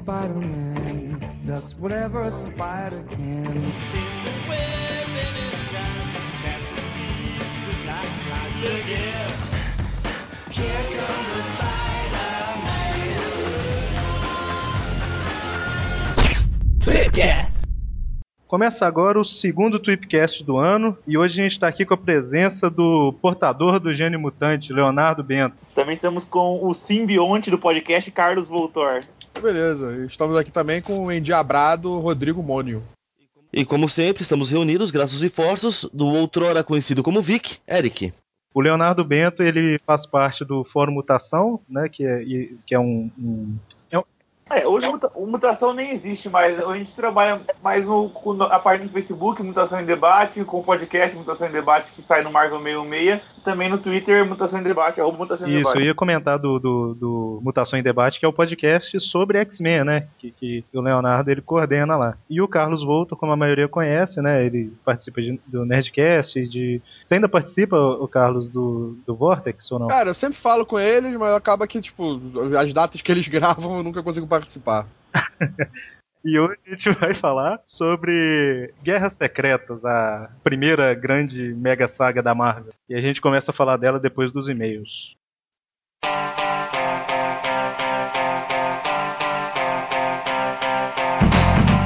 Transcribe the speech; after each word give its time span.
Spider-Man 0.00 1.20
does 1.44 1.74
whatever 1.78 2.22
a 2.22 2.30
spider 2.30 3.04
can. 3.10 3.70
Começa 18.46 18.84
agora 18.84 19.20
o 19.20 19.24
segundo 19.24 19.78
Tweepcast 19.78 20.42
do 20.42 20.56
ano 20.56 20.98
e 21.06 21.16
hoje 21.16 21.38
a 21.38 21.44
gente 21.44 21.52
está 21.52 21.68
aqui 21.68 21.84
com 21.84 21.94
a 21.94 21.96
presença 21.96 22.68
do 22.68 23.14
portador 23.20 23.78
do 23.78 23.94
gênio 23.94 24.18
mutante, 24.18 24.72
Leonardo 24.72 25.22
Bento. 25.22 25.54
Também 25.72 25.94
estamos 25.94 26.24
com 26.24 26.58
o 26.66 26.74
simbionte 26.74 27.48
do 27.48 27.58
podcast, 27.58 28.10
Carlos 28.10 28.48
Voltor. 28.48 29.02
Beleza, 29.40 30.04
estamos 30.04 30.36
aqui 30.36 30.52
também 30.52 30.82
com 30.82 31.06
o 31.06 31.12
endiabrado 31.12 31.98
Rodrigo 31.98 32.42
Mônio. 32.42 32.82
E 33.52 33.64
como 33.64 33.88
sempre, 33.88 34.22
estamos 34.22 34.50
reunidos, 34.50 34.90
graças 34.90 35.22
e 35.22 35.28
forços, 35.28 35.88
do 35.92 36.06
outrora 36.06 36.62
conhecido 36.62 37.02
como 37.02 37.22
Vic, 37.22 37.58
Eric. 37.66 38.12
O 38.52 38.60
Leonardo 38.60 39.04
Bento 39.04 39.42
ele 39.42 39.78
faz 39.86 40.06
parte 40.06 40.44
do 40.44 40.64
Fórum 40.64 40.92
Mutação, 40.92 41.60
né, 41.68 41.88
que 41.88 42.04
é, 42.04 42.22
que 42.66 42.74
é 42.74 42.78
um, 42.78 43.10
um 43.18 43.56
é, 44.50 44.66
hoje 44.66 44.86
muta, 44.88 45.10
mutação 45.14 45.72
nem 45.72 45.92
existe 45.92 46.28
mais. 46.28 46.58
A 46.58 46.76
gente 46.76 46.92
trabalha 46.92 47.40
mais 47.62 47.86
no, 47.86 48.10
com 48.10 48.42
a 48.42 48.58
parte 48.58 48.84
do 48.84 48.92
Facebook, 48.92 49.40
Mutação 49.42 49.80
em 49.80 49.84
Debate, 49.84 50.44
com 50.44 50.58
o 50.58 50.64
podcast 50.64 51.16
Mutação 51.16 51.46
em 51.46 51.52
Debate 51.52 51.92
que 51.92 52.02
sai 52.02 52.24
no 52.24 52.32
Marvel 52.32 52.60
66, 52.60 53.20
também 53.44 53.70
no 53.70 53.78
Twitter 53.78 54.28
Mutação 54.28 54.58
em 54.58 54.64
Debate, 54.64 55.00
arroba 55.00 55.18
Mutação 55.18 55.46
em 55.46 55.52
Isso, 55.52 55.58
Debate. 55.68 55.78
eu 55.78 55.86
ia 55.86 55.94
comentar 55.94 56.36
do, 56.36 56.58
do, 56.58 56.94
do, 56.94 57.40
Mutação 57.42 57.78
em 57.78 57.82
Debate, 57.82 58.18
que 58.18 58.26
é 58.26 58.28
o 58.28 58.32
podcast 58.32 58.98
sobre 59.00 59.38
X-Men, 59.38 59.84
né? 59.84 60.08
Que, 60.18 60.32
que 60.32 60.64
o 60.74 60.80
Leonardo 60.80 61.30
ele 61.30 61.42
coordena 61.42 61.96
lá. 61.96 62.16
E 62.28 62.40
o 62.40 62.48
Carlos 62.48 62.82
Volta, 62.82 63.14
como 63.14 63.30
a 63.30 63.36
maioria 63.36 63.68
conhece, 63.68 64.20
né? 64.20 64.44
Ele 64.44 64.72
participa 64.84 65.22
de, 65.22 65.40
do 65.46 65.64
Nerdcast, 65.64 66.48
de. 66.48 66.82
Você 67.06 67.14
ainda 67.14 67.28
participa, 67.28 67.76
o 67.76 68.08
Carlos, 68.08 68.50
do, 68.50 68.96
do 69.06 69.14
Vortex 69.14 69.70
ou 69.70 69.78
não? 69.78 69.86
Cara, 69.86 70.10
eu 70.10 70.14
sempre 70.14 70.36
falo 70.36 70.66
com 70.66 70.78
eles, 70.78 71.16
mas 71.16 71.34
acaba 71.34 71.68
que, 71.68 71.80
tipo, 71.80 72.20
as 72.58 72.72
datas 72.72 73.00
que 73.00 73.12
eles 73.12 73.28
gravam 73.30 73.76
eu 73.76 73.84
nunca 73.84 74.02
consigo 74.02 74.26
participar 74.26 74.39
participar. 74.40 74.86
E 76.22 76.38
hoje 76.38 76.58
a 76.66 76.74
gente 76.74 76.90
vai 77.00 77.14
falar 77.14 77.62
sobre 77.64 78.74
Guerras 78.82 79.14
Secretas, 79.14 79.82
a 79.82 80.30
primeira 80.44 80.92
grande 80.92 81.54
mega 81.54 81.88
saga 81.88 82.22
da 82.22 82.34
Marvel. 82.34 82.74
E 82.86 82.94
a 82.94 83.00
gente 83.00 83.22
começa 83.22 83.52
a 83.52 83.54
falar 83.54 83.78
dela 83.78 83.98
depois 83.98 84.30
dos 84.30 84.46
e-mails. 84.46 85.16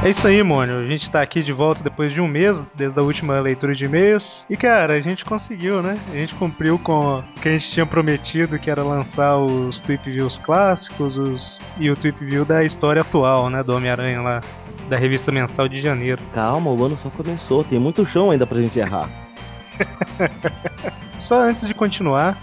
É 0.04 0.10
isso 0.10 0.28
aí, 0.28 0.42
Mônio. 0.42 0.80
A 0.80 0.86
gente 0.86 1.10
tá 1.10 1.22
aqui 1.22 1.42
de 1.42 1.50
volta 1.50 1.82
depois 1.82 2.12
de 2.12 2.20
um 2.20 2.28
mês, 2.28 2.62
desde 2.74 3.00
a 3.00 3.02
última 3.02 3.40
leitura 3.40 3.74
de 3.74 3.86
e-mails. 3.86 4.44
E, 4.50 4.54
cara, 4.54 4.92
a 4.92 5.00
gente 5.00 5.24
conseguiu, 5.24 5.82
né? 5.82 5.98
A 6.12 6.14
gente 6.14 6.34
cumpriu 6.34 6.78
com 6.78 7.20
o 7.20 7.40
que 7.40 7.48
a 7.48 7.52
gente 7.52 7.70
tinha 7.70 7.86
prometido, 7.86 8.58
que 8.58 8.70
era 8.70 8.82
lançar 8.82 9.38
os 9.38 9.80
Tweep 9.80 10.10
Views 10.10 10.36
clássicos 10.36 11.16
os... 11.16 11.58
e 11.78 11.90
o 11.90 11.96
Tweep 11.96 12.22
View 12.22 12.44
da 12.44 12.62
história 12.62 13.00
atual, 13.00 13.48
né? 13.48 13.62
Do 13.62 13.74
Homem-Aranha 13.74 14.20
lá, 14.20 14.40
da 14.90 14.98
revista 14.98 15.32
mensal 15.32 15.66
de 15.68 15.80
janeiro. 15.80 16.20
Calma, 16.34 16.70
o 16.70 16.84
ano 16.84 16.96
só 16.96 17.08
começou. 17.08 17.64
Tem 17.64 17.78
muito 17.78 18.04
chão 18.04 18.30
ainda 18.30 18.46
pra 18.46 18.60
gente 18.60 18.78
errar. 18.78 19.08
só 21.18 21.40
antes 21.40 21.66
de 21.66 21.72
continuar, 21.72 22.36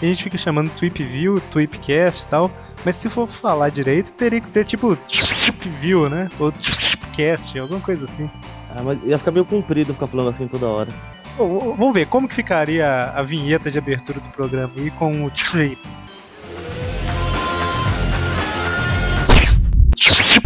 a 0.00 0.04
gente 0.04 0.22
fica 0.22 0.38
chamando 0.38 0.70
Tweep 0.78 1.02
View, 1.02 1.40
Tweepcast 1.50 2.22
e 2.22 2.26
tal. 2.28 2.52
Mas 2.84 2.96
se 2.96 3.10
for 3.10 3.28
falar 3.40 3.68
direito, 3.70 4.12
teria 4.12 4.40
que 4.40 4.50
ser 4.50 4.64
tipo 4.64 4.96
View, 5.80 6.08
né? 6.08 6.28
Ou 6.38 6.52
Cast, 7.14 7.58
alguma 7.58 7.80
coisa 7.80 8.04
assim. 8.06 8.30
Ah, 8.74 8.82
mas 8.82 9.02
ia 9.04 9.18
ficar 9.18 9.32
meio 9.32 9.44
comprido 9.44 9.92
ficar 9.92 10.06
falando 10.06 10.30
assim 10.30 10.48
toda 10.48 10.66
hora. 10.66 10.94
Oh, 11.38 11.74
vamos 11.74 11.92
ver 11.92 12.06
como 12.06 12.28
que 12.28 12.34
ficaria 12.34 13.12
a 13.14 13.22
vinheta 13.22 13.70
de 13.70 13.78
abertura 13.78 14.20
do 14.20 14.28
programa 14.30 14.72
e 14.76 14.90
com 14.92 15.24
o 15.24 15.30
Trip. 15.30 15.78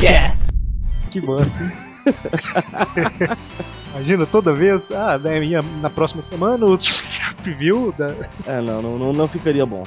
Yes. 0.02 0.50
Que 1.10 1.20
bosta, 1.20 1.72
Imagina 3.94 4.26
toda 4.26 4.52
vez, 4.52 4.90
ah, 4.90 5.16
né, 5.16 5.40
na 5.80 5.88
próxima 5.88 6.22
semana 6.24 6.66
o 6.66 6.76
viu 7.44 7.94
da. 7.96 8.12
É, 8.46 8.60
não, 8.60 8.82
não, 8.82 9.12
não 9.12 9.28
ficaria 9.28 9.64
bom 9.64 9.84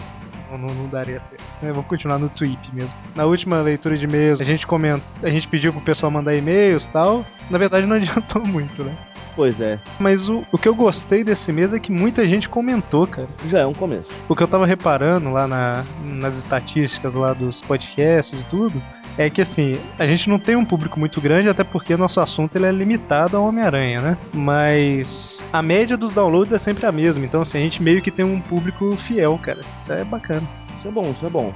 não, 0.52 0.74
não, 0.74 0.88
daria 0.88 1.20
certo. 1.20 1.74
Vou 1.74 1.84
continuar 1.84 2.20
no 2.20 2.30
tweet 2.30 2.74
mesmo. 2.74 2.94
Na 3.16 3.26
última 3.26 3.60
leitura 3.62 3.98
de 3.98 4.06
e-mails, 4.06 4.40
a 4.40 4.44
gente 4.44 4.68
comenta, 4.68 5.04
a 5.24 5.30
gente 5.30 5.48
pediu 5.48 5.74
pro 5.74 5.82
pessoal 5.82 6.12
mandar 6.12 6.36
e-mails 6.36 6.86
e 6.86 6.90
tal. 6.90 7.26
Na 7.50 7.58
verdade 7.58 7.88
não 7.88 7.96
adiantou 7.98 8.46
muito, 8.46 8.84
né? 8.84 8.96
Pois 9.38 9.62
é. 9.62 9.80
Mas 10.00 10.28
o, 10.28 10.42
o 10.52 10.58
que 10.58 10.68
eu 10.68 10.74
gostei 10.74 11.24
desse 11.24 11.54
mês 11.54 11.72
é 11.72 11.80
que 11.80 11.92
muita 11.92 12.28
gente 12.28 12.50
comentou, 12.50 13.06
cara. 13.06 13.28
Já 13.48 13.60
é 13.60 13.66
um 13.68 13.74
começo. 13.74 14.10
O 14.28 14.36
que 14.36 14.42
eu 14.42 14.48
tava 14.48 14.66
reparando 14.66 15.30
lá 15.30 15.48
na, 15.48 15.86
nas 16.04 16.36
estatísticas 16.40 17.14
lá 17.14 17.34
dos 17.34 17.62
podcasts 17.62 18.42
e 18.42 18.44
tudo, 18.46 18.82
é 19.16 19.30
que 19.30 19.40
assim, 19.40 19.80
a 20.00 20.08
gente 20.08 20.28
não 20.28 20.40
tem 20.40 20.56
um 20.56 20.66
público 20.66 21.00
muito 21.00 21.22
grande, 21.22 21.50
até 21.50 21.64
porque 21.64 21.96
nosso 21.96 22.20
assunto 22.20 22.56
ele 22.56 22.66
é 22.66 22.72
limitado 22.72 23.38
ao 23.38 23.46
Homem-Aranha, 23.46 24.02
né? 24.02 24.18
Mas 24.34 25.40
a 25.54 25.62
média 25.62 25.96
dos 25.96 26.16
downloads 26.16 26.54
é 26.54 26.58
sempre 26.58 26.88
a 26.88 26.92
mesma, 26.92 27.24
então 27.24 27.44
assim, 27.44 27.60
a 27.60 27.62
gente 27.62 27.82
meio 27.82 28.02
que 28.02 28.10
tem 28.10 28.26
um 28.26 28.42
público 28.42 28.96
fiel, 29.08 29.38
cara. 29.38 29.62
Isso 29.84 29.94
é 29.94 30.04
bacana. 30.04 30.48
Isso 30.76 30.88
é 30.88 30.92
bom, 30.92 31.12
isso 31.12 31.26
é 31.26 31.30
bom 31.30 31.54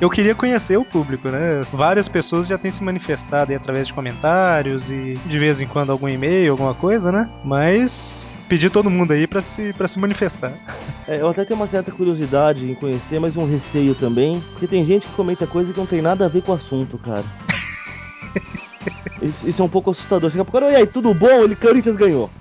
eu 0.00 0.10
queria 0.10 0.34
conhecer 0.34 0.76
o 0.76 0.84
público, 0.84 1.28
né? 1.28 1.62
Várias 1.72 2.08
pessoas 2.08 2.48
já 2.48 2.58
têm 2.58 2.72
se 2.72 2.82
manifestado 2.82 3.50
aí 3.50 3.56
através 3.56 3.86
de 3.86 3.92
comentários 3.92 4.82
e 4.90 5.14
de 5.26 5.38
vez 5.38 5.60
em 5.60 5.66
quando 5.66 5.90
algum 5.90 6.08
e-mail, 6.08 6.52
alguma 6.52 6.74
coisa, 6.74 7.12
né? 7.12 7.28
Mas 7.44 8.24
pedir 8.48 8.70
todo 8.70 8.90
mundo 8.90 9.12
aí 9.12 9.26
para 9.26 9.40
se, 9.40 9.72
pra 9.72 9.88
se 9.88 9.98
manifestar. 9.98 10.52
É, 11.06 11.20
eu 11.20 11.28
até 11.28 11.44
tenho 11.44 11.60
uma 11.60 11.66
certa 11.66 11.92
curiosidade 11.92 12.64
em 12.64 12.74
conhecer, 12.74 13.20
mas 13.20 13.36
um 13.36 13.44
receio 13.44 13.94
também, 13.94 14.40
porque 14.52 14.66
tem 14.66 14.86
gente 14.86 15.06
que 15.06 15.12
comenta 15.12 15.46
coisa 15.46 15.70
que 15.70 15.78
não 15.78 15.84
tem 15.84 16.00
nada 16.00 16.24
a 16.24 16.28
ver 16.28 16.40
com 16.40 16.50
o 16.50 16.54
assunto, 16.54 16.96
cara. 16.96 17.24
isso, 19.20 19.46
isso, 19.46 19.60
é 19.60 19.64
um 19.66 19.68
pouco 19.68 19.90
assustador. 19.90 20.30
Chega 20.30 20.46
pro 20.46 20.58
cara, 20.58 20.72
e 20.72 20.76
aí, 20.76 20.86
tudo 20.86 21.12
bom? 21.12 21.42
Ele 21.42 21.54
Corinthians 21.54 21.96
ganhou. 21.96 22.30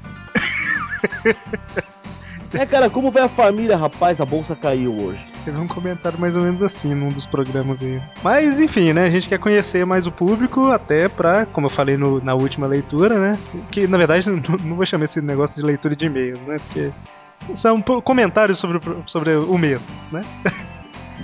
É, 2.54 2.68
cara, 2.68 2.88
como 2.88 3.10
vai 3.10 3.24
a 3.24 3.28
família, 3.28 3.76
rapaz? 3.76 4.22
A 4.22 4.26
bolsa 4.26 4.56
caiu 4.56 4.96
hoje. 4.96 5.33
Teve 5.46 5.58
um 5.58 5.68
comentário 5.68 6.20
mais 6.20 6.36
ou 6.36 6.42
menos 6.42 6.62
assim 6.62 6.94
num 6.96 7.10
dos 7.10 7.26
programas 7.26 7.82
aí. 7.82 8.02
Mas, 8.24 8.60
enfim, 8.60 8.94
né? 8.94 9.06
A 9.06 9.10
gente 9.10 9.28
quer 9.28 9.40
conhecer 9.40 9.86
mais 9.86 10.08
o 10.08 10.12
público, 10.12 10.72
até 10.72 11.10
pra, 11.10 11.46
como 11.46 11.68
eu 11.68 11.72
falei 11.72 11.98
no, 11.98 12.24
na 12.24 12.34
última 12.34 12.66
leitura, 12.66 13.20
né? 13.20 13.38
Que, 13.72 13.86
na 13.88 13.98
verdade, 13.98 14.28
não, 14.32 14.38
não 14.64 14.76
vou 14.76 14.86
chamar 14.86 15.06
esse 15.06 15.22
negócio 15.22 15.56
de 15.56 15.62
leitura 15.62 15.96
de 15.96 16.06
e-mails, 16.06 16.40
né? 16.42 16.58
Porque 16.66 16.92
são 17.58 17.82
comentários 17.82 18.60
sobre, 18.60 18.80
sobre 19.08 19.36
o 19.36 19.58
mês, 19.58 19.82
né? 20.12 20.24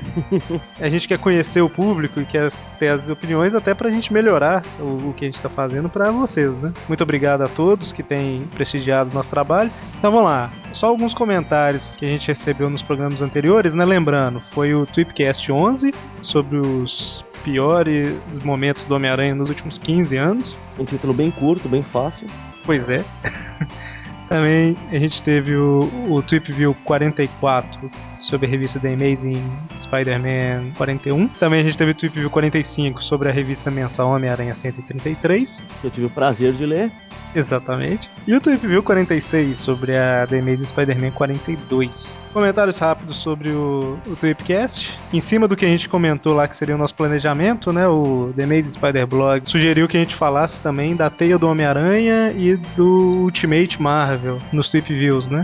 a 0.80 0.90
gente 0.90 1.08
quer 1.08 1.20
conhecer 1.20 1.62
o 1.62 1.70
público 1.70 2.20
e 2.20 2.26
quer 2.26 2.52
ter 2.78 2.90
as 2.90 3.10
opiniões 3.10 3.54
até 3.54 3.74
pra 3.74 3.92
gente 3.92 4.12
melhorar 4.12 4.64
o, 4.80 5.10
o 5.10 5.14
que 5.14 5.26
a 5.26 5.28
gente 5.28 5.42
tá 5.42 5.50
fazendo 5.50 5.90
para 5.90 6.12
vocês, 6.12 6.52
né? 6.58 6.74
Muito 6.88 7.04
obrigado 7.04 7.42
a 7.42 7.48
todos 7.48 7.94
que 7.94 8.04
têm 8.04 8.48
prestigiado 8.56 9.10
o 9.10 9.14
nosso 9.14 9.30
trabalho. 9.30 9.72
Então 9.98 10.12
vamos 10.12 10.30
lá. 10.30 10.50
Só 10.74 10.88
alguns 10.88 11.14
comentários 11.14 11.96
que 11.98 12.06
a 12.06 12.10
gente 12.10 12.28
recebeu 12.28 12.70
nos 12.70 12.82
programas 12.82 13.22
anteriores, 13.22 13.74
né? 13.74 13.86
Lembrando, 13.86 14.40
foi 14.52 14.74
o 14.74 14.86
Tweepcast 14.86 15.52
11 15.52 15.94
sobre 16.22 16.58
os 16.58 17.26
piores 17.44 18.18
momentos 18.44 18.86
do 18.86 18.96
Homem-Aranha 18.96 19.36
nos 19.36 19.50
últimos 19.50 19.78
15 19.78 20.16
anos. 20.18 20.58
Um 20.78 20.86
título 20.86 21.14
bem 21.14 21.32
curto, 21.32 21.68
bem 21.68 21.84
fácil. 21.84 22.28
Pois 22.66 22.88
é. 22.90 23.04
Também 24.30 24.78
a 24.92 25.00
gente 25.00 25.24
teve 25.24 25.56
o, 25.56 25.90
o 26.08 26.22
Trip 26.22 26.52
View 26.52 26.76
44 26.86 27.90
sobre 28.22 28.46
a 28.46 28.50
revista 28.50 28.80
The 28.80 28.94
Amazing 28.94 29.44
Spider-Man 29.76 30.74
41. 30.78 31.28
Também 31.30 31.62
a 31.62 31.64
gente 31.64 31.76
teve 31.76 31.92
o 31.92 31.96
Trip 31.96 32.20
View 32.20 32.30
45 32.30 33.04
sobre 33.04 33.28
a 33.28 33.32
revista 33.32 33.72
mensal 33.72 34.12
Homem-Aranha 34.12 34.54
133. 34.54 35.66
Eu 35.84 35.90
tive 35.90 36.06
o 36.06 36.10
prazer 36.12 36.54
de 36.54 36.64
ler. 36.64 36.92
Exatamente. 37.36 38.10
E 38.28 38.34
o 38.34 38.42
Trip 38.42 38.66
View 38.66 38.84
46 38.84 39.60
sobre 39.60 39.98
a 39.98 40.28
The 40.28 40.40
Amazing 40.40 40.68
Spider-Man 40.68 41.12
42. 41.12 42.20
Comentários 42.34 42.78
rápidos 42.78 43.18
sobre 43.24 43.50
o, 43.50 43.98
o 44.06 44.16
Tripcast. 44.16 44.92
Em 45.12 45.22
cima 45.22 45.48
do 45.48 45.56
que 45.56 45.66
a 45.66 45.68
gente 45.68 45.90
comentou 45.90 46.36
lá, 46.36 46.48
que 46.48 46.58
seria 46.58 46.76
o 46.76 46.78
nosso 46.78 46.94
planejamento, 46.94 47.74
né? 47.74 47.88
O 47.88 48.32
The 48.36 48.44
Amazing 48.44 48.74
Spider 48.74 49.08
Blog 49.08 49.50
sugeriu 49.50 49.88
que 49.88 49.98
a 49.98 50.00
gente 50.00 50.16
falasse 50.16 50.60
também 50.60 50.96
da 50.96 51.10
Teia 51.10 51.38
do 51.38 51.48
Homem-Aranha 51.48 52.32
e 52.32 52.56
do 52.76 53.22
Ultimate 53.24 53.82
Marvel 53.82 54.19
nos 54.52 54.70
Trip 54.70 54.94
Views, 54.94 55.28
né? 55.28 55.44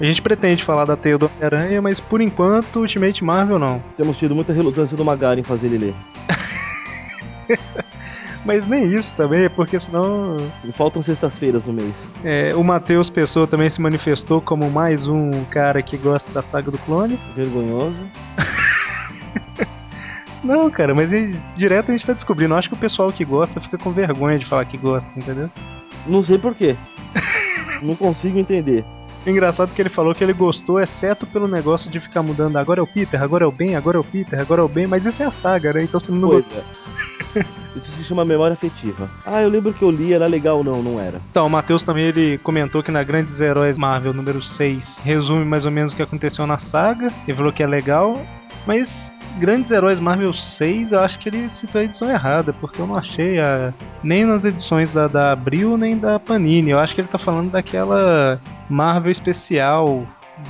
A 0.00 0.04
gente 0.04 0.22
pretende 0.22 0.64
falar 0.64 0.84
da 0.84 0.96
Teia 0.96 1.16
do 1.16 1.26
Homem-Aranha, 1.26 1.80
mas 1.80 2.00
por 2.00 2.20
enquanto 2.20 2.80
Ultimate 2.80 3.22
Marvel 3.22 3.58
não. 3.58 3.80
Temos 3.96 4.18
tido 4.18 4.34
muita 4.34 4.52
relutância 4.52 4.96
do 4.96 5.04
Magari 5.04 5.40
em 5.40 5.44
fazer 5.44 5.68
ele 5.68 5.78
ler. 5.78 5.94
Mas 8.44 8.66
nem 8.66 8.92
isso 8.92 9.12
também, 9.16 9.48
porque 9.50 9.78
senão. 9.78 10.36
Faltam 10.72 11.02
sextas-feiras 11.02 11.64
no 11.64 11.72
mês. 11.72 12.08
É, 12.24 12.54
o 12.54 12.64
Matheus 12.64 13.08
Pessoa 13.08 13.46
também 13.46 13.70
se 13.70 13.80
manifestou 13.80 14.40
como 14.40 14.68
mais 14.68 15.06
um 15.06 15.44
cara 15.44 15.80
que 15.80 15.96
gosta 15.96 16.30
da 16.32 16.42
saga 16.42 16.70
do 16.70 16.78
clone. 16.78 17.18
Vergonhoso. 17.36 17.96
Não, 20.42 20.68
cara, 20.70 20.92
mas 20.92 21.08
direto 21.54 21.90
a 21.90 21.92
gente 21.92 22.04
tá 22.04 22.12
descobrindo. 22.12 22.52
Eu 22.52 22.58
acho 22.58 22.68
que 22.68 22.74
o 22.74 22.78
pessoal 22.78 23.12
que 23.12 23.24
gosta 23.24 23.60
fica 23.60 23.78
com 23.78 23.92
vergonha 23.92 24.40
de 24.40 24.46
falar 24.46 24.64
que 24.64 24.76
gosta, 24.76 25.08
entendeu? 25.16 25.48
Não 26.06 26.22
sei 26.22 26.38
porquê. 26.38 26.76
Não 27.82 27.94
consigo 27.96 28.38
entender. 28.38 28.84
Engraçado 29.26 29.72
que 29.72 29.80
ele 29.80 29.88
falou 29.88 30.14
que 30.14 30.24
ele 30.24 30.32
gostou, 30.32 30.80
exceto 30.80 31.26
pelo 31.28 31.46
negócio 31.46 31.88
de 31.88 32.00
ficar 32.00 32.22
mudando. 32.22 32.56
Agora 32.56 32.80
é 32.80 32.82
o 32.82 32.86
Peter, 32.86 33.22
agora 33.22 33.44
é 33.44 33.46
o 33.46 33.52
Ben, 33.52 33.76
agora 33.76 33.96
é 33.96 34.00
o 34.00 34.04
Peter, 34.04 34.40
agora 34.40 34.60
é 34.60 34.64
o 34.64 34.68
Ben, 34.68 34.86
mas 34.88 35.04
isso 35.06 35.22
é 35.22 35.26
a 35.26 35.30
saga, 35.30 35.72
né? 35.72 35.84
Então 35.84 36.00
você 36.00 36.10
não 36.10 36.28
Pois 36.28 36.44
gostou. 36.44 36.62
é. 37.36 37.44
Isso 37.76 37.90
se 37.92 38.04
chama 38.04 38.24
memória 38.24 38.52
afetiva. 38.54 39.08
Ah, 39.24 39.40
eu 39.40 39.48
lembro 39.48 39.72
que 39.72 39.82
eu 39.82 39.90
li, 39.90 40.12
era 40.12 40.26
legal, 40.26 40.62
não, 40.62 40.82
não 40.82 41.00
era. 41.00 41.20
Então, 41.30 41.46
o 41.46 41.50
Matheus 41.50 41.82
também 41.82 42.04
ele 42.06 42.36
comentou 42.38 42.82
que 42.82 42.90
na 42.90 43.02
Grandes 43.02 43.40
Heróis 43.40 43.78
Marvel 43.78 44.12
número 44.12 44.42
6 44.42 44.98
resume 45.04 45.44
mais 45.44 45.64
ou 45.64 45.70
menos 45.70 45.92
o 45.92 45.96
que 45.96 46.02
aconteceu 46.02 46.46
na 46.46 46.58
saga. 46.58 47.10
Ele 47.26 47.36
falou 47.36 47.52
que 47.52 47.62
é 47.62 47.66
legal, 47.66 48.20
mas 48.66 49.10
Grandes 49.38 49.70
Heróis 49.70 49.98
Marvel 49.98 50.32
6 50.32 50.92
eu 50.92 51.00
acho 51.00 51.18
que 51.18 51.28
ele 51.28 51.48
citou 51.50 51.80
a 51.80 51.84
edição 51.84 52.10
errada, 52.10 52.52
porque 52.52 52.80
eu 52.80 52.86
não 52.86 52.96
achei 52.96 53.40
a, 53.40 53.72
nem 54.02 54.24
nas 54.24 54.44
edições 54.44 54.92
da, 54.92 55.08
da 55.08 55.32
Abril 55.32 55.76
nem 55.76 55.98
da 55.98 56.18
Panini. 56.18 56.70
Eu 56.70 56.78
acho 56.78 56.94
que 56.94 57.00
ele 57.00 57.08
tá 57.08 57.18
falando 57.18 57.50
daquela 57.50 58.40
Marvel 58.68 59.10
especial 59.10 60.06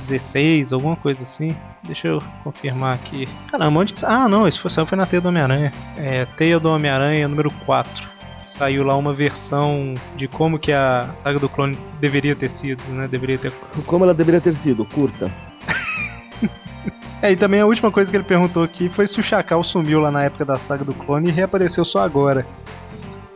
16, 0.07 0.73
alguma 0.73 0.95
coisa 0.95 1.21
assim. 1.23 1.55
Deixa 1.83 2.07
eu 2.07 2.19
confirmar 2.43 2.93
aqui. 2.95 3.27
Caramba, 3.49 3.79
onde 3.79 3.93
que. 3.93 4.05
Ah, 4.05 4.27
não, 4.27 4.47
esse 4.47 4.59
foi, 4.59 4.71
foi 4.71 4.97
na 4.97 5.05
Teia 5.05 5.21
do 5.21 5.29
Homem-Aranha. 5.29 5.71
É, 5.97 6.25
Teia 6.25 6.59
do 6.59 6.69
Homem-Aranha 6.69 7.27
número 7.27 7.51
4 7.65 8.13
saiu 8.57 8.83
lá 8.83 8.95
uma 8.95 9.13
versão 9.13 9.95
de 10.15 10.27
como 10.27 10.59
que 10.59 10.71
a 10.71 11.09
saga 11.23 11.39
do 11.39 11.49
clone 11.49 11.77
deveria 11.99 12.35
ter 12.35 12.51
sido, 12.51 12.83
né? 12.89 13.07
Deveria 13.07 13.37
ter. 13.37 13.51
Como 13.85 14.05
ela 14.05 14.13
deveria 14.13 14.39
ter 14.39 14.53
sido, 14.53 14.85
curta. 14.85 15.31
É, 17.23 17.31
e 17.31 17.37
também 17.37 17.61
a 17.61 17.65
última 17.65 17.89
coisa 17.89 18.11
que 18.11 18.17
ele 18.17 18.25
perguntou 18.25 18.61
aqui 18.61 18.89
foi 18.89 19.07
se 19.07 19.17
o 19.17 19.23
Chacal 19.23 19.63
sumiu 19.63 20.01
lá 20.01 20.11
na 20.11 20.23
época 20.25 20.43
da 20.43 20.57
saga 20.57 20.83
do 20.83 20.93
clone 20.93 21.29
e 21.29 21.31
reapareceu 21.31 21.85
só 21.85 21.99
agora. 21.99 22.45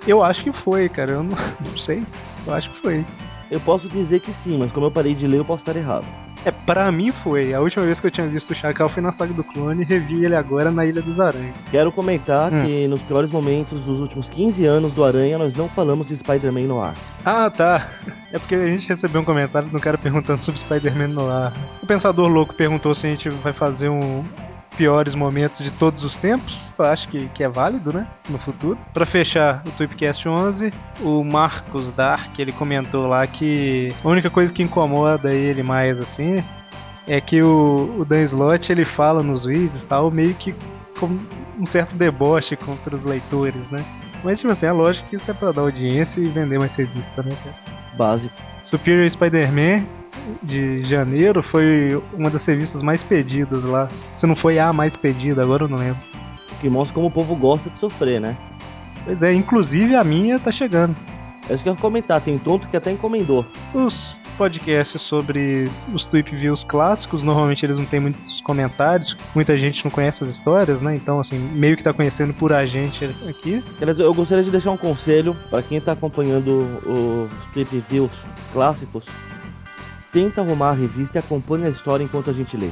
Eu 0.06 0.22
acho 0.22 0.44
que 0.44 0.52
foi, 0.52 0.90
cara. 0.90 1.14
Eu 1.14 1.24
não, 1.24 1.38
não 1.58 1.78
sei. 1.78 2.04
Eu 2.46 2.54
acho 2.54 2.70
que 2.70 2.82
foi. 2.82 3.06
Eu 3.50 3.62
posso 3.62 3.88
dizer 3.88 4.20
que 4.20 4.34
sim, 4.34 4.58
mas 4.58 4.74
como 4.74 4.88
eu 4.88 4.92
parei 4.92 5.16
de 5.16 5.26
ler, 5.26 5.38
eu 5.38 5.46
posso 5.46 5.62
estar 5.62 5.74
errado. 5.78 6.06
É, 6.48 6.52
pra 6.52 6.90
mim 6.94 7.12
foi. 7.12 7.54
A 7.54 7.60
última 7.60 7.84
vez 7.86 8.00
que 8.00 8.08
eu 8.08 8.12
tinha 8.12 8.26
visto 8.26 8.52
o 8.52 8.56
Chacal 8.56 8.88
foi 8.88 9.04
na 9.04 9.12
saga 9.12 9.34
do 9.34 9.44
clone 9.44 9.82
e 9.82 9.86
revi 9.86 10.24
ele 10.24 10.34
agora 10.34 10.72
na 10.72 10.86
Ilha 10.86 11.02
dos 11.02 11.20
Aranhas. 11.20 11.54
Quero 11.70 11.92
comentar 11.92 12.54
Hum. 12.54 12.64
que 12.66 12.88
nos 12.88 13.02
piores 13.02 13.30
momentos 13.30 13.82
dos 13.82 14.00
últimos 14.00 14.30
15 14.30 14.66
anos 14.66 14.94
do 14.94 15.04
Aranha, 15.04 15.38
nós 15.38 15.54
não 15.54 15.68
falamos 15.68 16.08
de 16.08 16.16
Spider-Man 16.16 16.62
no 16.62 16.82
ar. 16.82 16.94
Ah, 17.26 17.50
tá. 17.50 17.88
É 18.30 18.38
porque 18.40 18.56
a 18.56 18.68
gente 18.68 18.86
recebeu 18.90 19.22
um 19.22 19.24
comentário 19.26 19.70
de 19.70 19.76
um 19.76 19.80
cara 19.80 19.98
perguntando 19.98 20.44
sobre 20.44 20.60
Spider-Man 20.60 21.08
no 21.08 21.30
ar. 21.32 21.54
O 21.82 21.88
Pensador 21.88 22.28
Louco 22.28 22.54
perguntou 22.54 22.94
se 22.94 23.08
a 23.08 23.10
gente 23.10 23.30
vai 23.30 23.54
fazer 23.54 23.88
um 23.88 24.22
piores 24.78 25.16
momentos 25.16 25.58
de 25.58 25.72
todos 25.72 26.04
os 26.04 26.16
tempos. 26.16 26.74
Acho 26.78 27.08
que, 27.10 27.28
que 27.30 27.44
é 27.44 27.50
válido, 27.50 27.92
né? 27.92 28.08
No 28.30 28.38
futuro. 28.38 28.78
Pra 28.94 29.06
fechar 29.06 29.64
o 29.66 29.72
Tweepcast 29.72 30.30
11, 30.30 30.72
o 31.02 31.24
Marcos 31.24 31.92
Dark, 31.94 32.38
ele 32.38 32.52
comentou 32.52 33.08
lá 33.08 33.26
que 33.26 33.94
a 34.04 34.08
única 34.08 34.30
coisa 34.30 34.54
que 34.54 34.62
incomoda 34.62 35.34
ele 35.34 35.64
mais, 35.64 35.98
assim, 36.00 36.44
é 37.08 37.20
que 37.20 37.42
o, 37.42 37.96
o 38.00 38.06
Dan 38.06 38.24
Slott, 38.24 38.72
ele 38.72 38.86
fala 38.86 39.24
nos 39.24 39.46
vídeos 39.46 39.84
tal, 39.84 40.12
meio 40.12 40.36
que 40.36 40.54
com 41.00 41.20
um 41.60 41.66
certo 41.66 41.96
deboche 41.96 42.56
contra 42.56 42.96
os 42.96 43.04
leitores, 43.04 43.70
né? 43.72 43.84
Mas, 44.24 44.40
tipo 44.40 44.52
assim, 44.52 44.66
é 44.66 44.72
lógico 44.72 45.08
que 45.10 45.16
isso 45.16 45.30
é 45.30 45.34
pra 45.34 45.52
dar 45.52 45.62
audiência 45.62 46.20
e 46.20 46.28
vender 46.28 46.60
mais 46.60 46.76
revista, 46.76 47.24
né, 47.24 47.36
cara? 47.44 47.56
Básico. 47.96 48.34
Superior 48.64 49.10
Spider-Man 49.10 49.86
de 50.44 50.84
janeiro 50.84 51.44
foi 51.44 52.02
uma 52.14 52.30
das 52.30 52.46
revistas 52.46 52.82
mais 52.82 53.04
pedidas 53.04 53.64
lá. 53.64 53.88
Se 54.18 54.26
não 54.26 54.36
foi 54.36 54.60
a 54.60 54.72
mais 54.74 54.96
pedida, 54.96 55.42
agora 55.42 55.64
eu 55.64 55.70
não 55.70 55.78
lembro. 55.78 56.02
Que 56.60 56.70
mostra 56.70 56.94
como 56.94 57.08
o 57.08 57.12
povo 57.12 57.36
gosta 57.36 57.70
de 57.70 57.78
sofrer, 57.78 58.20
né? 58.20 58.38
Pois 59.06 59.22
é, 59.24 59.32
inclusive 59.34 59.96
a 59.96 60.04
minha 60.04 60.40
tá 60.40 60.52
chegando. 60.52 60.96
É 61.50 61.54
isso 61.54 61.64
que 61.64 61.70
eu 61.70 61.74
ia 61.74 61.80
comentar, 61.80 62.20
tem 62.20 62.38
tonto 62.38 62.68
que 62.68 62.76
até 62.76 62.92
encomendou. 62.92 63.46
Os 63.74 64.16
podcasts 64.38 65.02
sobre 65.02 65.70
os 65.94 66.06
Tweep 66.06 66.36
Views 66.36 66.64
clássicos, 66.66 67.24
normalmente 67.24 67.66
eles 67.66 67.78
não 67.78 67.86
têm 67.86 68.02
muitos 68.02 68.42
comentários, 68.42 69.16
muita 69.34 69.58
gente 69.58 69.84
não 69.84 69.90
conhece 69.90 70.24
as 70.24 70.30
histórias, 70.30 70.82
né? 70.82 70.94
Então, 70.96 71.22
assim, 71.22 71.40
meio 71.54 71.78
que 71.78 71.84
tá 71.84 71.94
conhecendo 71.94 72.34
por 72.34 72.52
a 72.52 72.66
gente 72.66 73.06
aqui. 73.30 73.64
Eu 73.98 74.14
gostaria 74.14 74.44
de 74.44 74.52
deixar 74.52 74.72
um 74.72 74.78
conselho 74.78 75.36
para 75.50 75.64
quem 75.64 75.80
tá 75.80 75.94
acompanhando 75.94 76.68
os 76.86 77.46
Trip 77.54 77.84
Views 77.90 78.12
clássicos. 78.52 79.06
Tenta 80.18 80.42
arrumar 80.42 80.70
a 80.70 80.74
revista 80.74 81.20
e 81.20 81.20
acompanha 81.20 81.68
a 81.68 81.70
história 81.70 82.04
enquanto 82.04 82.32
a 82.32 82.34
gente 82.34 82.58
lê. 82.58 82.72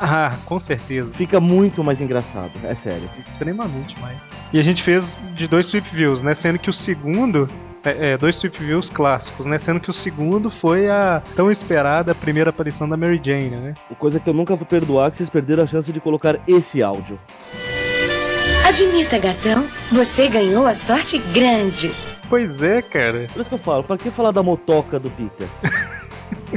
Ah, 0.00 0.36
com 0.44 0.60
certeza. 0.60 1.10
Fica 1.12 1.40
muito 1.40 1.82
mais 1.82 2.00
engraçado, 2.00 2.52
é 2.62 2.72
sério. 2.72 3.10
Extremamente 3.18 3.98
mais. 4.00 4.22
E 4.52 4.60
a 4.60 4.62
gente 4.62 4.80
fez 4.80 5.20
de 5.34 5.48
dois 5.48 5.66
Tweep 5.66 5.92
Views, 5.92 6.22
né? 6.22 6.36
Sendo 6.36 6.56
que 6.56 6.70
o 6.70 6.72
segundo. 6.72 7.50
É, 7.84 8.12
é, 8.12 8.16
dois 8.16 8.36
Tweep 8.36 8.62
Views 8.62 8.90
clássicos, 8.90 9.44
né? 9.44 9.58
Sendo 9.58 9.80
que 9.80 9.90
o 9.90 9.92
segundo 9.92 10.52
foi 10.52 10.88
a 10.88 11.20
tão 11.34 11.50
esperada 11.50 12.14
primeira 12.14 12.50
aparição 12.50 12.88
da 12.88 12.96
Mary 12.96 13.20
Jane, 13.20 13.50
né? 13.50 13.74
Coisa 13.98 14.20
que 14.20 14.30
eu 14.30 14.34
nunca 14.34 14.54
vou 14.54 14.64
perdoar 14.64 15.10
que 15.10 15.16
vocês 15.16 15.28
perderam 15.28 15.64
a 15.64 15.66
chance 15.66 15.92
de 15.92 15.98
colocar 15.98 16.38
esse 16.46 16.80
áudio. 16.80 17.18
Admita, 18.64 19.18
gatão, 19.18 19.66
você 19.90 20.28
ganhou 20.28 20.64
a 20.64 20.74
sorte 20.74 21.18
grande. 21.18 21.90
Pois 22.30 22.62
é, 22.62 22.80
cara. 22.80 23.26
Por 23.32 23.40
isso 23.40 23.48
que 23.48 23.56
eu 23.56 23.58
falo, 23.58 23.82
pra 23.82 23.98
que 23.98 24.12
falar 24.12 24.30
da 24.30 24.44
motoca 24.44 25.00
do 25.00 25.10
Peter? 25.10 25.48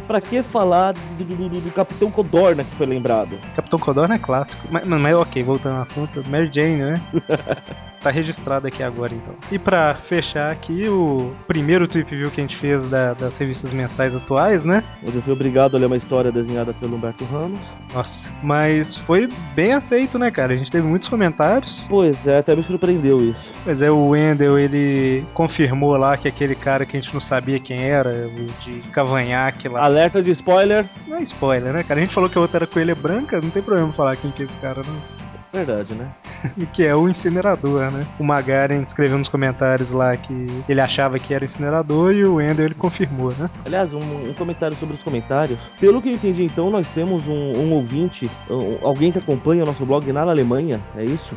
pra 0.01 0.21
que 0.21 0.41
falar 0.43 0.93
do, 0.93 1.23
do- 1.23 1.49
do- 1.49 1.61
do 1.61 1.71
Capitão 1.71 2.09
Codorna 2.11 2.63
que 2.63 2.75
foi 2.75 2.85
lembrado? 2.85 3.37
Capitão 3.55 3.79
Codorna 3.79 4.15
é 4.15 4.19
clássico. 4.19 4.67
Mas, 4.71 4.85
mas 4.85 5.15
ok, 5.15 5.41
voltando 5.43 5.77
ao 5.77 5.83
assunto, 5.83 6.23
Mary 6.29 6.49
Jane, 6.53 6.77
né? 6.77 7.01
tá 8.07 8.11
registrado 8.11 8.67
aqui 8.67 8.81
agora 8.81 9.13
então. 9.13 9.35
E 9.51 9.59
pra 9.59 9.95
fechar 10.07 10.51
aqui, 10.51 10.87
o 10.87 11.33
primeiro 11.47 11.87
Tweep 11.87 12.15
View 12.15 12.31
que 12.31 12.39
a 12.41 12.43
gente 12.43 12.57
fez 12.57 12.89
da- 12.89 13.13
das 13.13 13.37
revistas 13.37 13.71
mensais 13.73 14.15
atuais, 14.15 14.63
né? 14.63 14.83
Onde 15.05 15.15
eu 15.17 15.21
fui 15.21 15.33
obrigado 15.33 15.75
a 15.75 15.79
ler 15.79 15.85
uma 15.87 15.97
história 15.97 16.31
desenhada 16.31 16.73
pelo 16.73 16.95
Humberto 16.95 17.25
Ramos. 17.25 17.59
Nossa, 17.93 18.29
mas 18.41 18.97
foi 18.99 19.27
bem 19.55 19.73
aceito, 19.73 20.17
né, 20.17 20.31
cara? 20.31 20.53
A 20.53 20.57
gente 20.57 20.71
teve 20.71 20.87
muitos 20.87 21.07
comentários. 21.09 21.85
Pois 21.89 22.25
é, 22.27 22.39
até 22.39 22.55
me 22.55 22.63
surpreendeu 22.63 23.21
isso. 23.21 23.51
Pois 23.63 23.81
é, 23.81 23.89
o 23.91 24.09
Wendel, 24.09 24.57
ele 24.57 25.25
confirmou 25.33 25.95
lá 25.97 26.15
que 26.17 26.27
aquele 26.27 26.55
cara 26.55 26.85
que 26.85 26.95
a 26.95 26.99
gente 26.99 27.13
não 27.13 27.21
sabia 27.21 27.59
quem 27.59 27.81
era, 27.83 28.09
o 28.27 28.45
de 28.63 28.79
cavanhaque 28.91 29.67
lá. 29.67 29.83
Alerta 29.83 30.21
de 30.21 30.31
spoiler. 30.31 30.85
Não 31.07 31.17
é 31.17 31.23
spoiler, 31.23 31.73
né, 31.73 31.83
cara? 31.83 31.99
A 31.99 32.03
gente 32.03 32.13
falou 32.13 32.29
que 32.29 32.37
a 32.37 32.41
outra 32.41 32.59
era 32.59 32.67
coelha 32.67 32.95
branca, 32.95 33.39
não 33.41 33.49
tem 33.49 33.61
problema 33.61 33.91
falar 33.93 34.15
quem 34.15 34.31
que 34.31 34.43
é 34.43 34.45
esse 34.45 34.57
cara, 34.57 34.81
não. 34.85 35.17
Verdade, 35.53 35.93
né? 35.93 36.07
que 36.73 36.83
é 36.85 36.95
o 36.95 37.09
incinerador, 37.09 37.89
né? 37.89 38.05
O 38.19 38.23
Magaren 38.23 38.81
escreveu 38.81 39.17
nos 39.17 39.27
comentários 39.27 39.89
lá 39.91 40.15
que 40.15 40.63
ele 40.69 40.79
achava 40.79 41.17
que 41.17 41.33
era 41.33 41.45
incinerador 41.45 42.13
e 42.13 42.23
o 42.25 42.35
Wendel 42.35 42.65
ele 42.65 42.75
confirmou, 42.75 43.33
né? 43.37 43.49
Aliás, 43.65 43.93
um, 43.93 44.29
um 44.29 44.33
comentário 44.33 44.75
sobre 44.77 44.95
os 44.95 45.01
comentários. 45.03 45.57
Pelo 45.79 46.01
que 46.01 46.09
eu 46.09 46.13
entendi, 46.13 46.43
então, 46.43 46.69
nós 46.69 46.87
temos 46.89 47.25
um, 47.27 47.31
um 47.57 47.73
ouvinte, 47.73 48.29
um- 48.49 48.77
alguém 48.85 49.11
que 49.11 49.17
acompanha 49.17 49.63
o 49.63 49.65
nosso 49.65 49.85
blog 49.85 50.11
na 50.11 50.21
Alemanha, 50.21 50.79
é 50.95 51.03
isso? 51.03 51.35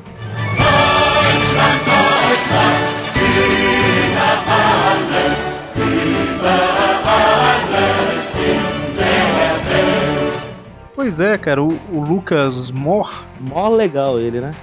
Pois 11.00 11.18
é, 11.18 11.38
cara, 11.38 11.62
o, 11.62 11.68
o 11.90 12.04
Lucas 12.04 12.70
Mor, 12.70 13.24
Mó 13.40 13.70
legal 13.70 14.20
ele, 14.20 14.38
né? 14.38 14.54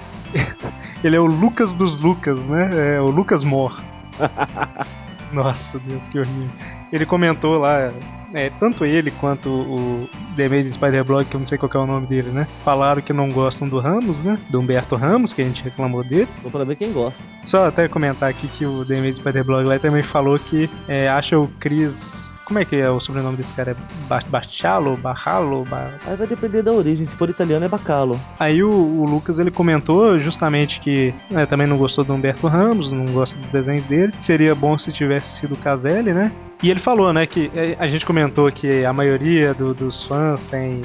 ele 1.03 1.15
é 1.15 1.19
o 1.19 1.25
Lucas 1.25 1.73
dos 1.73 1.99
Lucas, 1.99 2.39
né? 2.41 2.97
É 2.97 3.01
o 3.01 3.07
Lucas 3.07 3.43
Mor. 3.43 3.81
Nossa, 5.33 5.79
Deus, 5.79 6.07
que 6.09 6.19
horrível. 6.19 6.47
Ele 6.93 7.07
comentou 7.07 7.57
lá, 7.57 7.91
é, 8.35 8.51
tanto 8.59 8.85
ele 8.85 9.09
quanto 9.09 9.49
o 9.49 10.07
The 10.35 10.45
Amazing 10.45 10.73
Spider 10.73 11.03
Blog, 11.03 11.25
que 11.25 11.33
eu 11.33 11.39
não 11.39 11.47
sei 11.47 11.57
qual 11.57 11.71
é 11.73 11.77
o 11.79 11.87
nome 11.87 12.05
dele, 12.05 12.29
né? 12.29 12.47
Falaram 12.63 13.01
que 13.01 13.11
não 13.11 13.29
gostam 13.29 13.67
do 13.67 13.79
Ramos, 13.79 14.15
né? 14.23 14.37
Do 14.51 14.59
Humberto 14.59 14.95
Ramos, 14.95 15.33
que 15.33 15.41
a 15.41 15.45
gente 15.45 15.63
reclamou 15.63 16.03
dele. 16.03 16.27
Pra 16.51 16.63
ver 16.63 16.75
quem 16.75 16.93
gosta. 16.93 17.19
Só 17.47 17.67
até 17.67 17.87
comentar 17.87 18.29
aqui 18.29 18.47
que 18.47 18.63
o 18.63 18.85
The 18.85 18.93
Amazing 18.93 19.15
Spider 19.15 19.43
Blog 19.43 19.67
lá 19.67 19.79
também 19.79 20.03
falou 20.03 20.37
que 20.37 20.69
é, 20.87 21.07
acha 21.07 21.35
o 21.39 21.47
Chris. 21.59 21.95
Como 22.47 22.59
é 22.59 22.63
que 22.63 22.77
é 22.77 22.89
o 22.89 22.97
sobrenome 23.01 23.35
desse 23.35 23.53
cara? 23.53 23.71
É 23.71 23.75
Ba- 24.07 24.23
Bachalo? 24.29 24.95
Barralo? 24.95 25.65
Ba- 25.69 25.91
Aí 26.07 26.15
vai 26.15 26.25
depender 26.25 26.61
da 26.63 26.71
origem, 26.71 27.05
se 27.05 27.13
for 27.13 27.29
italiano 27.29 27.65
é 27.65 27.67
bacalo. 27.67 28.17
Aí 28.39 28.63
o, 28.63 28.69
o 28.71 29.03
Lucas 29.05 29.37
ele 29.37 29.51
comentou 29.51 30.17
justamente 30.17 30.79
que 30.79 31.13
né, 31.29 31.45
também 31.45 31.67
não 31.67 31.77
gostou 31.77 32.05
do 32.05 32.13
Humberto 32.13 32.47
Ramos, 32.47 32.89
não 32.89 33.03
gosta 33.07 33.37
dos 33.37 33.49
desenhos 33.49 33.83
dele. 33.87 34.13
Seria 34.21 34.55
bom 34.55 34.77
se 34.77 34.93
tivesse 34.93 35.41
sido 35.41 35.55
o 35.55 35.57
Caselli, 35.57 36.13
né? 36.13 36.31
E 36.63 36.69
ele 36.71 36.79
falou, 36.79 37.11
né, 37.11 37.27
que 37.27 37.51
é, 37.53 37.75
a 37.77 37.87
gente 37.89 38.05
comentou 38.05 38.49
que 38.49 38.85
a 38.85 38.93
maioria 38.93 39.53
do- 39.53 39.73
dos 39.73 40.03
fãs 40.07 40.41
tem 40.43 40.81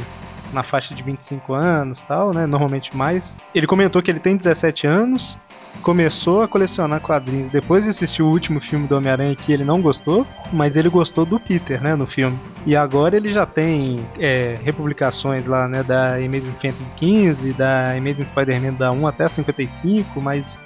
na 0.52 0.64
faixa 0.64 0.92
de 0.94 1.02
25 1.02 1.54
anos 1.54 2.02
tal, 2.08 2.34
né? 2.34 2.44
Normalmente 2.44 2.94
mais. 2.96 3.34
Ele 3.54 3.66
comentou 3.68 4.02
que 4.02 4.10
ele 4.10 4.20
tem 4.20 4.36
17 4.36 4.84
anos 4.86 5.38
começou 5.82 6.42
a 6.42 6.48
colecionar 6.48 7.00
quadrinhos 7.00 7.50
depois 7.50 7.84
de 7.84 7.90
assistir 7.90 8.22
o 8.22 8.28
último 8.28 8.60
filme 8.60 8.86
do 8.86 8.96
Homem-Aranha 8.96 9.34
que 9.34 9.52
ele 9.52 9.64
não 9.64 9.80
gostou, 9.80 10.26
mas 10.52 10.76
ele 10.76 10.88
gostou 10.88 11.24
do 11.24 11.40
Peter, 11.40 11.82
né, 11.82 11.94
no 11.94 12.06
filme. 12.06 12.38
E 12.66 12.76
agora 12.76 13.16
ele 13.16 13.32
já 13.32 13.46
tem 13.46 14.06
é, 14.18 14.58
republicações 14.62 15.46
lá, 15.46 15.66
né, 15.66 15.82
da 15.82 16.14
Amazing 16.14 16.54
Fantasy 16.60 16.84
15, 16.96 17.52
da 17.54 17.92
Amazing 17.92 18.26
Spider-Man 18.26 18.74
da 18.74 18.92
1 18.92 19.06
até 19.06 19.26
55, 19.26 20.20
mas 20.20 20.58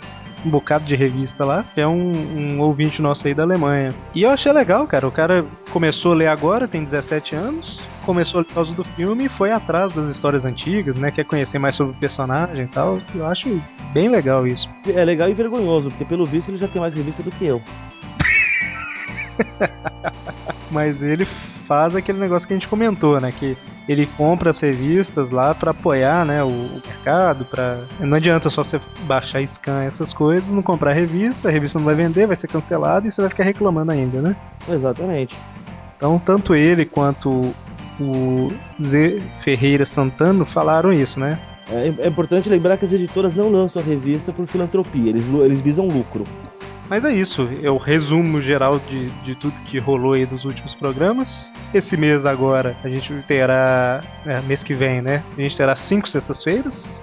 um 0.45 0.51
bocado 0.51 0.85
de 0.85 0.95
revista 0.95 1.45
lá. 1.45 1.65
É 1.77 1.87
um, 1.87 2.13
um, 2.13 2.61
ouvinte 2.61 3.03
nosso 3.03 3.27
aí 3.27 3.35
da 3.35 3.43
Alemanha. 3.43 3.95
E 4.15 4.23
eu 4.23 4.31
achei 4.31 4.53
legal, 4.53 4.87
cara. 4.87 5.07
O 5.07 5.13
cara 5.13 5.45
começou 5.71 6.13
a 6.13 6.17
ler 6.17 6.29
agora, 6.29 6.69
tem 6.69 6.85
17 6.85 7.35
anos. 7.35 7.81
Começou 8.07 8.45
por 8.45 8.55
causa 8.55 8.73
do 8.73 8.85
filme 8.85 9.25
e 9.25 9.29
foi 9.29 9.51
atrás 9.51 9.93
das 9.93 10.15
histórias 10.15 10.45
antigas, 10.45 10.95
né? 10.95 11.11
Quer 11.11 11.25
conhecer 11.25 11.59
mais 11.59 11.75
sobre 11.75 11.93
o 11.93 11.99
personagem 11.99 12.65
e 12.65 12.69
tal. 12.69 13.01
Eu 13.13 13.27
acho 13.27 13.61
bem 13.93 14.09
legal 14.09 14.47
isso. 14.47 14.69
É 14.87 15.05
legal 15.05 15.29
e 15.29 15.35
vergonhoso, 15.35 15.91
porque 15.91 16.05
pelo 16.05 16.25
visto 16.25 16.51
ele 16.51 16.57
já 16.57 16.69
tem 16.69 16.81
mais 16.81 16.95
revista 16.95 17.21
do 17.21 17.33
que 17.33 17.45
eu. 17.45 17.61
Mas 20.71 21.03
ele 21.03 21.25
faz 21.67 21.97
aquele 21.97 22.19
negócio 22.19 22.47
que 22.47 22.55
a 22.55 22.57
gente 22.57 22.69
comentou, 22.69 23.21
né? 23.21 23.33
Que 23.33 23.57
ele 23.89 24.07
compra 24.17 24.51
as 24.51 24.61
revistas 24.61 25.29
lá 25.31 25.53
para 25.53 25.73
apoiar, 25.73 26.25
né, 26.25 26.43
o, 26.43 26.49
o 26.49 26.83
mercado, 26.85 27.45
para 27.45 27.85
não 28.01 28.17
adianta 28.17 28.51
só 28.51 28.65
você 28.65 28.81
baixar 29.03 29.47
scan 29.47 29.85
essas 29.85 30.13
coisas, 30.13 30.49
não 30.49 30.63
comprar 30.63 30.91
a 30.91 30.95
revista, 30.95 31.49
a 31.49 31.53
revista 31.53 31.79
não 31.79 31.87
vai 31.87 31.95
vender, 31.95 32.27
vai 32.27 32.37
ser 32.37 32.49
cancelada 32.49 33.07
e 33.07 33.13
você 33.13 33.21
vai 33.21 33.31
ficar 33.31 33.45
reclamando 33.45 33.93
ainda, 33.93 34.21
né? 34.21 34.37
Exatamente. 34.69 35.37
Então, 35.97 36.19
tanto 36.19 36.55
ele 36.55 36.85
quanto 36.85 37.55
o 38.01 38.53
Zé 38.83 39.21
Ferreira 39.43 39.87
Santana 39.87 40.45
falaram 40.45 40.93
isso, 40.93 41.19
né? 41.19 41.39
É, 41.71 41.93
é 42.05 42.09
importante 42.09 42.49
lembrar 42.49 42.77
que 42.77 42.85
as 42.85 42.93
editoras 42.93 43.35
não 43.35 43.51
lançam 43.51 43.83
a 43.83 43.85
revista 43.85 44.33
por 44.33 44.47
filantropia, 44.47 45.11
eles, 45.11 45.25
eles 45.43 45.61
visam 45.61 45.87
lucro. 45.89 46.25
Mas 46.89 47.05
é 47.05 47.13
isso, 47.13 47.49
é 47.63 47.71
o 47.71 47.79
resumo 47.79 48.41
geral 48.41 48.79
de, 48.79 49.11
de 49.25 49.35
tudo 49.35 49.53
que 49.65 49.77
rolou 49.79 50.13
aí 50.13 50.25
dos 50.25 50.45
últimos 50.45 50.73
programas. 50.77 51.51
Esse 51.75 51.97
mês 51.97 52.25
agora 52.25 52.77
a 52.85 52.89
gente 52.89 53.13
terá. 53.27 54.01
É, 54.25 54.41
mês 54.43 54.63
que 54.63 54.73
vem, 54.73 55.03
né? 55.03 55.23
A 55.37 55.41
gente 55.41 55.57
terá 55.57 55.75
cinco 55.75 56.09
sextas-feiras. 56.09 57.01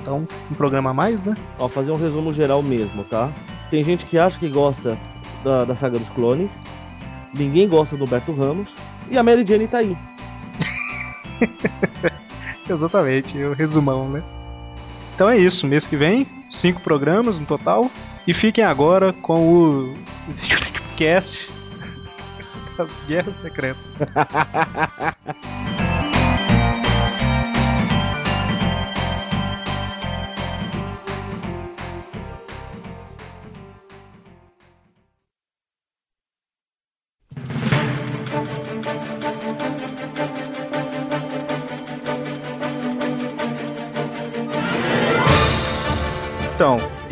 Então, 0.00 0.28
um 0.48 0.54
programa 0.54 0.90
a 0.90 0.94
mais, 0.94 1.20
né? 1.24 1.36
Ó, 1.58 1.66
fazer 1.66 1.90
um 1.90 1.96
resumo 1.96 2.32
geral 2.32 2.62
mesmo, 2.62 3.02
tá? 3.02 3.32
Tem 3.68 3.82
gente 3.82 4.06
que 4.06 4.16
acha 4.16 4.38
que 4.38 4.48
gosta 4.48 4.96
da, 5.42 5.64
da 5.64 5.74
saga 5.74 5.98
dos 5.98 6.08
clones. 6.10 6.62
Ninguém 7.36 7.68
gosta 7.68 7.96
do 7.96 8.06
Beto 8.06 8.32
Ramos. 8.32 8.68
E 9.10 9.18
a 9.18 9.24
Mary 9.24 9.44
Jane 9.44 9.66
tá 9.66 9.78
aí. 9.78 9.96
Exatamente, 12.68 13.38
o 13.38 13.52
resumão, 13.52 14.08
né? 14.08 14.22
Então 15.14 15.28
é 15.30 15.38
isso, 15.38 15.66
mês 15.66 15.86
que 15.86 15.96
vem, 15.96 16.26
cinco 16.50 16.80
programas 16.80 17.38
no 17.38 17.46
total. 17.46 17.90
E 18.26 18.34
fiquem 18.34 18.64
agora 18.64 19.12
com 19.12 19.34
o 19.34 19.96
cast 20.96 21.48
das 22.76 22.90
Guerras 23.06 23.34
Secretas. 23.40 23.82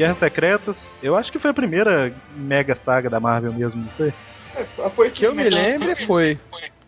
Guerras 0.05 0.19
Secretas, 0.19 0.77
eu 1.03 1.17
acho 1.17 1.33
que 1.33 1.39
foi 1.39 1.51
a 1.51 1.55
primeira 1.55 2.13
mega 2.37 2.77
saga 2.85 3.09
da 3.09 3.19
Marvel 3.19 3.55
mesmo, 3.55 3.81
não 3.81 3.89
foi? 3.93 4.13
É, 4.55 4.91
foi 4.91 5.11
que 5.11 5.25
eu 5.25 5.35
me 5.35 5.49
lembre, 5.49 5.97
foi. 5.97 6.39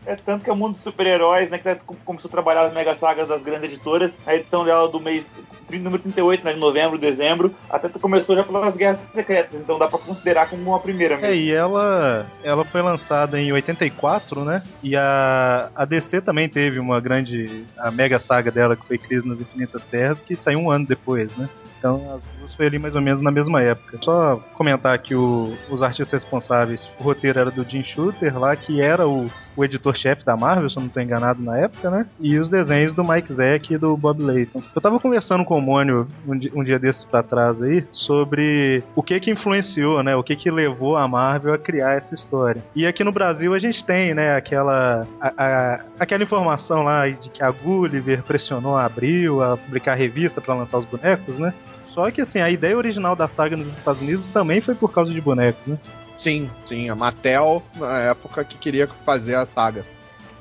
É 0.05 0.15
tanto 0.15 0.45
que 0.45 0.51
é 0.51 0.53
o 0.53 0.57
mundo 0.57 0.75
dos 0.75 0.85
super-heróis, 0.85 1.51
né? 1.51 1.59
Que 1.59 1.65
tá, 1.65 1.77
começou 2.05 2.29
a 2.29 2.31
trabalhar 2.31 2.67
as 2.67 2.75
mega 2.75 2.95
sagas 2.95 3.27
das 3.27 3.43
grandes 3.43 3.65
editoras. 3.65 4.17
A 4.25 4.37
edição 4.37 4.65
dela 4.65 4.87
do 4.89 5.01
mês 5.01 5.29
número 5.73 6.01
38, 6.01 6.45
né, 6.45 6.53
de 6.53 6.61
novembro, 6.61 6.97
dezembro, 6.97 7.53
até 7.69 7.89
começou 7.89 8.37
já 8.37 8.45
pelas 8.45 8.77
Guerras 8.77 8.99
Secretas, 9.13 9.61
então 9.61 9.77
dá 9.77 9.89
pra 9.89 9.99
considerar 9.99 10.49
como 10.49 10.63
uma 10.63 10.79
primeira 10.79 11.17
mesmo. 11.17 11.35
É, 11.35 11.37
e 11.37 11.51
ela, 11.51 12.25
ela 12.45 12.65
foi 12.65 12.83
lançada 12.83 13.41
em 13.41 13.51
84, 13.51 14.45
né? 14.45 14.63
E 14.81 14.95
a, 14.95 15.71
a 15.75 15.85
DC 15.85 16.21
também 16.21 16.49
teve 16.49 16.79
uma 16.79 17.01
grande, 17.01 17.65
a 17.77 17.91
mega 17.91 18.21
saga 18.21 18.53
dela, 18.53 18.77
que 18.77 18.87
foi 18.87 18.97
Crise 18.97 19.27
nas 19.27 19.41
Infinitas 19.41 19.85
Terras, 19.87 20.19
que 20.21 20.37
saiu 20.37 20.61
um 20.61 20.71
ano 20.71 20.87
depois, 20.87 21.37
né? 21.37 21.49
Então 21.79 22.15
as 22.15 22.36
foi 22.55 22.67
ali 22.67 22.79
mais 22.79 22.95
ou 22.95 23.01
menos 23.01 23.23
na 23.23 23.31
mesma 23.31 23.63
época. 23.63 23.99
Só 24.03 24.37
comentar 24.55 24.99
que 24.99 25.15
o, 25.15 25.55
os 25.71 25.83
artistas 25.83 26.23
responsáveis, 26.23 26.89
o 26.99 27.03
roteiro 27.03 27.39
era 27.39 27.51
do 27.51 27.65
Jim 27.65 27.83
Shooter 27.83 28.39
lá, 28.39 28.55
que 28.57 28.81
era 28.81 29.07
o, 29.07 29.31
o 29.57 29.65
editor-chefe 29.65 30.25
da 30.25 30.37
Marvel, 30.37 30.69
se 30.69 30.77
eu 30.77 30.81
não 30.81 30.89
estou 30.89 31.03
enganado 31.03 31.43
na 31.43 31.59
época, 31.59 31.91
né? 31.91 32.07
E 32.21 32.39
os 32.39 32.49
desenhos 32.49 32.95
do 32.95 33.05
Mike 33.05 33.33
Zeck 33.33 33.75
e 33.75 33.79
do 33.79 33.97
Bob 33.97 34.23
Layton. 34.23 34.63
Eu 34.75 34.81
tava 34.81 35.01
conversando 35.01 35.45
com 35.45 35.59
o 35.59 35.63
Mônio 35.63 36.07
um, 36.27 36.37
dia, 36.37 36.51
um 36.55 36.63
dia 36.63 36.79
desses 36.79 37.05
pra 37.05 37.23
trás 37.23 37.61
aí 37.63 37.85
sobre 37.91 38.83
o 38.95 39.03
que 39.03 39.19
que 39.21 39.31
influenciou, 39.31 40.03
né? 40.03 40.15
O 40.17 40.23
que 40.23 40.37
que 40.37 40.51
levou 40.51 40.97
a 40.97 41.07
Marvel 41.09 41.55
a 41.55 41.59
criar 41.59 41.95
essa 41.95 42.15
história. 42.15 42.63
E 42.75 42.87
aqui 42.87 43.03
no 43.03 43.13
Brasil 43.13 43.55
a 43.55 43.59
gente 43.59 43.85
tem, 43.85 44.15
né, 44.15 44.37
aquela 44.37 45.07
a, 45.21 45.33
a, 45.37 45.81
aquela 45.99 46.23
informação 46.23 46.83
lá 46.83 47.09
de 47.09 47.31
que 47.31 47.43
a 47.43 47.51
Gulliver 47.51 48.23
pressionou 48.23 48.77
a 48.77 48.85
Abril 48.85 49.43
a 49.43 49.57
publicar 49.57 49.95
revista 49.95 50.41
para 50.41 50.55
lançar 50.55 50.79
os 50.79 50.85
bonecos, 50.85 51.39
né? 51.39 51.53
Só 51.97 52.11
que 52.11 52.21
assim, 52.21 52.41
a 52.41 52.51
ideia 52.51 52.77
original 52.77 53.17
da 53.17 53.27
saga 53.27 53.57
nos 53.57 53.69
Estados 53.69 54.03
Unidos 54.03 54.27
também 54.27 54.61
foi 54.61 54.75
por 54.75 54.93
causa 54.93 55.11
de 55.15 55.19
bonecos, 55.19 55.67
né? 55.67 55.79
Sim, 56.19 56.51
sim. 56.63 56.91
A 56.91 56.95
Mattel, 56.95 57.63
na 57.75 58.01
época 58.01 58.45
que 58.45 58.59
queria 58.59 58.87
fazer 58.87 59.35
a 59.35 59.47
saga. 59.47 59.83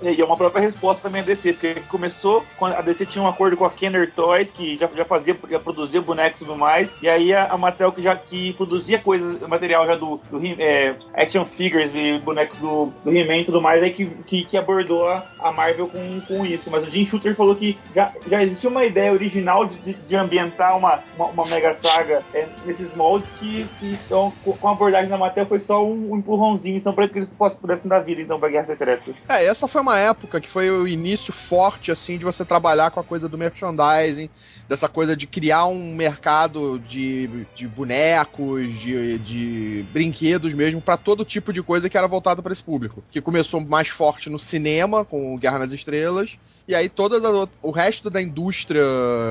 E 0.01 0.21
é 0.21 0.25
uma 0.25 0.37
própria 0.37 0.61
resposta 0.61 1.03
também 1.03 1.21
a 1.21 1.25
DC, 1.25 1.53
porque 1.53 1.81
começou 1.87 2.45
a 2.61 2.81
DC 2.81 3.05
tinha 3.05 3.23
um 3.23 3.27
acordo 3.27 3.55
com 3.55 3.65
a 3.65 3.69
Kenner 3.69 4.11
Toys, 4.13 4.49
que 4.51 4.77
já, 4.77 4.89
já 4.93 5.05
fazia, 5.05 5.35
já 5.49 5.59
produzia 5.59 6.01
bonecos 6.01 6.41
e 6.41 6.45
tudo 6.45 6.57
mais, 6.57 6.89
e 7.01 7.07
aí 7.07 7.33
a, 7.33 7.45
a 7.45 7.57
Mattel 7.57 7.91
que 7.91 8.01
já 8.01 8.15
que 8.15 8.53
produzia 8.53 8.99
coisas, 8.99 9.39
material 9.47 9.85
já 9.85 9.95
do, 9.95 10.19
do 10.29 10.41
é, 10.59 10.95
action 11.13 11.45
figures 11.45 11.93
e 11.95 12.19
bonecos 12.19 12.59
do, 12.59 12.91
do 13.03 13.11
He-Man 13.11 13.37
e 13.37 13.45
tudo 13.45 13.61
mais, 13.61 13.83
aí 13.83 13.91
que, 13.91 14.05
que, 14.05 14.45
que, 14.45 14.57
abordou 14.57 15.07
a, 15.07 15.25
a 15.39 15.51
Marvel 15.51 15.87
com, 15.87 16.21
com 16.21 16.45
isso. 16.45 16.69
Mas 16.69 16.87
o 16.87 16.91
Jim 16.91 17.05
Shooter 17.05 17.35
falou 17.35 17.55
que 17.55 17.77
já, 17.93 18.11
já 18.27 18.43
existia 18.43 18.69
uma 18.69 18.85
ideia 18.85 19.11
original 19.11 19.65
de, 19.65 19.77
de, 19.79 19.93
de 19.93 20.15
ambientar 20.15 20.77
uma, 20.77 20.99
uma, 21.15 21.27
uma, 21.27 21.45
mega 21.47 21.73
saga 21.75 22.23
é, 22.33 22.47
nesses 22.65 22.93
moldes 22.95 23.31
que, 23.33 23.65
que 23.79 23.97
então, 24.05 24.33
com 24.43 24.67
a 24.67 24.71
abordagem 24.71 25.09
da 25.09 25.17
Mattel 25.17 25.45
foi 25.45 25.59
só 25.59 25.85
um, 25.85 26.11
um 26.11 26.17
empurrãozinho, 26.17 26.79
são 26.79 26.93
para 26.93 27.07
que 27.07 27.17
eles 27.17 27.33
pudessem 27.61 27.89
dar 27.89 27.99
vida 27.99 28.21
então 28.21 28.39
para 28.39 28.49
Guerras 28.49 28.67
Secretas. 28.67 29.23
É, 29.29 29.45
essa 29.45 29.67
foi 29.67 29.81
uma 29.85 29.99
época 29.99 30.41
que 30.41 30.49
foi 30.49 30.69
o 30.71 30.87
início 30.87 31.31
forte, 31.31 31.91
assim, 31.91 32.17
de 32.17 32.25
você 32.25 32.43
trabalhar 32.43 32.89
com 32.89 32.99
a 32.99 33.03
coisa 33.03 33.29
do 33.29 33.37
merchandising, 33.37 34.29
dessa 34.67 34.89
coisa 34.89 35.15
de 35.15 35.27
criar 35.27 35.67
um 35.67 35.95
mercado 35.95 36.79
de, 36.79 37.45
de 37.53 37.67
bonecos, 37.67 38.73
de, 38.73 39.19
de 39.19 39.85
brinquedos 39.93 40.55
mesmo, 40.55 40.81
para 40.81 40.97
todo 40.97 41.23
tipo 41.23 41.53
de 41.53 41.61
coisa 41.61 41.87
que 41.87 41.97
era 41.97 42.07
voltado 42.07 42.41
para 42.41 42.51
esse 42.51 42.63
público. 42.63 43.03
Que 43.11 43.21
começou 43.21 43.61
mais 43.61 43.87
forte 43.89 44.27
no 44.27 44.39
cinema, 44.39 45.05
com 45.05 45.37
Guerra 45.37 45.59
nas 45.59 45.71
Estrelas, 45.71 46.35
e 46.67 46.73
aí 46.73 46.89
todas 46.89 47.23
as, 47.23 47.47
o 47.61 47.71
resto 47.71 48.09
da 48.09 48.21
indústria 48.21 48.83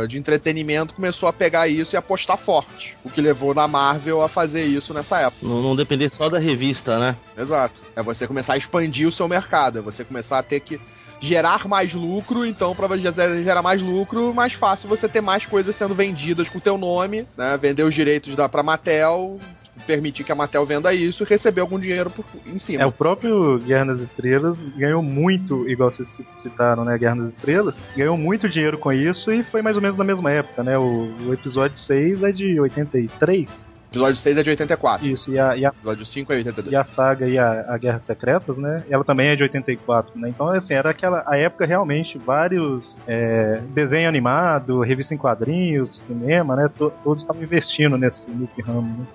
de 0.09 0.19
entretenimento 0.19 0.95
começou 0.95 1.29
a 1.29 1.33
pegar 1.33 1.67
isso 1.67 1.95
e 1.95 1.97
apostar 1.97 2.37
forte. 2.37 2.97
O 3.05 3.11
que 3.11 3.21
levou 3.21 3.53
na 3.53 3.67
Marvel 3.67 4.23
a 4.23 4.29
fazer 4.29 4.65
isso 4.65 4.95
nessa 4.95 5.21
época. 5.21 5.47
Não, 5.47 5.61
não 5.61 5.75
depender 5.75 6.09
só 6.11 6.29
da 6.29 6.39
revista, 6.39 6.99
né? 6.99 7.17
Exato. 7.37 7.75
É 7.97 8.03
você 8.03 8.27
começar 8.27 8.55
a 8.55 8.57
expandir 8.57 9.09
o 9.09 9.13
seu 9.13 9.27
mercado, 9.27 9.81
é 9.81 9.83
você 9.83 10.05
começar 10.05 10.39
a 10.39 10.43
ter 10.43 10.61
que 10.61 10.81
gerar 11.21 11.67
mais 11.67 11.95
lucro, 11.95 12.45
então 12.45 12.75
para 12.75 12.97
gerar 12.99 13.63
mais 13.63 13.81
lucro, 13.83 14.35
mais 14.35 14.53
fácil 14.53 14.89
você 14.89 15.09
ter 15.09 15.21
mais 15.21 15.47
coisas 15.47 15.75
sendo 15.75 15.95
vendidas 15.95 16.49
com 16.49 16.59
o 16.59 16.61
teu 16.61 16.77
nome, 16.77 17.27
né? 17.37 17.57
Vender 17.57 17.83
os 17.83 17.95
direitos 17.95 18.35
da 18.35 18.49
pra 18.49 18.63
Mattel, 18.63 19.41
permitir 19.87 20.25
que 20.25 20.33
a 20.33 20.35
Mattel 20.35 20.65
venda 20.65 20.93
isso 20.93 21.23
e 21.23 21.27
receber 21.27 21.61
algum 21.61 21.79
dinheiro 21.79 22.11
por, 22.11 22.25
em 22.47 22.59
cima. 22.59 22.83
É, 22.83 22.87
o 22.87 22.93
próprio 22.93 23.59
Guerra 23.59 23.87
nas 23.87 24.01
Estrelas 24.01 24.57
ganhou 24.77 25.03
muito, 25.03 25.69
igual 25.69 25.91
vocês 25.91 26.09
citaram, 26.43 26.85
né, 26.85 26.97
Guerra 26.99 27.17
nas 27.17 27.35
Estrelas, 27.35 27.75
ganhou 27.97 28.17
muito 28.17 28.49
dinheiro 28.49 28.79
com 28.79 28.93
isso 28.93 29.31
e 29.31 29.43
foi 29.45 29.63
mais 29.63 29.77
ou 29.77 29.83
menos 29.83 29.97
na 29.97 30.05
mesma 30.05 30.31
época, 30.31 30.63
né, 30.63 30.79
o, 30.79 31.09
o 31.27 31.33
episódio 31.33 31.77
6 31.77 32.23
é 32.23 32.33
de 32.33 32.61
83, 32.61 33.49
episódio 33.95 34.17
6 34.17 34.39
é 34.39 34.43
de 34.43 34.51
84. 34.51 35.07
Isso, 35.07 35.31
e 35.31 35.39
a, 35.39 35.57
e 35.57 35.65
a 35.65 35.69
episódio 35.69 36.05
5 36.05 36.33
é 36.33 36.37
82. 36.37 36.73
E 36.73 36.77
a 36.77 36.85
saga 36.85 37.29
e 37.29 37.39
a, 37.39 37.65
a 37.69 37.79
Guerras 37.79 38.03
Secretas, 38.03 38.59
né? 38.59 38.83
Ela 38.91 39.05
também 39.05 39.29
é 39.29 39.37
de 39.37 39.43
84, 39.45 40.19
né? 40.19 40.29
Então, 40.29 40.49
assim, 40.49 40.75
era 40.75 40.91
aquela 40.91 41.23
a 41.27 41.37
época 41.37 41.65
realmente, 41.65 42.19
vários 42.19 42.97
é, 43.07 43.61
desenho 43.71 44.09
animado, 44.09 44.81
revista 44.81 45.15
em 45.15 45.19
quadrinhos, 45.19 46.03
cinema, 46.07 46.57
né? 46.57 46.69
todos 46.77 47.23
estavam 47.23 47.43
investindo 47.43 47.97
nesse, 47.97 48.29
nesse 48.31 48.61
ramo, 48.61 48.99
né? 48.99 49.07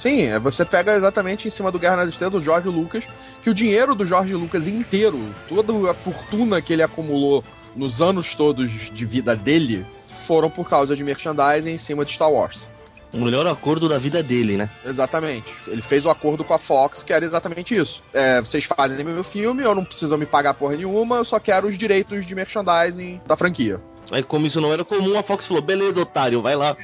Sim, 0.00 0.22
é, 0.22 0.38
você 0.38 0.64
pega 0.64 0.94
exatamente 0.94 1.46
em 1.46 1.50
cima 1.50 1.70
do 1.70 1.78
Guerra 1.78 1.96
nas 1.96 2.08
Estrelas 2.08 2.32
do 2.32 2.42
Jorge 2.42 2.70
Lucas, 2.70 3.04
que 3.42 3.50
o 3.50 3.54
dinheiro 3.54 3.94
do 3.94 4.06
Jorge 4.06 4.34
Lucas 4.34 4.66
inteiro, 4.66 5.34
toda 5.46 5.90
a 5.90 5.92
fortuna 5.92 6.62
que 6.62 6.72
ele 6.72 6.82
acumulou 6.82 7.44
nos 7.76 8.00
anos 8.00 8.34
todos 8.34 8.70
de 8.70 9.04
vida 9.04 9.36
dele, 9.36 9.84
foram 9.98 10.48
por 10.48 10.70
causa 10.70 10.96
de 10.96 11.04
merchandising 11.04 11.72
em 11.72 11.76
cima 11.76 12.02
de 12.02 12.12
Star 12.12 12.32
Wars. 12.32 12.70
O 13.12 13.18
melhor 13.18 13.46
acordo 13.46 13.90
da 13.90 13.98
vida 13.98 14.22
dele, 14.22 14.56
né? 14.56 14.70
Exatamente. 14.86 15.52
Ele 15.66 15.82
fez 15.82 16.06
o 16.06 16.10
acordo 16.10 16.44
com 16.44 16.54
a 16.54 16.58
Fox, 16.58 17.02
que 17.02 17.12
era 17.12 17.22
exatamente 17.22 17.76
isso. 17.76 18.02
É, 18.14 18.40
vocês 18.40 18.64
fazem 18.64 19.04
meu 19.04 19.22
filme, 19.22 19.62
eu 19.62 19.74
não 19.74 19.84
preciso 19.84 20.16
me 20.16 20.24
pagar 20.24 20.54
porra 20.54 20.76
nenhuma, 20.76 21.16
eu 21.16 21.24
só 21.26 21.38
quero 21.38 21.68
os 21.68 21.76
direitos 21.76 22.24
de 22.24 22.34
merchandising 22.34 23.20
da 23.26 23.36
franquia. 23.36 23.82
Aí, 24.10 24.22
como 24.22 24.46
isso 24.46 24.62
não 24.62 24.72
era 24.72 24.82
comum, 24.82 25.18
a 25.18 25.22
Fox 25.22 25.46
falou: 25.46 25.62
beleza, 25.62 26.00
otário, 26.00 26.40
vai 26.40 26.56
lá. 26.56 26.74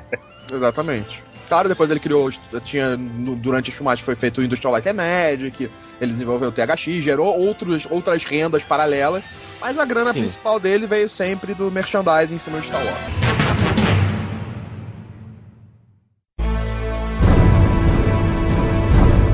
Exatamente. 0.50 1.22
Claro, 1.48 1.68
depois 1.68 1.90
ele 1.90 2.00
criou, 2.00 2.30
tinha, 2.64 2.96
durante 2.96 3.70
as 3.70 3.76
filmagens 3.76 4.04
foi 4.04 4.14
feito 4.14 4.40
o 4.40 4.44
Industrial 4.44 4.72
Light 4.72 4.88
and 4.88 4.94
Magic, 4.94 5.70
ele 6.00 6.10
desenvolveu 6.10 6.48
o 6.48 6.52
THX, 6.52 7.02
gerou 7.04 7.26
outros, 7.38 7.86
outras 7.90 8.24
rendas 8.24 8.64
paralelas, 8.64 9.22
mas 9.60 9.78
a 9.78 9.84
grana 9.84 10.12
Sim. 10.12 10.20
principal 10.20 10.58
dele 10.58 10.86
veio 10.86 11.08
sempre 11.08 11.54
do 11.54 11.70
merchandising 11.70 12.36
em 12.36 12.38
cima 12.38 12.60
de 12.60 12.66
Star 12.66 12.80
Wars. 12.84 13.24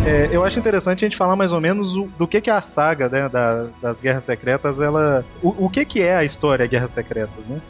É, 0.07 0.29
eu 0.33 0.43
acho 0.45 0.59
interessante 0.59 1.05
a 1.05 1.09
gente 1.09 1.17
falar 1.17 1.37
mais 1.37 1.53
ou 1.53 1.61
menos 1.61 1.95
o- 1.95 2.09
do 2.19 2.27
que, 2.27 2.41
que 2.41 2.51
é 2.51 2.53
a 2.55 2.63
saga 2.63 3.09
né, 3.09 3.29
da- 3.29 3.67
das 3.83 4.01
Guerras 4.01 4.25
Secretas, 4.25 4.81
ela. 4.81 5.25
O, 5.43 5.67
o 5.67 5.71
que, 5.71 5.85
que 5.85 6.01
é 6.03 6.17
a 6.17 6.25
história 6.25 6.67
Guerras 6.67 6.93
Secretas, 6.93 7.45
né? 7.47 7.61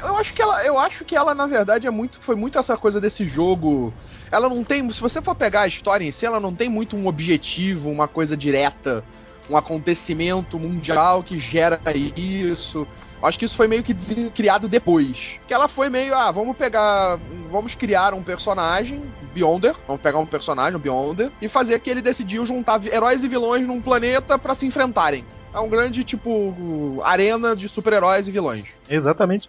Eu 0.00 0.16
acho 0.16 0.34
que 0.34 0.42
ela, 0.42 0.64
eu 0.64 0.78
acho 0.78 1.04
que 1.04 1.16
ela 1.16 1.34
na 1.34 1.46
verdade 1.46 1.86
é 1.86 1.90
muito, 1.90 2.20
foi 2.20 2.36
muito 2.36 2.58
essa 2.58 2.76
coisa 2.76 3.00
desse 3.00 3.26
jogo. 3.26 3.92
Ela 4.30 4.48
não 4.48 4.64
tem, 4.64 4.88
se 4.90 5.00
você 5.00 5.22
for 5.22 5.34
pegar 5.34 5.62
a 5.62 5.66
história 5.66 6.04
em 6.04 6.10
si, 6.10 6.26
ela 6.26 6.40
não 6.40 6.54
tem 6.54 6.68
muito 6.68 6.96
um 6.96 7.06
objetivo, 7.06 7.90
uma 7.90 8.08
coisa 8.08 8.36
direta, 8.36 9.04
um 9.48 9.56
acontecimento 9.56 10.58
mundial 10.58 11.22
que 11.22 11.38
gera 11.38 11.80
isso. 12.16 12.86
Acho 13.22 13.38
que 13.38 13.44
isso 13.44 13.56
foi 13.56 13.66
meio 13.66 13.82
que 13.82 13.94
criado 14.30 14.68
depois. 14.68 15.40
Que 15.46 15.54
ela 15.54 15.68
foi 15.68 15.88
meio, 15.88 16.14
ah, 16.14 16.30
vamos 16.30 16.56
pegar, 16.56 17.18
vamos 17.50 17.74
criar 17.74 18.14
um 18.14 18.22
personagem, 18.22 19.02
Beyonder, 19.34 19.74
vamos 19.86 20.02
pegar 20.02 20.18
um 20.18 20.26
personagem, 20.26 20.78
Beyonder, 20.78 21.32
e 21.40 21.48
fazer 21.48 21.80
que 21.80 21.90
ele 21.90 22.02
decidiu 22.02 22.44
juntar 22.44 22.84
heróis 22.86 23.24
e 23.24 23.28
vilões 23.28 23.66
num 23.66 23.80
planeta 23.80 24.38
pra 24.38 24.54
se 24.54 24.66
enfrentarem. 24.66 25.24
É 25.56 25.60
um 25.60 25.70
grande, 25.70 26.04
tipo, 26.04 27.00
arena 27.02 27.56
de 27.56 27.66
super-heróis 27.66 28.28
e 28.28 28.30
vilões. 28.30 28.76
Exatamente. 28.90 29.48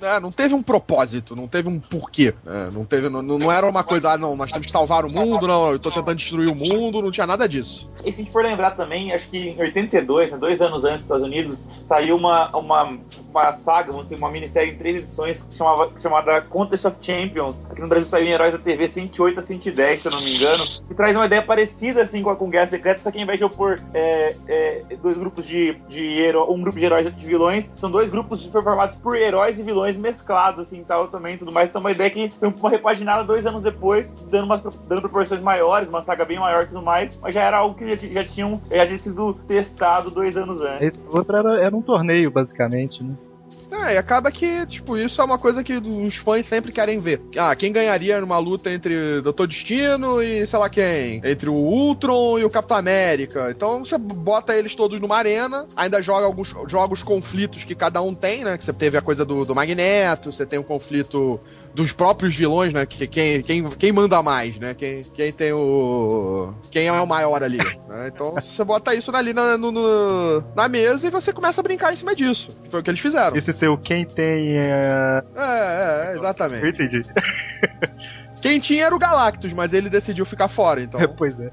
É, 0.00 0.20
não 0.20 0.30
teve 0.30 0.54
um 0.54 0.62
propósito, 0.62 1.34
não 1.34 1.48
teve 1.48 1.68
um 1.68 1.78
porquê. 1.78 2.32
né? 2.44 2.70
não, 2.72 2.84
teve, 2.84 3.08
não, 3.08 3.20
não 3.20 3.50
era 3.50 3.68
uma 3.68 3.82
coisa, 3.82 4.12
ah, 4.12 4.16
não, 4.16 4.36
nós 4.36 4.50
temos 4.52 4.66
que 4.66 4.72
salvar 4.72 5.04
o 5.04 5.10
mundo, 5.10 5.46
não, 5.46 5.72
eu 5.72 5.78
tô 5.78 5.90
tentando 5.90 6.14
destruir 6.16 6.48
o 6.48 6.54
mundo, 6.54 7.02
não 7.02 7.10
tinha 7.10 7.26
nada 7.26 7.48
disso. 7.48 7.90
E 8.04 8.12
se 8.12 8.20
a 8.20 8.24
gente 8.24 8.30
for 8.30 8.44
lembrar 8.44 8.72
também, 8.76 9.12
acho 9.12 9.28
que 9.28 9.36
em 9.36 9.60
82, 9.60 10.30
né, 10.30 10.38
dois 10.38 10.60
anos 10.60 10.84
antes 10.84 10.98
dos 10.98 11.04
Estados 11.04 11.26
Unidos, 11.26 11.66
saiu 11.84 12.16
uma, 12.16 12.48
uma, 12.56 12.96
uma 13.30 13.52
saga, 13.52 13.90
vamos 13.92 14.04
dizer, 14.08 14.16
uma 14.16 14.30
minissérie 14.30 14.72
em 14.72 14.76
três 14.76 15.02
edições 15.02 15.44
chamava, 15.50 15.90
chamada 16.00 16.40
Contest 16.42 16.86
of 16.86 16.96
Champions. 17.00 17.64
Aqui 17.70 17.80
no 17.80 17.88
Brasil 17.88 18.06
saiu 18.08 18.26
em 18.26 18.30
Heróis 18.30 18.52
da 18.52 18.58
TV 18.58 18.88
108 18.88 19.38
a 19.38 19.42
110, 19.42 20.00
se 20.00 20.08
eu 20.08 20.12
não 20.12 20.20
me 20.20 20.36
engano, 20.36 20.64
que 20.86 20.94
traz 20.94 21.14
uma 21.14 21.26
ideia 21.26 21.42
parecida 21.42 22.02
assim 22.02 22.22
com 22.22 22.30
a 22.30 22.36
com 22.36 22.48
Guerra 22.50 22.66
Secreta, 22.68 23.00
só 23.00 23.10
que 23.10 23.18
ao 23.18 23.24
invés 23.24 23.38
de 23.38 23.44
opor 23.44 23.78
é, 23.94 24.34
é, 24.46 24.84
dois 25.02 25.16
grupos 25.16 25.44
de, 25.46 25.74
de 25.88 26.04
heró- 26.20 26.50
um 26.50 26.60
grupo 26.60 26.78
de 26.78 26.84
heróis 26.84 27.06
e 27.06 27.10
de 27.10 27.26
vilões, 27.26 27.70
são 27.76 27.90
dois 27.90 28.08
grupos 28.08 28.44
formados 28.46 28.96
por 28.96 29.16
heróis 29.16 29.58
e 29.58 29.62
vilões 29.62 29.96
mesclados, 29.96 30.60
assim, 30.60 30.82
tal, 30.84 31.08
também, 31.08 31.36
tudo 31.36 31.52
mais. 31.52 31.68
Então, 31.68 31.80
uma 31.80 31.90
ideia 31.90 32.10
que 32.10 32.30
foi 32.38 32.48
uma 32.48 32.70
repaginada 32.70 33.24
dois 33.24 33.46
anos 33.46 33.62
depois, 33.62 34.12
dando, 34.30 34.44
umas, 34.46 34.62
dando 34.62 35.00
proporções 35.00 35.40
maiores, 35.40 35.88
uma 35.88 36.00
saga 36.00 36.24
bem 36.24 36.38
maior 36.38 36.64
e 36.64 36.66
tudo 36.66 36.82
mais, 36.82 37.18
mas 37.20 37.34
já 37.34 37.42
era 37.42 37.58
algo 37.58 37.74
que 37.76 37.96
já, 37.96 38.08
já 38.08 38.24
tinham, 38.24 38.60
já 38.70 38.86
tinha 38.86 38.98
sido 38.98 39.34
testado 39.46 40.10
dois 40.10 40.36
anos 40.36 40.62
antes. 40.62 40.94
Esse 40.94 41.04
outro 41.08 41.36
era, 41.36 41.60
era 41.60 41.76
um 41.76 41.82
torneio, 41.82 42.30
basicamente, 42.30 43.02
né? 43.04 43.14
É, 43.86 43.94
e 43.94 43.98
acaba 43.98 44.30
que, 44.30 44.66
tipo, 44.66 44.96
isso 44.96 45.20
é 45.20 45.24
uma 45.24 45.38
coisa 45.38 45.62
que 45.62 45.74
os 45.76 46.16
fãs 46.16 46.46
sempre 46.46 46.72
querem 46.72 46.98
ver. 46.98 47.20
Ah, 47.36 47.54
quem 47.54 47.72
ganharia 47.72 48.20
numa 48.20 48.38
luta 48.38 48.70
entre 48.70 49.20
Doutor 49.22 49.46
Destino 49.46 50.22
e 50.22 50.46
sei 50.46 50.58
lá 50.58 50.68
quem? 50.68 51.20
Entre 51.24 51.48
o 51.48 51.54
Ultron 51.54 52.38
e 52.38 52.44
o 52.44 52.50
Capitão 52.50 52.76
América. 52.76 53.50
Então 53.50 53.84
você 53.84 53.96
bota 53.98 54.54
eles 54.56 54.74
todos 54.74 55.00
numa 55.00 55.16
arena, 55.16 55.66
ainda 55.76 56.02
joga 56.02 56.26
alguns 56.26 56.54
jogos 56.68 57.02
conflitos 57.02 57.64
que 57.64 57.74
cada 57.74 58.00
um 58.02 58.14
tem, 58.14 58.44
né? 58.44 58.56
Que 58.58 58.64
você 58.64 58.72
teve 58.72 58.96
a 58.96 59.02
coisa 59.02 59.24
do, 59.24 59.44
do 59.44 59.54
Magneto, 59.54 60.32
você 60.32 60.44
tem 60.46 60.58
o 60.58 60.64
conflito 60.64 61.40
dos 61.74 61.92
próprios 61.92 62.34
vilões, 62.34 62.72
né? 62.72 62.84
Que, 62.86 63.06
quem, 63.06 63.42
quem, 63.42 63.64
quem 63.70 63.92
manda 63.92 64.22
mais, 64.22 64.58
né? 64.58 64.74
Quem, 64.74 65.04
quem 65.14 65.32
tem 65.32 65.52
o. 65.52 66.52
Quem 66.70 66.86
é 66.88 66.92
o 66.92 67.06
maior 67.06 67.42
ali. 67.42 67.58
né? 67.58 68.10
Então 68.12 68.34
você 68.34 68.64
bota 68.64 68.94
isso 68.94 69.14
ali 69.14 69.32
na, 69.32 69.56
no- 69.58 70.42
na 70.54 70.68
mesa 70.68 71.06
e 71.06 71.10
você 71.10 71.32
começa 71.32 71.60
a 71.60 71.64
brincar 71.64 71.92
em 71.92 71.96
cima 71.96 72.14
disso. 72.14 72.50
Foi 72.70 72.80
o 72.80 72.82
que 72.82 72.90
eles 72.90 73.00
fizeram. 73.00 73.36
Esse 73.36 73.52
seu 73.52 73.67
quem 73.76 74.06
tem. 74.06 74.58
É... 74.58 75.22
É, 75.36 76.06
é, 76.06 76.12
Eu 76.12 76.16
exatamente. 76.16 76.66
entendi. 76.66 77.02
Quem 78.40 78.60
tinha 78.60 78.86
era 78.86 78.94
o 78.94 78.98
Galactus, 78.98 79.52
mas 79.52 79.72
ele 79.72 79.90
decidiu 79.90 80.24
ficar 80.24 80.48
fora, 80.48 80.80
então. 80.80 81.00
pois 81.16 81.38
é. 81.38 81.50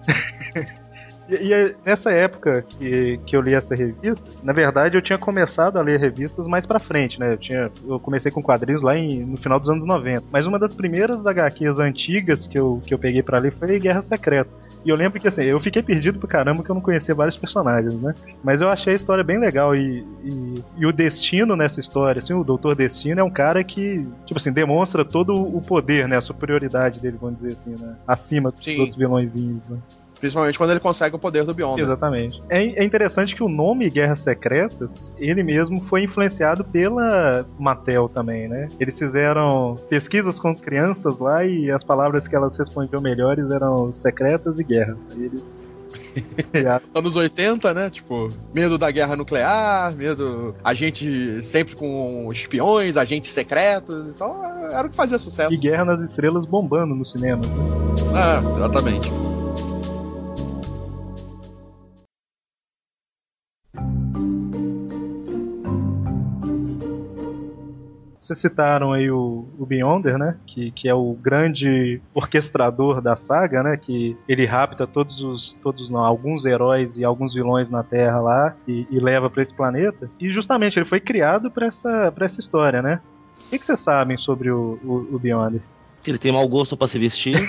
E, 1.28 1.48
e 1.48 1.54
é 1.54 1.76
nessa 1.86 2.12
época 2.12 2.64
que, 2.78 3.18
que 3.26 3.36
eu 3.36 3.42
li 3.42 3.54
essa 3.56 3.74
revista, 3.76 4.24
na 4.44 4.54
verdade 4.54 4.96
eu 4.98 5.02
tinha 5.02 5.18
começado 5.18 5.78
a 5.78 5.82
ler 5.82 6.00
revistas 6.00 6.48
mais 6.48 6.66
pra 6.66 6.80
frente, 6.80 7.20
né? 7.20 7.34
Eu, 7.34 7.38
tinha, 7.38 7.72
eu 7.88 8.00
comecei 8.00 8.32
com 8.32 8.42
quadrinhos 8.44 8.84
lá 8.84 8.98
em- 8.98 9.26
no 9.26 9.38
final 9.38 9.60
dos 9.60 9.70
anos 9.70 9.86
90. 9.86 10.24
Mas 10.32 10.46
uma 10.46 10.60
das 10.60 10.74
primeiras 10.74 11.26
HQs 11.26 11.80
antigas 11.80 12.48
que 12.48 12.58
eu, 12.58 12.82
que 12.86 12.94
eu 12.94 13.00
peguei 13.00 13.24
pra 13.24 13.40
ler 13.40 13.52
foi 13.54 13.80
Guerra 13.80 14.02
Secreta. 14.02 14.50
E 14.86 14.90
eu 14.90 14.96
lembro 14.96 15.20
que 15.20 15.28
assim, 15.28 15.42
eu 15.44 15.60
fiquei 15.60 15.82
perdido 15.82 16.20
pro 16.20 16.28
caramba 16.28 16.64
que 16.64 16.70
eu 16.70 16.76
não 16.76 16.82
conhecia 16.82 17.16
vários 17.16 17.36
personagens, 17.36 18.00
né? 18.00 18.14
Mas 18.44 18.62
eu 18.62 18.70
achei 18.70 18.94
a 18.94 18.96
história 18.96 19.24
bem 19.24 19.40
legal 19.40 19.76
e, 19.76 20.06
e, 20.24 20.64
e 20.78 20.86
o 20.86 20.94
Destino 20.94 21.56
nessa 21.56 21.80
história, 21.80 22.20
assim, 22.20 22.34
o 22.34 22.44
Doutor 22.44 22.76
Destino 22.76 23.20
é 23.20 23.24
um 23.24 23.32
cara 23.32 23.64
que, 23.64 24.06
tipo 24.28 24.38
assim, 24.40 24.52
demonstra 24.52 25.04
todo 25.04 25.34
o 25.34 25.60
poder, 25.60 26.08
né? 26.08 26.18
A 26.18 26.22
superioridade 26.22 27.00
dele, 27.02 27.18
vamos 27.20 27.40
dizer 27.40 27.58
assim, 27.60 27.84
né? 27.84 27.96
Acima 28.08 28.52
dos 28.52 28.64
Sim. 28.64 28.80
outros 28.80 28.96
vilõezinhos, 28.98 29.68
né? 29.68 29.78
Principalmente 30.26 30.58
quando 30.58 30.72
ele 30.72 30.80
consegue 30.80 31.16
o 31.16 31.20
poder 31.20 31.44
do 31.44 31.54
Beyond. 31.54 31.80
Exatamente. 31.80 32.42
É, 32.50 32.82
é 32.82 32.84
interessante 32.84 33.36
que 33.36 33.44
o 33.44 33.48
nome 33.48 33.92
Guerras 33.92 34.22
Secretas, 34.22 35.14
ele 35.20 35.44
mesmo 35.44 35.84
foi 35.86 36.04
influenciado 36.04 36.64
pela 36.64 37.46
Mattel 37.60 38.10
também, 38.10 38.48
né? 38.48 38.68
Eles 38.80 38.98
fizeram 38.98 39.76
pesquisas 39.88 40.40
com 40.40 40.56
crianças 40.56 41.20
lá 41.20 41.46
e 41.46 41.70
as 41.70 41.84
palavras 41.84 42.28
que 42.28 42.36
elas 42.36 42.58
respondiam 42.58 43.00
melhores 43.00 43.52
eram 43.52 43.94
secretas 43.94 44.58
e 44.58 44.64
guerras. 44.64 44.98
Eles. 45.16 45.44
Anos 46.96 47.16
80, 47.16 47.72
né? 47.76 47.90
Tipo, 47.92 48.32
medo 48.52 48.80
da 48.80 48.90
guerra 48.90 49.16
nuclear, 49.16 49.94
medo. 49.94 50.56
A 50.64 50.74
gente 50.74 51.44
sempre 51.44 51.76
com 51.76 52.30
espiões, 52.32 52.98
agentes 52.98 53.32
secretos. 53.32 54.10
Então 54.10 54.44
era 54.72 54.88
o 54.88 54.90
que 54.90 54.96
fazia 54.96 55.20
sucesso. 55.20 55.54
e 55.54 55.58
Guerra 55.58 55.86
nas 55.86 56.10
Estrelas 56.10 56.48
bombando 56.48 56.96
no 56.96 57.06
cinema. 57.06 57.44
É, 58.16 58.58
exatamente. 58.58 59.12
Vocês 68.26 68.42
citaram 68.42 68.92
aí 68.92 69.12
o, 69.12 69.48
o 69.56 69.68
Beyonder, 69.68 70.18
né? 70.18 70.36
Que, 70.48 70.72
que 70.72 70.90
é 70.90 70.96
o 70.96 71.14
grande 71.14 72.02
orquestrador 72.12 73.00
da 73.00 73.16
saga, 73.16 73.62
né? 73.62 73.78
Que 73.78 74.18
ele 74.28 74.48
rapta 74.48 74.88
todos 74.88 75.22
os. 75.22 75.56
todos 75.62 75.92
não, 75.92 76.00
alguns 76.00 76.44
heróis 76.44 76.98
e 76.98 77.06
alguns 77.06 77.36
vilões 77.36 77.70
na 77.70 77.84
Terra 77.84 78.20
lá 78.20 78.56
e, 78.68 78.88
e 78.90 79.00
leva 79.00 79.30
pra 79.30 79.44
esse 79.44 79.54
planeta. 79.54 80.10
E 80.20 80.32
justamente 80.32 80.76
ele 80.76 80.90
foi 80.90 81.00
criado 81.00 81.52
pra 81.52 81.68
essa, 81.68 82.12
pra 82.14 82.26
essa 82.26 82.40
história, 82.40 82.82
né? 82.82 83.00
O 83.46 83.50
que, 83.52 83.60
que 83.60 83.66
vocês 83.68 83.80
sabem 83.80 84.18
sobre 84.18 84.50
o, 84.50 84.80
o, 84.84 85.16
o 85.16 85.20
Beyonder? 85.20 85.62
Ele 86.04 86.18
tem 86.18 86.32
mau 86.32 86.48
gosto 86.48 86.76
pra 86.76 86.88
se 86.88 86.98
vestir. 86.98 87.48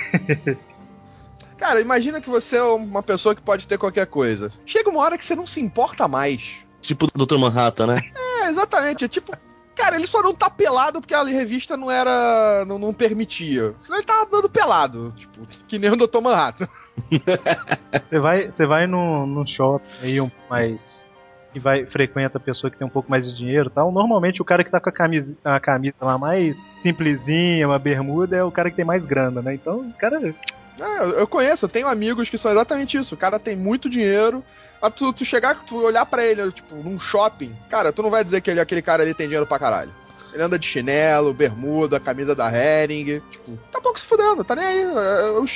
Cara, 1.57 1.81
imagina 1.81 2.21
que 2.21 2.29
você 2.29 2.55
é 2.55 2.63
uma 2.63 3.01
pessoa 3.01 3.33
que 3.33 3.41
pode 3.41 3.67
ter 3.67 3.79
qualquer 3.79 4.05
coisa. 4.05 4.53
Chega 4.63 4.91
uma 4.91 5.01
hora 5.01 5.17
que 5.17 5.25
você 5.25 5.35
não 5.35 5.47
se 5.47 5.59
importa 5.59 6.07
mais. 6.07 6.67
tipo 6.81 7.07
o 7.07 7.25
Dr. 7.25 7.39
Manhattan, 7.39 7.87
né? 7.87 8.01
É, 8.15 8.49
exatamente. 8.49 9.03
É 9.03 9.07
tipo. 9.07 9.35
Cara, 9.77 9.95
ele 9.95 10.07
só 10.07 10.23
não 10.23 10.33
tá 10.33 10.49
pelado 10.49 10.99
porque 10.99 11.13
a 11.13 11.23
revista 11.23 11.77
não 11.77 11.91
era. 11.91 12.65
não, 12.65 12.79
não 12.79 12.91
permitia. 12.91 13.75
Senão 13.83 13.99
ele 13.99 14.07
tava 14.07 14.25
dando 14.25 14.49
pelado. 14.49 15.13
Tipo, 15.15 15.47
que 15.67 15.77
nem 15.77 15.91
o 15.91 15.95
Dr. 15.95 16.19
Manhattan. 16.19 16.67
Você 18.09 18.19
vai, 18.19 18.51
você 18.51 18.65
vai 18.65 18.87
num, 18.87 19.27
num 19.27 19.45
shopping 19.45 19.87
aí 20.01 20.19
um 20.19 20.31
mais. 20.49 21.05
que 21.53 21.59
vai, 21.59 21.85
frequenta 21.85 22.39
a 22.39 22.41
pessoa 22.41 22.71
que 22.71 22.77
tem 22.77 22.87
um 22.87 22.89
pouco 22.89 23.09
mais 23.09 23.23
de 23.23 23.37
dinheiro 23.37 23.69
e 23.69 23.71
tal. 23.71 23.91
Normalmente 23.91 24.41
o 24.41 24.45
cara 24.45 24.63
que 24.63 24.71
tá 24.71 24.79
com 24.79 24.89
a 24.89 24.91
camisa, 24.91 25.31
a 25.45 25.59
camisa 25.59 25.95
lá 26.01 26.17
mais 26.17 26.57
simplesinha, 26.81 27.67
uma 27.67 27.77
bermuda, 27.77 28.35
é 28.35 28.43
o 28.43 28.51
cara 28.51 28.71
que 28.71 28.75
tem 28.77 28.85
mais 28.85 29.05
grana, 29.05 29.43
né? 29.43 29.53
Então 29.53 29.81
o 29.81 29.93
cara. 29.93 30.33
É, 30.79 31.21
eu- 31.21 31.27
conheço, 31.27 31.65
eu 31.65 31.69
tenho 31.69 31.87
amigos 31.87 32.29
que 32.29 32.37
são 32.37 32.51
exatamente 32.51 32.97
isso. 32.97 33.15
O 33.15 33.17
cara 33.17 33.39
tem 33.39 33.55
muito 33.55 33.89
dinheiro, 33.89 34.43
mas 34.81 34.93
tu, 34.93 35.11
tu 35.13 35.25
chegar, 35.25 35.55
tu 35.63 35.75
olhar 35.83 36.05
pra 36.05 36.25
ele, 36.25 36.51
tipo, 36.51 36.75
num 36.75 36.99
shopping, 36.99 37.55
cara, 37.69 37.91
tu 37.91 38.01
não 38.03 38.09
vai 38.09 38.23
dizer 38.23 38.41
que 38.41 38.49
ele, 38.51 38.59
aquele 38.59 38.81
cara 38.81 39.03
ali 39.03 39.13
tem 39.13 39.27
dinheiro 39.27 39.47
pra 39.47 39.59
caralho. 39.59 39.91
Ele 40.33 40.43
anda 40.43 40.59
de 40.59 40.67
chinelo, 40.67 41.33
bermuda, 41.33 41.99
camisa 41.99 42.35
da 42.35 42.51
Hering, 42.53 43.21
tipo, 43.31 43.57
tá 43.71 43.79
pouco 43.81 43.97
se 43.97 44.05
fudendo, 44.05 44.43
tá 44.43 44.55
nem 44.55 44.65
aí. 44.65 44.83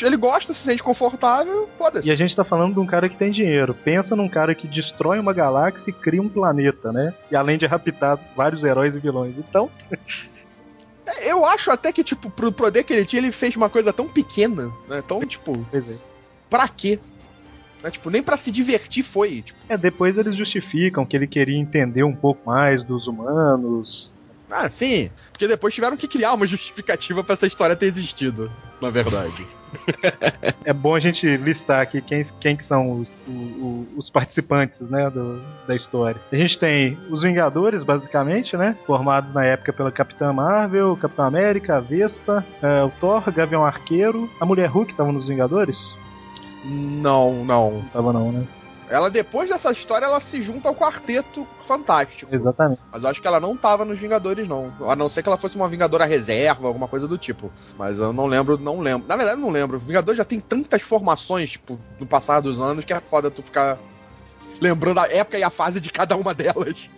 Ele 0.02 0.18
gosta, 0.18 0.54
se 0.54 0.62
sente 0.62 0.82
confortável, 0.82 1.70
foda-se. 1.78 2.08
E 2.08 2.12
a 2.12 2.16
gente 2.16 2.36
tá 2.36 2.44
falando 2.44 2.74
de 2.74 2.80
um 2.80 2.86
cara 2.88 3.08
que 3.08 3.18
tem 3.18 3.32
dinheiro. 3.32 3.76
Pensa 3.76 4.16
num 4.16 4.30
cara 4.30 4.56
que 4.56 4.68
destrói 4.68 5.20
uma 5.20 5.34
galáxia 5.34 5.92
e 5.92 5.94
cria 5.94 6.22
um 6.22 6.30
planeta, 6.30 6.92
né? 6.92 7.14
E 7.30 7.36
além 7.36 7.58
de 7.60 7.66
raptar 7.68 8.18
vários 8.36 8.64
heróis 8.64 8.96
e 8.96 9.00
vilões. 9.00 9.36
Então, 9.38 9.70
Eu 11.26 11.46
acho 11.46 11.72
até 11.72 11.92
que, 11.92 12.04
tipo, 12.04 12.30
pro 12.30 12.52
poder 12.52 12.84
que 12.84 12.94
ele 12.94 13.06
tinha, 13.06 13.22
ele 13.22 13.32
fez 13.32 13.56
uma 13.56 13.70
coisa 13.70 13.92
tão 13.94 14.08
pequena, 14.08 14.72
né? 14.88 15.02
Tão, 15.08 15.22
tipo, 15.22 15.66
Pois 15.70 15.90
é. 15.90 15.98
pra 16.50 16.68
quê? 16.68 17.00
Né? 17.84 17.90
Tipo, 17.90 18.10
nem 18.10 18.22
pra 18.22 18.38
se 18.38 18.52
divertir 18.52 19.04
foi. 19.04 19.42
Tipo, 19.42 19.60
É, 19.68 19.78
depois 19.78 20.18
eles 20.18 20.36
justificam 20.38 21.06
que 21.06 21.16
ele 21.16 21.28
queria 21.28 21.58
entender 21.58 22.04
um 22.04 22.16
pouco 22.16 22.50
mais 22.50 22.84
dos 22.84 23.08
humanos. 23.08 24.14
Ah, 24.52 24.70
sim. 24.70 25.10
Porque 25.32 25.48
depois 25.48 25.74
tiveram 25.74 25.98
que 25.98 26.08
criar 26.08 26.34
uma 26.34 26.46
justificativa 26.48 27.24
pra 27.24 27.34
essa 27.34 27.48
história 27.48 27.76
ter 27.76 27.86
existido, 27.88 28.52
na 28.82 28.90
verdade. 28.90 29.46
É 30.66 30.74
bom 30.74 30.94
a 30.96 31.00
gente 31.00 31.26
listar 31.38 31.82
aqui 31.82 32.02
quem, 32.02 32.26
quem 32.42 32.58
que 32.58 32.66
são 32.66 33.00
os, 33.00 33.08
o- 33.28 33.88
os 33.98 34.10
participantes, 34.10 34.80
né, 34.82 35.10
do- 35.10 35.42
da 35.66 35.76
história. 35.76 36.22
A 36.32 36.36
gente 36.36 36.60
tem 36.60 37.00
os 37.10 37.24
Vingadores, 37.24 37.84
basicamente, 37.84 38.56
né, 38.58 38.78
formados 38.86 39.34
na 39.34 39.46
época 39.46 39.72
pela 39.74 39.92
Capitã 39.92 40.32
Marvel, 40.34 40.96
Capitão 40.98 41.26
América, 41.26 41.78
a 41.78 41.80
Vespa, 41.80 42.46
eh, 42.62 42.84
o 42.84 42.90
Thor, 43.00 43.24
Gavião 43.32 43.66
Arqueiro, 43.66 44.30
a 44.42 44.46
Mulher 44.46 44.68
Hulk 44.70 44.92
estavam 44.92 45.14
nos 45.14 45.28
Vingadores? 45.28 45.78
Não, 46.66 47.44
não. 47.46 47.72
Não 47.72 47.82
tava 47.90 48.14
não, 48.14 48.32
né? 48.32 48.46
Ela, 48.92 49.10
depois 49.10 49.50
dessa 49.50 49.72
história, 49.72 50.06
ela 50.06 50.20
se 50.20 50.42
junta 50.42 50.68
ao 50.70 50.76
quarteto 50.76 51.48
fantástico. 51.64 52.34
Exatamente. 52.36 52.82
Mas 52.92 53.04
eu 53.04 53.10
acho 53.10 53.22
que 53.22 53.28
ela 53.28 53.40
não 53.40 53.56
tava 53.56 53.86
nos 53.86 53.98
Vingadores, 53.98 54.48
não. 54.48 54.74
A 54.90 54.96
não 54.96 55.10
ser 55.10 55.24
que 55.24 55.30
ela 55.30 55.38
fosse 55.38 55.56
uma 55.56 55.68
Vingadora 55.70 56.06
reserva, 56.06 56.68
alguma 56.68 56.88
coisa 56.90 57.08
do 57.08 57.18
tipo. 57.18 57.50
Mas 57.78 58.00
eu 58.00 58.12
não 58.12 58.26
lembro, 58.26 58.58
não 58.58 58.82
lembro. 58.82 59.08
Na 59.08 59.16
verdade, 59.16 59.40
não 59.40 59.50
lembro. 59.50 59.78
O 59.78 59.80
Vingador 59.80 60.14
já 60.14 60.26
tem 60.26 60.40
tantas 60.42 60.82
formações, 60.82 61.50
tipo, 61.52 61.80
no 62.00 62.06
passar 62.06 62.42
dos 62.42 62.60
anos, 62.60 62.84
que 62.84 62.92
é 62.94 63.00
foda 63.00 63.32
tu 63.32 63.42
ficar 63.42 63.80
lembrando 64.62 65.00
a 65.00 65.08
época 65.08 65.38
e 65.38 65.44
a 65.44 65.50
fase 65.50 65.80
de 65.80 65.90
cada 65.90 66.16
uma 66.18 66.34
delas. 66.34 66.90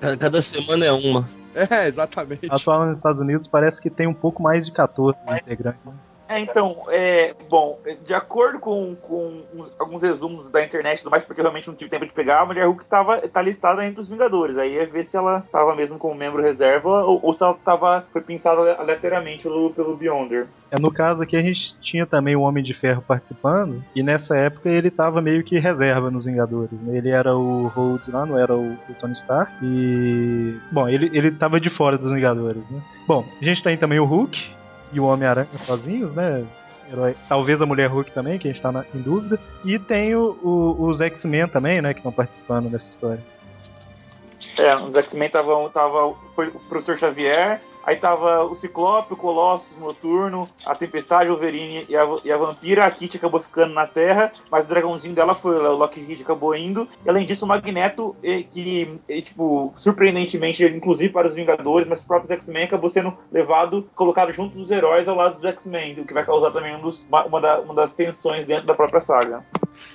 Ca- 0.00 0.16
Cada 0.16 0.40
semana 0.40 0.86
é 0.86 0.92
uma. 0.92 1.28
É, 1.54 1.86
exatamente. 1.86 2.46
Atual 2.50 2.86
nos 2.86 2.96
Estados 2.96 3.20
Unidos 3.20 3.46
parece 3.48 3.80
que 3.80 3.90
tem 3.90 4.06
um 4.06 4.14
pouco 4.14 4.42
mais 4.42 4.64
de 4.64 4.72
14 4.72 5.18
integrantes. 5.42 5.84
né? 5.84 5.92
É, 6.30 6.38
então, 6.38 6.84
é, 6.88 7.34
bom, 7.48 7.80
de 8.04 8.14
acordo 8.14 8.60
com, 8.60 8.94
com 8.94 9.42
uns- 9.52 9.72
alguns 9.80 10.00
resumos 10.00 10.48
da 10.48 10.62
internet 10.64 11.00
e 11.00 11.02
tudo 11.02 11.10
mais, 11.10 11.24
porque 11.24 11.40
eu 11.40 11.42
realmente 11.42 11.66
não 11.66 11.74
tive 11.74 11.90
tempo 11.90 12.06
de 12.06 12.12
pegar, 12.12 12.42
a 12.42 12.46
Mulher 12.46 12.66
Hulk 12.66 12.84
tava, 12.86 13.18
tá 13.26 13.42
listada 13.42 13.84
entre 13.84 14.00
os 14.00 14.08
Vingadores. 14.08 14.56
Aí 14.56 14.78
é 14.78 14.86
ver 14.86 15.04
se 15.04 15.16
ela 15.16 15.44
tava 15.50 15.74
mesmo 15.74 15.98
como 15.98 16.14
membro 16.14 16.40
reserva 16.40 17.02
ou, 17.04 17.18
ou 17.20 17.34
se 17.34 17.42
ela 17.42 17.54
tava, 17.64 18.04
foi 18.12 18.20
pensada 18.22 18.60
ale- 18.60 18.76
aleatoriamente 18.78 19.42
pelo, 19.42 19.72
pelo 19.72 19.96
Beyonder. 19.96 20.46
É, 20.70 20.80
no 20.80 20.92
caso 20.92 21.20
aqui 21.24 21.36
a 21.36 21.42
gente 21.42 21.76
tinha 21.80 22.06
também 22.06 22.36
o 22.36 22.42
Homem 22.42 22.62
de 22.62 22.74
Ferro 22.74 23.02
participando, 23.02 23.82
e 23.92 24.00
nessa 24.00 24.36
época 24.36 24.68
ele 24.68 24.88
tava 24.88 25.20
meio 25.20 25.42
que 25.42 25.58
reserva 25.58 26.12
nos 26.12 26.26
Vingadores, 26.26 26.80
né? 26.80 26.96
Ele 26.96 27.10
era 27.10 27.36
o 27.36 27.66
Rhodes 27.66 28.06
lá, 28.06 28.24
não 28.24 28.38
era 28.38 28.54
o, 28.54 28.70
o 28.70 28.94
Tony 29.00 29.14
Stark, 29.14 29.52
e... 29.64 30.56
Bom, 30.70 30.88
ele, 30.88 31.10
ele 31.12 31.32
tava 31.32 31.58
de 31.58 31.70
fora 31.70 31.98
dos 31.98 32.12
Vingadores, 32.12 32.62
né? 32.70 32.80
Bom, 33.08 33.24
a 33.42 33.44
gente 33.44 33.64
tem 33.64 33.76
também 33.76 33.98
o 33.98 34.04
Hulk 34.04 34.59
e 34.92 35.00
o 35.00 35.04
Homem-Aranha 35.04 35.48
sozinhos, 35.54 36.12
né? 36.12 36.44
Talvez 37.28 37.62
a 37.62 37.66
Mulher 37.66 37.88
Hulk 37.88 38.10
também, 38.10 38.38
que 38.38 38.48
a 38.48 38.52
gente 38.52 38.60
tá 38.60 38.72
na- 38.72 38.84
em 38.94 39.00
dúvida. 39.00 39.38
E 39.64 39.78
tem 39.78 40.14
o- 40.16 40.36
o- 40.42 40.88
os 40.88 41.00
X-Men 41.00 41.46
também, 41.46 41.80
né? 41.80 41.92
Que 41.94 42.00
estão 42.00 42.10
participando 42.10 42.68
dessa 42.68 42.88
história. 42.88 43.20
É, 44.60 44.76
os 44.76 44.94
X-Men 44.94 45.26
estavam. 45.26 45.68
Tava, 45.70 46.14
foi 46.34 46.48
o 46.48 46.60
Professor 46.68 46.96
Xavier, 46.96 47.60
aí 47.84 47.96
tava 47.96 48.44
o 48.44 48.54
Ciclope, 48.54 49.14
o 49.14 49.16
Colossus, 49.16 49.74
o 49.76 49.80
Noturno, 49.80 50.48
a 50.66 50.74
Tempestade, 50.74 51.30
o 51.30 51.32
Wolverine 51.32 51.86
e 51.88 51.96
a, 51.96 52.06
e 52.24 52.30
a 52.30 52.36
Vampira. 52.36 52.84
A 52.84 52.90
Kitty 52.90 53.16
acabou 53.16 53.40
ficando 53.40 53.72
na 53.72 53.86
Terra, 53.86 54.32
mas 54.50 54.64
o 54.66 54.68
dragãozinho 54.68 55.14
dela 55.14 55.34
foi, 55.34 55.56
o 55.56 55.76
Lockheed 55.76 56.22
acabou 56.22 56.54
indo. 56.54 56.86
E 57.04 57.08
além 57.08 57.24
disso, 57.24 57.44
o 57.44 57.48
Magneto, 57.48 58.14
que, 58.20 59.00
eh, 59.08 59.20
tipo, 59.22 59.72
surpreendentemente, 59.76 60.64
inclusive 60.64 61.12
para 61.12 61.28
os 61.28 61.34
Vingadores, 61.34 61.88
mas 61.88 62.00
os 62.00 62.04
próprios 62.04 62.30
X-Men, 62.30 62.64
acabou 62.64 62.90
sendo 62.90 63.16
levado, 63.32 63.88
colocado 63.94 64.32
junto 64.32 64.56
dos 64.58 64.70
heróis 64.70 65.08
ao 65.08 65.16
lado 65.16 65.36
dos 65.36 65.44
X-Men, 65.44 66.00
o 66.00 66.04
que 66.04 66.12
vai 66.12 66.24
causar 66.24 66.50
também 66.50 66.76
um 66.76 66.80
dos- 66.80 67.04
uma, 67.08 67.24
uma 67.24 67.40
da- 67.40 67.60
uma 67.60 67.74
das 67.74 67.94
tensões 67.94 68.44
dentro 68.44 68.66
da 68.66 68.74
própria 68.74 69.00
saga. 69.00 69.42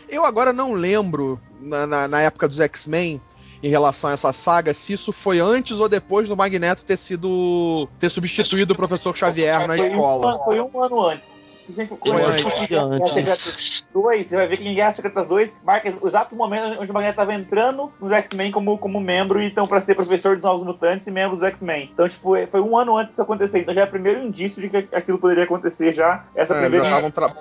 Eu 0.10 0.26
agora 0.26 0.52
não 0.52 0.74
lembro, 0.74 1.40
na, 1.60 1.86
na, 1.86 2.08
na 2.08 2.22
época 2.22 2.48
dos 2.48 2.60
X-Men, 2.60 3.22
em 3.64 3.70
relação 3.70 4.10
a 4.10 4.14
essa 4.14 4.32
saga, 4.34 4.74
se 4.74 4.94
isso 4.94 5.12
foi 5.12 5.40
antes 5.40 5.80
ou 5.80 5.90
depois 5.90 6.28
do 6.30 6.36
Magneto 6.38 6.84
ter 6.86 6.98
sido. 6.98 7.88
ter 8.00 8.10
substituído 8.10 8.74
o 8.74 8.76
professor 8.76 9.16
Xavier 9.16 9.60
na 9.68 9.76
Foi 9.76 9.90
um, 9.90 9.92
escola. 9.92 10.40
foi 10.46 10.60
um 10.62 10.82
ano 10.82 11.02
antes. 11.08 11.36
Se 11.62 11.74
você 11.74 11.86
for 11.88 11.98
antes. 12.14 12.46
acho 12.46 12.68
que 12.68 12.76
antes. 12.76 13.86
2, 13.92 14.28
você 14.28 14.36
vai 14.36 14.48
ver 14.48 14.58
que 14.58 14.68
em 14.68 14.76
Guerra 14.76 14.94
Secretas 14.94 15.26
2 15.26 15.56
marca 15.64 15.92
o 16.02 16.08
exato 16.08 16.36
momento 16.36 16.80
onde 16.80 16.92
o 16.92 16.94
Magneto 16.94 17.14
estava 17.14 17.34
entrando 17.34 17.92
nos 18.00 18.12
X-Men 18.12 18.52
como, 18.52 18.78
como 18.78 19.00
membro 19.00 19.42
e 19.42 19.48
então 19.48 19.66
para 19.66 19.82
ser 19.82 19.96
professor 19.96 20.36
dos 20.36 20.44
Novos 20.44 20.64
Mutantes 20.68 21.08
e 21.08 21.12
membro 21.12 21.38
dos 21.38 21.44
X-Men. 21.48 21.90
Então, 21.92 22.08
tipo, 22.08 22.34
foi 22.52 22.62
um 22.62 22.78
ano 22.78 22.96
antes 22.98 23.12
disso 23.12 23.22
acontecer. 23.24 23.60
Então 23.62 23.74
já 23.74 23.82
é 23.82 23.84
o 23.86 23.90
primeiro 23.90 24.22
indício 24.22 24.62
de 24.62 24.70
que 24.70 24.78
aquilo 24.96 25.18
poderia 25.18 25.46
acontecer 25.46 25.92
já. 25.94 26.24
Essa 26.36 26.54
É, 26.54 26.62
primeira. 26.62 26.86
já 26.86 26.90
estavam 26.92 27.10
tra- 27.12 27.34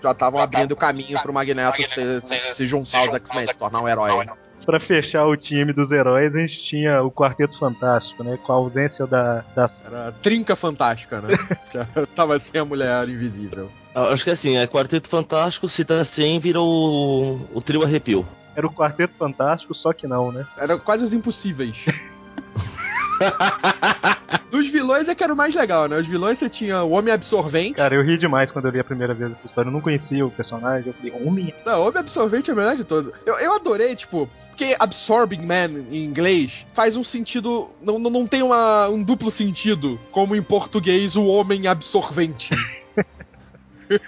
já 0.00 0.10
estavam 0.12 0.38
abrindo 0.40 0.72
o 0.72 0.76
caminho 0.76 1.20
pro 1.20 1.32
Magneto 1.32 1.82
se, 1.82 2.20
se- 2.20 2.54
se 2.54 2.66
juntar 2.66 2.98
aos 3.00 3.14
X-Men, 3.14 3.46
se 3.48 3.56
tornar 3.56 3.80
um 3.80 3.88
herói. 3.88 4.26
Pra 4.64 4.78
fechar 4.78 5.26
o 5.26 5.36
time 5.36 5.72
dos 5.72 5.90
heróis, 5.90 6.34
a 6.34 6.38
gente 6.38 6.62
tinha 6.68 7.02
o 7.02 7.10
Quarteto 7.10 7.58
Fantástico, 7.58 8.22
né? 8.22 8.36
Com 8.36 8.52
a 8.52 8.56
ausência 8.56 9.06
da, 9.06 9.44
da 9.56 9.70
Era 9.84 10.12
trinca 10.12 10.54
fantástica, 10.54 11.20
né? 11.20 11.34
Tava 12.14 12.38
sem 12.38 12.60
a 12.60 12.64
mulher 12.64 13.08
invisível. 13.08 13.68
Acho 13.94 14.24
que 14.24 14.30
assim, 14.30 14.56
é 14.56 14.66
Quarteto 14.66 15.08
Fantástico, 15.08 15.68
se 15.68 15.84
tá 15.84 16.04
sem, 16.04 16.38
vira 16.38 16.60
o, 16.60 17.40
o 17.52 17.60
trio 17.60 17.82
arrepio. 17.82 18.26
Era 18.54 18.66
o 18.66 18.72
Quarteto 18.72 19.14
Fantástico, 19.18 19.74
só 19.74 19.92
que 19.92 20.06
não, 20.06 20.30
né? 20.30 20.46
Era 20.56 20.78
quase 20.78 21.02
os 21.02 21.12
impossíveis. 21.12 21.86
Vilões 24.72 25.08
é 25.08 25.14
que 25.14 25.22
era 25.22 25.32
o 25.32 25.36
mais 25.36 25.54
legal, 25.54 25.86
né? 25.86 25.98
Os 25.98 26.06
vilões 26.06 26.38
você 26.38 26.48
tinha 26.48 26.82
o 26.82 26.90
Homem 26.92 27.12
Absorvente. 27.12 27.74
Cara, 27.74 27.94
eu 27.94 28.02
ri 28.02 28.16
demais 28.16 28.50
quando 28.50 28.64
eu 28.66 28.70
li 28.70 28.80
a 28.80 28.84
primeira 28.84 29.12
vez 29.12 29.32
essa 29.32 29.46
história. 29.46 29.68
Eu 29.68 29.72
não 29.72 29.80
conhecia 29.80 30.24
o 30.24 30.30
personagem. 30.30 30.88
Eu 30.88 30.94
falei, 30.94 31.12
homem? 31.12 31.54
Não, 31.64 31.80
o 31.80 31.88
Homem 31.88 32.00
Absorvente 32.00 32.50
é 32.50 32.54
o 32.54 32.56
melhor 32.56 32.74
de 32.74 32.84
todos. 32.84 33.12
Eu, 33.26 33.38
eu 33.38 33.54
adorei, 33.54 33.94
tipo, 33.94 34.28
porque 34.48 34.74
Absorbing 34.78 35.42
Man 35.42 35.84
em 35.90 36.04
inglês 36.04 36.66
faz 36.72 36.96
um 36.96 37.04
sentido. 37.04 37.68
Não, 37.82 37.98
não, 37.98 38.10
não 38.10 38.26
tem 38.26 38.42
uma, 38.42 38.88
um 38.88 39.02
duplo 39.02 39.30
sentido, 39.30 40.00
como 40.10 40.34
em 40.34 40.42
português 40.42 41.16
o 41.16 41.26
Homem 41.26 41.66
Absorvente. 41.66 42.54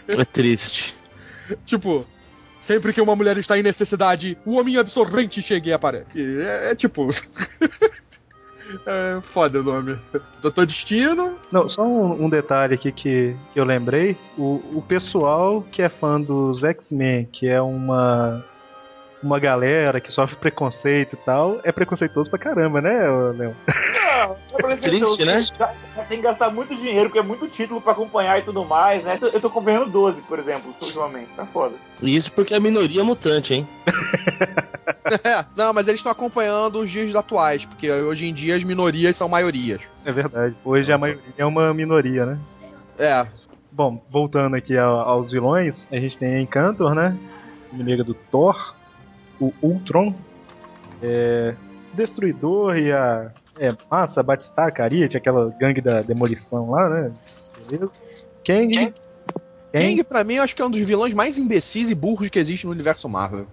É 0.09 0.25
triste. 0.25 0.97
tipo, 1.67 2.07
sempre 2.59 2.91
que 2.91 3.03
uma 3.03 3.15
mulher 3.15 3.37
está 3.37 3.59
em 3.59 3.63
necessidade, 3.63 4.39
o 4.47 4.55
Homem 4.55 4.79
Absorvente 4.79 5.43
chega 5.43 5.69
e 5.69 5.73
aparece. 5.75 6.07
É, 6.17 6.71
é 6.71 6.75
tipo. 6.75 7.09
é 8.87 9.21
foda 9.23 9.61
o 9.61 9.63
nome. 9.63 9.99
Doutor 10.41 10.67
Destino. 10.67 11.37
Não, 11.51 11.69
só 11.69 11.83
um, 11.85 12.25
um 12.25 12.29
detalhe 12.29 12.75
aqui 12.75 12.93
que, 12.93 13.37
que 13.53 13.61
eu 13.61 13.65
lembrei. 13.65 14.17
O, 14.37 14.61
o 14.75 14.83
pessoal 14.87 15.63
que 15.73 15.83
é 15.83 15.89
fã 15.89 16.21
dos 16.21 16.63
X-Men, 16.63 17.29
que 17.33 17.49
é 17.49 17.61
uma. 17.61 18.45
Uma 19.25 19.41
galera 19.41 20.01
que 20.03 20.13
sofre 20.13 20.37
preconceito 20.37 21.15
e 21.15 21.17
tal, 21.17 21.59
é 21.65 21.73
preconceituoso 21.73 22.29
pra 22.29 22.39
caramba, 22.39 22.83
né? 22.83 22.93
Não, 23.35 23.55
é 24.71 24.77
Triste, 24.77 25.25
né? 25.25 25.41
Já, 25.59 25.73
já 25.97 26.05
tem 26.05 26.19
que 26.19 26.25
gastar 26.25 26.51
muito 26.51 26.77
dinheiro, 26.77 27.05
porque 27.09 27.19
é 27.19 27.23
muito 27.23 27.49
título 27.49 27.81
pra 27.81 27.93
acompanhar 27.93 28.39
e 28.39 28.43
tudo 28.43 28.67
mais, 28.67 29.03
né? 29.03 29.17
Eu 29.33 29.41
tô 29.41 29.47
acompanhando 29.47 29.91
12, 29.91 30.21
por 30.23 30.39
exemplo, 30.39 30.75
ultimamente. 30.79 31.31
Tá 31.35 31.47
foda. 31.47 31.75
Isso 32.03 32.31
porque 32.33 32.53
é 32.53 32.59
a 32.59 32.61
minoria 32.61 33.03
mutante, 33.03 33.55
hein? 33.55 33.69
É, 35.23 35.45
não, 35.57 35.73
mas 35.75 35.87
eles 35.87 36.01
estão 36.01 36.13
acompanhando 36.13 36.79
os 36.79 36.89
dias 36.91 37.15
atuais, 37.15 37.67
porque 37.67 37.91
hoje 37.91 38.27
em 38.27 38.33
dia 38.33 38.57
as 38.57 38.65
minorias 38.65 39.17
são 39.17 39.29
maiorias. 39.29 39.81
É 40.05 40.11
verdade. 40.13 40.55
Hoje 40.65 40.91
a 40.93 40.97
maioria 40.97 41.23
é 41.37 41.45
uma 41.45 41.73
minoria, 41.75 42.25
né? 42.25 42.39
É, 42.99 43.27
Bom, 43.71 44.03
voltando 44.09 44.55
aqui 44.57 44.77
ao- 44.79 45.01
aos 45.01 45.31
vilões, 45.33 45.87
a 45.91 45.97
gente 45.97 46.17
tem 46.17 46.37
a 46.37 46.41
Encantor, 46.41 46.95
né? 46.95 47.17
Inimiga 47.73 48.05
do 48.05 48.15
Thor, 48.15 48.75
o 49.41 49.53
Ultron, 49.63 50.15
é, 51.03 51.55
Destruidor 51.93 52.77
e 52.77 52.93
a 52.93 53.31
é, 53.59 53.75
Massa, 53.91 54.23
Batistaca, 54.23 54.83
Ariete, 54.83 55.17
aquela 55.17 55.55
gangue 55.59 55.81
da 55.81 56.03
demolição 56.03 56.71
lá, 56.71 56.89
né? 56.89 57.13
Beleza. 57.69 57.91
Kang, 58.45 58.93
Kang, 59.73 60.05
pra 60.05 60.23
mim, 60.23 60.35
eu 60.35 60.43
acho 60.43 60.55
que 60.55 60.63
é 60.63 60.65
um 60.65 60.71
dos 60.71 60.81
vilões 60.81 61.15
mais 61.15 61.37
imbecis 61.37 61.91
e 61.91 61.95
burros 61.95 62.29
que 62.29 62.39
existe 62.39 62.65
no 62.65 62.73
universo 62.73 63.09
Marvel. 63.09 63.47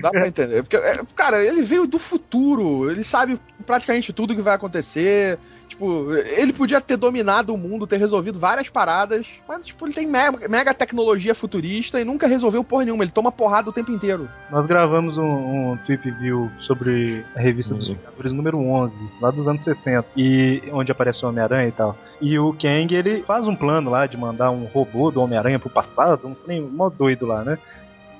Dá 0.00 0.10
pra 0.10 0.26
entender. 0.26 0.62
Porque, 0.62 0.76
é, 0.76 1.00
cara, 1.14 1.42
ele 1.42 1.62
veio 1.62 1.86
do 1.86 1.98
futuro, 1.98 2.90
ele 2.90 3.02
sabe 3.02 3.38
praticamente 3.66 4.12
tudo 4.12 4.34
que 4.34 4.42
vai 4.42 4.54
acontecer. 4.54 5.38
Tipo, 5.68 6.12
ele 6.36 6.52
podia 6.52 6.80
ter 6.80 6.96
dominado 6.96 7.52
o 7.52 7.58
mundo, 7.58 7.86
ter 7.86 7.96
resolvido 7.96 8.38
várias 8.38 8.68
paradas, 8.68 9.40
mas, 9.48 9.64
tipo, 9.64 9.84
ele 9.84 9.94
tem 9.94 10.06
mega, 10.06 10.48
mega 10.48 10.74
tecnologia 10.74 11.34
futurista 11.34 12.00
e 12.00 12.04
nunca 12.04 12.28
resolveu 12.28 12.62
porra 12.62 12.84
nenhuma. 12.84 13.02
Ele 13.02 13.10
toma 13.10 13.32
porrada 13.32 13.70
o 13.70 13.72
tempo 13.72 13.90
inteiro. 13.90 14.28
Nós 14.50 14.66
gravamos 14.66 15.18
um, 15.18 15.72
um 15.72 15.76
Trip 15.84 16.08
View 16.12 16.50
sobre 16.60 17.24
a 17.34 17.40
revista 17.40 17.74
dos 17.74 17.88
Uhum. 17.88 17.94
Vingadores 17.94 18.32
número 18.32 18.58
11, 18.58 18.94
lá 19.20 19.30
dos 19.30 19.48
anos 19.48 19.64
60, 19.64 20.06
e 20.16 20.62
onde 20.72 20.92
aparece 20.92 21.24
o 21.24 21.28
Homem-Aranha 21.28 21.68
e 21.68 21.72
tal. 21.72 21.98
E 22.20 22.38
o 22.38 22.52
Kang, 22.52 22.94
ele 22.94 23.24
faz 23.24 23.46
um 23.46 23.56
plano 23.56 23.90
lá 23.90 24.06
de 24.06 24.16
mandar 24.16 24.50
um 24.50 24.64
robô 24.64 25.10
do 25.10 25.20
Homem-Aranha 25.20 25.58
pro 25.58 25.68
passado, 25.68 26.26
um 26.26 26.34
trem 26.34 26.60
mó 26.60 26.88
doido 26.88 27.26
lá, 27.26 27.42
né? 27.44 27.58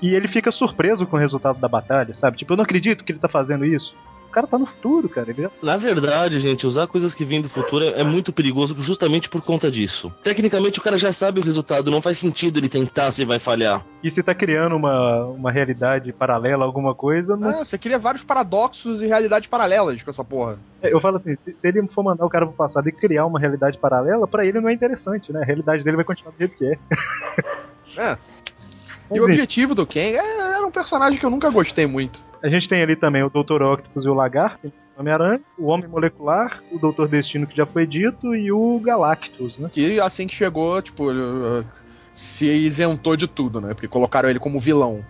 E 0.03 0.15
ele 0.15 0.29
fica 0.29 0.51
surpreso 0.51 1.07
com 1.07 1.17
o 1.17 1.21
resultado 1.21 1.59
da 1.59 1.69
batalha, 1.69 2.15
sabe? 2.15 2.37
Tipo, 2.37 2.53
eu 2.53 2.57
não 2.57 2.65
acredito 2.65 3.05
que 3.05 3.13
ele 3.13 3.19
tá 3.19 3.29
fazendo 3.29 3.65
isso. 3.65 3.95
cara 4.35 4.47
tá 4.49 4.59
no 4.59 4.67
futuro, 4.67 5.09
cara. 5.09 5.31
Ele 5.31 5.43
já... 5.43 5.51
Na 5.63 5.77
verdade, 5.77 6.41
gente, 6.41 6.67
usar 6.67 6.89
coisas 6.89 7.15
que 7.15 7.25
vêm 7.25 7.41
do 7.41 7.49
futuro 7.49 7.85
é, 7.85 8.01
é 8.01 8.05
muito 8.05 8.33
perigoso 8.33 8.75
justamente 8.83 9.29
por 9.29 9.41
conta 9.41 9.71
disso. 9.71 10.13
Tecnicamente, 10.23 10.81
o 10.81 10.83
cara 10.83 10.99
já 10.99 11.13
sabe 11.13 11.41
o 11.41 11.45
resultado, 11.45 11.91
não 11.91 12.03
faz 12.03 12.19
sentido 12.19 12.59
ele 12.59 12.69
tentar 12.69 13.13
se 13.13 13.25
vai 13.25 13.39
falhar. 13.39 13.87
E 14.03 14.11
se 14.11 14.23
tá 14.23 14.35
criando 14.35 14.75
uma, 14.75 15.25
uma 15.27 15.53
realidade 15.53 16.13
paralela, 16.13 16.65
alguma 16.65 16.95
coisa, 16.95 17.37
não... 17.37 17.49
Ah, 17.49 17.65
você 17.65 17.79
cria 17.79 17.99
vários 17.99 18.25
paradoxos 18.25 19.01
e 19.01 19.07
realidades 19.07 19.49
paralelas 19.49 20.03
com 20.03 20.11
essa 20.11 20.25
porra. 20.25 20.59
É, 20.83 20.93
Eu 20.93 21.01
falo 21.01 21.19
assim, 21.19 21.37
se, 21.45 21.55
se 21.57 21.69
ele 21.69 21.87
for 21.89 22.03
mandar 22.03 22.27
o 22.27 22.29
cara 22.29 22.45
pro 22.45 22.57
passado 22.57 22.89
e 22.89 22.93
criar 22.93 23.25
uma 23.27 23.39
realidade 23.39 23.79
paralela, 23.79 24.27
pra 24.27 24.45
ele 24.45 24.61
não 24.61 24.69
é 24.69 24.73
interessante, 24.73 25.33
né? 25.33 25.43
A 25.43 25.45
realidade 25.47 25.85
dele 25.85 25.97
vai 25.97 26.05
continuar 26.05 26.33
do 26.33 26.39
jeito 26.39 26.57
que 26.57 26.67
é. 26.67 26.79
É. 27.97 28.19
E 29.13 29.21
o 29.21 29.25
ver. 29.25 29.31
objetivo 29.33 29.75
do 29.75 29.87
Ken 29.87 30.01
é- 30.17 30.57
era 30.57 30.67
um 30.67 30.71
personagem 30.71 31.19
que 31.19 31.25
eu 31.27 31.31
nunca 31.31 31.51
gostei 31.51 31.87
muito. 31.87 32.23
A 32.43 32.49
gente 32.49 32.69
tem 32.69 32.83
ali 32.83 32.97
também 32.97 33.23
o 33.23 33.31
Dr. 33.31 33.63
Octopus 33.63 34.05
e 34.05 34.09
o 34.09 34.15
Lagarto, 34.15 34.73
o 34.97 35.01
Homem-Aranha, 35.01 35.41
o 35.59 35.67
Homem 35.67 35.89
Molecular, 35.89 36.63
o 36.71 36.79
Doutor 36.79 37.09
Destino, 37.09 37.47
que 37.47 37.57
já 37.57 37.67
foi 37.67 37.87
dito, 37.87 38.35
e 38.35 38.51
o 38.53 38.79
Galactus, 38.81 39.59
né? 39.59 39.69
Que 39.73 39.99
assim 40.01 40.27
que 40.27 40.35
chegou, 40.35 40.81
tipo, 40.83 41.11
uh, 41.11 41.65
se 42.13 42.47
isentou 42.47 43.17
de 43.17 43.27
tudo, 43.27 43.61
né? 43.61 43.75
Porque 43.75 43.89
colocaram 43.89 44.29
ele 44.29 44.39
como 44.39 44.59
vilão. 44.59 45.05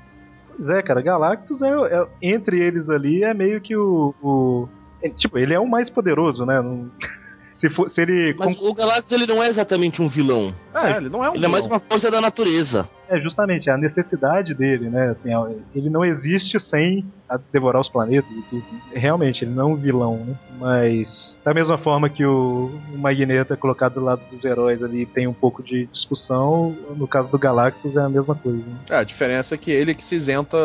Pois 0.56 0.68
é, 0.68 0.82
cara, 0.82 1.02
Galactus 1.02 1.60
é, 1.62 1.68
é- 1.68 2.06
entre 2.22 2.60
eles 2.60 2.88
ali 2.88 3.24
é 3.24 3.34
meio 3.34 3.60
que 3.60 3.76
o. 3.76 4.14
o- 4.22 4.68
é, 5.02 5.08
tipo, 5.10 5.36
ele 5.38 5.52
é 5.52 5.58
o 5.60 5.68
mais 5.68 5.90
poderoso, 5.90 6.46
né? 6.46 6.60
Não- 6.62 6.90
se, 7.68 7.74
for, 7.74 7.90
se 7.90 8.00
ele. 8.02 8.34
Mas 8.38 8.58
o 8.58 8.74
Galactus 8.74 9.12
ele 9.12 9.26
não 9.26 9.42
é 9.42 9.48
exatamente 9.48 10.02
um 10.02 10.08
vilão. 10.08 10.54
É, 10.74 10.96
ele 10.98 11.08
não 11.08 11.24
é 11.24 11.28
um 11.30 11.34
Ele 11.34 11.38
é 11.38 11.40
vilão. 11.40 11.50
mais 11.52 11.66
uma 11.66 11.80
força 11.80 12.10
da 12.10 12.20
natureza. 12.20 12.88
É 13.08 13.18
justamente 13.20 13.70
a 13.70 13.76
necessidade 13.76 14.54
dele, 14.54 14.88
né? 14.90 15.10
Assim, 15.10 15.32
é- 15.32 15.56
ele 15.74 15.88
não 15.90 16.04
existe 16.04 16.58
sem 16.60 17.04
a- 17.34 17.40
devorar 17.52 17.80
os 17.80 17.88
planetas 17.88 18.30
e 18.30 18.42
tudo. 18.50 18.64
Realmente, 18.92 19.44
ele 19.44 19.52
não 19.52 19.62
é 19.62 19.72
um 19.72 19.76
vilão, 19.76 20.24
né? 20.24 20.34
Mas 20.58 21.36
da 21.44 21.52
mesma 21.52 21.76
forma 21.78 22.08
que 22.08 22.24
o, 22.24 22.70
o 22.94 22.98
Magneto 22.98 23.52
é 23.52 23.56
colocado 23.56 23.94
do 23.94 24.00
lado 24.04 24.22
dos 24.30 24.44
heróis 24.44 24.82
ali 24.82 25.04
tem 25.06 25.26
um 25.26 25.32
pouco 25.34 25.62
de 25.62 25.86
discussão, 25.86 26.76
no 26.96 27.06
caso 27.06 27.28
do 27.30 27.38
Galactus 27.38 27.96
é 27.96 28.00
a 28.00 28.08
mesma 28.08 28.34
coisa. 28.34 28.58
né? 28.58 28.76
É, 28.90 28.96
a 28.96 29.04
diferença 29.04 29.54
é 29.54 29.58
que 29.58 29.70
ele 29.70 29.94
que 29.94 30.04
se 30.06 30.14
isenta 30.14 30.56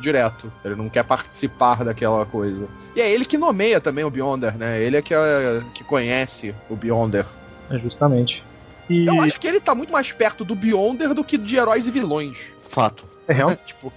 direto. 0.00 0.52
Ele 0.64 0.74
não 0.76 0.88
quer 0.88 1.04
participar 1.04 1.84
daquela 1.84 2.24
coisa. 2.26 2.68
E 2.94 3.00
é 3.00 3.10
ele 3.10 3.24
que 3.24 3.38
nomeia 3.38 3.80
também 3.80 4.04
o 4.04 4.10
Beyonder, 4.10 4.56
né? 4.58 4.80
Ele 4.82 4.96
é 4.96 5.02
que, 5.02 5.14
é, 5.14 5.62
que 5.74 5.82
conhece 5.84 6.54
o 6.68 6.76
Beyonder. 6.76 7.26
É 7.70 7.78
justamente. 7.78 8.42
E 8.88 9.04
Eu 9.06 9.20
acho 9.20 9.38
que 9.38 9.46
ele 9.46 9.60
tá 9.60 9.74
muito 9.74 9.92
mais 9.92 10.12
perto 10.12 10.44
do 10.44 10.54
Beyonder 10.54 11.12
do 11.12 11.22
que 11.22 11.36
de 11.36 11.56
heróis 11.56 11.86
e 11.86 11.90
vilões. 11.90 12.52
Fato. 12.62 13.04
é 13.26 13.34
real. 13.34 13.54
tipo, 13.64 13.92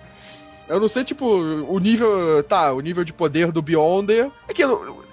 eu 0.72 0.80
não 0.80 0.88
sei, 0.88 1.04
tipo, 1.04 1.26
o 1.26 1.80
nível. 1.80 2.42
Tá, 2.44 2.72
o 2.72 2.80
nível 2.80 3.04
de 3.04 3.12
poder 3.12 3.52
do 3.52 3.62
Beyonder. 3.62 4.32
É 4.48 4.54
que 4.54 4.64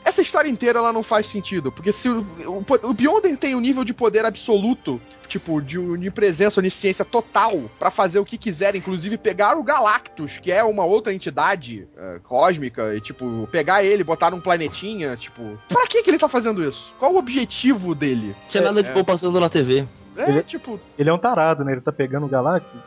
essa 0.04 0.22
história 0.22 0.48
inteira 0.48 0.78
ela 0.78 0.92
não 0.92 1.02
faz 1.02 1.26
sentido. 1.26 1.72
Porque 1.72 1.92
se 1.92 2.08
o, 2.08 2.24
o, 2.46 2.64
o 2.84 2.94
Beyonder 2.94 3.36
tem 3.36 3.56
um 3.56 3.60
nível 3.60 3.82
de 3.82 3.92
poder 3.92 4.24
absoluto, 4.24 5.00
tipo, 5.26 5.60
de 5.60 5.76
onipresença, 5.76 6.60
onisciência 6.60 7.04
total, 7.04 7.68
pra 7.76 7.90
fazer 7.90 8.20
o 8.20 8.24
que 8.24 8.38
quiser, 8.38 8.76
inclusive 8.76 9.18
pegar 9.18 9.58
o 9.58 9.64
Galactus, 9.64 10.38
que 10.38 10.52
é 10.52 10.62
uma 10.62 10.84
outra 10.84 11.12
entidade 11.12 11.88
é, 11.96 12.20
cósmica, 12.22 12.94
e, 12.94 13.00
tipo, 13.00 13.48
pegar 13.50 13.82
ele, 13.82 14.04
botar 14.04 14.30
num 14.30 14.40
planetinha, 14.40 15.16
tipo. 15.16 15.58
Pra 15.68 15.88
que, 15.88 16.04
que 16.04 16.10
ele 16.10 16.18
tá 16.18 16.28
fazendo 16.28 16.62
isso? 16.62 16.94
Qual 17.00 17.12
o 17.12 17.18
objetivo 17.18 17.96
dele? 17.96 18.36
Tinha 18.48 18.62
nada 18.62 18.80
de 18.80 18.90
é. 18.90 18.92
bom 18.92 19.02
passando 19.02 19.40
na 19.40 19.48
TV. 19.48 19.84
É, 20.16 20.30
Ele- 20.30 20.42
tipo. 20.44 20.80
Ele 20.96 21.10
é 21.10 21.12
um 21.12 21.18
tarado, 21.18 21.64
né? 21.64 21.72
Ele 21.72 21.80
tá 21.80 21.90
pegando 21.90 22.26
o 22.26 22.28
Galactus. 22.28 22.84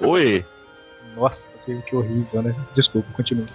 Oi. 0.00 0.44
Nossa, 1.14 1.52
que, 1.64 1.94
horrível, 1.94 2.42
né? 2.42 2.54
Desculpa, 2.74 3.08
continua. 3.12 3.46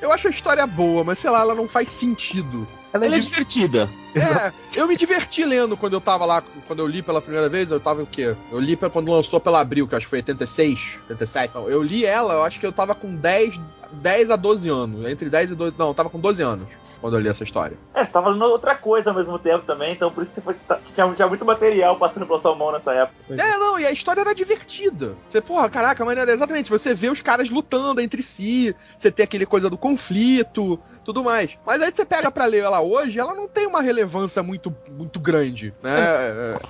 Eu 0.00 0.10
acho 0.12 0.28
a 0.28 0.30
história 0.30 0.66
boa, 0.66 1.04
mas 1.04 1.18
sei 1.18 1.30
lá, 1.30 1.40
ela 1.40 1.54
não 1.54 1.68
faz 1.68 1.90
sentido. 1.90 2.66
Ela 2.92 3.04
é, 3.04 3.06
Ela 3.06 3.16
é 3.16 3.18
divertida. 3.20 3.88
É, 4.14 4.52
eu 4.74 4.88
me 4.88 4.96
diverti 4.96 5.44
lendo 5.44 5.76
quando 5.76 5.92
eu 5.92 6.00
tava 6.00 6.24
lá, 6.24 6.42
quando 6.66 6.80
eu 6.80 6.86
li 6.86 7.00
pela 7.02 7.20
primeira 7.22 7.48
vez, 7.48 7.70
eu 7.70 7.78
tava 7.78 8.02
o 8.02 8.06
quê? 8.06 8.34
Eu 8.50 8.58
li 8.58 8.76
quando 8.76 9.12
lançou 9.12 9.38
pela 9.38 9.60
Abril, 9.60 9.86
que 9.86 9.94
eu 9.94 9.98
acho 9.98 10.06
que 10.06 10.10
foi 10.10 10.18
86, 10.18 11.00
87. 11.08 11.54
Não, 11.54 11.68
eu 11.68 11.82
li 11.82 12.04
ela, 12.04 12.34
eu 12.34 12.42
acho 12.42 12.58
que 12.58 12.66
eu 12.66 12.72
tava 12.72 12.94
com 12.94 13.14
10, 13.14 13.60
10 13.92 14.30
a 14.30 14.36
12 14.36 14.68
anos. 14.68 15.08
Entre 15.08 15.30
10 15.30 15.52
e 15.52 15.54
12. 15.54 15.74
Não, 15.78 15.88
eu 15.88 15.94
tava 15.94 16.10
com 16.10 16.18
12 16.18 16.42
anos 16.42 16.72
quando 17.00 17.14
eu 17.16 17.20
li 17.20 17.28
essa 17.28 17.44
história. 17.44 17.78
É, 17.94 18.04
você 18.04 18.12
tava 18.12 18.30
lendo 18.30 18.44
outra 18.44 18.74
coisa 18.74 19.10
ao 19.10 19.16
mesmo 19.16 19.38
tempo 19.38 19.64
também, 19.64 19.92
então 19.94 20.10
por 20.10 20.22
isso 20.22 20.32
você 20.32 20.40
foi, 20.40 20.54
tá- 20.54 20.78
tinha, 20.92 21.10
tinha 21.14 21.28
muito 21.28 21.44
material 21.44 21.96
passando 21.98 22.26
pela 22.26 22.40
sua 22.40 22.54
mão 22.54 22.72
nessa 22.72 22.92
época. 22.92 23.16
É, 23.30 23.56
não, 23.58 23.78
e 23.78 23.86
a 23.86 23.92
história 23.92 24.20
era 24.20 24.34
divertida. 24.34 25.16
Você, 25.28 25.40
porra, 25.40 25.68
caraca, 25.70 26.04
maneira, 26.04 26.32
exatamente. 26.32 26.68
Você 26.68 26.92
vê 26.94 27.08
os 27.08 27.20
caras 27.22 27.48
lutando 27.48 28.00
entre 28.00 28.22
si, 28.22 28.74
você 28.98 29.10
tem 29.10 29.24
aquele 29.24 29.46
coisa 29.46 29.70
do 29.70 29.78
conflito, 29.78 30.78
tudo 31.04 31.22
mais. 31.22 31.56
Mas 31.66 31.80
aí 31.80 31.90
você 31.94 32.04
pega 32.04 32.30
pra 32.30 32.44
ler 32.46 32.58
ela 32.64 32.79
hoje, 32.80 33.18
ela 33.18 33.34
não 33.34 33.48
tem 33.48 33.66
uma 33.66 33.82
relevância 33.82 34.42
muito, 34.42 34.74
muito 34.90 35.20
grande, 35.20 35.72
né? 35.82 35.90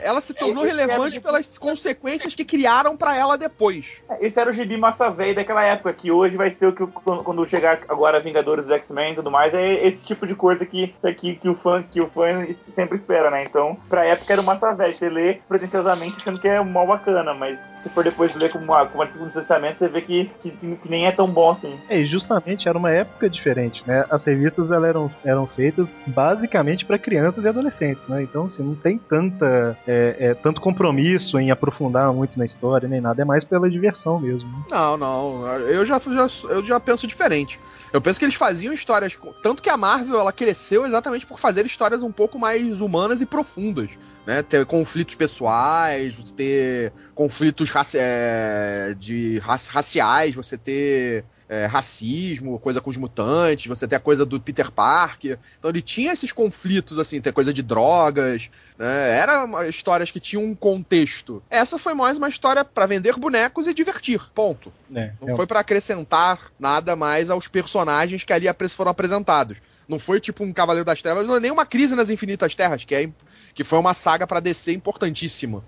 Ela 0.00 0.20
se 0.20 0.34
tornou 0.34 0.64
É, 0.64 0.68
esse 0.68 0.76
relevante 0.76 1.18
é- 1.18 1.20
pelas 1.20 1.56
consequências 1.58 2.34
que 2.34 2.44
criaram 2.44 2.96
pra 2.96 3.16
ela 3.16 3.36
depois. 3.36 4.02
É, 4.08 4.26
Esse 4.26 4.38
era 4.38 4.50
o 4.50 4.52
gibi 4.52 4.76
massa 4.76 5.10
velho 5.10 5.34
daquela 5.34 5.62
época, 5.64 5.92
que 5.92 6.10
hoje 6.10 6.36
vai 6.36 6.50
ser 6.50 6.66
o 6.66 6.72
que 6.72 6.86
quando 6.86 7.46
chegar 7.46 7.80
agora 7.88 8.20
Vingadores 8.20 8.66
dos 8.66 8.74
X-Men 8.74 9.12
e 9.12 9.16
tudo 9.16 9.30
mais, 9.30 9.54
é 9.54 9.86
esse 9.86 10.04
tipo 10.04 10.26
de 10.26 10.34
coisa 10.34 10.64
que, 10.66 10.94
que, 11.16 11.34
que 11.36 11.48
o 11.48 11.54
fã, 11.54 11.82
que 11.82 12.00
o 12.00 12.06
fã 12.06 12.46
sempre 12.68 12.96
espera, 12.96 13.30
né? 13.30 13.44
Então, 13.44 13.76
pra 13.88 14.04
época 14.04 14.32
era 14.32 14.42
o 14.42 14.44
massa 14.44 14.72
velho. 14.74 14.94
Você 14.94 15.08
lê 15.08 15.34
pretenciosamente 15.48 16.18
achando 16.20 16.40
que 16.40 16.48
é 16.48 16.60
mó 16.62 16.84
bacana, 16.86 17.32
mas 17.34 17.58
se 17.78 17.88
for 17.88 18.04
depois 18.04 18.34
ler 18.34 18.50
como 18.50 18.64
uma, 18.64 18.86
como 18.86 19.02
um 19.04 19.24
licenciamento, 19.26 19.78
você 19.78 19.88
vê 19.88 20.02
que, 20.02 20.30
que, 20.40 20.50
que 20.50 20.88
nem 20.88 21.06
é 21.06 21.12
tão 21.12 21.26
bom 21.28 21.50
assim. 21.50 21.78
É, 21.88 21.98
e 21.98 22.06
justamente 22.06 22.68
era 22.68 22.76
uma 22.76 22.90
época 22.90 23.28
diferente, 23.28 23.82
né? 23.86 24.04
As 24.10 24.24
revistas 24.24 24.70
elas 24.70 24.88
eram, 24.88 25.10
eram 25.24 25.46
feitas 25.46 25.96
basicamente 26.06 26.84
para 26.84 26.98
crianças 26.98 27.44
e 27.44 27.48
adolescentes, 27.48 28.06
né? 28.08 28.22
Então, 28.22 28.44
assim, 28.46 28.62
não 28.62 28.74
tem 28.74 28.98
tanta, 28.98 29.76
é, 29.86 30.16
é, 30.18 30.34
tanto 30.34 30.60
compromisso 30.60 31.38
em 31.38 31.50
aprofundar 31.50 32.12
muito 32.12 32.38
na 32.38 32.44
história 32.44 32.88
nem 32.88 33.00
nada, 33.00 33.22
é 33.22 33.24
mais 33.24 33.44
pela 33.44 33.70
diversão 33.70 34.18
mesmo. 34.20 34.48
né? 34.50 34.64
Não, 34.70 34.96
não. 34.96 35.46
Eu 35.60 35.84
já, 35.86 35.98
já, 35.98 36.26
eu 36.50 36.64
já 36.64 36.80
penso 36.80 37.06
diferente. 37.06 37.58
Eu 37.92 38.00
penso 38.00 38.18
que 38.18 38.24
eles 38.24 38.34
faziam 38.34 38.72
histórias. 38.72 39.18
Tanto 39.42 39.62
que 39.62 39.68
a 39.70 39.76
Marvel 39.76 40.18
ela 40.20 40.32
cresceu 40.32 40.86
exatamente 40.86 41.26
por 41.26 41.38
fazer 41.38 41.64
histórias 41.66 42.02
um 42.02 42.12
pouco 42.12 42.38
mais 42.38 42.80
humanas 42.80 43.20
e 43.20 43.26
profundas. 43.26 43.90
Né? 44.26 44.42
Ter 44.42 44.64
conflitos 44.66 45.14
pessoais, 45.14 46.14
você 46.16 46.34
ter 46.34 46.92
conflitos 47.14 47.70
raci 47.70 47.96
é, 48.00 48.94
de 48.98 49.38
raci- 49.40 49.70
raciais, 49.70 50.34
você 50.34 50.56
ter 50.56 51.24
é, 51.50 51.66
racismo, 51.66 52.60
coisa 52.60 52.80
com 52.80 52.88
os 52.88 52.96
mutantes, 52.96 53.66
você 53.66 53.88
ter 53.88 53.96
a 53.96 54.00
coisa 54.00 54.24
do 54.24 54.40
Peter 54.40 54.70
Parker. 54.70 55.36
Então 55.58 55.68
ele 55.68 55.82
tinha 55.82 56.12
esses 56.12 56.30
conflitos, 56.30 56.96
assim, 56.96 57.20
ter 57.20 57.32
coisa 57.32 57.52
de 57.52 57.60
drogas, 57.60 58.48
né? 58.78 59.18
Era 59.18 59.68
histórias 59.68 60.12
que 60.12 60.20
tinham 60.20 60.44
um 60.44 60.54
contexto. 60.54 61.42
Essa 61.50 61.76
foi 61.76 61.92
mais 61.92 62.18
uma 62.18 62.28
história 62.28 62.64
pra 62.64 62.86
vender 62.86 63.14
bonecos 63.16 63.66
e 63.66 63.74
divertir. 63.74 64.20
Ponto. 64.32 64.72
É, 64.94 65.12
Não 65.20 65.34
foi 65.34 65.44
pra 65.44 65.58
acrescentar 65.58 66.52
nada 66.56 66.94
mais 66.94 67.30
aos 67.30 67.48
personagens 67.48 68.22
que 68.22 68.32
ali 68.32 68.46
foram 68.68 68.92
apresentados. 68.92 69.58
Não 69.88 69.98
foi 69.98 70.20
tipo 70.20 70.44
um 70.44 70.52
Cavaleiro 70.52 70.84
das 70.84 71.02
Trevas, 71.02 71.26
não 71.26 71.34
é 71.34 71.40
nem 71.40 71.50
uma 71.50 71.66
crise 71.66 71.96
nas 71.96 72.10
Infinitas 72.10 72.54
Terras, 72.54 72.84
que, 72.84 72.94
é, 72.94 73.10
que 73.52 73.64
foi 73.64 73.80
uma 73.80 73.92
saga 73.92 74.24
pra 74.24 74.38
DC 74.38 74.72
importantíssima. 74.72 75.64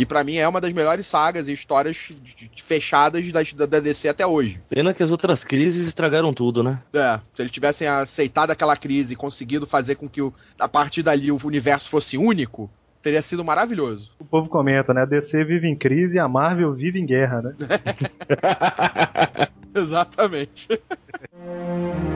E 0.00 0.06
pra 0.06 0.24
mim 0.24 0.36
é 0.36 0.48
uma 0.48 0.62
das 0.62 0.72
melhores 0.72 1.04
sagas 1.06 1.46
e 1.46 1.52
histórias 1.52 2.10
fechadas 2.56 3.30
das- 3.30 3.52
da, 3.52 3.66
da 3.66 3.80
DC 3.80 4.08
até 4.08 4.26
hoje. 4.26 4.58
Pena 4.70 4.94
que 4.94 5.02
as 5.02 5.10
outras 5.10 5.44
crises 5.44 5.86
estragaram 5.86 6.32
tudo, 6.32 6.62
né? 6.62 6.80
É, 6.94 7.20
se 7.34 7.42
eles 7.42 7.52
tivessem 7.52 7.86
aceitado 7.86 8.50
aquela 8.50 8.74
crise 8.78 9.12
e 9.12 9.16
conseguido 9.16 9.66
fazer 9.66 9.96
com 9.96 10.08
que 10.08 10.22
o- 10.22 10.32
a 10.58 10.66
partir 10.66 11.02
dali 11.02 11.30
o 11.30 11.38
universo 11.44 11.90
fosse 11.90 12.16
único, 12.16 12.70
teria 13.02 13.20
sido 13.20 13.44
maravilhoso. 13.44 14.12
O 14.18 14.24
povo 14.24 14.48
comenta, 14.48 14.94
né? 14.94 15.02
A 15.02 15.04
DC 15.04 15.44
vive 15.44 15.68
em 15.68 15.76
crise 15.76 16.16
e 16.16 16.18
a 16.18 16.26
Marvel 16.26 16.72
vive 16.72 16.98
em 16.98 17.04
guerra, 17.04 17.42
né? 17.42 17.54
Exatamente. 19.76 20.66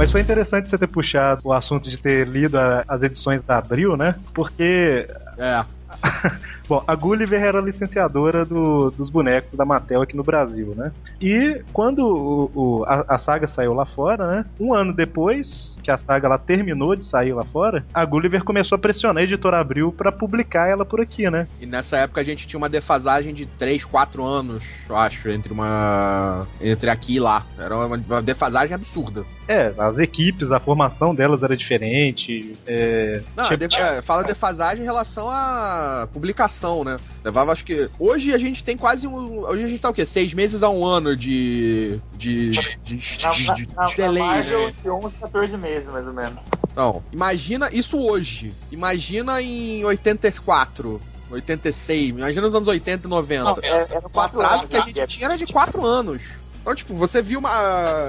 Mas 0.00 0.10
foi 0.10 0.22
interessante 0.22 0.70
você 0.70 0.78
ter 0.78 0.86
puxado 0.86 1.42
o 1.44 1.52
assunto 1.52 1.90
de 1.90 1.98
ter 1.98 2.26
lido 2.26 2.58
a- 2.58 2.82
as 2.88 3.02
edições 3.02 3.42
da 3.44 3.58
Abril, 3.58 3.98
né? 3.98 4.14
Porque 4.32 5.06
É. 5.36 5.62
Bom, 6.66 6.82
a 6.86 6.94
Gulliver 6.94 7.42
era 7.42 7.60
licenciadora 7.60 8.44
do- 8.44 8.92
dos 8.92 9.10
bonecos 9.10 9.54
da 9.58 9.64
Mattel 9.64 10.00
aqui 10.02 10.16
no 10.16 10.22
Brasil, 10.22 10.72
né? 10.76 10.92
E 11.20 11.60
quando 11.72 11.98
o- 12.06 12.50
o- 12.54 12.84
a, 12.84 13.04
a 13.16 13.18
saga 13.18 13.48
saiu 13.48 13.74
lá 13.74 13.84
fora, 13.84 14.30
né? 14.36 14.44
Um 14.58 14.72
ano 14.72 14.92
depois 14.94 15.76
que 15.82 15.90
a 15.90 15.98
saga 15.98 16.28
ela 16.28 16.38
terminou 16.38 16.94
de 16.94 17.04
sair 17.04 17.32
lá 17.32 17.44
fora, 17.44 17.84
a 17.92 18.04
Gulliver 18.04 18.44
começou 18.44 18.76
a 18.76 18.78
pressionar 18.78 19.20
a 19.20 19.24
editora 19.24 19.58
Abril 19.60 19.92
pra 19.92 20.12
publicar 20.12 20.68
ela 20.68 20.84
por 20.84 21.00
aqui, 21.00 21.28
né? 21.28 21.46
E 21.60 21.66
nessa 21.66 21.96
época 21.98 22.20
a 22.20 22.24
gente 22.24 22.46
tinha 22.46 22.56
uma 22.58 22.68
defasagem 22.68 23.34
de 23.34 23.44
3, 23.46 23.84
4 23.84 24.24
anos, 24.24 24.86
eu 24.88 24.96
acho, 24.96 25.28
entre 25.28 25.52
uma. 25.52 26.46
entre 26.60 26.88
aqui 26.88 27.16
e 27.16 27.20
lá. 27.20 27.44
Era 27.58 27.74
uma, 27.76 27.96
uma 27.96 28.22
defasagem 28.22 28.74
absurda. 28.74 29.24
É, 29.52 29.74
as 29.76 29.98
equipes, 29.98 30.52
a 30.52 30.60
formação 30.60 31.12
delas 31.12 31.42
era 31.42 31.56
diferente. 31.56 32.52
É... 32.66 33.20
Não, 33.36 33.44
Tipo- 33.48 33.56
def- 33.56 33.72
é, 33.74 34.00
fala 34.00 34.22
defasagem 34.22 34.82
em 34.82 34.86
relação 34.86 35.28
à 35.28 36.06
publicação, 36.12 36.84
né? 36.84 37.00
Levava, 37.24 37.50
acho 37.52 37.64
que. 37.64 37.90
Hoje 37.98 38.32
a 38.32 38.38
gente 38.38 38.62
tem 38.62 38.76
quase 38.76 39.08
um. 39.08 39.40
Hoje 39.40 39.64
a 39.64 39.68
gente 39.68 39.80
tá 39.82 39.90
o 39.90 39.92
quê? 39.92 40.06
Seis 40.06 40.32
meses 40.34 40.62
a 40.62 40.70
um 40.70 40.84
ano 40.86 41.16
de. 41.16 41.98
de. 42.16 42.50
de, 42.50 42.96
de, 42.96 43.22
Na, 43.24 43.30
de- 43.30 43.54
de 43.54 43.68
na, 43.74 43.82
na 43.82 43.86
delay, 43.88 44.22
Marvel, 44.22 44.66
né? 44.66 44.72
de 44.84 44.88
11 44.90 45.06
a 45.06 45.26
14 45.26 45.56
meses, 45.56 45.88
mais 45.88 46.06
ou 46.06 46.12
menos. 46.12 46.38
Então, 46.70 47.02
imagina 47.12 47.68
isso 47.72 47.98
hoje. 48.00 48.54
Imagina 48.70 49.42
em 49.42 49.84
84, 49.84 51.02
86. 51.30 52.10
Imagina 52.10 52.46
nos 52.46 52.54
anos 52.54 52.68
80 52.68 53.06
e 53.06 53.10
90. 53.10 53.42
Não, 53.44 53.54
é, 53.62 53.68
era 53.90 54.06
O 54.06 54.10
quatro 54.10 54.38
atraso 54.40 54.60
anos, 54.60 54.70
que 54.70 54.76
a 54.76 54.78
né? 54.80 54.84
gente 54.86 55.06
tinha 55.06 55.26
era 55.26 55.36
de 55.36 55.46
4 55.46 55.84
anos. 55.84 56.22
Então, 56.60 56.74
tipo, 56.74 56.94
você 56.94 57.22
viu 57.22 57.38
uma. 57.38 57.50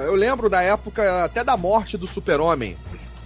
Eu 0.04 0.14
lembro 0.14 0.48
da 0.48 0.62
época 0.62 1.24
até 1.24 1.42
da 1.42 1.56
morte 1.56 1.96
do 1.96 2.06
Super-Homem. 2.06 2.76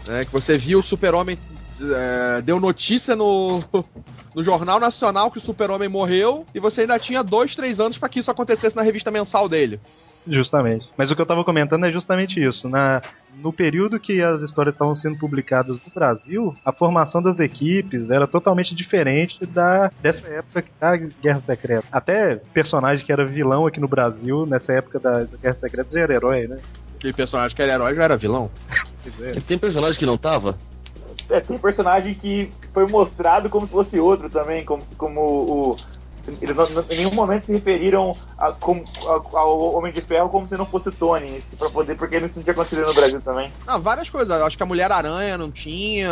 Né, 0.06 0.24
que 0.24 0.32
você 0.32 0.56
viu 0.56 0.78
o 0.78 0.82
Super-Homem. 0.82 1.36
é, 1.80 2.42
deu 2.42 2.60
notícia 2.60 3.16
no, 3.16 3.62
no 4.34 4.44
Jornal 4.44 4.78
Nacional 4.78 5.30
que 5.30 5.38
o 5.38 5.40
Super-Homem 5.40 5.88
morreu. 5.88 6.46
E 6.54 6.60
você 6.60 6.82
ainda 6.82 6.98
tinha 6.98 7.22
dois, 7.22 7.56
três 7.56 7.80
anos 7.80 7.98
pra 7.98 8.08
que 8.08 8.20
isso 8.20 8.30
acontecesse 8.30 8.76
na 8.76 8.82
revista 8.82 9.10
mensal 9.10 9.48
dele. 9.48 9.80
Justamente. 10.28 10.88
Mas 10.96 11.10
o 11.10 11.16
que 11.16 11.22
eu 11.22 11.26
tava 11.26 11.44
comentando 11.44 11.86
é 11.86 11.92
justamente 11.92 12.42
isso. 12.42 12.68
Na, 12.68 13.00
no 13.42 13.52
período 13.52 14.00
que 14.00 14.22
as 14.22 14.40
histórias 14.42 14.74
estavam 14.74 14.94
sendo 14.94 15.16
publicadas 15.18 15.76
no 15.76 15.92
Brasil, 15.94 16.56
a 16.64 16.72
formação 16.72 17.22
das 17.22 17.38
equipes 17.38 18.10
era 18.10 18.26
totalmente 18.26 18.74
diferente 18.74 19.44
da 19.46 19.90
dessa 20.00 20.26
época 20.28 20.64
da 20.80 20.96
Guerra 20.96 21.42
Secreta. 21.44 21.84
Até 21.92 22.36
personagem 22.54 23.04
que 23.04 23.12
era 23.12 23.24
vilão 23.26 23.66
aqui 23.66 23.80
no 23.80 23.88
Brasil, 23.88 24.46
nessa 24.46 24.72
época 24.72 24.98
da, 24.98 25.20
da 25.24 25.36
Guerra 25.40 25.54
Secreta, 25.54 25.90
já 25.92 26.00
era 26.00 26.14
herói, 26.14 26.46
né? 26.48 26.56
Aquele 26.96 27.12
personagem 27.12 27.54
que 27.54 27.62
era 27.62 27.72
herói 27.74 27.94
já 27.94 28.04
era 28.04 28.16
vilão. 28.16 28.50
Pois 29.02 29.20
é. 29.20 29.32
Tem 29.40 29.58
personagem 29.58 29.98
que 29.98 30.06
não 30.06 30.16
tava? 30.16 30.56
É, 31.28 31.40
tem 31.40 31.58
personagem 31.58 32.14
que 32.14 32.50
foi 32.72 32.86
mostrado 32.86 33.48
como 33.50 33.66
se 33.66 33.72
fosse 33.72 33.98
outro 33.98 34.30
também, 34.30 34.64
como, 34.64 34.82
se- 34.82 34.94
como 34.94 35.20
o. 35.20 35.76
Eles 36.40 36.56
não- 36.56 36.66
em 36.90 36.96
nenhum 36.96 37.12
momento 37.14 37.44
se 37.44 37.52
referiram 37.52 38.16
a- 38.38 38.52
como- 38.52 38.84
a- 39.06 39.38
ao 39.38 39.74
Homem 39.74 39.92
de 39.92 40.00
Ferro 40.00 40.28
como 40.28 40.46
se 40.46 40.56
não 40.56 40.66
fosse 40.66 40.88
o 40.88 40.92
Tony, 40.92 41.42
para 41.58 41.70
poder, 41.70 41.96
porque 41.96 42.16
isso 42.18 42.36
não 42.36 42.42
tinha 42.42 42.52
acontecido 42.52 42.84
no 42.86 42.94
Brasil 42.94 43.20
também. 43.20 43.52
Não, 43.66 43.80
várias 43.80 44.10
coisas. 44.10 44.40
Acho 44.42 44.56
que 44.56 44.62
a 44.62 44.66
Mulher-Aranha 44.66 45.38
não 45.38 45.50
tinha. 45.50 46.08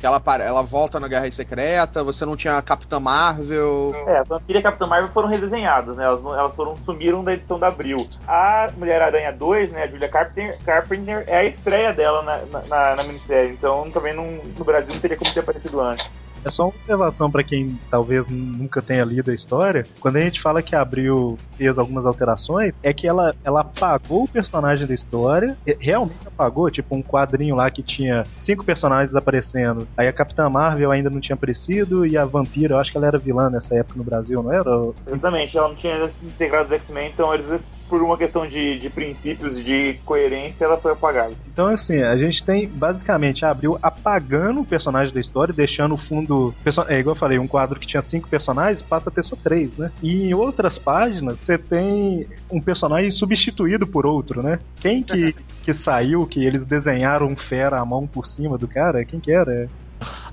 Que 0.00 0.06
ela, 0.06 0.22
ela 0.40 0.62
volta 0.62 1.00
na 1.00 1.08
Guerra 1.08 1.30
Secreta. 1.30 2.04
Você 2.04 2.26
não 2.26 2.36
tinha 2.36 2.58
a 2.58 2.62
Capitã 2.62 3.00
Marvel. 3.00 3.92
É, 4.06 4.18
a 4.18 4.22
Vampira 4.22 4.58
e 4.58 4.60
a 4.60 4.62
Capitã 4.62 4.86
Marvel 4.86 5.10
foram 5.12 5.28
redesenhadas, 5.28 5.96
né? 5.96 6.04
Elas, 6.04 6.22
elas 6.22 6.54
foram 6.54 6.76
sumiram 6.76 7.24
da 7.24 7.32
edição 7.32 7.58
da 7.58 7.68
Abril. 7.68 8.06
A 8.28 8.70
Mulher-Aranha 8.76 9.32
2, 9.32 9.72
né? 9.72 9.84
A 9.84 9.90
Julia 9.90 10.08
Carpenter, 10.08 10.58
Carpenter 10.64 11.24
é 11.26 11.38
a 11.38 11.44
estreia 11.44 11.92
dela 11.92 12.22
na, 12.22 12.38
na, 12.46 12.66
na- 12.68 12.96
na 12.96 13.02
minissérie, 13.04 13.52
então 13.52 13.90
também 13.90 14.14
não, 14.14 14.26
no 14.58 14.64
Brasil 14.64 14.92
não 14.92 15.00
teria 15.00 15.16
como 15.16 15.32
ter 15.32 15.40
aparecido 15.40 15.80
antes. 15.80 16.18
É 16.44 16.50
só 16.50 16.64
uma 16.64 16.68
observação 16.68 17.30
pra 17.30 17.42
quem 17.42 17.78
talvez 17.90 18.26
nunca 18.28 18.82
tenha 18.82 19.04
lido 19.04 19.30
a 19.30 19.34
história. 19.34 19.84
Quando 20.00 20.16
a 20.16 20.20
gente 20.20 20.40
fala 20.42 20.62
que 20.62 20.76
a 20.76 20.80
Abril 20.80 21.38
fez 21.56 21.78
algumas 21.78 22.06
alterações, 22.06 22.74
é 22.82 22.92
que 22.92 23.06
ela, 23.06 23.34
ela 23.42 23.60
apagou 23.60 24.24
o 24.24 24.28
personagem 24.28 24.86
da 24.86 24.94
história, 24.94 25.56
realmente 25.78 26.26
apagou, 26.26 26.70
tipo 26.70 26.94
um 26.94 27.02
quadrinho 27.02 27.56
lá 27.56 27.70
que 27.70 27.82
tinha 27.82 28.24
cinco 28.42 28.64
personagens 28.64 29.14
aparecendo. 29.14 29.86
Aí 29.96 30.08
a 30.08 30.12
Capitã 30.12 30.48
Marvel 30.48 30.90
ainda 30.90 31.10
não 31.10 31.20
tinha 31.20 31.34
aparecido 31.34 32.06
e 32.06 32.16
a 32.16 32.24
Vampira, 32.24 32.74
eu 32.74 32.78
acho 32.78 32.90
que 32.90 32.96
ela 32.96 33.06
era 33.06 33.18
vilã 33.18 33.48
nessa 33.48 33.74
época 33.74 33.98
no 33.98 34.04
Brasil, 34.04 34.42
não 34.42 34.52
era? 34.52 34.70
Exatamente, 35.06 35.56
ela 35.56 35.68
não 35.68 35.74
tinha 35.74 36.10
integrado 36.22 36.66
os 36.66 36.72
X-Men, 36.72 37.10
então 37.12 37.32
eles, 37.32 37.60
por 37.88 38.02
uma 38.02 38.16
questão 38.16 38.46
de, 38.46 38.78
de 38.78 38.90
princípios, 38.90 39.62
de 39.62 39.94
coerência, 40.04 40.64
ela 40.64 40.76
foi 40.76 40.92
apagada. 40.92 41.32
Então, 41.46 41.66
assim, 41.68 42.02
a 42.02 42.16
gente 42.16 42.42
tem 42.44 42.68
basicamente 42.68 43.44
a 43.44 43.50
Abril 43.50 43.78
apagando 43.82 44.60
o 44.60 44.64
personagem 44.64 45.14
da 45.14 45.20
história, 45.20 45.54
deixando 45.54 45.94
o 45.94 45.98
fundo. 45.98 46.33
Perso- 46.62 46.84
É 46.88 46.98
igual 46.98 47.14
eu 47.14 47.20
falei, 47.20 47.38
um 47.38 47.46
quadro 47.46 47.78
que 47.78 47.86
tinha 47.86 48.02
cinco 48.02 48.28
personagens 48.28 48.82
passa 48.82 49.08
a 49.08 49.12
ter 49.12 49.22
só 49.24 49.36
três, 49.36 49.76
né? 49.76 49.90
E 50.02 50.24
em 50.28 50.34
outras 50.34 50.78
páginas 50.78 51.38
você 51.38 51.56
tem 51.58 52.26
um 52.50 52.60
personagem 52.60 53.10
substituído 53.12 53.86
por 53.86 54.06
outro, 54.06 54.42
né? 54.42 54.58
Quem 54.80 55.02
que, 55.02 55.34
que 55.62 55.74
saiu, 55.74 56.26
que 56.26 56.44
eles 56.44 56.64
desenharam 56.64 57.26
um 57.26 57.36
fera 57.36 57.80
à 57.80 57.84
mão 57.84 58.06
por 58.06 58.26
cima 58.26 58.58
do 58.58 58.66
cara? 58.68 59.04
Quem 59.04 59.20
que 59.20 59.30
era? 59.32 59.68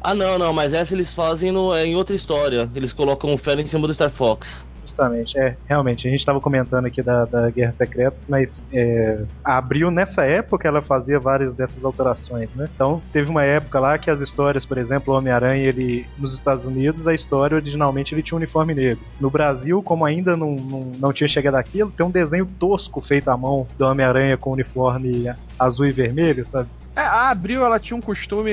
Ah, 0.03 0.15
não, 0.15 0.37
não, 0.37 0.51
mas 0.51 0.73
essa 0.73 0.95
eles 0.95 1.13
fazem 1.13 1.51
no, 1.51 1.73
é 1.75 1.85
em 1.85 1.95
outra 1.95 2.15
história. 2.15 2.69
Eles 2.75 2.91
colocam 2.91 3.33
o 3.33 3.37
Fera 3.37 3.61
em 3.61 3.67
cima 3.67 3.87
do 3.87 3.93
Star 3.93 4.09
Fox. 4.09 4.65
Justamente, 4.91 5.37
é, 5.37 5.55
realmente, 5.67 6.07
a 6.07 6.11
gente 6.11 6.19
estava 6.19 6.39
comentando 6.41 6.85
aqui 6.85 7.01
da, 7.01 7.25
da 7.25 7.49
Guerra 7.49 7.73
Secreta, 7.77 8.17
mas 8.27 8.63
é, 8.73 9.23
a 9.43 9.57
Abril, 9.57 9.89
nessa 9.89 10.23
época, 10.23 10.67
ela 10.67 10.81
fazia 10.81 11.19
várias 11.19 11.53
dessas 11.53 11.83
alterações, 11.83 12.49
né? 12.55 12.69
Então, 12.75 13.01
teve 13.13 13.29
uma 13.29 13.43
época 13.43 13.79
lá 13.79 13.97
que 13.97 14.11
as 14.11 14.19
histórias, 14.19 14.65
por 14.65 14.77
exemplo, 14.77 15.13
o 15.13 15.17
Homem-Aranha, 15.17 15.63
ele, 15.63 16.05
nos 16.17 16.33
Estados 16.33 16.65
Unidos, 16.65 17.07
a 17.07 17.13
história, 17.13 17.55
originalmente, 17.55 18.13
ele 18.13 18.21
tinha 18.21 18.35
um 18.35 18.41
uniforme 18.41 18.73
negro. 18.73 19.03
No 19.19 19.29
Brasil, 19.29 19.81
como 19.81 20.03
ainda 20.03 20.35
não, 20.35 20.55
não, 20.55 20.91
não 20.99 21.13
tinha 21.13 21.29
chegado 21.29 21.55
aquilo, 21.55 21.91
tem 21.91 22.05
um 22.05 22.11
desenho 22.11 22.45
tosco 22.59 23.01
feito 23.01 23.29
à 23.29 23.37
mão 23.37 23.65
do 23.77 23.85
Homem-Aranha 23.85 24.37
com 24.37 24.51
uniforme 24.51 25.31
azul 25.57 25.85
e 25.85 25.91
vermelho, 25.91 26.45
sabe? 26.51 26.67
É, 26.95 27.01
a 27.01 27.29
Abril, 27.31 27.63
ela 27.63 27.79
tinha 27.79 27.97
um 27.97 28.01
costume. 28.01 28.51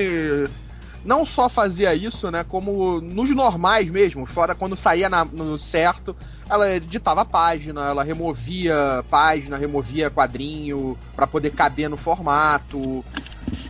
Não 1.03 1.25
só 1.25 1.47
fazia 1.47 1.95
isso, 1.95 2.29
né? 2.29 2.43
Como 2.43 2.99
nos 2.99 3.29
normais 3.33 3.89
mesmo, 3.89 4.25
fora 4.25 4.53
quando 4.53 4.75
saía 4.75 5.09
na- 5.09 5.23
no 5.25 5.57
certo, 5.57 6.15
ela 6.49 6.69
editava 6.75 7.21
a 7.21 7.25
página, 7.25 7.87
ela 7.89 8.03
removia 8.03 9.03
página, 9.09 9.57
removia 9.57 10.09
quadrinho 10.09 10.97
pra 11.15 11.25
poder 11.25 11.51
caber 11.51 11.89
no 11.89 11.95
formato. 11.97 13.03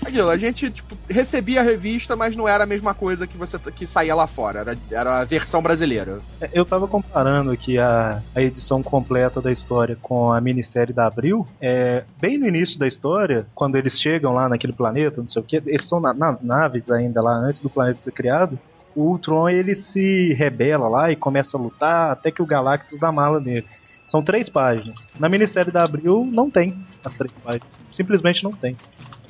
Aquilo, 0.06 0.30
a 0.30 0.38
gente 0.38 0.70
tipo, 0.70 0.98
recebia 1.10 1.62
a 1.62 1.64
revista, 1.64 2.16
mas 2.16 2.36
não 2.36 2.48
era 2.48 2.64
a 2.64 2.68
mesma 2.68 2.94
coisa 2.94 3.28
que 3.28 3.38
você 3.38 3.58
que 3.60 3.86
saía 3.86 4.16
lá 4.16 4.28
fora, 4.28 4.60
era, 4.60 4.78
era 4.92 5.20
a 5.22 5.26
versão 5.26 5.62
brasileira. 5.62 6.20
É, 6.42 6.50
Eu 6.54 6.66
tava 6.66 6.88
comparando 6.88 7.52
aqui 7.52 7.78
a, 7.78 8.22
a 8.36 8.42
edição 8.42 8.82
completa 8.82 9.42
da 9.42 9.52
história 9.52 9.98
com 10.02 10.32
a 10.32 10.40
minissérie 10.42 10.94
da 10.94 11.06
Abril. 11.08 11.48
É, 11.62 12.04
bem 12.20 12.38
no 12.38 12.48
início 12.48 12.80
da 12.80 12.88
história, 12.88 13.46
quando 13.54 13.76
eles 13.78 14.00
chegam 14.00 14.34
lá 14.34 14.48
naquele 14.50 14.74
planeta, 14.74 15.22
não 15.22 15.28
sei 15.28 15.42
o 15.42 15.46
que, 15.46 15.58
eles 15.58 15.84
estão 15.84 16.00
na, 16.00 16.14
na- 16.14 16.38
naves 16.42 16.90
ainda 16.90 17.22
lá 17.22 17.34
antes 17.34 17.62
do 17.62 17.70
planeta 17.70 18.02
ser 18.02 18.12
criado. 18.12 18.58
O 18.96 19.04
Ultron 19.12 19.48
ele 19.50 19.76
se 19.76 20.34
rebela 20.34 20.88
lá 20.88 21.12
e 21.12 21.16
começa 21.16 21.56
a 21.56 21.60
lutar 21.60 22.12
até 22.12 22.32
que 22.32 22.42
o 22.42 22.46
Galactus 22.46 23.00
dá 23.00 23.12
mala 23.12 23.40
nele. 23.40 23.66
São 24.08 24.24
três 24.24 24.50
páginas. 24.50 24.96
Na 25.20 25.30
minissérie 25.30 25.72
da 25.72 25.84
Abril 25.84 26.28
não 26.32 26.50
tem 26.50 26.76
as 27.06 27.16
três 27.16 27.32
páginas. 27.44 27.68
Simplesmente 27.94 28.44
não 28.44 28.52
tem. 28.52 28.76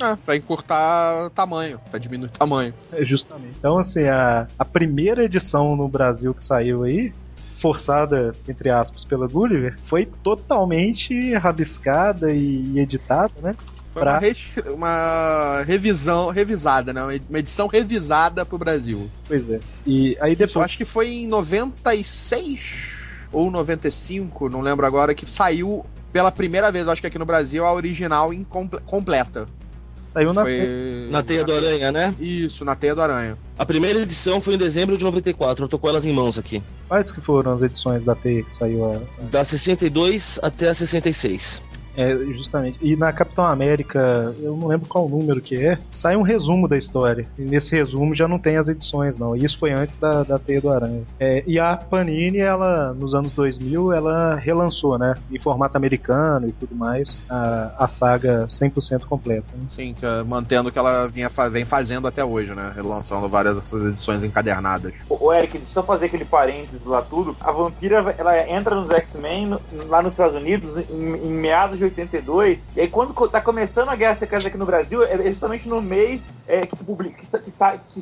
É, 0.02 0.16
pra 0.16 0.36
encurtar 0.36 1.30
tamanho, 1.32 1.80
pra 1.90 2.00
diminuir 2.00 2.30
tamanho. 2.32 2.74
É, 2.94 3.04
Justamente. 3.04 3.56
Então, 3.58 3.78
assim, 3.78 4.04
a, 4.06 4.48
a 4.58 4.66
primeira 4.66 5.24
edição 5.26 5.76
no 5.76 5.88
Brasil 5.88 6.34
que 6.34 6.44
saiu 6.44 6.84
aí, 6.84 7.14
forçada, 7.62 8.32
entre 8.48 8.70
aspas, 8.70 9.04
pela 9.04 9.28
Gulliver, 9.28 9.76
foi 9.90 10.06
totalmente 10.24 11.34
rabiscada 11.36 12.32
e 12.32 12.80
editada, 12.80 13.32
né? 13.42 13.56
Foi 13.90 14.04
Pra- 14.04 14.14
uma, 14.14 14.20
res- 14.20 14.54
uma 14.74 15.64
revisão, 15.66 16.30
revisada, 16.30 16.94
né? 16.94 17.02
Uma 17.30 17.40
edição 17.40 17.68
revisada 17.68 18.46
pro 18.46 18.58
Brasil. 18.58 19.10
Pois 19.28 19.50
é. 19.50 19.60
E 19.86 20.18
aí 20.22 20.32
Isso, 20.34 20.44
eu 20.44 20.48
depois. 20.48 20.66
acho 20.66 20.78
que 20.78 20.86
foi 20.86 21.10
em 21.10 21.28
96 21.28 23.28
ou 23.32 23.52
95, 23.52 24.50
não 24.50 24.62
lembro 24.62 24.86
agora, 24.86 25.14
que 25.14 25.30
saiu 25.30 25.86
pela 26.12 26.32
primeira 26.32 26.72
vez, 26.72 26.88
acho 26.88 27.02
que 27.02 27.08
aqui 27.08 27.20
no 27.20 27.26
Brasil, 27.26 27.66
a 27.66 27.74
original 27.74 28.34
incomple- 28.34 28.80
completa. 28.86 29.48
Saiu 30.13 30.34
na. 30.34 30.41
Foi... 30.41 31.08
Na 31.10 31.24
Teia 31.24 31.43
do 31.43 31.54
Aranha, 31.54 31.91
né? 31.91 32.13
Isso, 32.19 32.65
na 32.65 32.76
Teia 32.76 32.95
do 32.95 33.02
Aranha. 33.02 33.38
A 33.58 33.65
primeira 33.65 34.00
edição 34.00 34.39
foi 34.39 34.56
em 34.56 34.58
dezembro 34.58 34.98
de 34.98 35.04
94. 35.04 35.65
Eu 35.65 35.69
tô 35.69 35.78
com 35.78 35.88
elas 35.88 36.06
em 36.06 36.13
mãos 36.13 36.38
aqui. 36.38 36.63
Quais 36.88 37.12
que 37.12 37.22
foram 37.22 37.56
as 37.56 37.62
edições 37.62 38.04
da 38.04 38.15
Teia 38.15 38.43
que 38.43 38.54
saiu 38.56 38.91
a. 38.91 39.00
Da 39.30 39.43
62 39.43 40.39
até 40.41 40.69
a 40.69 40.74
66. 40.74 41.62
É, 41.95 42.15
justamente. 42.34 42.78
E 42.82 42.95
na 42.95 43.12
Capitão 43.12 43.45
América, 43.45 44.34
eu 44.41 44.56
não 44.56 44.67
lembro 44.67 44.88
qual 44.88 45.08
número 45.10 45.41
que 45.41 45.56
é, 45.56 45.78
sai 45.91 46.15
um 46.15 46.21
resumo 46.21 46.67
da 46.67 46.78
história. 46.78 47.28
E 47.38 47.41
nesse 47.41 47.75
resumo 47.75 48.15
já 48.15 48.28
não 48.28 48.39
tem 48.39 48.58
as 48.58 48.67
edições, 48.67 49.17
não. 49.17 49.36
E 49.36 49.43
isso 49.43 49.58
foi 49.58 49.71
antes 49.71 49.95
da, 49.97 50.23
da 50.23 50.39
Teia 50.39 50.62
do 50.62 50.69
Aranha. 50.69 51.04
É, 51.19 51.43
e 51.45 51.60
a 51.60 51.75
Panini, 51.75 52.39
ela, 52.39 52.93
nos 52.93 53.13
anos 53.13 53.34
2000, 53.34 53.93
ela 53.93 54.36
relançou, 54.36 54.97
né? 54.97 55.15
Em 55.32 55.39
formato 55.39 55.78
americano 55.78 56.48
e 56.48 56.52
tudo 56.52 56.75
mais, 56.75 57.21
a, 57.29 57.71
a 57.77 57.87
saga 57.87 58.48
100% 58.48 59.06
completa. 59.06 59.46
né? 59.54 59.65
Sim, 59.69 59.94
que, 59.94 60.06
eh, 60.06 60.23
mantendo 60.23 60.69
o 60.69 60.71
que 60.71 60.79
ela 60.79 61.08
vinha, 61.08 61.29
vem 61.52 61.65
fazendo 61.65 62.08
até 62.08 62.23
hoje, 62.23 62.54
né? 62.54 62.71
Relançando 62.75 63.27
várias 63.27 63.58
dessas 63.58 63.92
edições 63.92 64.23
encadernadas. 64.23 64.94
Ô, 65.10 65.27
ô, 65.27 65.33
Eric, 65.33 65.58
deixa 65.58 65.71
eu 65.71 65.73
só 65.73 65.83
fazer 65.83 66.06
aquele 66.06 66.25
parênteses 66.25 66.85
lá 66.85 67.02
tudo. 67.02 67.35
A 67.40 67.52
vampira 67.52 68.15
ela 68.17 68.50
entra 68.50 68.75
nos 68.75 68.90
X-Men 68.92 69.58
lá 69.87 70.02
nos 70.02 70.13
Estados 70.13 70.35
Unidos 70.35 70.77
em, 70.77 71.15
em 71.15 71.31
meados 71.31 71.79
de 71.80 71.86
82, 71.86 72.67
e 72.75 72.82
aí 72.82 72.88
quando 72.88 73.13
tá 73.30 73.42
começando 73.42 73.90
a 73.90 73.96
Guerra 73.96 74.15
Secreta 74.15 74.48
aqui 74.48 74.58
no 74.58 74.65
Brasil, 74.65 75.04
é 75.04 75.17
justamente 75.23 75.67
no 75.67 75.82
mês 75.82 76.30
é, 76.48 76.62
que, 76.62 76.84
publica, 76.84 77.17
que, 77.17 77.52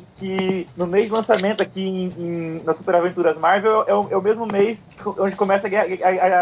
que, 0.16 0.66
no 0.76 0.86
mês 0.86 1.06
de 1.06 1.12
lançamento 1.12 1.62
aqui 1.62 1.82
em, 1.82 2.12
em, 2.18 2.62
nas 2.64 2.76
Super 2.76 2.96
Aventuras 2.96 3.38
Marvel 3.38 3.84
é 3.86 3.94
o, 3.94 4.08
é 4.10 4.16
o 4.16 4.22
mesmo 4.22 4.46
mês 4.50 4.84
onde 5.18 5.34
começa 5.36 5.66
a 5.66 5.70
guerra, 5.70 5.86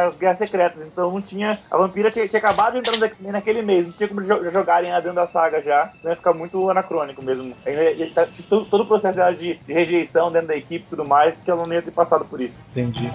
as 0.09 0.17
Guerras 0.17 0.39
Secretas. 0.39 0.85
Então 0.85 1.11
não 1.13 1.21
tinha. 1.21 1.59
A 1.71 1.77
Vampira 1.77 2.11
tinha, 2.11 2.27
tinha 2.29 2.39
acabado 2.39 2.73
de 2.73 2.79
entrar 2.79 2.97
X-Men 3.07 3.33
naquele 3.33 3.63
mês, 3.63 3.87
não 3.87 3.93
tinha 3.93 4.09
como 4.09 4.23
jo- 4.23 4.51
jogarem 4.51 4.91
ela 4.91 5.01
dentro 5.01 5.17
da 5.17 5.27
saga 5.27 5.61
já, 5.63 5.93
senão 5.99 6.13
ia 6.13 6.17
ficar 6.17 6.33
muito 6.33 6.69
anacrônico 6.71 7.23
mesmo. 7.23 7.55
Ainda 7.65 8.11
tá- 8.15 8.29
todo, 8.49 8.65
todo 8.67 8.81
o 8.83 8.87
processo 8.87 9.17
dela 9.17 9.35
de, 9.35 9.55
de 9.67 9.73
rejeição 9.73 10.33
dentro 10.33 10.49
da 10.49 10.57
equipe 10.57 10.85
e 10.87 10.89
tudo 10.91 11.05
mais, 11.05 11.41
que 11.41 11.51
ela 11.51 11.67
não 11.67 11.73
ia 11.75 11.83
ter 11.83 11.91
passado 11.91 12.25
por 12.25 12.41
isso. 12.41 12.59
Entendi. 12.71 13.11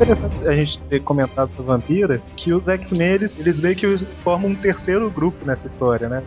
Interessante 0.00 0.48
a 0.48 0.52
gente 0.54 0.78
ter 0.88 1.02
comentado 1.02 1.50
da 1.56 1.62
Vampira 1.62 2.22
que 2.36 2.52
os 2.52 2.66
X-Men 2.66 3.12
eles, 3.12 3.36
eles 3.38 3.60
meio 3.60 3.76
que 3.76 3.98
formam 4.24 4.50
um 4.50 4.54
terceiro 4.54 5.10
grupo 5.10 5.44
nessa 5.44 5.66
história, 5.66 6.08
né? 6.08 6.22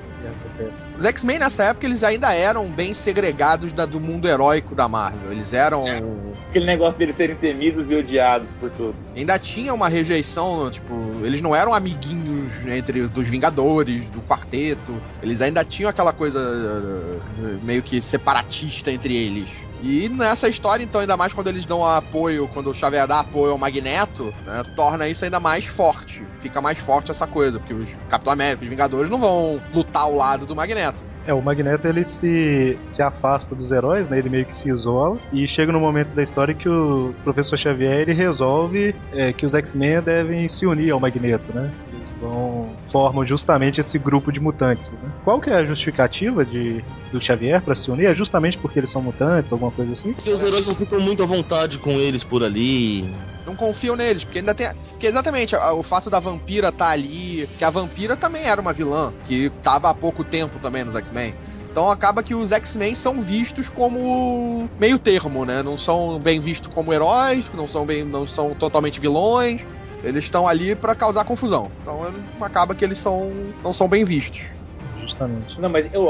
Os 0.98 1.04
X-Men 1.06 1.40
nessa 1.40 1.64
época 1.64 1.86
eles 1.88 2.04
ainda 2.04 2.34
eram 2.34 2.70
bem 2.70 2.94
segregados 2.94 3.74
da- 3.74 3.86
do 3.86 4.00
mundo 4.00 4.28
heróico 4.28 4.76
da 4.76 4.88
Marvel. 4.88 5.32
Eles 5.32 5.54
eram. 5.54 5.82
Aquele 6.50 6.66
negócio 6.66 6.98
deles 7.00 7.16
serem 7.16 7.36
temidos 7.36 7.90
e 7.90 7.96
odiados 7.96 8.54
por 8.54 8.70
todos. 8.70 8.96
Ainda 9.16 9.38
tinha 9.40 9.74
uma 9.74 9.90
rejeição, 9.90 10.70
tipo, 10.70 10.94
eles 11.24 11.42
não 11.42 11.56
eram 11.56 11.74
amiguinhos 11.74 12.66
entre 12.68 13.08
dos 13.08 13.28
Vingadores, 13.28 14.10
do 14.10 14.22
quarteto. 14.22 14.96
Eles 15.22 15.42
ainda 15.42 15.66
tinham 15.66 15.90
aquela 15.90 16.14
coisa 16.14 16.40
eh, 16.40 17.58
meio 17.64 17.82
que 17.82 18.00
separatista 18.02 18.92
entre 18.92 19.16
eles. 19.16 19.50
E 19.84 20.08
nessa 20.08 20.48
história, 20.48 20.82
então, 20.82 21.02
ainda 21.02 21.18
mais 21.18 21.34
quando 21.34 21.50
eles 21.50 21.66
dão 21.66 21.86
apoio, 21.86 22.48
quando 22.48 22.70
o 22.70 22.74
Xavier 22.74 23.06
dá 23.06 23.20
apoio 23.20 23.52
ao 23.52 23.58
Magneto, 23.58 24.34
né, 24.46 24.64
torna 24.78 25.10
isso 25.10 25.26
ainda 25.26 25.42
mais 25.42 25.66
forte. 25.66 26.26
Fica 26.40 26.62
mais 26.62 26.80
forte 26.80 27.12
essa 27.12 27.28
coisa, 27.28 27.60
porque 27.60 27.74
os 27.74 27.90
Capitão 28.08 28.32
América, 28.32 28.64
os 28.64 28.70
Vingadores 28.70 29.10
não 29.10 29.20
vão 29.20 29.62
lutar 29.74 30.04
ao 30.04 30.16
lado 30.16 30.46
do 30.46 30.56
Magneto. 30.56 31.04
É, 31.26 31.34
o 31.34 31.42
Magneto 31.42 31.88
ele 31.88 32.06
se, 32.06 32.78
se 32.84 33.02
afasta 33.02 33.54
dos 33.56 33.72
heróis, 33.72 34.10
né? 34.10 34.18
Ele 34.20 34.30
meio 34.30 34.46
que 34.46 34.56
se 34.56 34.70
isola 34.70 35.18
e 35.32 35.48
chega 35.48 35.72
no 35.72 35.80
momento 35.80 36.10
da 36.10 36.22
história 36.22 36.54
que 36.54 36.68
o 36.68 37.14
Professor 37.24 37.58
Xavier 37.58 38.02
ele 38.02 38.14
resolve 38.14 38.94
é, 39.14 39.32
que 39.32 39.46
os 39.46 39.54
X-Men 39.54 40.02
devem 40.02 40.50
se 40.50 40.66
unir 40.66 40.92
ao 40.92 41.00
Magneto, 41.00 41.54
né? 41.54 41.72
Vão 42.24 42.70
formam 42.92 43.26
justamente 43.26 43.82
esse 43.82 43.98
grupo 43.98 44.32
de 44.32 44.40
mutantes. 44.40 44.92
Né? 44.94 45.12
Qual 45.24 45.42
que 45.42 45.50
é 45.50 45.56
a 45.56 45.66
justificativa 45.66 46.46
de, 46.46 46.84
do 47.12 47.20
Xavier 47.22 47.62
para 47.62 47.76
se 47.76 47.90
unir? 47.92 48.06
É 48.06 48.16
justamente 48.16 48.58
porque 48.58 48.80
eles 48.80 48.92
são 48.92 49.02
mutantes, 49.02 49.52
alguma 49.52 49.72
coisa 49.72 49.94
assim? 49.94 50.14
Porque 50.14 50.30
os 50.30 50.42
heróis 50.44 50.66
não 50.66 50.76
ficam 50.76 51.00
muito 51.00 51.22
à 51.24 51.26
vontade 51.26 51.80
com 51.80 51.92
eles 52.00 52.24
por 52.24 52.44
ali. 52.44 53.04
Não 53.46 53.56
confiam 53.56 53.96
neles, 53.96 54.24
porque 54.24 54.40
ainda 54.40 54.54
tem. 54.54 54.70
Porque 54.92 55.08
exatamente, 55.08 55.54
a- 55.56 55.74
o 55.74 55.84
fato 55.84 56.10
da 56.10 56.20
vampira 56.20 56.70
estar 56.70 56.92
ali. 56.92 57.50
Que 57.58 57.66
a 57.66 57.70
vampira 57.70 58.16
também 58.16 58.44
era 58.46 58.62
uma 58.62 58.72
vilã, 58.72 59.12
que 59.26 59.50
tava 59.62 59.90
há 59.90 59.94
pouco 59.94 60.24
tempo 60.24 60.60
também 60.60 60.84
nos 60.84 60.96
X-Men. 60.96 61.34
Então 61.70 61.90
acaba 61.90 62.22
que 62.22 62.36
os 62.36 62.52
X-Men 62.52 62.94
são 62.96 63.20
vistos 63.20 63.68
como 63.70 64.70
meio 64.80 65.00
termo, 65.00 65.44
né? 65.44 65.64
Não 65.64 65.78
são 65.78 66.20
bem 66.20 66.40
vistos 66.40 66.72
como 66.72 66.94
heróis, 66.94 67.46
não 67.56 67.68
são 67.68 67.86
bem, 67.86 68.04
não 68.04 68.28
são 68.28 68.54
totalmente 68.54 69.00
vilões. 69.02 69.66
Eles 70.04 70.26
estão 70.26 70.48
ali 70.48 70.76
pra 70.76 70.96
causar 70.96 71.24
confusão. 71.24 71.72
Então 71.82 72.02
acaba 72.42 72.76
que 72.76 72.84
eles 72.84 73.00
são 73.00 73.32
não 73.64 73.74
são 73.74 73.88
bem 73.88 74.04
vistos. 74.04 74.50
Justamente. 75.04 75.60
Não, 75.60 75.70
mas 75.70 75.88
eu, 75.94 76.08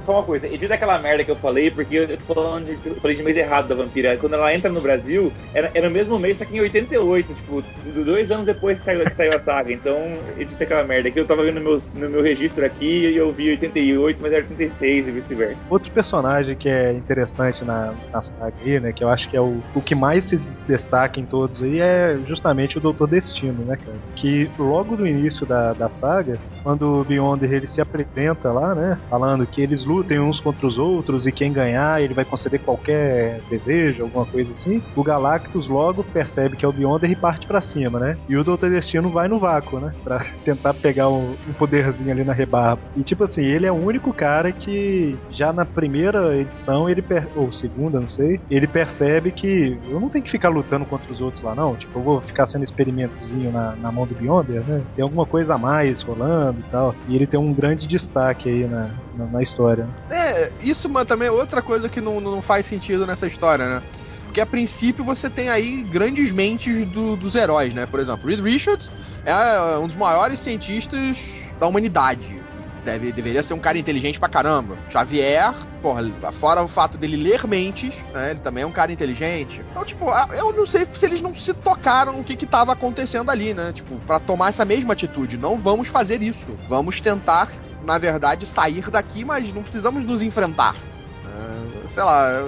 só 0.00 0.12
uma 0.12 0.22
coisa, 0.22 0.46
edita 0.46 0.74
aquela 0.74 0.98
merda 0.98 1.24
que 1.24 1.30
eu 1.30 1.36
falei, 1.36 1.70
porque 1.70 1.96
eu 1.96 2.16
tô 2.16 2.34
falando 2.34 2.66
de, 2.66 2.88
eu 2.88 2.96
falei 2.96 3.16
de 3.16 3.22
mês 3.22 3.36
errado 3.36 3.68
da 3.68 3.74
vampira. 3.74 4.16
Quando 4.16 4.34
ela 4.34 4.54
entra 4.54 4.70
no 4.70 4.80
Brasil, 4.80 5.32
era, 5.52 5.70
era 5.74 5.88
no 5.88 5.94
mesmo 5.94 6.18
mês, 6.18 6.38
só 6.38 6.44
que 6.44 6.56
em 6.56 6.60
88, 6.60 7.34
tipo, 7.34 7.62
dois 8.04 8.30
anos 8.30 8.46
depois 8.46 8.78
que 8.78 8.84
saiu, 8.84 9.04
que 9.04 9.14
saiu 9.14 9.34
a 9.34 9.38
saga. 9.38 9.72
Então, 9.72 9.96
edita 10.38 10.64
aquela 10.64 10.84
merda. 10.84 11.10
Que 11.10 11.20
eu 11.20 11.26
tava 11.26 11.42
vendo 11.42 11.60
no 11.60 11.62
meu, 11.62 11.82
no 11.94 12.10
meu 12.10 12.22
registro 12.22 12.64
aqui 12.64 13.08
e 13.08 13.16
eu 13.16 13.32
vi 13.32 13.50
88, 13.50 14.18
mas 14.20 14.32
era 14.32 14.42
86 14.42 15.08
e 15.08 15.12
vice-versa. 15.12 15.60
Outro 15.68 15.90
personagem 15.90 16.56
que 16.56 16.68
é 16.68 16.92
interessante 16.92 17.64
na, 17.64 17.94
na 18.12 18.20
saga 18.20 18.54
aí, 18.64 18.80
né? 18.80 18.92
Que 18.92 19.04
eu 19.04 19.08
acho 19.08 19.28
que 19.28 19.36
é 19.36 19.40
o, 19.40 19.60
o 19.74 19.80
que 19.80 19.94
mais 19.94 20.28
se 20.28 20.36
destaca 20.66 21.20
em 21.20 21.26
todos 21.26 21.62
aí 21.62 21.80
é 21.80 22.18
justamente 22.26 22.78
o 22.78 22.80
Doutor 22.80 23.08
Destino, 23.08 23.64
né, 23.64 23.76
cara? 23.76 23.98
Que 24.16 24.50
logo 24.58 24.96
no 24.96 25.06
início 25.06 25.46
da, 25.46 25.72
da 25.72 25.88
saga, 25.90 26.38
quando 26.62 27.00
o 27.00 27.04
Beyonder 27.04 27.52
ele 27.52 27.66
se 27.66 27.80
apresenta 27.80 28.08
lá, 28.44 28.74
né? 28.74 28.98
Falando 29.08 29.46
que 29.46 29.60
eles 29.60 29.84
lutem 29.84 30.20
uns 30.20 30.40
contra 30.40 30.66
os 30.66 30.78
outros 30.78 31.26
e 31.26 31.32
quem 31.32 31.52
ganhar 31.52 32.02
ele 32.02 32.14
vai 32.14 32.24
conceder 32.24 32.60
qualquer 32.60 33.40
desejo, 33.48 34.02
alguma 34.02 34.26
coisa 34.26 34.52
assim. 34.52 34.82
O 34.96 35.02
Galactus 35.02 35.68
logo 35.68 36.04
percebe 36.04 36.56
que 36.56 36.64
é 36.64 36.68
o 36.68 36.72
Beyonder 36.72 37.10
e 37.10 37.16
parte 37.16 37.46
pra 37.46 37.60
cima, 37.60 37.98
né? 37.98 38.16
E 38.28 38.36
o 38.36 38.44
Doutor 38.44 38.70
Destino 38.70 39.08
vai 39.08 39.28
no 39.28 39.38
vácuo, 39.38 39.78
né? 39.78 39.92
Pra 40.02 40.24
tentar 40.44 40.74
pegar 40.74 41.08
um, 41.08 41.34
um 41.48 41.52
poderzinho 41.52 42.10
ali 42.10 42.24
na 42.24 42.32
rebarba. 42.32 42.82
E 42.96 43.02
tipo 43.02 43.24
assim, 43.24 43.42
ele 43.42 43.66
é 43.66 43.72
o 43.72 43.84
único 43.84 44.12
cara 44.12 44.52
que 44.52 45.16
já 45.30 45.52
na 45.52 45.64
primeira 45.64 46.36
edição, 46.36 46.88
ele 46.88 47.02
per... 47.02 47.26
ou 47.36 47.52
segunda, 47.52 48.00
não 48.00 48.08
sei, 48.08 48.40
ele 48.50 48.66
percebe 48.66 49.30
que 49.30 49.78
eu 49.88 50.00
não 50.00 50.08
tenho 50.08 50.24
que 50.24 50.30
ficar 50.30 50.48
lutando 50.48 50.84
contra 50.84 51.12
os 51.12 51.20
outros 51.20 51.42
lá, 51.42 51.54
não. 51.54 51.76
Tipo, 51.76 51.98
eu 51.98 52.02
vou 52.02 52.20
ficar 52.20 52.46
sendo 52.46 52.64
experimentozinho 52.64 53.50
na, 53.50 53.74
na 53.76 53.92
mão 53.92 54.06
do 54.06 54.14
Beyonder, 54.14 54.62
né? 54.66 54.82
Tem 54.94 55.02
alguma 55.02 55.26
coisa 55.26 55.54
a 55.54 55.58
mais 55.58 56.02
rolando 56.02 56.60
e 56.60 56.70
tal. 56.70 56.94
E 57.08 57.14
ele 57.14 57.26
tem 57.26 57.38
um 57.38 57.52
grande 57.52 57.86
destaque 57.86 58.17
aí 58.26 58.66
na, 58.66 58.90
na, 59.14 59.26
na 59.26 59.42
história. 59.42 59.88
É, 60.10 60.52
isso 60.62 60.88
também 61.04 61.28
é 61.28 61.30
outra 61.30 61.62
coisa 61.62 61.88
que 61.88 62.00
não, 62.00 62.20
não 62.20 62.42
faz 62.42 62.66
sentido 62.66 63.06
nessa 63.06 63.26
história, 63.26 63.68
né? 63.68 63.82
Porque 64.24 64.40
a 64.40 64.46
princípio 64.46 65.02
você 65.04 65.30
tem 65.30 65.48
aí 65.48 65.82
grandes 65.84 66.30
mentes 66.32 66.84
do- 66.86 67.16
dos 67.16 67.34
heróis, 67.34 67.72
né? 67.72 67.86
Por 67.86 67.98
exemplo, 67.98 68.28
Reed 68.28 68.40
Richards 68.40 68.90
é 69.24 69.78
um 69.78 69.86
dos 69.86 69.96
maiores 69.96 70.38
cientistas 70.40 71.18
da 71.58 71.66
humanidade. 71.66 72.42
Deve, 72.84 73.10
deveria 73.12 73.42
ser 73.42 73.54
um 73.54 73.58
cara 73.58 73.76
inteligente 73.76 74.18
pra 74.18 74.28
caramba. 74.28 74.78
Xavier, 74.88 75.52
porra, 75.82 76.02
fora 76.32 76.62
o 76.62 76.68
fato 76.68 76.96
dele 76.96 77.16
ler 77.16 77.46
mentes, 77.46 78.02
né? 78.14 78.30
Ele 78.30 78.40
também 78.40 78.62
é 78.62 78.66
um 78.66 78.70
cara 78.72 78.92
inteligente. 78.92 79.62
Então, 79.70 79.84
tipo, 79.84 80.06
eu 80.34 80.52
não 80.54 80.64
sei 80.64 80.86
se 80.92 81.04
eles 81.04 81.20
não 81.20 81.34
se 81.34 81.52
tocaram 81.52 82.18
o 82.20 82.24
que 82.24 82.36
que 82.36 82.46
tava 82.46 82.72
acontecendo 82.72 83.30
ali, 83.30 83.52
né? 83.52 83.72
Tipo, 83.74 83.98
pra 84.06 84.18
tomar 84.20 84.48
essa 84.50 84.64
mesma 84.64 84.92
atitude. 84.92 85.36
Não 85.36 85.58
vamos 85.58 85.88
fazer 85.88 86.22
isso. 86.22 86.56
Vamos 86.68 87.00
tentar, 87.00 87.50
na 87.88 87.98
verdade, 87.98 88.46
sair 88.46 88.82
daqui, 88.90 89.24
mas 89.24 89.50
não 89.50 89.62
precisamos 89.62 90.04
nos 90.04 90.20
enfrentar. 90.20 90.76
É, 91.24 91.88
sei 91.88 92.02
lá, 92.02 92.46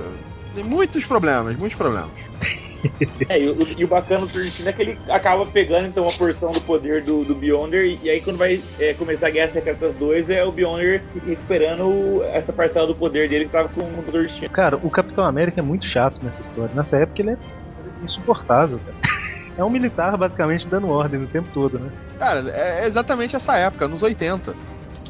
tem 0.55 0.63
muitos 0.63 1.03
problemas, 1.07 1.57
muitos 1.57 1.77
problemas. 1.77 2.11
É, 3.29 3.39
e 3.39 3.47
o, 3.47 3.79
e 3.79 3.85
o 3.85 3.89
bacana 3.89 4.25
do 4.25 4.33
Destino 4.33 4.71
é 4.71 4.73
que 4.73 4.81
ele 4.81 4.99
acaba 5.11 5.45
pegando 5.45 5.89
então 5.89 6.05
uma 6.05 6.13
porção 6.15 6.51
do 6.51 6.63
poder 6.63 7.05
do, 7.05 7.23
do 7.23 7.35
Beyonder, 7.35 7.85
e, 7.85 8.01
e 8.03 8.09
aí 8.09 8.23
quando 8.23 8.39
vai 8.39 8.63
é, 8.79 8.95
começar 8.95 9.27
a 9.27 9.31
Guerra 9.31 9.53
Secretas 9.53 9.95
2, 9.97 10.31
é 10.31 10.43
o 10.43 10.51
Beyonder 10.51 11.03
recuperando 11.27 12.25
essa 12.33 12.55
parcela 12.55 12.87
do 12.87 12.95
poder 12.95 13.29
dele 13.29 13.45
que 13.45 13.51
tava 13.51 13.69
com 13.69 13.83
o 13.83 14.13
Destino. 14.13 14.49
Cara, 14.49 14.79
o 14.83 14.89
Capitão 14.89 15.27
América 15.27 15.61
é 15.61 15.63
muito 15.63 15.85
chato 15.85 16.25
nessa 16.25 16.41
história. 16.41 16.71
Nessa 16.75 16.97
época 16.97 17.21
ele 17.21 17.33
é 17.33 17.37
insuportável, 18.03 18.81
cara. 18.87 18.97
É 19.59 19.63
um 19.63 19.69
militar 19.69 20.17
basicamente 20.17 20.67
dando 20.67 20.89
ordens 20.89 21.23
o 21.23 21.27
tempo 21.27 21.51
todo, 21.53 21.79
né? 21.79 21.91
Cara, 22.19 22.51
é 22.51 22.87
exatamente 22.87 23.37
essa 23.37 23.59
época, 23.59 23.87
nos 23.87 24.03
80. 24.03 24.55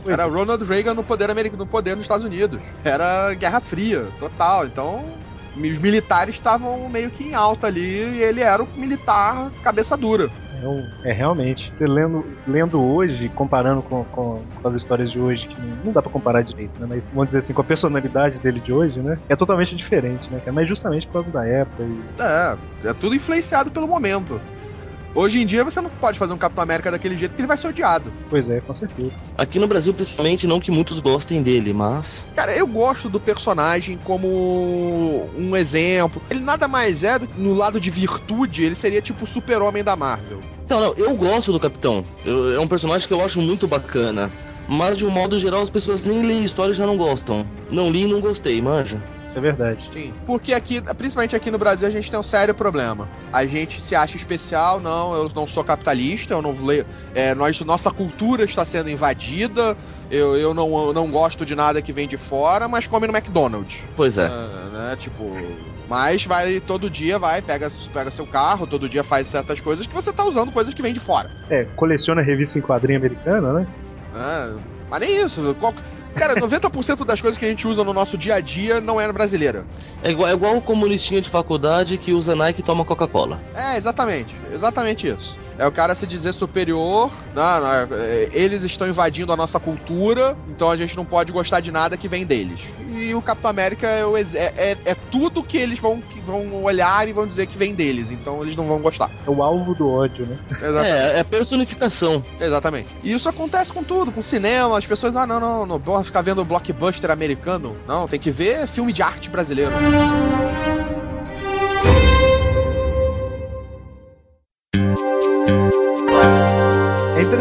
Era 0.07 0.25
é. 0.25 0.27
Ronald 0.27 0.65
Reagan 0.65 0.95
no 0.95 1.05
poder 1.05 1.31
americano, 1.31 1.65
no 1.65 1.67
poder 1.67 1.95
nos 1.95 2.05
Estados 2.05 2.25
Unidos. 2.25 2.63
Era 2.85 3.35
Guerra 3.35 3.61
Fria, 3.61 4.09
total. 4.19 4.67
Então, 4.67 5.05
os 5.57 5.79
militares 5.79 6.35
estavam 6.35 6.89
meio 6.89 7.11
que 7.11 7.25
em 7.25 7.35
alta 7.35 7.67
ali 7.67 7.81
e 7.81 8.23
ele 8.23 8.41
era 8.41 8.63
o 8.63 8.69
militar 8.77 9.51
cabeça 9.63 9.97
dura. 9.97 10.31
É, 11.05 11.11
é 11.11 11.13
realmente. 11.13 11.73
Você 11.77 11.87
lendo, 11.87 12.25
lendo 12.47 12.83
hoje, 12.83 13.29
comparando 13.31 13.83
com, 13.83 14.05
com, 14.05 14.43
com 14.63 14.69
as 14.69 14.77
histórias 14.77 15.11
de 15.11 15.19
hoje, 15.19 15.47
que 15.47 15.61
não, 15.61 15.77
não 15.87 15.93
dá 15.93 16.03
pra 16.03 16.11
comparar 16.11 16.43
direito, 16.43 16.79
né? 16.81 16.87
Mas 16.89 17.05
vamos 17.13 17.29
dizer 17.29 17.39
assim, 17.39 17.53
com 17.53 17.63
a 17.63 17.65
personalidade 17.65 18.39
dele 18.39 18.61
de 18.61 18.73
hoje, 18.73 19.01
né? 19.01 19.19
É 19.29 19.37
totalmente 19.37 19.75
diferente, 19.75 20.29
né? 20.31 20.41
Mas 20.53 20.69
justamente 20.69 21.07
por 21.07 21.15
causa 21.15 21.31
da 21.31 21.47
época. 21.47 21.83
E... 21.83 22.03
É, 22.21 22.91
é 22.91 22.93
tudo 22.93 23.15
influenciado 23.15 23.71
pelo 23.71 23.89
momento. 23.89 24.41
Hoje 25.15 25.41
em 25.41 25.47
dia 25.47 25.65
você 25.65 25.81
não 25.81 25.91
pode 25.91 26.19
fazer 26.19 26.33
um 26.33 26.39
Capitão 26.39 26.63
América 26.63 26.91
daquele 26.91 27.17
jeito 27.19 27.33
porque 27.33 27.43
ele 27.43 27.49
vai 27.49 27.59
ser 27.59 27.69
odiado. 27.69 28.13
Pois 28.29 28.49
é, 28.49 28.61
com 28.61 28.73
certeza. 28.75 29.11
Aqui 29.37 29.59
no 29.59 29.67
Brasil, 29.67 29.93
principalmente, 29.93 30.47
não 30.47 30.61
que 30.61 30.71
muitos 30.71 31.01
gostem 31.01 31.43
dele, 31.43 31.73
mas. 31.73 32.27
Cara, 32.35 32.53
eu 32.53 32.67
gosto 32.67 33.09
do 33.09 33.19
personagem 33.19 33.99
como 34.05 35.29
um 35.37 35.57
exemplo. 35.57 36.23
Ele 36.31 36.41
nada 36.41 36.69
mais 36.69 37.03
é 37.03 37.19
do 37.19 37.27
que 37.27 37.41
no 37.41 37.55
lado 37.55 37.81
de 37.81 37.91
virtude, 37.91 38.63
ele 38.63 38.75
seria 38.75 39.01
tipo 39.03 39.25
o 39.25 39.27
super-homem 39.27 39.83
da 39.83 39.97
Marvel. 39.97 40.41
Então, 40.65 40.81
não, 40.81 40.95
eu 40.97 41.15
gosto 41.17 41.51
do 41.53 41.59
Capitão. 41.59 42.05
Eu- 42.25 42.55
é 42.55 42.61
um 42.61 42.69
personagem 42.69 43.07
que 43.09 43.13
eu 43.13 43.25
acho 43.25 43.41
muito 43.41 43.67
bacana. 43.67 44.31
Mas 44.69 44.97
de 44.97 45.05
um 45.05 45.11
modo 45.11 45.37
geral 45.37 45.63
as 45.63 45.71
pessoas 45.71 46.05
nem 46.05 46.25
leem 46.25 46.45
história 46.45 46.71
e 46.71 46.75
já 46.75 46.87
não 46.87 46.97
gostam. 46.97 47.45
Não 47.73 47.91
li 47.91 48.03
e 48.05 48.07
não 48.07 48.21
gostei, 48.21 48.63
manja. 48.63 49.03
Isso 49.31 49.39
é 49.39 49.41
verdade. 49.41 49.89
Sim. 49.91 50.13
Porque 50.27 50.53
aqui, 50.53 50.83
principalmente 50.97 51.37
aqui 51.37 51.51
no 51.51 51.59
Brasil, 51.59 51.87
a 51.87 51.91
gente 51.91 52.11
tem 52.11 52.19
um 52.19 52.23
sério 52.23 52.53
problema. 52.53 53.09
A 53.33 53.47
gente 53.47 53.81
se 53.81 53.95
acha 53.95 54.17
especial, 54.17 54.81
não, 54.81 55.15
eu 55.15 55.31
não 55.35 55.47
sou 55.47 55.63
capitalista, 55.63 56.35
eu 56.35 56.43
não 56.43 56.51
leio. 56.51 56.85
É, 57.15 57.33
nós, 57.35 57.61
nossa 57.61 57.93
cultura 57.93 58.45
está 58.45 58.65
sendo 58.65 58.91
invadida, 58.91 59.77
eu, 60.11 60.37
eu, 60.37 60.53
não, 60.53 60.89
eu 60.89 60.93
não 60.93 61.09
gosto 61.09 61.47
de 61.47 61.55
nada 61.55 61.81
que 61.81 61.93
vem 61.93 62.09
de 62.09 62.17
fora, 62.17 62.67
mas 62.67 62.89
come 62.89 63.07
no 63.07 63.17
McDonald's. 63.17 63.81
Pois 63.97 64.19
é. 64.19 64.27
É, 64.27 64.71
né? 64.73 64.97
Tipo. 64.99 65.25
Mas 65.89 66.25
vai 66.25 66.61
todo 66.61 66.89
dia, 66.89 67.19
vai, 67.19 67.43
pega, 67.43 67.69
pega 67.93 68.11
seu 68.13 68.25
carro, 68.25 68.65
todo 68.65 68.89
dia 68.89 69.03
faz 69.03 69.27
certas 69.27 69.61
coisas 69.61 69.89
que 69.89 69.95
você 69.95 70.13
tá 70.13 70.25
usando 70.25 70.53
coisas 70.53 70.73
que 70.73 70.83
vêm 70.83 70.93
de 70.93 71.01
fora. 71.01 71.29
É, 71.49 71.65
coleciona 71.77 72.23
revista 72.23 72.59
em 72.59 72.63
quadrinho 72.63 72.99
americana, 72.99 73.53
né? 73.53 73.67
É, 74.15 74.55
mas 74.89 75.01
nem 75.01 75.25
isso. 75.25 75.55
Cara, 76.15 76.35
90% 76.35 77.05
das 77.05 77.21
coisas 77.21 77.39
que 77.39 77.45
a 77.45 77.49
gente 77.49 77.67
usa 77.67 77.85
no 77.85 77.93
nosso 77.93 78.19
dia 78.19 78.35
a 78.35 78.41
dia 78.41 78.81
não 78.81 79.01
é 79.01 79.11
brasileira. 79.13 79.67
É 80.03 80.11
igual, 80.11 80.29
é 80.29 80.33
igual 80.33 80.57
o 80.57 80.63
comunistinha 80.63 81.21
de 81.21 81.31
faculdade 81.31 81.99
que 81.99 82.13
usa 82.13 82.35
Nike 82.35 82.61
e 82.61 82.65
toma 82.65 82.85
Coca-Cola. 82.85 83.41
É, 83.55 83.77
exatamente. 83.77 84.37
Exatamente 84.53 85.07
isso. 85.07 85.39
É 85.59 85.67
o 85.67 85.73
cara 85.73 85.95
se 85.95 86.07
dizer 86.07 86.33
superior, 86.33 87.11
não, 87.35 87.61
não, 87.61 87.97
é, 87.97 88.29
eles 88.33 88.63
estão 88.65 88.89
invadindo 88.89 89.33
a 89.33 89.37
nossa 89.37 89.61
cultura, 89.61 90.37
então 90.49 90.71
a 90.71 90.77
gente 90.77 90.97
não 90.97 91.05
pode 91.05 91.33
gostar 91.33 91.61
de 91.61 91.71
nada 91.71 91.97
que 91.97 92.09
vem 92.09 92.25
deles. 92.25 92.61
E 93.01 93.15
o 93.15 93.23
Capitão 93.23 93.51
América 93.51 93.87
é, 93.87 94.05
o 94.05 94.17
é- 94.17 94.23
é- 94.35 94.77
é 94.85 94.95
tudo 94.95 95.43
que 95.43 95.57
eles 95.57 95.79
vão, 95.79 96.01
que 96.01 96.21
vão 96.21 96.63
olhar 96.63 97.09
e 97.09 97.13
vão 97.13 97.27
dizer 97.27 97.47
que 97.47 97.57
vem 97.57 97.75
deles, 97.75 98.11
então 98.11 98.43
eles 98.43 98.55
não 98.57 98.67
vão 98.67 98.79
gostar. 98.81 99.11
É 99.27 99.31
o 99.31 99.43
alvo 99.43 99.75
do 99.75 99.89
ódio, 99.91 100.27
né? 100.27 100.39
Exatamente. 100.53 100.87
É, 100.87 101.19
é 101.19 101.25
personificação. 101.25 102.25
Exatamente. 102.39 102.89
E 103.03 103.13
isso 103.13 103.29
acontece 103.29 103.73
com 103.73 103.83
tudo, 103.83 104.13
com 104.13 104.21
cinema. 104.21 104.77
As 104.77 104.87
pessoas, 104.87 105.17
ah, 105.17 105.27
não, 105.27 105.41
não, 105.41 105.67
não, 105.67 105.79
bora 105.79 106.05
ficar 106.05 106.23
vendo 106.23 106.45
blockbuster 106.45 107.11
americano. 107.11 107.77
Não, 107.87 108.07
tem 108.07 108.19
que 108.21 108.31
ver 108.31 108.67
filme 108.67 108.93
de 108.93 109.03
arte 109.03 109.31
brasileiro. 109.31 109.73
É 109.75 110.90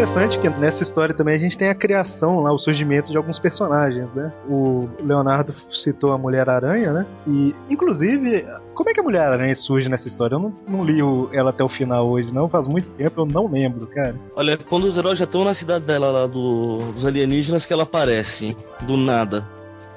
interessante 0.09 0.39
que 0.39 0.49
nessa 0.59 0.83
história 0.83 1.13
também 1.13 1.35
a 1.35 1.37
gente 1.37 1.57
tem 1.57 1.69
a 1.69 1.75
criação 1.75 2.39
lá, 2.41 2.51
o 2.51 2.57
surgimento 2.59 3.11
de 3.11 3.17
alguns 3.17 3.37
personagens, 3.39 4.07
né? 4.13 4.31
O 4.47 4.89
Leonardo 5.01 5.53
citou 5.71 6.11
a 6.11 6.17
Mulher-Aranha, 6.17 6.91
né? 6.91 7.05
E, 7.27 7.53
inclusive, 7.69 8.45
como 8.73 8.89
é 8.89 8.93
que 8.93 8.99
a 8.99 9.03
Mulher-Aranha 9.03 9.55
surge 9.55 9.87
nessa 9.87 10.07
história? 10.07 10.35
Eu 10.35 10.39
não, 10.39 10.53
não 10.67 10.83
li 10.83 11.01
o- 11.01 11.29
ela 11.31 11.51
até 11.51 11.63
o 11.63 11.69
final 11.69 12.07
hoje, 12.07 12.33
não. 12.33 12.49
Faz 12.49 12.67
muito 12.67 12.89
tempo, 12.91 13.21
eu 13.21 13.25
não 13.25 13.47
lembro, 13.47 13.85
cara. 13.87 14.15
Olha, 14.35 14.57
quando 14.57 14.85
os 14.85 14.97
heróis 14.97 15.17
já 15.19 15.25
estão 15.25 15.43
na 15.43 15.53
cidade 15.53 15.85
dela 15.85 16.09
lá 16.11 16.27
do- 16.27 16.91
dos 16.91 17.05
alienígenas 17.05 17.65
que 17.65 17.73
ela 17.73 17.83
aparece, 17.83 18.57
do 18.81 18.97
nada. 18.97 19.45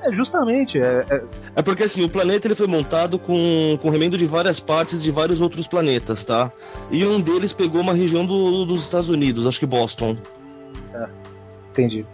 É, 0.03 0.13
justamente, 0.13 0.79
é, 0.79 1.07
é- 1.11 1.23
É 1.57 1.63
porque 1.63 1.85
assim, 1.85 2.03
o 2.05 2.09
planeta 2.09 2.47
ele 2.47 2.55
foi 2.55 2.67
montado 2.67 3.19
com, 3.19 3.79
com 3.81 3.89
remendo 3.91 4.19
de 4.19 4.27
várias 4.27 4.59
partes 4.59 5.03
de 5.03 5.11
vários 5.11 5.41
outros 5.41 5.67
planetas, 5.67 6.25
tá? 6.25 6.51
E 6.91 7.05
um 7.05 7.21
deles 7.21 7.53
pegou 7.53 7.81
uma 7.81 7.93
região 7.95 8.27
do- 8.27 8.65
dos 8.65 8.83
Estados 8.83 9.09
Unidos, 9.09 9.47
acho 9.47 9.59
que 9.61 9.67
Boston. 9.67 10.17
entendi. 11.71 12.05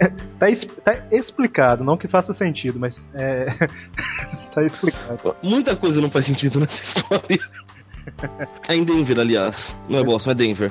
É, 0.00 0.10
Tá, 0.38 0.50
es- 0.50 0.66
tá 0.84 0.96
explicado, 1.12 1.84
não 1.84 1.96
que 1.96 2.08
faça 2.08 2.34
sentido, 2.34 2.78
mas 2.78 2.94
é, 3.14 3.46
tá 4.54 4.62
explicado. 4.64 5.36
Muita 5.42 5.76
coisa 5.76 6.00
não 6.00 6.10
faz 6.10 6.26
sentido 6.26 6.58
nessa 6.60 6.82
história. 6.82 7.38
É 8.68 8.76
em 8.76 8.84
Denver, 8.84 9.18
aliás. 9.18 9.76
Não 9.88 9.98
é 9.98 10.04
Boston, 10.04 10.30
é 10.30 10.34
Denver. 10.34 10.70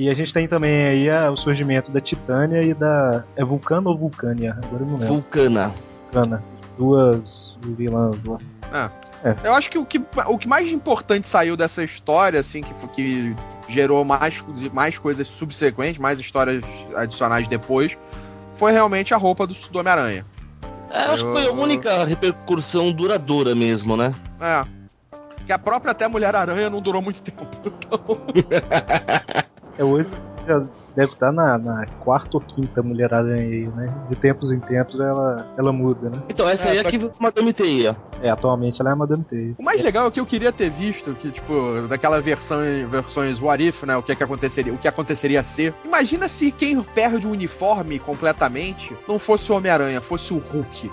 E 0.00 0.08
a 0.08 0.14
gente 0.14 0.32
tem 0.32 0.48
também 0.48 0.86
aí 0.86 1.10
a- 1.10 1.30
o 1.30 1.36
surgimento 1.36 1.90
da 1.90 2.00
Titânia 2.00 2.64
e 2.64 2.72
da. 2.72 3.22
É 3.36 3.44
Vulcano 3.44 3.90
ou 3.90 3.98
Vulcânia? 3.98 4.56
Agora 4.64 4.82
eu 4.82 4.86
não 4.86 4.96
lembro. 4.96 5.14
Vulcana. 5.14 5.74
Vulcana. 6.10 6.42
Duas 6.78 7.54
vilãs 7.62 8.16
lá. 8.24 8.38
Eu 9.44 9.52
acho 9.52 9.70
que 9.70 9.76
o, 9.76 9.84
que 9.84 10.00
o 10.26 10.38
que 10.38 10.48
mais 10.48 10.72
importante 10.72 11.28
saiu 11.28 11.54
dessa 11.54 11.84
história, 11.84 12.40
assim, 12.40 12.62
que, 12.62 12.72
que 12.88 13.36
gerou 13.68 14.02
mais, 14.02 14.42
mais 14.72 14.96
coisas 14.96 15.28
subsequentes, 15.28 15.98
mais 15.98 16.18
histórias 16.18 16.64
adicionais 16.96 17.46
depois, 17.46 17.98
foi 18.52 18.72
realmente 18.72 19.12
a 19.12 19.18
roupa 19.18 19.46
do, 19.46 19.52
do 19.52 19.78
Homem-Aranha. 19.80 20.24
É, 20.88 21.02
acho 21.02 21.26
que 21.26 21.32
foi 21.32 21.46
a 21.46 21.52
única 21.52 22.04
repercussão 22.06 22.90
duradoura 22.90 23.54
mesmo, 23.54 23.98
né? 23.98 24.14
É. 24.40 24.64
Que 25.44 25.52
a 25.52 25.58
própria 25.58 25.90
até 25.92 26.08
Mulher-Aranha 26.08 26.70
não 26.70 26.80
durou 26.80 27.02
muito 27.02 27.22
tempo. 27.22 27.44
É 29.80 29.84
hoje 29.84 30.06
já 30.46 30.62
deve 30.94 31.12
estar 31.12 31.32
na, 31.32 31.56
na 31.58 31.86
quarta 32.00 32.36
ou 32.36 32.40
quinta 32.40 32.82
Mulher-Aranha 32.82 33.42
aí, 33.42 33.66
né? 33.68 33.94
De 34.08 34.16
tempos 34.16 34.50
em 34.50 34.58
tempos 34.58 34.98
ela, 34.98 35.46
ela 35.56 35.72
muda, 35.72 36.10
né? 36.10 36.22
Então, 36.28 36.48
essa 36.48 36.68
É, 36.68 36.70
aí 36.72 36.78
é 36.78 36.84
que 36.84 36.98
com 36.98 37.22
Madame 37.22 37.52
Teia. 37.52 37.96
É, 38.22 38.30
atualmente 38.30 38.80
ela 38.80 38.90
é 38.90 38.92
a 38.92 38.96
Madame 38.96 39.24
Teia. 39.24 39.54
O 39.58 39.62
mais 39.62 39.82
legal 39.82 40.06
é 40.06 40.10
que 40.10 40.20
eu 40.20 40.26
queria 40.26 40.52
ter 40.52 40.70
visto, 40.70 41.14
que, 41.14 41.30
tipo, 41.30 41.86
daquela 41.88 42.20
versão, 42.20 42.58
versões 42.88 43.40
What 43.40 43.66
If, 43.66 43.84
né? 43.84 43.96
O 43.96 44.02
que, 44.02 44.12
é 44.12 44.14
que 44.14 44.24
aconteceria, 44.24 44.72
o 44.72 44.78
que 44.78 44.88
aconteceria 44.88 45.42
ser. 45.44 45.74
Imagina 45.84 46.26
se 46.28 46.50
quem 46.50 46.82
perde 46.82 47.26
o 47.26 47.30
uniforme 47.30 47.98
completamente 47.98 48.96
não 49.08 49.18
fosse 49.18 49.50
o 49.52 49.56
Homem-Aranha, 49.56 50.00
fosse 50.00 50.34
o 50.34 50.38
Hulk. 50.38 50.90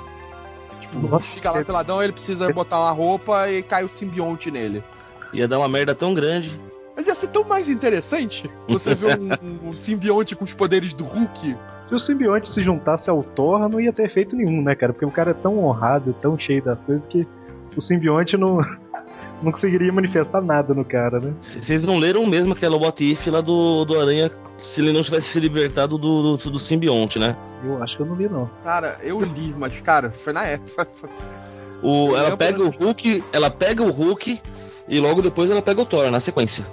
Tipo, 0.80 1.00
Nossa. 1.00 1.26
fica 1.26 1.52
lá 1.52 1.64
peladão, 1.64 2.02
ele 2.02 2.14
precisa 2.14 2.52
botar 2.54 2.80
uma 2.80 2.92
roupa 2.92 3.50
e 3.50 3.64
cai 3.64 3.84
o 3.84 3.90
simbionte 3.90 4.52
nele. 4.52 4.84
Ia 5.34 5.48
dar 5.48 5.58
uma 5.58 5.68
merda 5.68 5.94
tão 5.94 6.14
grande. 6.14 6.67
Mas 6.98 7.06
ia 7.06 7.14
ser 7.14 7.28
tão 7.28 7.44
mais 7.44 7.70
interessante 7.70 8.50
você 8.68 8.96
ver 8.96 9.20
um, 9.20 9.70
um 9.70 9.74
simbionte 9.74 10.36
com 10.36 10.44
os 10.44 10.56
poderes 10.56 10.94
do 10.94 11.06
Hulk. 11.06 11.56
Se 11.88 11.94
o 11.94 12.00
simbionte 12.00 12.52
se 12.52 12.64
juntasse 12.64 13.08
ao 13.08 13.22
Thor, 13.22 13.70
não 13.70 13.80
ia 13.80 13.94
ter 13.94 14.08
efeito 14.08 14.36
nenhum, 14.36 14.64
né, 14.64 14.74
cara? 14.74 14.92
Porque 14.92 15.06
o 15.06 15.12
cara 15.12 15.30
é 15.30 15.34
tão 15.36 15.64
honrado, 15.64 16.12
tão 16.20 16.38
cheio 16.40 16.64
das 16.64 16.84
coisas 16.84 17.06
que 17.08 17.28
o 17.76 17.82
simbionte 17.82 18.36
não, 18.36 18.58
não 19.44 19.52
conseguiria 19.52 19.94
manifestar 19.94 20.42
nada 20.42 20.74
no 20.74 20.84
cara, 20.84 21.20
né? 21.20 21.36
Vocês 21.40 21.84
não 21.84 22.00
leram 22.00 22.26
mesmo 22.26 22.54
aquela 22.54 22.76
what 22.76 23.04
if 23.04 23.28
lá 23.28 23.42
do, 23.42 23.86
do 23.86 24.00
Aranha 24.00 24.32
se 24.60 24.82
ele 24.82 24.92
não 24.92 25.04
tivesse 25.04 25.28
se 25.28 25.40
libertado 25.40 26.00
do, 26.00 26.36
do, 26.36 26.50
do 26.50 26.60
simbionte, 26.60 27.20
né? 27.20 27.38
Eu 27.64 27.82
acho 27.84 27.96
que 27.96 28.02
eu 28.02 28.08
não 28.08 28.16
li, 28.16 28.28
não. 28.28 28.50
Cara, 28.64 28.98
eu 29.04 29.22
li, 29.22 29.54
mas, 29.56 29.80
cara, 29.82 30.10
foi 30.10 30.34
na 30.34 30.44
época. 30.46 30.88
O, 31.84 32.10
Eu 32.10 32.18
ela 32.18 32.36
pega 32.36 32.64
o 32.64 32.70
Hulk, 32.72 33.24
ela 33.32 33.52
pega 33.52 33.84
o 33.84 33.92
Hulk 33.92 34.42
e 34.90 35.00
logo 35.00 35.22
depois 35.22 35.52
ela 35.52 35.62
pega 35.62 35.80
o 35.80 35.86
Thor 35.86 36.10
na 36.10 36.20
sequência. 36.20 36.66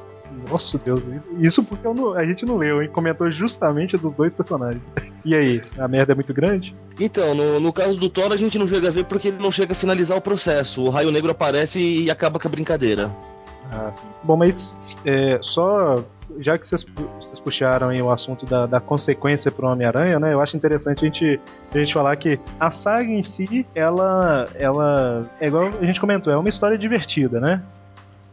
Nossa 0.51 0.78
Deus, 0.78 1.01
isso 1.39 1.62
porque 1.64 1.87
eu 1.87 1.95
não- 1.95 2.12
a 2.14 2.24
gente 2.24 2.45
não 2.45 2.57
leu, 2.57 2.82
hein? 2.82 2.89
Comentou 2.93 3.30
justamente 3.30 3.97
dos 3.97 4.12
dois 4.14 4.32
personagens. 4.35 4.82
E 5.24 5.35
aí, 5.35 5.62
a 5.78 5.89
merda 5.89 6.12
é 6.12 6.14
muito 6.14 6.35
grande? 6.35 6.74
Então, 7.01 7.35
no, 7.35 7.59
no 7.59 7.72
caso 7.72 7.99
do 7.99 8.11
Thor 8.11 8.30
a 8.32 8.37
gente 8.37 8.59
não 8.59 8.68
chega 8.68 8.89
a 8.89 8.91
ver 8.91 9.05
porque 9.07 9.28
ele 9.28 9.43
não 9.43 9.51
chega 9.51 9.72
a 9.72 9.76
finalizar 9.76 10.16
o 10.16 10.20
processo. 10.20 10.82
O 10.82 10.91
Raio 10.91 11.11
Negro 11.11 11.30
aparece 11.30 11.80
e 11.80 12.11
acaba 12.11 12.39
com 12.39 12.47
a 12.47 12.51
brincadeira. 12.51 13.11
Ah, 13.72 13.91
sim. 13.93 14.07
Bom, 14.22 14.37
mas 14.37 14.76
é, 15.07 15.39
só 15.41 15.97
já 16.39 16.59
que 16.59 16.66
vocês, 16.66 16.85
vocês 17.20 17.39
puxaram 17.41 17.89
aí 17.89 18.01
o 18.03 18.11
assunto 18.11 18.45
da, 18.47 18.66
da 18.66 18.80
consequência 18.80 19.51
pro 19.51 19.66
Homem-Aranha, 19.66 20.18
né? 20.18 20.32
Eu 20.32 20.41
acho 20.41 20.57
interessante 20.57 21.05
a 21.05 21.09
gente, 21.09 21.41
a 21.72 21.78
gente 21.78 21.93
falar 21.93 22.16
que 22.16 22.39
a 22.59 22.70
saga 22.70 23.11
em 23.11 23.22
si, 23.22 23.66
ela, 23.74 24.47
ela 24.55 25.26
é 25.41 25.47
igual 25.47 25.68
a 25.68 25.85
gente 25.85 26.01
comentou, 26.01 26.32
é 26.32 26.37
uma 26.37 26.49
história 26.49 26.76
divertida, 26.76 27.41
né? 27.41 27.62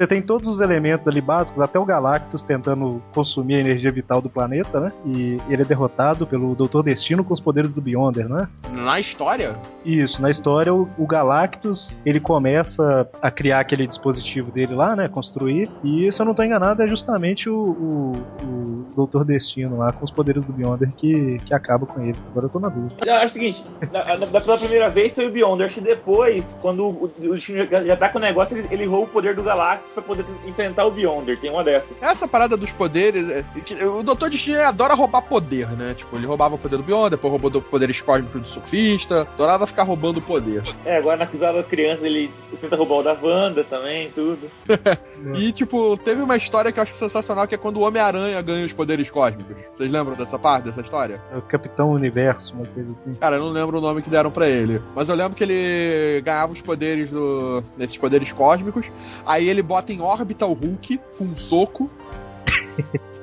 Você 0.02 0.08
tem 0.08 0.20
todos 0.20 0.48
os 0.48 0.60
elementos 0.60 1.08
ali 1.08 1.22
básicos, 1.22 1.62
até 1.62 1.78
o 1.78 1.86
Galactus 1.86 2.42
tentando 2.42 3.00
consumir 3.14 3.58
a 3.58 3.60
energia 3.60 3.92
vital 3.92 4.20
do 4.20 4.32
planeta, 4.32 4.80
né? 4.80 4.92
E 5.06 5.38
ele 5.48 5.62
é 5.62 5.66
derrotado 5.66 6.26
pelo 6.26 6.56
Doutor 6.56 6.82
Destino 6.82 7.24
com 7.24 7.36
os 7.36 7.40
poderes 7.40 7.72
do 7.72 7.80
Beyonder, 7.80 8.28
né? 8.28 8.48
Na 8.72 9.00
história? 9.00 9.56
Isso, 9.86 10.20
na 10.20 10.32
história 10.32 10.74
o, 10.74 10.90
o 10.98 11.06
Galactus 11.06 12.00
ele 12.04 12.20
começa 12.20 13.08
a 13.22 13.30
criar 13.30 13.60
aquele 13.60 13.86
dispositivo 13.86 14.50
dele 14.52 14.74
lá, 14.74 14.96
né? 14.96 15.08
Construir. 15.08 15.70
E 15.84 16.12
se 16.12 16.20
eu 16.20 16.26
não 16.26 16.34
tô 16.34 16.42
enganado, 16.42 16.82
é 16.82 16.88
justamente 16.88 17.48
o, 17.48 17.56
o, 17.62 18.14
o 18.44 18.86
Doutor 18.96 19.24
Destino 19.24 19.78
lá 19.78 19.92
com 19.92 20.04
os 20.04 20.10
poderes 20.10 20.44
do 20.44 20.52
Beyonder 20.52 20.90
que, 20.98 21.38
que 21.46 21.54
acaba 21.54 21.86
com 21.86 22.02
ele. 22.02 22.18
Agora 22.32 22.48
eu 22.48 22.50
tô 22.50 22.60
na 22.60 22.70
dúvida. 22.70 22.96
Eu 23.06 23.14
acho 23.18 23.26
o 23.28 23.30
seguinte, 23.30 23.64
na, 23.92 24.18
na- 24.18 24.26
da- 24.26 24.42
pela 24.42 24.58
primeira 24.58 24.90
vez 24.90 25.14
foi 25.14 25.28
o 25.28 25.32
Beyonder, 25.32 25.68
acho 25.68 25.76
que 25.76 25.82
depois, 25.82 26.44
quando 26.60 26.86
o, 26.88 27.04
o 27.04 27.08
destino 27.34 27.68
já, 27.68 27.84
já 27.84 27.96
tá 27.96 28.10
com 28.10 28.18
o 28.18 28.22
negócio, 28.22 28.58
ele, 28.58 28.68
ele 28.72 28.86
rouba 28.88 29.06
o 29.06 29.10
poder 29.10 29.36
do 29.36 29.44
Galactus 29.44 29.91
pra 29.92 30.02
poder 30.02 30.26
enfrentar 30.46 30.86
o 30.86 30.92
Beyonder, 30.92 31.40
tem 31.40 31.50
uma 31.50 31.64
dessas. 31.64 32.02
Essa 32.02 32.28
parada 32.28 32.58
dos 32.58 32.74
poderes. 32.74 33.30
é, 33.30 33.44
que 33.64 33.84
o 33.86 34.04
Doutor 34.04 34.30
Destino 34.30 34.62
adora 34.62 34.94
roubar 34.94 35.22
poder, 35.22 35.68
né? 35.72 35.94
Tipo, 35.94 36.16
ele 36.16 36.26
roubava 36.26 36.56
o 36.56 36.58
poder 36.58 36.78
do 36.78 36.84
Beyond, 36.84 37.12
depois 37.12 37.32
roubou 37.32 37.50
do 37.50 37.62
poderes 37.62 38.02
cósmicos 38.02 38.42
do 38.42 38.48
surfista. 38.48 39.22
Adorava 39.22 39.68
ficar 39.68 39.84
roubando 39.84 40.22
poder. 40.22 40.64
É, 40.86 40.98
agora 40.98 41.18
na 41.18 41.28
cruzada 41.28 41.58
das 41.58 41.68
crianças 41.68 42.04
ele 42.04 42.32
tenta 42.60 42.76
roubar 42.76 42.96
o 42.96 43.04
da 43.04 43.18
Wanda 43.22 43.64
também, 43.64 44.12
tudo. 44.12 44.50
E, 45.36 45.52
tipo, 45.52 45.96
teve 45.98 46.20
uma 46.20 46.36
história 46.36 46.72
que 46.72 46.80
eu 46.80 46.84
acho 46.84 46.96
sensacional, 46.96 47.48
que 47.48 47.54
é 47.54 47.58
quando 47.58 47.78
o 47.78 47.82
Homem-Aranha 47.82 48.42
ganha 48.42 48.66
os 48.66 48.74
poderes 48.74 49.10
cósmicos. 49.12 49.56
Vocês 49.72 49.92
lembram 49.92 50.16
dessa 50.16 50.40
parte, 50.40 50.66
dessa 50.66 50.82
história? 50.82 51.22
É 51.32 51.38
o 51.38 51.42
Capitão 51.44 51.92
Universo, 51.92 52.54
uma 52.56 52.66
coisa 52.66 52.92
assim. 52.92 53.14
Cara, 53.20 53.36
eu 53.36 53.42
não 53.44 53.52
lembro 53.52 53.78
o 53.78 53.82
nome 53.82 54.02
que 54.02 54.10
deram 54.10 54.32
pra 54.32 54.48
ele. 54.48 54.82
Mas 54.96 55.10
eu 55.10 55.16
lembro 55.16 55.36
que 55.36 55.44
ele 55.44 56.22
ganhava 56.22 56.52
os 56.52 56.62
poderes 56.62 57.12
do. 57.12 57.64
esses 57.80 57.98
poderes 57.98 58.32
cósmicos. 58.32 58.90
Aí 59.26 59.48
ele 59.48 59.62
bota 59.72 59.94
em 59.94 60.02
órbita 60.02 60.46
o 60.46 60.54
Hulk 60.54 61.00
com 61.18 61.24
um 61.26 61.36
soco. 61.36 61.90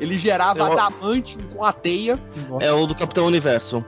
Ele 0.01 0.17
gerava 0.19 0.59
Eu- 0.69 0.73
adamantium 0.73 1.43
com 1.55 1.65
a 1.65 1.73
teia. 1.73 2.19
É 2.61 2.73
o 2.73 2.87
do 2.87 2.95
Capitão 2.95 3.27
Universo. 3.27 3.85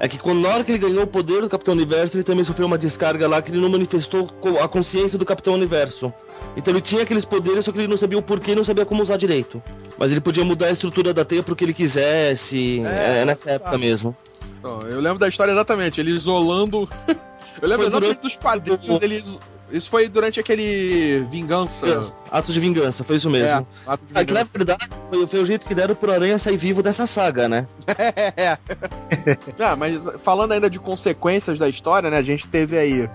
é 0.00 0.06
que 0.08 0.16
quando, 0.18 0.40
na 0.40 0.48
hora 0.50 0.64
que 0.64 0.70
ele 0.72 0.78
ganhou 0.78 1.02
o 1.02 1.06
poder 1.06 1.40
do 1.42 1.48
Capitão 1.50 1.74
Universo, 1.74 2.16
ele 2.16 2.24
também 2.24 2.44
sofreu 2.44 2.66
uma 2.66 2.78
descarga 2.78 3.26
lá 3.28 3.42
que 3.42 3.50
ele 3.50 3.60
não 3.60 3.68
manifestou 3.68 4.26
a 4.62 4.68
consciência 4.68 5.18
do 5.18 5.24
Capitão 5.24 5.54
Universo. 5.54 6.12
Então 6.56 6.72
ele 6.72 6.80
tinha 6.80 7.02
aqueles 7.02 7.24
poderes, 7.24 7.64
só 7.64 7.72
que 7.72 7.78
ele 7.78 7.88
não 7.88 7.96
sabia 7.96 8.16
o 8.18 8.22
porquê 8.22 8.52
e 8.52 8.54
não 8.54 8.64
sabia 8.64 8.86
como 8.86 9.02
usar 9.02 9.16
direito. 9.16 9.60
Mas 9.98 10.12
ele 10.12 10.20
podia 10.20 10.44
mudar 10.44 10.66
a 10.66 10.70
estrutura 10.70 11.12
da 11.12 11.24
teia 11.24 11.42
pro 11.42 11.56
que 11.56 11.64
ele 11.64 11.74
quisesse. 11.74 12.80
É, 12.86 13.20
É, 13.20 13.24
nessa 13.24 13.50
época 13.50 13.70
sabe. 13.72 13.84
mesmo. 13.84 14.16
Então, 14.58 14.78
eu 14.88 15.00
lembro 15.00 15.18
da 15.18 15.28
história 15.28 15.50
exatamente, 15.52 16.00
ele 16.00 16.10
isolando. 16.12 16.88
eu 17.60 17.68
lembro 17.68 17.76
Foi 17.78 17.86
exatamente 17.86 18.00
durante- 18.00 18.22
dos 18.22 18.36
quadrinhos, 18.36 19.02
ele. 19.02 19.22
Isso 19.70 19.90
foi 19.90 20.08
durante 20.08 20.40
aquele 20.40 21.24
Vingança. 21.30 22.00
Atos 22.30 22.54
de 22.54 22.60
vingança, 22.60 23.04
foi 23.04 23.16
isso 23.16 23.28
mesmo. 23.30 23.66
É, 23.86 23.90
ato 23.90 24.04
de 24.04 24.12
Ah, 24.14 24.24
que 24.24 24.32
na 24.32 24.40
vingança. 24.40 24.58
verdade 24.58 24.88
foi, 25.10 25.26
foi 25.26 25.40
o 25.40 25.46
jeito 25.46 25.66
que 25.66 25.74
deram 25.74 25.94
pro 25.94 26.10
Aranha 26.12 26.38
sair 26.38 26.56
vivo 26.56 26.82
dessa 26.82 27.06
saga, 27.06 27.48
né? 27.48 27.66
É. 28.36 28.58
ah, 29.60 29.76
mas 29.76 30.02
falando 30.22 30.52
ainda 30.52 30.70
de 30.70 30.78
consequências 30.78 31.58
da 31.58 31.68
história, 31.68 32.10
né? 32.10 32.16
A 32.18 32.22
gente 32.22 32.46
teve 32.46 32.78
aí 32.78 33.08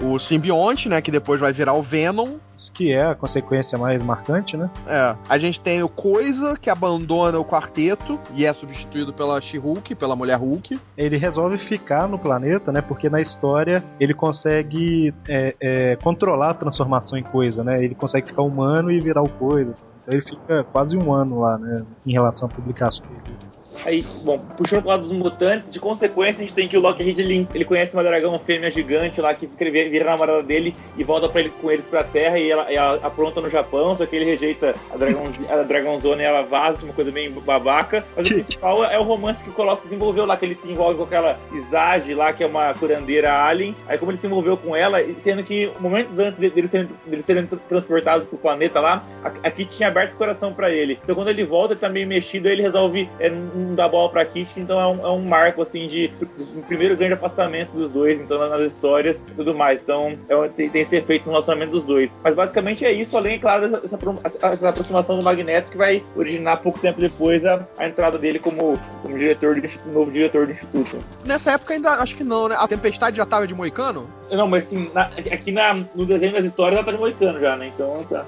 o 0.00 0.18
simbionte, 0.18 0.88
né? 0.88 1.00
Que 1.00 1.10
depois 1.10 1.40
vai 1.40 1.52
virar 1.52 1.74
o 1.74 1.82
Venom. 1.82 2.36
Que 2.72 2.92
é 2.92 3.04
a 3.04 3.14
consequência 3.14 3.78
mais 3.78 4.02
marcante, 4.02 4.56
né? 4.56 4.70
É. 4.86 5.16
A 5.28 5.38
gente 5.38 5.60
tem 5.60 5.82
o 5.82 5.88
Coisa, 5.88 6.56
que 6.56 6.70
abandona 6.70 7.38
o 7.38 7.44
quarteto 7.44 8.18
e 8.34 8.44
é 8.44 8.52
substituído 8.52 9.12
pela 9.12 9.40
She-Hulk, 9.40 9.94
pela 9.94 10.16
Mulher 10.16 10.38
Hulk. 10.38 10.80
Ele 10.96 11.18
resolve 11.18 11.58
ficar 11.68 12.08
no 12.08 12.18
planeta, 12.18 12.72
né? 12.72 12.80
Porque 12.80 13.08
na 13.08 13.20
história 13.20 13.84
ele 14.00 14.14
consegue 14.14 15.14
é, 15.28 15.54
é, 15.60 15.96
controlar 15.96 16.50
a 16.50 16.54
transformação 16.54 17.18
em 17.18 17.22
coisa, 17.22 17.62
né? 17.62 17.82
Ele 17.82 17.94
consegue 17.94 18.28
ficar 18.28 18.42
humano 18.42 18.90
e 18.90 19.00
virar 19.00 19.22
o 19.22 19.28
coisa. 19.28 19.74
Então 20.02 20.18
ele 20.18 20.22
fica 20.22 20.64
quase 20.64 20.96
um 20.96 21.12
ano 21.12 21.40
lá, 21.40 21.58
né? 21.58 21.84
Em 22.06 22.12
relação 22.12 22.48
à 22.48 22.50
publicação 22.50 23.04
dele. 23.24 23.38
Aí, 23.84 24.04
bom, 24.22 24.38
puxando 24.56 24.80
pro 24.80 24.90
lado 24.90 25.02
dos 25.02 25.12
mutantes, 25.12 25.70
de 25.70 25.80
consequência 25.80 26.42
a 26.42 26.46
gente 26.46 26.54
tem 26.54 26.68
que 26.68 26.76
o 26.76 26.80
Lockheed 26.80 27.18
ele, 27.20 27.48
ele 27.54 27.64
conhece 27.64 27.94
uma 27.94 28.02
dragão 28.02 28.38
fêmea 28.38 28.70
gigante 28.70 29.20
lá 29.20 29.34
que 29.34 29.46
vira 29.46 29.70
vira 29.90 30.04
a 30.04 30.10
namorada 30.12 30.42
dele 30.42 30.74
e 30.96 31.02
volta 31.02 31.28
pra 31.28 31.40
ele, 31.40 31.50
com 31.60 31.70
eles 31.70 31.86
pra 31.86 32.04
terra 32.04 32.38
e 32.38 32.50
ela, 32.50 32.70
ela 32.72 33.00
apronta 33.02 33.40
no 33.40 33.50
Japão, 33.50 33.96
só 33.96 34.06
que 34.06 34.14
ele 34.14 34.24
rejeita 34.24 34.74
a, 34.90 34.96
dragão, 34.96 35.22
a 35.48 35.56
dragãozona 35.62 36.22
e 36.22 36.24
ela 36.24 36.42
vaza, 36.42 36.84
uma 36.84 36.92
coisa 36.92 37.10
bem 37.10 37.30
babaca. 37.30 38.04
Mas 38.16 38.26
o 38.26 38.34
principal 38.34 38.84
é 38.84 38.98
o 38.98 39.02
romance 39.02 39.42
que 39.42 39.50
o 39.50 39.52
Colosso 39.52 39.82
desenvolveu 39.82 40.26
lá, 40.26 40.36
que 40.36 40.44
ele 40.44 40.54
se 40.54 40.70
envolve 40.70 40.96
com 40.98 41.04
aquela 41.04 41.38
Izage 41.52 42.14
lá, 42.14 42.32
que 42.32 42.44
é 42.44 42.46
uma 42.46 42.72
curandeira 42.74 43.32
alien. 43.32 43.74
Aí 43.88 43.98
como 43.98 44.12
ele 44.12 44.18
se 44.20 44.26
envolveu 44.26 44.56
com 44.56 44.76
ela, 44.76 44.98
sendo 45.18 45.42
que 45.42 45.70
momentos 45.80 46.18
antes 46.18 46.38
de- 46.38 46.50
deles 46.50 46.70
serem, 46.70 46.88
deles 47.06 47.24
serem 47.24 47.46
transportados 47.68 48.26
pro 48.26 48.38
planeta 48.38 48.80
lá, 48.80 49.02
a, 49.24 49.28
a 49.48 49.50
Kit 49.50 49.76
tinha 49.76 49.88
aberto 49.88 50.12
o 50.12 50.16
coração 50.16 50.52
pra 50.52 50.70
ele. 50.70 50.98
Então 51.02 51.14
quando 51.14 51.28
ele 51.28 51.44
volta, 51.44 51.74
ele 51.74 51.80
tá 51.80 51.88
meio 51.88 52.06
mexido, 52.06 52.46
aí 52.48 52.54
ele 52.54 52.62
resolve 52.62 53.08
é, 53.18 53.30
não 53.62 53.74
dar 53.74 53.88
bola 53.88 54.08
pra 54.10 54.24
Kit, 54.24 54.52
então 54.58 54.80
é 54.80 54.86
um, 54.86 55.06
é 55.06 55.10
um 55.10 55.22
marco 55.24 55.62
assim 55.62 55.86
de 55.88 56.10
um 56.56 56.62
primeiro 56.62 56.96
grande 56.96 57.14
afastamento 57.14 57.70
dos 57.72 57.90
dois, 57.90 58.20
então 58.20 58.38
nas 58.48 58.62
histórias 58.72 59.24
e 59.28 59.34
tudo 59.34 59.54
mais. 59.54 59.80
Então 59.80 60.16
é, 60.28 60.48
tem, 60.48 60.68
tem 60.68 60.82
esse 60.82 60.96
efeito 60.96 61.24
no 61.26 61.32
relacionamento 61.32 61.72
dos 61.72 61.84
dois. 61.84 62.14
Mas 62.22 62.34
basicamente 62.34 62.84
é 62.84 62.92
isso, 62.92 63.16
além, 63.16 63.38
claro, 63.38 63.68
dessa 63.68 63.98
essa, 64.24 64.46
essa 64.46 64.68
aproximação 64.68 65.16
do 65.16 65.22
Magneto 65.22 65.70
que 65.70 65.76
vai 65.78 66.02
originar 66.16 66.56
pouco 66.58 66.78
tempo 66.78 67.00
depois 67.00 67.44
a, 67.44 67.66
a 67.78 67.86
entrada 67.86 68.18
dele 68.18 68.38
como, 68.38 68.78
como 69.02 69.16
diretor 69.18 69.54
do 69.58 69.64
instituto- 69.64 69.92
novo 69.92 70.10
diretor 70.10 70.46
do 70.46 70.52
instituto. 70.52 70.98
Nessa 71.24 71.52
época 71.52 71.74
ainda 71.74 71.90
acho 71.92 72.16
que 72.16 72.24
não, 72.24 72.48
né? 72.48 72.56
A 72.58 72.66
Tempestade 72.68 73.16
já 73.16 73.26
tava 73.26 73.46
de 73.46 73.54
Moicano? 73.54 74.08
Não, 74.30 74.48
mas 74.48 74.64
assim, 74.66 74.90
na- 74.94 75.10
aqui 75.32 75.52
na, 75.52 75.74
no 75.94 76.06
desenho 76.06 76.32
das 76.32 76.44
histórias 76.44 76.76
ela 76.76 76.84
tá 76.84 76.92
de 76.92 76.98
moicano 76.98 77.38
já, 77.38 77.56
né? 77.56 77.70
Então 77.74 78.04
tá. 78.08 78.24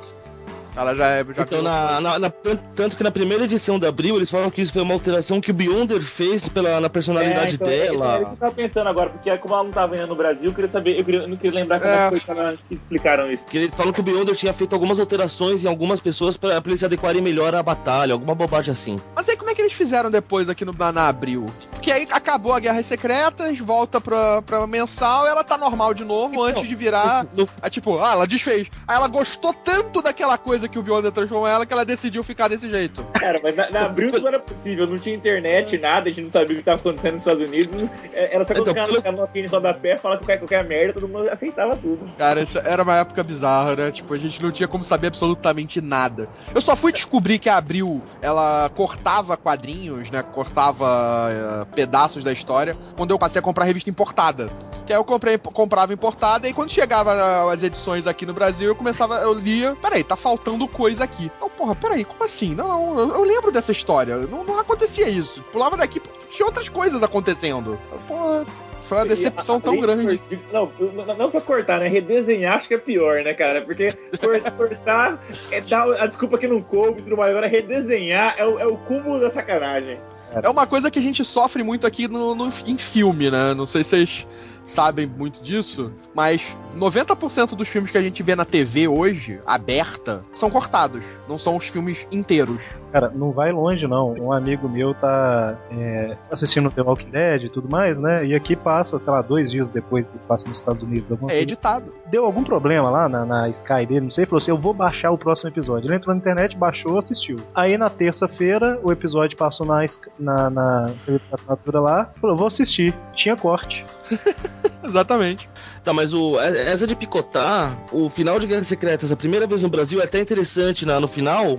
Ela 0.77 0.97
já, 0.97 1.07
é- 1.09 1.25
já 1.35 1.43
Então, 1.43 1.62
na, 1.62 2.01
na- 2.01 2.18
na- 2.18 2.31
tanto, 2.31 2.97
que 2.97 3.03
na 3.05 3.11
primeira 3.11 3.45
edição 3.45 3.79
da 3.79 3.89
Abril, 3.89 4.16
eles 4.16 4.29
falam 4.31 4.51
que 4.51 4.61
isso 4.61 4.72
foi 4.72 4.83
uma 4.83 4.95
alteração 4.95 5.41
que 5.41 5.51
o 5.51 5.55
Beyonder 5.55 6.03
fez 6.03 6.49
pela, 6.49 6.81
na 6.81 6.91
personalidade 6.91 7.53
É, 7.53 7.55
então, 7.55 7.68
É 7.68 7.85
isso 7.85 7.93
dela. 7.93 8.18
que 8.18 8.25
eu 8.33 8.37
tava 8.37 8.53
pensando 8.53 8.89
agora, 8.89 9.11
porque 9.11 9.39
como 9.39 9.55
ela 9.55 9.64
não 9.64 9.70
tava 9.70 9.95
ainda 9.95 10.07
no 10.07 10.16
Brasil, 10.16 10.47
eu 10.47 10.53
queria 10.55 10.70
saber, 10.70 10.99
eu, 10.99 11.05
queria, 11.05 11.20
eu 11.20 11.29
não 11.29 11.37
queria 11.37 11.61
lembrar 11.61 11.79
como 11.81 11.93
É. 11.93 12.07
é. 12.07 12.11
que 12.11 12.20
foi 12.20 12.57
que, 12.68 12.75
explicaram 12.75 13.31
isso. 13.31 13.47
Que 13.47 13.59
eles 13.59 13.75
falam 13.75 13.93
que 13.93 14.01
o 14.01 14.03
Beyonder 14.03 14.35
tinha 14.35 14.53
feito 14.53 14.72
algumas 14.72 14.99
alterações 14.99 15.64
em 15.64 15.68
algumas 15.68 16.01
pessoas 16.01 16.37
pra, 16.37 16.61
pra 16.61 16.70
eles 16.70 16.81
se 16.81 16.87
adequarem 16.87 17.22
melhor 17.22 17.55
à 17.55 17.62
batalha, 17.62 18.12
alguma 18.12 18.35
bobagem 18.35 18.72
assim. 18.72 19.01
Mas 19.14 19.29
aí 19.29 19.37
como 19.37 19.51
é 19.51 19.55
que 19.55 19.62
eles 19.62 19.72
fizeram 19.72 20.11
depois 20.11 20.49
aqui 20.49 20.64
no, 20.64 20.75
na, 20.77 20.91
na 20.91 21.09
Abril? 21.09 21.47
Porque 21.72 21.93
aí 21.93 22.09
acabou 22.11 22.53
a 22.55 22.59
Guerras 22.59 22.87
Secretas, 22.87 23.59
volta 23.59 24.01
pra, 24.01 24.41
pra 24.43 24.66
mensal, 24.66 25.27
ela 25.27 25.45
tá 25.45 25.59
normal 25.59 25.93
de 25.93 26.03
novo 26.05 26.43
antes 26.43 26.66
de 26.66 26.75
virar. 26.75 27.27
No- 27.35 27.47
Aí, 27.61 27.68
tipo, 27.70 27.99
ah, 28.03 28.12
ela 28.12 28.27
desfez. 28.27 28.68
Aí 28.89 28.97
ela 28.97 29.07
gostou 29.07 29.53
tanto 29.53 30.01
daquela 30.01 30.39
coisa 30.39 30.64
que 30.69 30.79
o 30.79 30.83
Beyonder 30.83 31.11
transformou 31.12 31.47
ela 31.49 31.65
que 31.67 31.73
ela 31.73 31.85
decidiu 31.85 32.23
ficar 32.23 32.49
desse 32.49 32.69
jeito. 32.69 33.03
Cara, 33.15 33.41
mas 33.43 33.55
na, 33.57 33.71
na 33.71 33.85
Abril 33.87 34.12
não 34.19 34.29
era 34.29 34.39
possível, 34.39 34.87
não 34.87 34.99
tinha 34.99 35.15
internet, 35.15 35.77
nada, 35.79 36.09
a 36.09 36.12
gente 36.12 36.25
não 36.25 36.31
sabia 36.31 36.55
o 36.55 36.59
que 36.59 36.65
tava 36.65 36.79
acontecendo 36.81 37.15
nos 37.15 37.21
Estados 37.23 37.43
Unidos. 37.43 37.89
É, 38.12 38.35
Era 38.35 38.45
só 38.45 38.53
Então, 38.53 38.75
colocar 38.75 38.87
pelo- 39.03 39.12
no 39.17 39.23
loquinho 39.23 39.49
só 39.49 39.61
da 39.61 39.75
pé, 39.75 39.97
falar 39.99 40.19
qualquer, 40.19 40.39
qualquer 40.39 40.65
merda, 40.65 40.95
todo 40.95 41.09
mundo 41.09 41.29
aceitava 41.29 41.77
tudo. 41.77 42.11
Cara, 42.19 42.41
isso 42.41 42.59
era 42.59 42.83
uma 42.83 42.97
época 42.97 43.23
bizarra, 43.23 43.77
né? 43.77 43.91
Tipo, 43.91 44.15
a 44.15 44.19
gente 44.19 44.43
não 44.43 44.51
tinha 44.51 44.69
como 44.69 44.85
saber 44.85 45.09
absolutamente 45.09 45.81
nada. 45.81 46.29
Eu 46.55 46.61
só 46.61 46.75
fui 46.77 46.93
descobrir 46.93 47.39
que 47.39 47.49
a 47.49 47.57
Abril, 47.57 48.03
ela 48.23 48.71
cortava 48.75 49.37
quadrinhos, 49.37 50.11
né? 50.11 50.23
Cortava 50.23 51.29
eh, 51.31 51.67
pedaços 51.75 52.23
da 52.23 52.33
história, 52.33 52.77
quando 52.97 53.11
eu 53.11 53.19
passei 53.19 53.39
a 53.41 53.43
comprar 53.43 53.65
revista 53.65 53.91
importada. 53.91 54.49
Que 54.87 54.93
aí 54.93 54.99
eu 54.99 55.05
comprei, 55.05 55.39
comprava 55.39 55.95
importada, 55.95 56.47
e 56.47 56.53
quando 56.53 56.71
chegava 56.71 57.11
ah, 57.12 57.51
as 57.53 57.62
edições 57.62 58.07
aqui 58.07 58.27
no 58.27 58.35
Brasil, 58.35 58.69
eu 58.69 58.75
começava, 58.75 59.15
eu 59.23 59.33
lia, 59.33 59.75
peraí, 59.81 60.05
tá 60.05 60.15
faltando 60.15 60.54
coisa 60.69 61.05
aqui. 61.05 61.31
Eu, 61.41 61.49
porra, 61.51 61.75
peraí, 61.75 62.05
como 62.05 62.23
assim? 62.25 62.55
Não, 62.55 62.67
não, 62.69 62.99
eu, 62.99 63.09
eu 63.17 63.23
lembro 63.25 63.51
dessa 63.53 63.73
história. 63.73 64.17
Não, 64.17 64.45
não 64.45 64.59
acontecia 64.59 65.09
isso. 65.09 65.43
Pulava 65.53 65.77
daqui, 65.77 66.01
tinha 66.31 66.47
outras 66.47 66.69
coisas 66.69 67.03
acontecendo. 67.03 67.79
Porra, 68.07 68.47
foi 68.83 68.99
uma 68.99 69.07
decepção 69.07 69.61
tão 69.61 69.79
grande. 69.79 70.21
de- 70.29 70.39
Não, 70.53 70.71
não- 71.17 71.31
só 71.31 71.41
cortar, 71.41 71.81
né? 71.81 71.89
Redesenhar 71.89 72.57
acho 72.57 72.69
que 72.69 72.75
é 72.75 72.79
pior, 72.79 73.23
né, 73.23 73.33
cara? 73.35 73.63
Porque 73.63 73.93
cor- 74.21 74.41
cortar 74.57 75.19
é 75.51 75.61
dar 75.61 75.85
a 76.03 76.07
desculpa 76.07 76.37
que 76.39 76.47
não 76.47 76.61
coube 76.63 77.01
e 77.01 77.03
tudo 77.05 77.17
mais. 77.17 77.31
Agora, 77.31 77.47
redesenhar 77.47 78.35
é 78.37 78.45
o, 78.45 78.59
é 78.59 78.67
o 78.67 78.77
cúmulo 78.77 79.21
da 79.21 79.31
sacanagem. 79.31 79.99
É 80.43 80.49
uma 80.49 80.67
coisa 80.67 80.91
que 80.91 80.99
a 80.99 81.03
gente 81.03 81.25
sofre 81.25 81.63
muito 81.63 81.87
aqui 81.87 82.09
no, 82.09 82.35
no- 82.35 82.51
em 82.67 82.77
filme, 82.77 83.31
né? 83.31 83.55
Não 83.55 83.67
sei 83.67 83.85
se 83.85 83.91
vocês 83.91 84.27
sabem 84.65 85.07
muito 85.07 85.43
disso, 85.43 85.93
mas 86.15 86.57
90% 86.77 87.55
dos 87.55 87.69
filmes 87.69 87.91
que 87.91 87.99
a 87.99 88.03
gente 88.03 88.23
vê 88.23 88.35
na 88.35 88.45
TV 88.45 88.89
hoje, 88.89 89.41
aberta, 89.47 90.25
são 90.35 90.51
cortados. 90.51 91.21
Não 91.29 91.39
são 91.39 91.57
os 91.57 91.69
filmes 91.69 92.09
inteiros. 92.11 92.75
Cara, 92.91 93.12
não 93.15 93.31
vai 93.31 93.53
longe 93.53 93.87
não. 93.87 94.12
Um 94.15 94.33
amigo 94.33 94.69
meu 94.69 94.95
tá 94.95 95.57
é, 95.71 96.17
assistindo 96.31 96.71
The 96.71 96.83
Walking 96.83 97.11
Dead 97.11 97.45
e 97.45 97.49
tudo 97.49 97.69
mais, 97.69 97.99
né? 97.99 98.27
E 98.27 98.35
aqui 98.35 98.57
passa, 98.57 98.99
sei 98.99 99.12
lá, 99.12 99.21
dois 99.21 99.51
dias 99.51 99.69
depois 99.69 100.09
que 100.09 100.19
passa 100.27 100.49
nos 100.49 100.59
Estados 100.59 100.83
Unidos. 100.83 101.11
É 101.12 101.17
coisa. 101.17 101.35
editado. 101.35 101.93
Deu 102.11 102.25
algum 102.25 102.43
problema 102.43 102.91
lá 102.91 103.09
na, 103.09 103.25
na 103.25 103.49
Sky 103.51 103.87
dele, 103.87 104.03
não 104.03 104.11
sei, 104.11 104.25
falou 104.25 104.39
assim: 104.39 104.51
eu 104.51 104.59
vou 104.59 104.73
baixar 104.73 105.11
o 105.11 105.19
próximo 105.19 105.51
episódio. 105.51 105.87
Ele 105.87 105.97
entrou 105.97 106.15
na 106.15 106.21
internet, 106.21 106.57
baixou, 106.57 106.99
assistiu. 106.99 107.37
Aí 107.55 107.77
na 107.77 107.91
terça-feira, 107.91 108.79
o 108.83 108.91
episódio 108.91 109.37
passou 109.37 109.67
na, 109.67 109.85
na, 110.19 110.51
na 110.51 110.91
assinatura 111.33 111.81
lá, 111.81 112.11
falou: 112.21 112.37
vou 112.37 112.47
assistir. 112.47 112.95
Tinha 113.15 113.37
corte. 113.37 113.85
Exatamente. 114.83 115.49
Tá, 115.83 115.93
mas 115.93 116.15
o, 116.15 116.39
essa 116.41 116.87
de 116.87 116.97
picotar, 116.97 117.77
o 117.93 118.09
final 118.09 118.39
de 118.39 118.47
Guerras 118.47 118.67
Secretas, 118.67 119.13
a 119.13 119.17
primeira 119.17 119.47
vez 119.47 119.63
no 119.63 119.69
Brasil, 119.69 120.01
é 120.01 120.05
até 120.05 120.21
interessante 120.21 120.87
na, 120.87 120.99
no 120.99 121.07
final, 121.07 121.59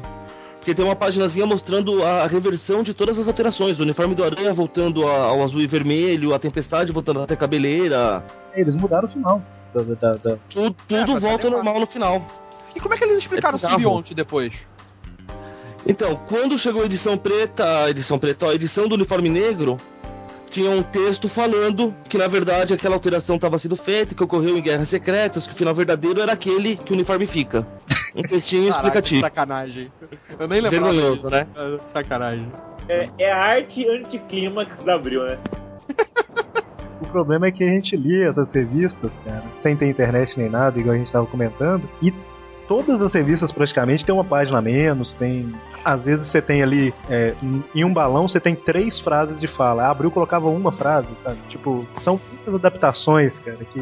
porque 0.58 0.74
tem 0.74 0.84
uma 0.84 0.96
paginazinha 0.96 1.46
mostrando 1.46 2.04
a 2.04 2.26
reversão 2.26 2.82
de 2.82 2.94
todas 2.94 3.20
as 3.20 3.28
alterações. 3.28 3.80
O 3.80 3.84
uniforme 3.84 4.16
do 4.16 4.24
Aranha 4.24 4.52
voltando 4.52 5.08
a- 5.08 5.26
ao 5.26 5.44
azul 5.44 5.62
e 5.62 5.68
vermelho, 5.68 6.34
a 6.34 6.40
Tempestade 6.40 6.92
voltando 6.92 7.22
até 7.22 7.36
cabeleira. 7.36 8.24
Eles 8.54 8.76
mudaram 8.76 9.08
o 9.08 9.12
final. 9.12 9.42
Da, 9.74 9.82
da, 9.84 10.12
da- 10.14 10.38
Tudo, 10.50 10.76
É, 10.90 11.06
tudo 11.06 11.16
se 11.16 11.20
volta 11.22 11.46
ao 11.46 11.52
normal 11.52 11.80
no 11.82 11.86
final. 11.88 12.26
E 12.76 12.80
como 12.80 12.94
é 12.96 12.98
que 12.98 13.04
eles 13.04 13.18
explicaram 13.20 13.56
É 13.56 13.60
simbionte 13.60 14.14
depois? 14.16 14.54
Então, 15.88 16.20
quando 16.28 16.58
chegou 16.58 16.82
a 16.82 16.86
edição 16.86 17.16
preta, 17.16 17.84
a 17.84 17.90
edição 17.92 18.18
preta, 18.18 18.48
a 18.48 18.56
edição 18.56 18.88
do 18.88 18.96
uniforme 18.96 19.30
negro, 19.30 19.78
tinha 20.50 20.70
um 20.70 20.82
texto 20.84 21.28
falando 21.28 21.94
que 22.08 22.18
na 22.18 22.28
verdade 22.28 22.74
aquela 22.74 22.96
alteração 22.96 23.36
estava 23.36 23.58
sendo 23.58 23.76
feita, 23.76 24.14
que 24.16 24.24
ocorreu 24.24 24.58
em 24.58 24.62
Guerras 24.62 24.90
Secretas, 24.90 25.46
que 25.48 25.54
o 25.54 25.56
final 25.56 25.74
verdadeiro 25.74 26.22
era 26.22 26.32
aquele 26.34 26.76
que 26.76 26.92
o 26.92 26.96
uniforme 26.96 27.26
fica. 27.26 27.66
Um 28.16 28.22
textinho 28.22 28.70
Caraca, 28.74 29.02
que 29.02 29.16
explicativo. 29.16 29.22
sacanagem. 29.22 29.92
Eu 30.40 30.48
nem 30.48 30.62
lembrava 30.62 30.92
Vergonhoso, 30.92 31.16
disso. 31.16 31.30
né? 31.32 31.48
É, 31.56 31.80
Sacanagem. 31.88 32.52
É, 32.88 33.10
é 33.18 33.32
a 33.32 33.38
arte 33.38 33.88
anticlímax 33.90 34.80
da 34.80 34.96
Abril, 34.96 35.24
né? 35.24 35.38
O 37.02 37.06
problema 37.08 37.48
é 37.48 37.52
que 37.52 37.62
a 37.62 37.68
gente 37.68 37.96
lia 37.98 38.30
essas 38.30 38.52
revistas, 38.54 39.12
cara, 39.26 39.44
sem 39.62 39.76
ter 39.76 39.90
internet 39.90 40.38
nem 40.38 40.50
nada, 40.50 40.80
igual 40.80 40.96
a 40.96 40.98
gente 40.98 41.12
tava 41.12 41.26
comentando, 41.28 41.88
e 42.02 42.14
todas 42.68 43.02
as 43.02 43.14
revistas 43.14 43.52
praticamente 43.52 44.06
tem 44.06 44.14
uma 44.14 44.24
página 44.24 44.58
a 44.60 44.62
menos, 44.62 45.14
tem. 45.14 45.54
Às 45.84 46.02
vezes 46.04 46.28
você 46.28 46.42
tem 46.42 46.64
ali, 46.64 46.94
é, 47.10 47.34
em- 47.44 47.84
um 47.84 47.94
balão 47.94 48.28
você 48.28 48.40
tem 48.40 48.56
três 48.56 49.00
frases 49.00 49.40
de 49.40 49.48
fala. 49.48 49.84
A 49.84 49.92
Abril 49.92 50.10
colocava 50.12 50.48
uma 50.50 50.72
frase, 50.72 51.08
sabe? 51.24 51.38
Tipo, 51.50 51.86
são 51.98 52.20
muitas 52.32 52.56
adaptações, 52.56 53.38
cara, 53.40 53.58
que 53.72 53.80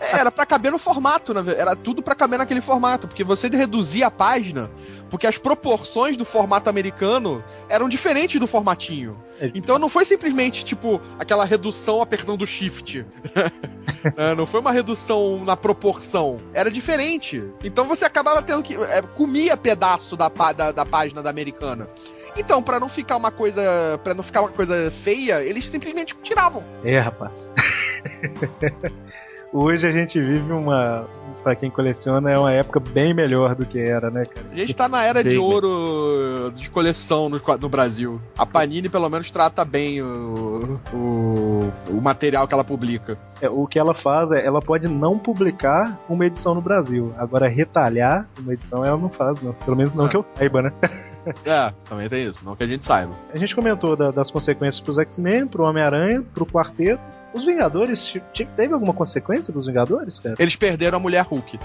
Era 0.00 0.30
pra 0.30 0.46
caber 0.46 0.70
no 0.70 0.78
formato, 0.78 1.34
né? 1.34 1.42
era 1.56 1.74
tudo 1.74 2.02
pra 2.02 2.14
caber 2.14 2.38
naquele 2.38 2.60
formato, 2.60 3.08
porque 3.08 3.24
você 3.24 3.48
reduzia 3.48 4.06
a 4.06 4.10
página, 4.10 4.70
porque 5.10 5.26
as 5.26 5.38
proporções 5.38 6.16
do 6.16 6.24
formato 6.24 6.70
americano 6.70 7.42
eram 7.68 7.88
diferentes 7.88 8.38
do 8.38 8.46
formatinho. 8.46 9.20
É. 9.40 9.50
Então 9.54 9.78
não 9.78 9.88
foi 9.88 10.04
simplesmente, 10.04 10.64
tipo, 10.64 11.00
aquela 11.18 11.44
redução 11.44 12.00
apertando 12.00 12.42
o 12.42 12.46
shift. 12.46 13.04
É, 14.16 14.34
não 14.34 14.46
foi 14.46 14.58
uma 14.60 14.72
redução 14.72 15.44
na 15.44 15.56
proporção. 15.56 16.40
Era 16.52 16.70
diferente. 16.70 17.42
Então 17.62 17.86
você 17.86 18.04
acabava 18.04 18.42
tendo 18.42 18.62
que. 18.62 18.74
é, 18.74 19.00
comia 19.02 19.56
pedaço 19.56 20.16
da, 20.16 20.28
da, 20.28 20.72
da 20.72 20.84
página 20.84 21.22
da 21.22 21.30
americana. 21.30 21.88
Então, 22.36 22.62
pra 22.62 22.80
não 22.80 22.88
ficar 22.88 23.16
uma 23.16 23.30
coisa. 23.30 23.62
para 24.02 24.14
não 24.14 24.22
ficar 24.22 24.40
uma 24.40 24.50
coisa 24.50 24.90
feia, 24.90 25.42
eles 25.42 25.68
simplesmente 25.68 26.16
tiravam. 26.22 26.64
É, 26.84 26.98
rapaz. 26.98 27.32
Hoje 29.52 29.86
a 29.86 29.90
gente 29.90 30.20
vive 30.20 30.52
uma. 30.52 31.06
Pra 31.42 31.56
quem 31.56 31.70
coleciona, 31.70 32.30
é 32.30 32.38
uma 32.38 32.52
época 32.52 32.78
bem 32.78 33.12
melhor 33.12 33.56
do 33.56 33.66
que 33.66 33.76
era, 33.80 34.10
né, 34.10 34.22
cara? 34.24 34.46
A 34.52 34.56
gente 34.56 34.74
tá 34.76 34.88
na 34.88 35.02
era 35.02 35.24
de 35.24 35.36
ouro 35.36 36.52
de 36.54 36.70
coleção 36.70 37.28
no, 37.28 37.40
no 37.60 37.68
Brasil. 37.68 38.20
A 38.38 38.46
Panini, 38.46 38.88
pelo 38.88 39.10
menos, 39.10 39.28
trata 39.30 39.64
bem 39.64 40.00
o, 40.00 40.78
o, 40.94 41.72
o 41.90 42.00
material 42.00 42.46
que 42.46 42.54
ela 42.54 42.62
publica. 42.62 43.18
É, 43.40 43.48
o 43.50 43.66
que 43.66 43.76
ela 43.76 43.92
faz 43.92 44.30
é, 44.30 44.46
ela 44.46 44.62
pode 44.62 44.86
não 44.86 45.18
publicar 45.18 45.98
uma 46.08 46.24
edição 46.26 46.54
no 46.54 46.60
Brasil. 46.60 47.12
Agora, 47.18 47.48
retalhar 47.48 48.28
uma 48.38 48.52
edição 48.52 48.84
ela 48.84 48.96
não 48.96 49.08
faz, 49.10 49.42
não. 49.42 49.52
Pelo 49.52 49.76
menos 49.76 49.92
não 49.94 50.04
Ah. 50.04 50.08
que 50.08 50.16
eu 50.16 50.24
saiba, 50.36 50.62
né? 50.62 50.72
É, 51.46 51.72
também 51.88 52.08
tem 52.08 52.24
isso, 52.26 52.44
não 52.44 52.56
que 52.56 52.64
a 52.64 52.66
gente 52.66 52.84
saiba. 52.84 53.12
A 53.32 53.38
gente 53.38 53.54
comentou 53.54 53.94
da- 53.94 54.10
das 54.10 54.28
consequências 54.28 54.80
pros 54.80 54.98
X-Men, 54.98 55.46
pro 55.46 55.62
Homem-Aranha, 55.62 56.20
pro 56.34 56.44
Quarteto. 56.44 57.00
Os 57.34 57.44
Vingadores, 57.44 58.12
teve 58.56 58.74
alguma 58.74 58.92
consequência 58.92 59.52
dos 59.52 59.66
Vingadores, 59.66 60.18
cara? 60.18 60.36
Eles 60.38 60.56
perderam 60.56 60.98
a 60.98 61.00
mulher 61.00 61.24
Hulk. 61.24 61.58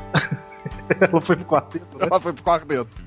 Ela 1.00 1.20
foi 1.22 1.36
pro 1.36 1.46
Quarteto, 1.46 1.86
né? 1.98 2.08
Ela 2.10 2.20
foi 2.20 2.34
pro 2.34 2.44
quarteto. 2.44 2.98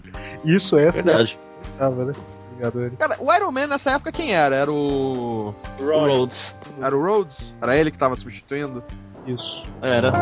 Isso 0.45 0.79
é, 0.79 0.91
Verdade. 0.91 1.39
tava, 1.79 2.05
né? 2.05 2.13
Vingadores. 2.53 2.99
Cara, 2.99 3.17
o 3.19 3.33
Iron 3.33 3.51
Man 3.51 3.67
nessa 3.67 3.93
época 3.93 4.13
quem 4.13 4.35
era? 4.35 4.55
Era 4.55 4.71
o. 4.71 5.55
Rhodes. 5.81 6.55
Era 6.81 6.97
o 6.97 7.03
Rhodes? 7.03 7.57
Era 7.61 7.77
ele 7.77 7.91
que 7.91 7.99
tava 7.99 8.17
substituindo? 8.17 8.83
Isso. 9.27 9.65
Era. 9.81 10.13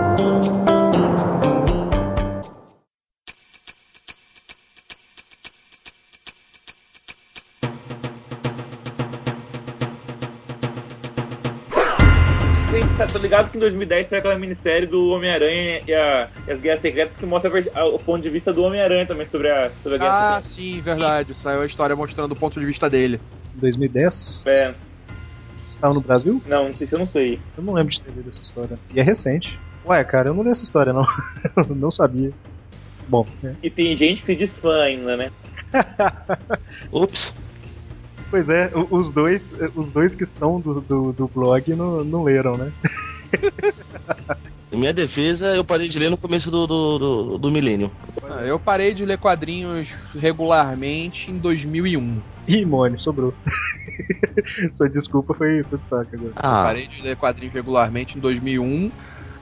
Tô 13.13 13.19
ligado 13.19 13.51
que 13.51 13.57
em 13.57 13.61
2010 13.61 14.07
teve 14.07 14.19
aquela 14.19 14.39
minissérie 14.39 14.87
do 14.87 15.09
Homem-Aranha 15.11 15.83
e, 15.87 15.95
a- 15.95 16.29
e 16.47 16.53
as 16.53 16.61
Guerras 16.61 16.81
Secretas 16.81 17.17
que 17.17 17.27
mostra 17.27 17.51
a 17.51 17.53
ver- 17.53 17.71
a- 17.75 17.85
o 17.87 17.99
ponto 17.99 18.23
de 18.23 18.31
vista 18.31 18.53
do 18.53 18.63
Homem-Aranha 18.63 19.07
também 19.07 19.27
sobre 19.27 19.49
a, 19.51 19.71
sobre 19.83 19.97
a 19.97 19.99
Guerra 19.99 20.37
Ah, 20.37 20.43
sim, 20.43 20.81
verdade. 20.81 21.35
Saiu 21.35 21.63
a 21.63 21.67
história 21.67 21.95
mostrando 21.97 22.33
o 22.33 22.37
ponto 22.37 22.59
de 22.61 22.67
vista 22.67 22.89
dele. 22.91 23.21
2010? 23.55 24.15
Secreta. 24.45 24.51
É, 24.51 24.75
Saiu 25.81 25.95
no 25.95 26.01
Brasil? 26.01 26.43
não, 26.47 26.69
não 26.69 26.77
sei 26.77 26.87
se 26.87 26.95
eu 26.95 26.99
não 26.99 27.07
sei. 27.07 27.41
Eu 27.57 27.63
não 27.63 27.73
lembro 27.75 27.93
de 27.93 28.01
ter 28.03 28.11
lido 28.11 28.31
essa 28.31 28.43
história. 28.43 28.79
E 28.93 28.99
é 29.01 29.03
recente. 29.03 29.59
Ué, 29.85 30.03
cara, 30.05 30.29
eu 30.29 30.35
não 30.35 30.43
li 30.43 30.51
essa 30.51 30.65
história, 30.65 30.93
não. 30.93 31.07
Eu 31.57 31.75
não 31.75 31.91
sabia. 31.91 32.33
Bom, 33.07 33.27
é. 33.43 33.53
E 33.63 33.71
tem 33.71 33.97
gente 33.97 34.19
que 34.21 34.27
se 34.27 34.37
diz 34.37 34.59
fã 34.59 34.83
ainda, 34.83 35.17
né? 35.17 35.31
Ops. 36.93 37.35
Pois 38.31 38.49
é, 38.49 38.70
os 38.91 39.11
dois, 39.12 39.41
os 39.74 39.93
dois 39.93 40.14
que 40.14 40.26
são 40.39 40.61
do, 40.61 40.81
do, 40.81 41.12
do 41.12 41.29
blog 41.29 41.74
não, 41.74 42.05
não 42.05 42.24
leram, 42.24 42.57
né? 42.57 42.72
Em 44.70 44.76
minha 44.76 44.93
defesa, 44.93 45.57
eu 45.57 45.64
parei 45.64 45.89
de 45.89 45.99
ler 45.99 46.11
no 46.11 46.18
começo 46.18 46.51
do, 46.51 46.66
do, 46.66 46.99
do, 46.99 47.39
do 47.39 47.51
milênio. 47.51 47.91
Ah, 48.31 48.43
Eu 48.45 48.61
parei 48.61 48.93
de 48.93 49.05
ler 49.05 49.16
quadrinhos 49.16 49.97
regularmente 50.14 51.31
em 51.31 51.39
2001. 51.39 52.20
Ih, 52.47 52.64
Mônio, 52.66 52.99
sobrou. 53.01 53.35
Sua 54.76 54.89
desculpa 54.89 55.35
foi 55.35 55.64
tudo 55.64 55.83
saco 55.89 56.14
agora. 56.14 56.33
Ah, 56.37 56.62
Parei 56.64 56.87
de 56.87 57.03
ler 57.03 57.16
quadrinhos 57.16 57.55
regularmente 57.55 58.18
em 58.18 58.20
2001. 58.20 58.93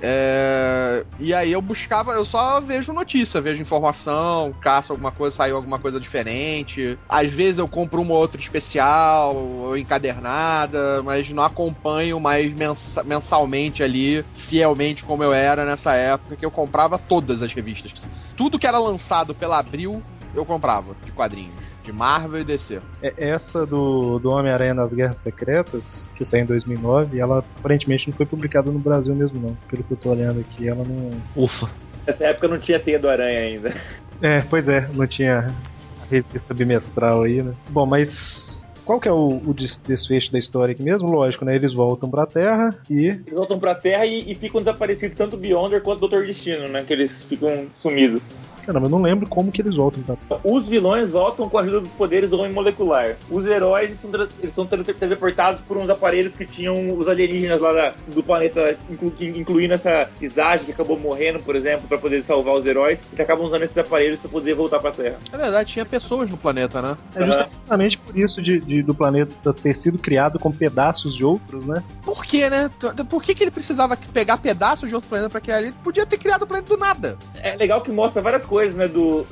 É, 0.00 1.04
E 1.18 1.32
aí 1.32 1.52
eu 1.52 1.62
buscava, 1.62 2.12
eu 2.12 2.24
só 2.24 2.60
vejo 2.60 2.92
notícia, 2.92 3.40
vejo 3.40 3.62
informação, 3.62 4.54
caço 4.60 4.92
alguma 4.92 5.10
coisa, 5.10 5.36
saiu 5.36 5.56
alguma 5.56 5.78
coisa 5.78 5.98
diferente. 5.98 6.98
Às 7.08 7.32
vezes 7.32 7.58
eu 7.58 7.68
compro 7.68 8.02
uma 8.02 8.14
ou 8.14 8.20
outra 8.20 8.40
especial, 8.40 9.34
ou 9.34 9.76
encadernada, 9.76 11.02
mas 11.02 11.28
não 11.30 11.42
acompanho 11.42 12.20
mais 12.20 12.52
mensa- 12.54 13.04
mensalmente 13.04 13.82
ali, 13.82 14.24
fielmente 14.32 15.04
como 15.04 15.22
eu 15.22 15.32
era 15.32 15.64
nessa 15.64 15.94
época, 15.94 16.36
que 16.36 16.44
eu 16.44 16.50
comprava 16.50 16.98
todas 16.98 17.42
as 17.42 17.52
revistas. 17.52 18.08
Tudo 18.36 18.58
que 18.58 18.66
era 18.66 18.78
lançado 18.78 19.34
pela 19.34 19.58
Abril, 19.58 20.02
eu 20.34 20.44
comprava, 20.44 20.96
de 21.04 21.12
quadrinhos. 21.12 21.65
De 21.86 21.92
Marvel 21.92 22.40
e 22.40 22.44
DC. 22.44 22.82
É, 23.00 23.30
Essa 23.30 23.64
do, 23.64 24.18
do 24.18 24.30
Homem-Aranha 24.30 24.74
nas 24.74 24.92
Guerras 24.92 25.18
Secretas, 25.22 26.08
que 26.16 26.24
saiu 26.24 26.42
em 26.42 26.46
2009, 26.46 27.18
ela 27.20 27.38
aparentemente 27.60 28.08
não 28.08 28.16
foi 28.16 28.26
publicada 28.26 28.72
no 28.72 28.78
Brasil 28.80 29.14
mesmo, 29.14 29.40
não. 29.40 29.56
Pelo 29.70 29.84
que 29.84 29.92
eu 29.92 29.96
tô 29.96 30.10
olhando 30.10 30.40
aqui, 30.40 30.66
ela 30.68 30.84
não. 30.84 31.10
ufa. 31.36 31.70
Nessa 32.04 32.24
época 32.26 32.48
não 32.48 32.58
tinha 32.58 32.80
teia 32.80 32.98
do 32.98 33.08
Aranha 33.08 33.38
ainda. 33.38 33.74
É, 34.20 34.40
pois 34.50 34.66
é, 34.68 34.88
não 34.94 35.06
tinha 35.06 35.54
a 36.02 36.06
revista 36.10 36.52
bimestral 36.52 37.22
aí, 37.22 37.42
né? 37.42 37.54
Bom, 37.68 37.86
mas 37.86 38.64
qual 38.84 38.98
que 39.00 39.08
é 39.08 39.12
o, 39.12 39.40
o 39.46 39.54
des- 39.54 39.78
desfecho 39.86 40.32
da 40.32 40.38
história 40.38 40.72
aqui 40.72 40.82
mesmo? 40.82 41.08
Lógico, 41.10 41.44
né? 41.44 41.54
Eles 41.54 41.72
voltam 41.74 42.10
pra 42.10 42.26
Terra 42.26 42.76
e. 42.90 43.06
Eles 43.08 43.34
voltam 43.34 43.58
pra 43.60 43.74
Terra 43.74 44.06
e, 44.06 44.32
e 44.32 44.34
ficam 44.34 44.60
desaparecidos 44.60 45.16
tanto 45.16 45.36
o 45.36 45.38
Beyonder 45.38 45.82
quanto 45.82 45.98
o 45.98 46.08
Doutor 46.08 46.26
Destino, 46.26 46.66
né? 46.68 46.82
Que 46.84 46.92
eles 46.92 47.22
ficam 47.22 47.66
sumidos. 47.76 48.36
Caramba, 48.66 48.86
eu 48.86 48.90
não 48.90 49.00
lembro 49.00 49.28
como 49.28 49.52
que 49.52 49.62
eles 49.62 49.76
voltam 49.76 50.02
Terra. 50.02 50.40
Os 50.44 50.68
vilões 50.68 51.10
voltam 51.10 51.48
com 51.48 51.56
a 51.58 51.62
ajuda 51.62 51.80
dos 51.82 51.90
poderes 51.92 52.28
do 52.28 52.38
homem 52.38 52.52
molecular. 52.52 53.16
Os 53.30 53.46
heróis 53.46 53.98
são, 54.00 54.10
eles 54.42 54.54
são 54.54 54.66
teleportados 54.66 55.60
por 55.60 55.76
uns 55.76 55.88
aparelhos 55.88 56.34
que 56.34 56.44
tinham 56.44 56.96
os 56.98 57.06
alienígenas 57.08 57.60
lá 57.60 57.72
da- 57.72 57.94
do 58.08 58.22
planeta, 58.22 58.76
inclu- 58.90 59.12
incluindo 59.20 59.74
essa 59.74 60.08
Visage 60.20 60.64
que 60.64 60.72
acabou 60.72 60.98
morrendo, 60.98 61.38
por 61.40 61.54
exemplo, 61.54 61.86
pra 61.88 61.98
poder 61.98 62.22
salvar 62.24 62.54
os 62.54 62.66
heróis, 62.66 63.00
que 63.14 63.22
acabam 63.22 63.46
usando 63.46 63.62
esses 63.62 63.78
aparelhos 63.78 64.18
pra 64.20 64.28
poder 64.30 64.54
voltar 64.54 64.80
pra 64.80 64.90
Terra. 64.90 65.16
É 65.32 65.36
verdade, 65.36 65.70
tinha 65.72 65.84
pessoas 65.84 66.30
no 66.30 66.36
planeta, 66.36 66.82
né? 66.82 66.96
É 67.14 67.24
justamente 67.24 67.98
por 67.98 68.18
isso 68.18 68.42
de, 68.42 68.58
de- 68.60 68.82
do 68.82 68.94
planeta 68.94 69.52
ter 69.54 69.76
sido 69.76 69.98
criado 69.98 70.38
com 70.38 70.50
pedaços 70.50 71.16
de 71.16 71.24
outros, 71.24 71.64
né? 71.64 71.82
Por 72.04 72.24
que, 72.24 72.48
né? 72.50 72.70
Por 73.08 73.22
que, 73.22 73.34
que 73.34 73.44
ele 73.44 73.50
precisava 73.50 73.96
pegar 74.12 74.38
pedaços 74.38 74.88
de 74.88 74.94
outro 74.94 75.08
planeta 75.08 75.30
pra 75.30 75.40
criar 75.40 75.58
ele? 75.58 75.66
Ele 75.68 75.76
podia 75.82 76.06
ter 76.06 76.18
criado 76.18 76.42
o 76.42 76.46
planeta 76.46 76.68
do 76.68 76.76
nada. 76.80 77.18
É 77.34 77.56
legal 77.56 77.80
que 77.80 77.90
mostra 77.90 78.22
várias 78.22 78.44
coisas, 78.44 78.55
né? 78.74 78.88
Do. 78.88 79.26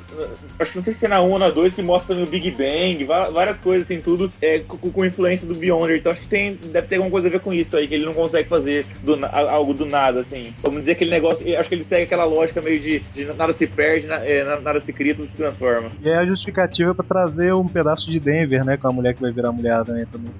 Acho 0.59 0.71
que 0.71 0.77
não 0.77 0.83
sei 0.83 0.93
se 0.93 1.05
é 1.05 1.07
na 1.07 1.21
1 1.21 1.29
ou 1.31 1.39
na 1.39 1.49
2 1.49 1.73
que 1.73 1.81
mostra 1.81 2.15
o 2.15 2.25
Big 2.25 2.51
Bang, 2.51 3.03
várias 3.03 3.59
coisas 3.59 3.85
assim, 3.85 3.99
tudo 3.99 4.31
é, 4.41 4.59
com, 4.59 4.77
com 4.77 5.05
influência 5.05 5.47
do 5.47 5.53
Beyonder. 5.55 5.97
Então 5.97 6.11
acho 6.11 6.21
que 6.21 6.27
tem, 6.27 6.53
deve 6.55 6.87
ter 6.87 6.95
alguma 6.95 7.11
coisa 7.11 7.27
a 7.27 7.31
ver 7.31 7.39
com 7.39 7.51
isso 7.53 7.75
aí, 7.75 7.87
que 7.87 7.93
ele 7.95 8.05
não 8.05 8.13
consegue 8.13 8.47
fazer 8.47 8.85
do 9.01 9.17
algo 9.31 9.73
do 9.73 9.85
nada, 9.85 10.21
assim. 10.21 10.53
Vamos 10.61 10.81
dizer 10.81 10.93
aquele 10.93 11.11
negócio. 11.11 11.45
Acho 11.59 11.69
que 11.69 11.75
ele 11.75 11.83
segue 11.83 12.03
aquela 12.03 12.25
lógica 12.25 12.61
meio 12.61 12.79
de, 12.79 12.99
de 13.13 13.25
nada 13.25 13.53
se 13.53 13.67
perde, 13.67 14.07
na- 14.07 14.23
é, 14.25 14.43
na- 14.43 14.59
nada 14.61 14.79
se 14.79 14.93
cria, 14.93 15.13
tudo 15.15 15.27
se 15.27 15.35
transforma. 15.35 15.91
E 16.01 16.09
é 16.09 16.15
a 16.17 16.25
justificativa 16.25 16.93
pra 16.93 17.03
trazer 17.05 17.53
um 17.53 17.67
pedaço 17.67 18.09
de 18.09 18.19
Denver, 18.19 18.63
né? 18.63 18.77
Com 18.77 18.87
a 18.87 18.91
mulher 18.91 19.13
que 19.13 19.21
vai 19.21 19.31
virar 19.31 19.51
mulher 19.51 19.73
aranha 19.73 20.07
também. 20.11 20.31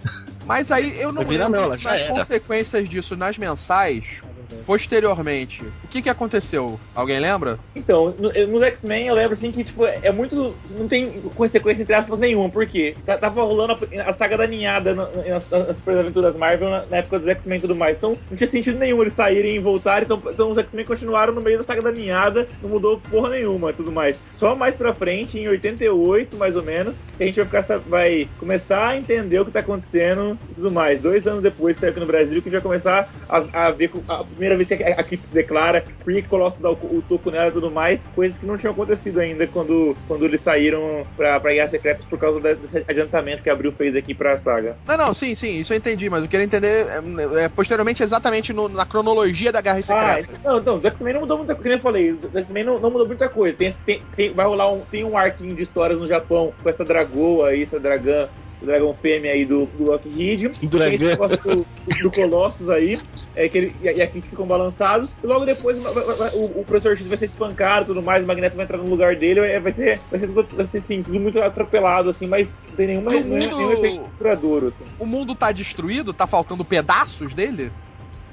Mas 0.46 0.72
aí 0.72 1.02
eu 1.02 1.12
não 1.12 1.24
lembro 1.24 1.50
não, 1.50 1.70
das 1.70 2.04
consequências 2.04 2.88
disso 2.88 3.16
nas 3.18 3.38
mensais. 3.38 4.22
Posteriormente, 4.66 5.64
o 5.84 5.88
que 5.90 6.02
que 6.02 6.10
aconteceu? 6.10 6.80
Alguém 6.94 7.20
lembra? 7.20 7.58
Então, 7.76 8.14
no, 8.18 8.32
eu- 8.32 8.48
nos 8.48 8.62
X-Men 8.64 9.08
eu 9.08 9.16
lembro 9.16 9.34
assim 9.34 9.52
que, 9.52 9.64
tipo, 9.64 9.86
é 9.86 10.12
muito. 10.12 10.56
Não 10.72 10.88
tem 10.88 11.10
consequência 11.36 11.82
entre 11.82 11.94
aspas 11.94 12.18
nenhuma, 12.20 12.50
porque 12.50 12.96
tá- 13.06 13.18
tava 13.18 13.44
rolando 13.44 13.74
a, 13.74 14.10
a 14.10 14.14
saga 14.14 14.38
da 14.38 14.48
ninhada 14.48 14.94
na- 14.96 15.10
nas, 15.10 15.50
nas 15.50 15.98
aventuras 16.00 16.36
Marvel 16.38 16.70
na, 16.70 16.86
na 16.86 16.98
época 16.98 17.20
dos 17.20 17.28
X-Men 17.28 17.58
e 17.58 17.62
tudo 17.62 17.76
mais. 17.76 17.98
Então 17.98 18.18
não 18.30 18.38
tinha 18.38 18.48
sentido 18.48 18.78
nenhum 18.80 19.02
eles 19.02 19.14
saírem 19.14 19.56
e 19.56 19.60
voltarem. 19.60 20.04
Então, 20.06 20.22
então 20.32 20.52
os 20.52 20.58
X-Men 20.58 20.86
continuaram 20.86 21.34
no 21.34 21.42
meio 21.42 21.58
da 21.58 21.64
saga 21.64 21.82
da 21.82 21.92
ninhada, 21.92 22.48
não 22.62 22.70
mudou 22.70 23.00
porra 23.00 23.30
nenhuma 23.30 23.74
tudo 23.74 23.92
mais. 23.92 24.18
Só 24.38 24.56
mais 24.56 24.76
pra 24.76 24.94
frente, 24.94 25.38
em 25.40 25.48
88, 25.48 26.38
mais 26.38 26.56
ou 26.56 26.64
menos, 26.64 26.96
a 27.20 27.24
gente 27.24 27.42
vai, 27.42 27.46
ficar, 27.62 27.78
vai 27.80 28.30
começar 28.40 28.88
a 28.90 28.98
entender 28.98 29.40
o 29.40 29.46
que 29.46 29.52
tá 29.52 29.60
acontecendo 29.60 30.38
e 30.52 30.54
tudo 30.56 30.72
mais. 30.72 31.00
Dois 31.02 31.26
anos 31.28 31.42
depois 31.44 31.78
saiu 31.78 31.92
aqui 31.92 32.00
no 32.00 32.06
Brasil, 32.06 32.42
que 32.42 32.50
a 32.50 32.52
gente 32.52 32.62
vai 32.62 32.62
começar 32.62 33.10
a, 33.28 33.68
a 33.68 33.72
ver 33.72 33.90
com- 33.90 34.02
a 34.08 34.24
primeira 34.46 34.58
vez 34.58 34.68
que 34.68 34.76
a, 34.84 35.04
Kitty 35.04 35.26
se 35.26 35.34
declara, 35.34 35.84
por 36.04 36.14
que 36.14 36.22
Colossus 36.24 36.62
dá 36.62 36.70
o, 36.70 36.74
o 36.98 37.02
toco 37.02 37.32
nela 37.32 37.48
e 37.48 37.52
tudo 37.52 37.72
mais, 37.72 38.04
coisas 38.14 38.38
que 38.38 38.46
não 38.46 38.58
tinham 38.58 38.74
acontecido 38.74 39.20
ainda 39.20 39.48
quando, 39.48 39.98
quando 40.08 40.26
eles 40.26 40.42
saíram 40.42 41.06
pra, 41.16 41.40
pra 41.40 41.52
Guerras 41.54 41.72
Secretas 41.72 42.06
por 42.06 42.20
causa 42.20 42.40
desse 42.40 42.84
adiantamento 42.88 43.42
que 43.42 43.50
a 43.50 43.54
Abril 43.54 43.72
fez 43.72 43.96
aqui 43.96 44.14
pra 44.14 44.38
saga. 44.38 44.78
Não, 44.86 44.98
não, 44.98 45.14
sim, 45.14 45.36
sim, 45.36 45.60
isso 45.60 45.74
eu 45.74 45.78
entendi, 45.78 46.10
mas 46.10 46.22
eu 46.24 46.30
queria 46.30 46.46
entender 46.46 46.68
é, 46.68 47.44
é, 47.46 47.50
posteriormente 47.50 48.04
exatamente 48.04 48.54
no- 48.54 48.70
na 48.70 48.86
cronologia 48.86 49.52
da 49.52 49.62
Guerra 49.62 49.80
Ah, 49.80 49.82
Secreta. 49.84 50.40
não, 50.44 50.60
então, 50.60 50.78
o 50.80 50.88
X-Men 50.88 51.14
não 51.14 51.22
mudou 51.22 51.38
muita 51.38 51.56
coisa, 51.56 51.64
como 51.70 51.76
eu 51.76 51.82
falei, 51.82 52.12
o 52.12 52.38
X-Men 52.40 52.64
não, 52.64 52.80
não 52.80 52.92
mudou 52.92 53.08
muita 53.08 53.28
coisa. 53.30 53.56
Tem, 53.58 53.72
tem, 53.72 54.02
tem- 54.16 54.34
vai 54.34 54.46
rolar 54.46 54.72
um, 54.72 54.82
tem 54.82 55.04
um 55.04 55.18
arquinho 55.18 55.56
de 55.56 55.64
histórias 55.64 56.00
no 56.00 56.08
Japão 56.08 56.54
com 56.62 56.70
essa 56.70 56.86
dragoa 56.86 57.50
aí, 57.50 57.64
essa 57.64 57.80
dragã 57.80 58.30
o 58.62 58.66
dragão 58.66 58.94
fêmea 58.94 59.32
aí 59.32 59.46
do, 59.46 59.66
do 59.66 59.84
Lockheed. 59.86 60.50
Dragão. 60.64 61.18
do, 61.44 61.66
do 62.02 62.12
Colossus 62.12 62.70
aí, 62.70 63.00
é, 63.36 63.48
que 63.50 63.58
ele, 63.58 63.76
e, 63.82 64.02
aqui 64.02 64.22
ficam 64.22 64.46
balançados. 64.48 65.16
E 65.24 65.28
logo 65.28 65.46
depois 65.46 65.78
vai- 65.82 65.94
vai- 65.94 66.16
vai- 66.16 66.32
o, 66.36 66.62
o 66.62 66.66
professor 66.66 66.98
X 66.98 67.08
vai 67.08 67.18
ser 67.18 67.26
espancado 67.26 67.84
e 67.84 67.88
tudo 67.88 68.02
mais, 68.02 68.24
o 68.24 68.28
Magneto 68.28 68.56
vai 68.56 68.66
entrar 68.66 68.78
no 68.78 68.90
lugar 68.90 69.16
dele, 69.16 69.42
é, 69.42 69.60
vai 69.60 69.72
ser, 69.72 70.02
vai 70.10 70.20
ser, 70.20 70.28
tudo- 70.28 70.56
vai 70.56 70.66
ser 70.66 70.78
assim, 70.80 71.04
tudo 71.04 71.20
muito 71.20 71.40
atropelado, 71.40 72.10
assim, 72.10 72.28
mas 72.28 72.54
não 72.70 72.76
tem 72.76 72.88
nenhuma, 72.88 73.12
mundo- 73.12 73.36
nenhum 73.36 73.72
efeito 73.74 74.10
duradouro, 74.18 74.68
assim. 74.68 74.86
O 75.00 75.06
mundo 75.06 75.36
tá 75.36 75.52
destruído? 75.52 76.14
Tá 76.14 76.26
faltando 76.28 76.64
pedaços 76.66 77.34
dele? 77.34 77.72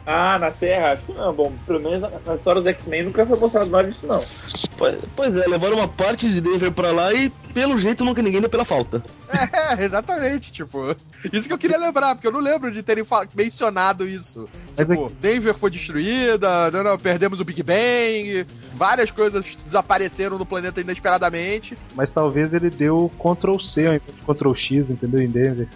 Ah, 0.05 0.37
na 0.39 0.51
Terra, 0.51 0.93
acho 0.93 1.05
que 1.05 1.13
não. 1.13 1.33
Bom, 1.33 1.53
pelo 1.67 1.81
menos 1.81 2.01
na, 2.27 2.35
história 2.35 2.61
dos 2.61 2.67
X-Men 2.71 3.05
nunca 3.05 3.25
foi 3.25 3.39
mostrado 3.39 3.71
nada 3.71 3.89
disso, 3.89 4.07
não. 4.07 4.25
Pois- 4.77 4.99
Pois 5.15 5.37
é, 5.37 5.47
levaram 5.47 5.77
uma 5.77 5.87
parte 5.89 6.29
de 6.29 6.41
Denver 6.41 6.73
pra 6.73 6.91
lá 6.91 7.13
e, 7.15 7.31
pelo 7.55 7.79
jeito, 7.79 8.05
nunca 8.05 8.21
ninguém 8.21 8.41
deu 8.41 8.51
pela 8.51 8.65
falta. 8.65 9.03
É, 9.33 9.79
exatamente, 9.83 10.51
tipo. 10.51 10.97
Isso 11.33 11.47
que 11.47 11.53
eu 11.55 11.59
queria 11.59 11.79
lembrar, 11.79 12.17
porque 12.17 12.27
eu 12.27 12.33
não 12.33 12.41
lembro 12.41 12.73
de 12.73 12.83
terem 12.83 13.05
mencionado 13.35 14.05
isso. 14.05 14.49
Tipo, 14.77 15.13
Denver 15.21 15.55
foi 15.55 15.71
destruída, 15.71 16.71
não, 16.73 16.83
não, 16.83 16.99
perdemos 16.99 17.39
o 17.39 17.45
Big 17.45 17.63
Bang, 17.63 18.45
várias 18.75 19.13
coisas 19.13 19.57
desapareceram 19.65 20.37
no 20.37 20.45
planeta 20.45 20.81
inesperadamente. 20.81 21.79
Mas 21.95 22.11
talvez 22.11 22.53
ele 22.53 22.71
deu 22.71 23.09
Ctrl 23.19 23.61
C 23.61 23.87
ao 23.87 23.95
invés 23.95 24.03
de 24.17 24.23
Ctrl 24.35 24.55
X, 24.55 24.91
entendeu? 24.91 25.21
Em 25.23 25.29
Denver. 25.31 25.69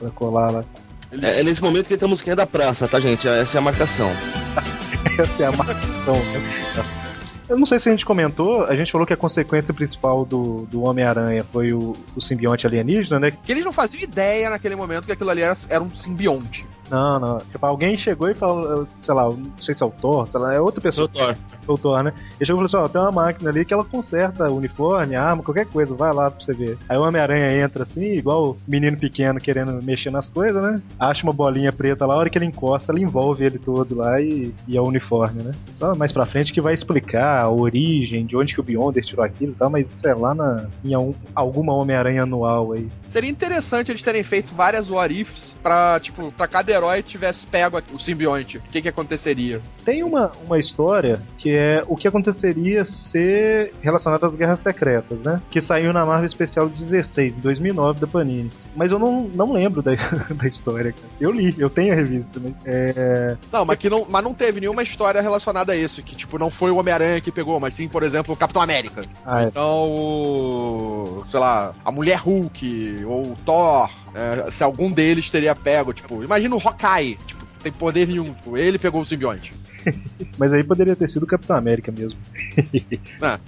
Pra 0.00 0.10
colar 0.10 0.50
lá. 0.50 0.64
É, 1.12 1.40
é 1.40 1.42
nesse 1.42 1.62
momento 1.62 1.88
que 1.88 1.96
tem 1.96 2.06
a 2.06 2.08
musiquinha 2.08 2.36
da 2.36 2.46
praça, 2.46 2.86
tá, 2.86 3.00
gente? 3.00 3.28
Essa 3.28 3.58
é 3.58 3.60
a 3.60 3.62
marcação. 3.62 4.10
Essa 5.18 5.42
é 5.42 5.46
a 5.46 5.52
marcação, 5.52 6.14
né? 6.14 7.00
Eu 7.48 7.58
não 7.58 7.66
sei 7.66 7.80
se 7.80 7.88
a 7.88 7.92
gente 7.92 8.04
comentou, 8.04 8.64
a 8.64 8.76
gente 8.76 8.92
falou 8.92 9.04
que 9.04 9.12
a 9.12 9.16
consequência 9.16 9.74
principal 9.74 10.24
do, 10.24 10.68
do 10.70 10.82
Homem-Aranha 10.82 11.44
foi 11.52 11.72
o, 11.72 11.96
o 12.14 12.20
simbionte 12.20 12.64
alienígena, 12.64 13.18
né? 13.18 13.32
Que 13.32 13.50
eles 13.50 13.64
não 13.64 13.72
faziam 13.72 14.04
ideia 14.04 14.48
naquele 14.48 14.76
momento 14.76 15.06
que 15.06 15.12
aquilo 15.12 15.30
ali 15.30 15.42
era, 15.42 15.54
era 15.68 15.82
um 15.82 15.90
simbionte. 15.90 16.64
Não, 16.90 17.20
não. 17.20 17.38
Tipo, 17.38 17.64
alguém 17.66 17.96
chegou 17.96 18.28
e 18.28 18.34
falou, 18.34 18.86
sei 19.00 19.14
lá, 19.14 19.24
não 19.24 19.52
sei 19.58 19.74
se 19.74 19.82
é 19.82 19.86
o 19.86 19.90
Thor, 19.90 20.28
sei 20.30 20.40
lá, 20.40 20.52
é 20.54 20.60
outra 20.60 20.80
pessoa. 20.80 21.08
Thor. 21.08 21.36
o 21.68 21.78
Thor, 21.78 22.02
né? 22.02 22.12
Ele 22.40 22.46
chegou 22.46 22.64
e 22.64 22.68
falou 22.68 22.86
assim: 22.86 22.88
ó, 22.88 22.88
tem 22.88 23.00
uma 23.00 23.12
máquina 23.24 23.48
ali 23.50 23.64
que 23.64 23.72
ela 23.72 23.84
conserta 23.84 24.50
uniforme, 24.50 25.14
arma, 25.14 25.42
qualquer 25.42 25.66
coisa, 25.66 25.94
vai 25.94 26.12
lá 26.12 26.30
pra 26.30 26.40
você 26.44 26.52
ver. 26.52 26.76
Aí 26.88 26.96
o 26.98 27.02
Homem-Aranha 27.02 27.62
entra 27.64 27.84
assim, 27.84 28.14
igual 28.14 28.50
o 28.50 28.56
menino 28.66 28.96
pequeno 28.96 29.38
querendo 29.40 29.80
mexer 29.82 30.10
nas 30.10 30.28
coisas, 30.28 30.60
né? 30.60 30.82
Acha 30.98 31.22
uma 31.22 31.32
bolinha 31.32 31.72
preta 31.72 32.04
lá, 32.06 32.14
a 32.14 32.16
hora 32.18 32.28
que 32.30 32.36
ele 32.38 32.46
encosta, 32.46 32.90
ela 32.90 33.00
envolve 33.00 33.44
ele 33.44 33.58
todo 33.58 33.94
lá 33.96 34.20
e, 34.20 34.52
e 34.66 34.76
é 34.76 34.80
o 34.80 34.84
uniforme, 34.84 35.42
né? 35.42 35.52
Só 35.74 35.94
mais 35.94 36.10
pra 36.12 36.26
frente 36.26 36.52
que 36.52 36.60
vai 36.60 36.74
explicar 36.74 37.42
a 37.42 37.48
origem, 37.50 38.26
de 38.26 38.36
onde 38.36 38.52
que 38.54 38.60
o 38.60 38.64
Beyonder 38.64 39.04
tirou 39.04 39.24
aquilo 39.24 39.52
e 39.52 39.54
tal, 39.54 39.70
mas 39.70 39.88
isso 39.88 40.06
é 40.08 40.14
lá 40.14 40.34
na, 40.34 40.66
em 40.84 40.92
algum- 40.94 41.14
alguma 41.34 41.72
Homem-Aranha 41.74 42.24
anual 42.24 42.72
aí. 42.72 42.88
Seria 43.06 43.30
interessante 43.30 43.92
eles 43.92 44.02
terem 44.02 44.22
feito 44.24 44.52
várias 44.54 44.90
what 44.90 45.14
ifs 45.14 45.56
pra, 45.62 46.00
tipo, 46.00 46.32
pra 46.32 46.48
cada 46.48 46.72
herói 46.80 47.02
tivesse 47.02 47.46
pego 47.46 47.80
o 47.92 47.98
simbionte. 47.98 48.58
O 48.58 48.62
que 48.62 48.82
que 48.82 48.88
aconteceria? 48.88 49.60
Tem 49.84 50.02
uma, 50.02 50.32
uma 50.44 50.58
história 50.58 51.20
que 51.38 51.50
é 51.50 51.82
o 51.86 51.96
que 51.96 52.08
aconteceria 52.08 52.84
ser 52.84 53.74
relacionado 53.80 54.26
às 54.26 54.34
Guerras 54.34 54.62
Secretas, 54.62 55.18
né? 55.20 55.40
Que 55.50 55.60
saiu 55.60 55.92
na 55.92 56.04
Marvel 56.04 56.26
Especial 56.26 56.68
16, 56.68 57.36
em 57.36 57.40
2009, 57.40 58.00
da 58.00 58.06
Panini. 58.06 58.50
Mas 58.74 58.90
eu 58.90 58.98
não, 58.98 59.22
não 59.22 59.52
lembro 59.52 59.82
da, 59.82 59.92
da 60.34 60.48
história, 60.48 60.92
cara. 60.92 61.08
Eu 61.20 61.30
li, 61.30 61.54
eu 61.58 61.70
tenho 61.70 61.92
a 61.92 61.96
revista, 61.96 62.40
mas 62.42 62.54
é... 62.64 63.36
Não, 63.52 63.64
mas, 63.64 63.76
que 63.76 63.90
não, 63.90 64.06
mas 64.08 64.24
não 64.24 64.34
teve 64.34 64.60
nenhuma 64.60 64.82
história 64.82 65.20
relacionada 65.20 65.72
a 65.72 65.76
isso. 65.76 66.02
Que, 66.02 66.14
tipo, 66.14 66.38
não 66.38 66.50
foi 66.50 66.70
o 66.70 66.76
Homem-Aranha 66.76 67.20
que 67.20 67.32
pegou, 67.32 67.58
mas 67.60 67.74
sim, 67.74 67.88
por 67.88 68.02
exemplo, 68.02 68.34
o 68.34 68.36
Capitão 68.36 68.62
América. 68.62 69.04
Ah, 69.24 69.42
é. 69.42 69.46
Então, 69.46 69.88
o. 69.90 71.22
sei 71.26 71.40
lá, 71.40 71.74
a 71.84 71.92
Mulher 71.92 72.18
Hulk 72.18 73.04
ou 73.06 73.32
o 73.32 73.38
Thor, 73.44 73.90
é, 74.14 74.50
se 74.50 74.62
algum 74.62 74.90
deles 74.90 75.30
teria 75.30 75.54
pego, 75.54 75.92
tipo, 75.92 76.22
imagina 76.22 76.54
o 76.54 76.58
Hawkeye, 76.58 77.18
tipo, 77.26 77.46
tem 77.62 77.72
poder 77.72 78.06
nenhum, 78.08 78.32
tipo, 78.32 78.56
ele 78.56 78.78
pegou 78.78 79.00
o 79.00 79.04
simbionte. 79.04 79.52
Mas 80.36 80.52
aí 80.52 80.64
poderia 80.64 80.96
ter 80.96 81.08
sido 81.08 81.22
o 81.22 81.26
Capitão 81.26 81.56
América 81.56 81.92
mesmo. 81.92 82.18
Ah. 83.22 83.38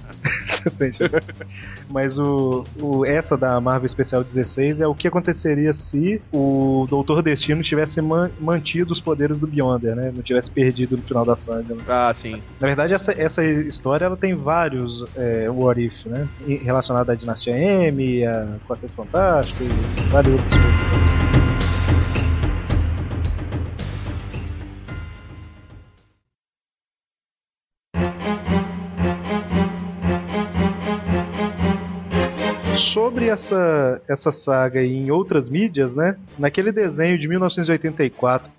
Mas 1.90 2.16
o, 2.18 2.64
o- 2.80 3.04
essa 3.04 3.36
da 3.36 3.60
Marvel 3.60 3.86
Especial 3.86 4.22
16 4.22 4.80
é 4.80 4.86
o 4.86 4.94
que 4.94 5.08
aconteceria 5.08 5.74
se 5.74 6.20
o 6.32 6.86
Doutor 6.88 7.22
Destino 7.22 7.62
tivesse 7.62 8.00
man- 8.00 8.30
mantido 8.40 8.92
os 8.92 9.00
poderes 9.00 9.38
do 9.40 9.46
Beyonder, 9.46 9.94
né? 9.96 10.12
Não 10.14 10.22
tivesse 10.22 10.50
perdido 10.50 10.96
no 10.96 11.02
final 11.02 11.24
da 11.24 11.36
saga. 11.36 11.74
né? 11.74 11.82
Ah, 11.88 12.12
sim. 12.14 12.40
Na 12.60 12.66
verdade, 12.66 12.94
essa, 12.94 13.12
essa 13.12 13.44
história 13.44 14.04
ela 14.04 14.16
tem 14.16 14.34
vários 14.34 15.04
é, 15.16 15.50
what 15.50 15.80
if, 15.82 16.06
né? 16.06 16.28
Relacionado 16.46 17.10
à 17.10 17.14
Dinastia 17.14 17.56
M, 17.56 18.24
a 18.26 18.46
Quarteto 18.68 18.92
Fantástico 18.94 19.64
e 19.64 20.00
vários 20.10 20.34
outros. 20.34 21.22
Sobre 33.23 33.29
essa, 33.29 34.03
essa 34.09 34.33
saga 34.33 34.83
em 34.83 35.11
outras 35.11 35.49
mídias, 35.49 35.95
né? 35.95 36.16
Naquele 36.39 36.73
desenho 36.73 37.18
de 37.18 37.29
1984 37.29 38.51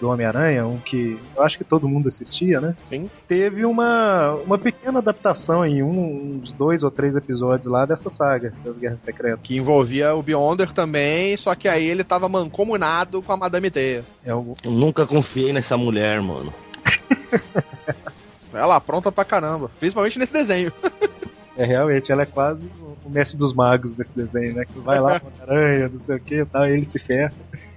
do 0.00 0.08
Homem-Aranha, 0.08 0.66
um 0.66 0.78
que 0.78 1.18
eu 1.36 1.42
acho 1.42 1.58
que 1.58 1.64
todo 1.64 1.88
mundo 1.88 2.08
assistia, 2.08 2.60
né? 2.60 2.76
Sim. 2.88 3.10
Teve 3.26 3.64
uma, 3.64 4.34
uma 4.46 4.56
pequena 4.56 5.00
adaptação 5.00 5.64
em 5.64 5.82
um, 5.82 6.40
uns 6.40 6.52
dois 6.52 6.82
ou 6.82 6.90
três 6.90 7.14
episódios 7.16 7.70
lá 7.70 7.84
dessa 7.84 8.08
saga 8.08 8.52
das 8.64 8.76
Guerras 8.76 8.98
Secretas. 9.04 9.40
Que 9.42 9.56
envolvia 9.56 10.14
o 10.14 10.22
Beyonder 10.22 10.72
também, 10.72 11.36
só 11.36 11.54
que 11.54 11.68
aí 11.68 11.86
ele 11.86 12.04
tava 12.04 12.28
mancomunado 12.28 13.20
com 13.20 13.32
a 13.32 13.36
Madame 13.36 13.70
Teia. 13.70 14.04
É 14.24 14.30
Eu 14.30 14.56
nunca 14.64 15.06
confiei 15.06 15.52
nessa 15.52 15.76
mulher, 15.76 16.22
mano. 16.22 16.52
Ela 18.54 18.80
pronta 18.80 19.12
pra 19.12 19.24
caramba. 19.24 19.70
Principalmente 19.78 20.18
nesse 20.18 20.32
desenho. 20.32 20.72
é 21.58 21.64
realmente, 21.66 22.10
ela 22.10 22.22
é 22.22 22.26
quase 22.26 22.60
o, 23.04 23.10
mestre 23.10 23.36
dos 23.36 23.54
magos 23.54 23.92
desse 23.92 24.10
desenho, 24.14 24.54
né? 24.54 24.64
Que 24.64 24.78
vai 24.80 25.00
lá 25.00 25.18
com 25.20 25.28
a 25.28 25.42
aranha, 25.42 25.88
não 25.92 26.00
sei 26.00 26.16
o 26.16 26.20
que 26.20 26.44
tal, 26.46 26.66
e 26.66 26.72
ele 26.72 26.88
se 26.88 26.98
ferra. 26.98 27.32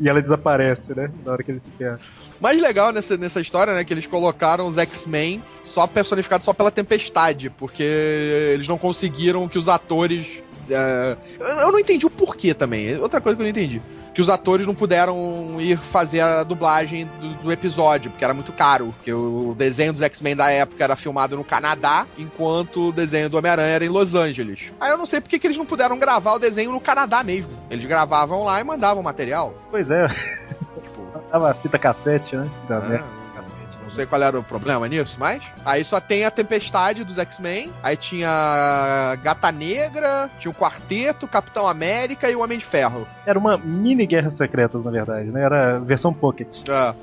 E 0.00 0.08
ela 0.08 0.20
desaparece, 0.20 0.92
né? 0.96 1.08
Na 1.24 1.32
hora 1.32 1.44
que 1.44 1.52
ele 1.52 1.60
se 1.60 1.76
ferra. 1.78 2.00
Mais 2.40 2.60
legal 2.60 2.90
nessa, 2.92 3.16
nessa 3.16 3.40
história, 3.40 3.72
né, 3.72 3.84
que 3.84 3.94
eles 3.94 4.06
colocaram 4.06 4.66
os 4.66 4.76
X-Men 4.76 5.40
só 5.62 5.86
personificados 5.86 6.44
só 6.44 6.52
pela 6.52 6.72
tempestade, 6.72 7.48
porque 7.50 7.84
eles 8.54 8.66
não 8.66 8.76
conseguiram 8.78 9.46
que 9.46 9.58
os 9.58 9.68
atores. 9.68 10.42
eu- 10.68 11.46
Eu 11.46 11.70
não 11.70 11.78
entendi 11.78 12.04
o 12.04 12.10
porquê 12.10 12.52
também. 12.52 12.96
Outra 12.98 13.20
coisa 13.20 13.36
que 13.36 13.42
eu 13.42 13.44
não 13.44 13.50
entendi. 13.50 13.80
Que 14.14 14.20
os 14.20 14.28
atores 14.28 14.66
não 14.66 14.74
puderam 14.74 15.56
ir 15.58 15.76
fazer 15.78 16.20
a 16.20 16.42
dublagem 16.44 17.08
do, 17.20 17.34
do 17.34 17.52
episódio, 17.52 18.10
porque 18.10 18.24
era 18.24 18.34
muito 18.34 18.52
caro. 18.52 18.92
Porque 18.96 19.12
o 19.12 19.54
desenho 19.56 19.92
dos 19.92 20.02
X-Men 20.02 20.36
da 20.36 20.50
época 20.50 20.84
era 20.84 20.94
filmado 20.96 21.36
no 21.36 21.44
Canadá, 21.44 22.06
enquanto 22.18 22.88
o 22.88 22.92
desenho 22.92 23.30
do 23.30 23.38
Homem-Aranha 23.38 23.68
era 23.74 23.84
em 23.84 23.88
Los 23.88 24.14
Angeles. 24.14 24.72
Aí 24.80 24.90
eu 24.90 24.98
não 24.98 25.06
sei 25.06 25.20
porque 25.20 25.38
que 25.38 25.46
eles 25.46 25.56
não 25.56 25.64
puderam 25.64 25.98
gravar 25.98 26.34
o 26.34 26.38
desenho 26.38 26.72
no 26.72 26.80
Canadá 26.80 27.22
mesmo. 27.24 27.52
Eles 27.70 27.84
gravavam 27.84 28.44
lá 28.44 28.60
e 28.60 28.64
mandavam 28.64 29.02
material. 29.02 29.54
Pois 29.70 29.90
é, 29.90 30.06
Tipo, 30.82 31.06
tava 31.30 31.50
a 31.50 31.54
fita 31.54 31.78
cassete, 31.78 32.36
né? 32.36 32.50
Da 32.68 32.78
Ah, 32.78 33.21
sei 33.92 34.06
qual 34.06 34.22
era 34.22 34.38
o 34.38 34.42
problema 34.42 34.88
nisso, 34.88 35.16
mas. 35.20 35.42
Aí 35.64 35.84
só 35.84 36.00
tem 36.00 36.24
a 36.24 36.30
Tempestade 36.30 37.04
dos 37.04 37.18
X-Men. 37.18 37.72
Aí 37.82 37.96
tinha 37.96 39.16
Gata 39.22 39.52
Negra, 39.52 40.30
tinha 40.38 40.50
o 40.50 40.54
Quarteto, 40.54 41.28
Capitão 41.28 41.66
América 41.66 42.30
e 42.30 42.36
o 42.36 42.42
Homem 42.42 42.58
de 42.58 42.64
Ferro. 42.64 43.06
Era 43.26 43.38
uma 43.38 43.56
mini 43.58 44.06
Guerras 44.06 44.36
Secretas, 44.36 44.84
na 44.84 44.90
verdade, 44.90 45.30
né? 45.30 45.42
Era 45.42 45.78
versão 45.80 46.12
Pocket. 46.12 46.48
É. 46.68 46.94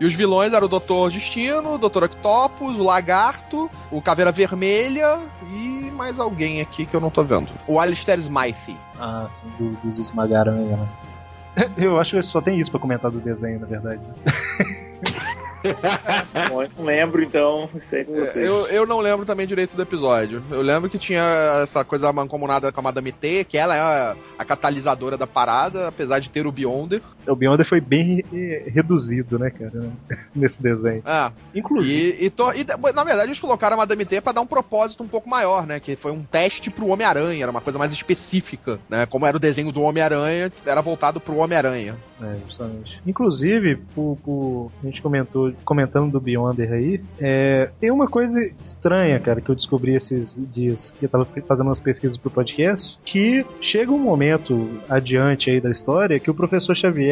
E 0.00 0.04
os 0.04 0.14
vilões 0.14 0.52
eram 0.52 0.66
o 0.66 0.68
Doutor 0.68 1.10
Destino, 1.12 1.74
o 1.74 1.78
Doutor 1.78 2.02
Octopus, 2.04 2.80
o 2.80 2.82
Lagarto, 2.82 3.70
o 3.90 4.02
Caveira 4.02 4.32
Vermelha 4.32 5.20
e 5.48 5.92
mais 5.92 6.18
alguém 6.18 6.60
aqui 6.60 6.84
que 6.84 6.94
eu 6.94 7.00
não 7.00 7.08
tô 7.10 7.22
vendo. 7.22 7.50
O 7.68 7.78
Alistair 7.78 8.18
Smythe. 8.18 8.76
Ah, 8.98 9.28
sim, 9.40 9.48
do- 9.58 9.76
dos 9.88 9.98
esmagaranha, 10.08 10.76
né? 11.54 11.68
Eu 11.76 12.00
acho 12.00 12.16
que 12.16 12.22
só 12.24 12.40
tem 12.40 12.58
isso 12.58 12.70
pra 12.70 12.80
comentar 12.80 13.10
do 13.12 13.20
desenho, 13.20 13.60
na 13.60 13.66
verdade. 13.66 14.00
Bom, 16.48 16.62
eu 16.62 16.70
não 16.76 16.84
lembro, 16.84 17.22
então, 17.22 17.68
sei 17.88 18.04
com 18.04 18.14
você. 18.14 18.46
Eu, 18.46 18.66
eu 18.66 18.86
não 18.86 19.00
lembro 19.00 19.24
também 19.24 19.46
direito 19.46 19.76
do 19.76 19.82
episódio. 19.82 20.42
Eu 20.50 20.62
lembro 20.62 20.88
que 20.90 20.98
tinha 20.98 21.22
essa 21.62 21.84
coisa 21.84 22.12
mancomunada 22.12 22.72
com 22.72 22.80
a 22.80 22.82
Madame 22.82 23.12
T, 23.12 23.44
que 23.44 23.56
ela 23.56 23.74
é 23.74 23.80
a, 23.80 24.16
a 24.38 24.44
catalisadora 24.44 25.16
da 25.16 25.26
parada, 25.26 25.88
apesar 25.88 26.18
de 26.18 26.30
ter 26.30 26.46
o 26.46 26.52
Beyonder. 26.52 27.00
O 27.26 27.36
Beyonder 27.36 27.68
foi 27.68 27.80
bem 27.80 28.24
re- 28.32 28.64
reduzido, 28.68 29.38
né, 29.38 29.50
cara, 29.50 29.90
nesse 30.34 30.60
desenho. 30.62 31.02
É. 31.06 31.30
Inclusive, 31.54 32.16
E, 32.22 32.26
e 32.26 32.30
to- 32.30 32.52
e, 32.52 32.64
na 32.92 33.04
verdade 33.04 33.28
eles 33.28 33.38
colocaram 33.40 33.74
a 33.74 33.78
Madame 33.78 34.04
T 34.04 34.20
pra 34.20 34.32
dar 34.32 34.40
um 34.40 34.46
propósito 34.46 35.02
um 35.02 35.08
pouco 35.08 35.28
maior, 35.28 35.66
né? 35.66 35.78
Que 35.80 35.96
foi 35.96 36.12
um 36.12 36.22
teste 36.22 36.70
pro 36.70 36.88
Homem-Aranha, 36.88 37.42
era 37.42 37.50
uma 37.50 37.60
coisa 37.60 37.78
mais 37.78 37.92
específica, 37.92 38.78
né? 38.88 39.06
Como 39.06 39.26
era 39.26 39.36
o 39.36 39.40
desenho 39.40 39.72
do 39.72 39.82
Homem-Aranha, 39.82 40.50
era 40.66 40.80
voltado 40.80 41.20
pro 41.20 41.36
Homem-Aranha. 41.36 41.96
É, 42.20 42.36
justamente. 42.46 43.00
Inclusive, 43.06 43.76
por, 43.94 44.16
por- 44.24 44.70
a 44.82 44.86
gente 44.86 45.02
comentou, 45.02 45.52
comentando 45.64 46.10
do 46.12 46.20
Beyonder 46.20 46.72
aí, 46.72 47.00
é, 47.20 47.68
tem 47.80 47.90
uma 47.90 48.06
coisa 48.06 48.38
estranha, 48.64 49.18
cara, 49.18 49.40
que 49.40 49.48
eu 49.50 49.54
descobri 49.54 49.94
esses 49.96 50.34
dias, 50.54 50.92
que 50.98 51.04
eu 51.06 51.08
tava 51.08 51.26
fazendo 51.46 51.66
umas 51.66 51.80
pesquisas 51.80 52.16
pro 52.16 52.30
podcast, 52.30 52.96
que 53.04 53.44
chega 53.60 53.90
um 53.90 53.98
momento 53.98 54.68
adiante 54.88 55.50
aí 55.50 55.60
da 55.60 55.70
história 55.70 56.18
que 56.20 56.30
o 56.30 56.34
professor 56.34 56.76
Xavier, 56.76 57.11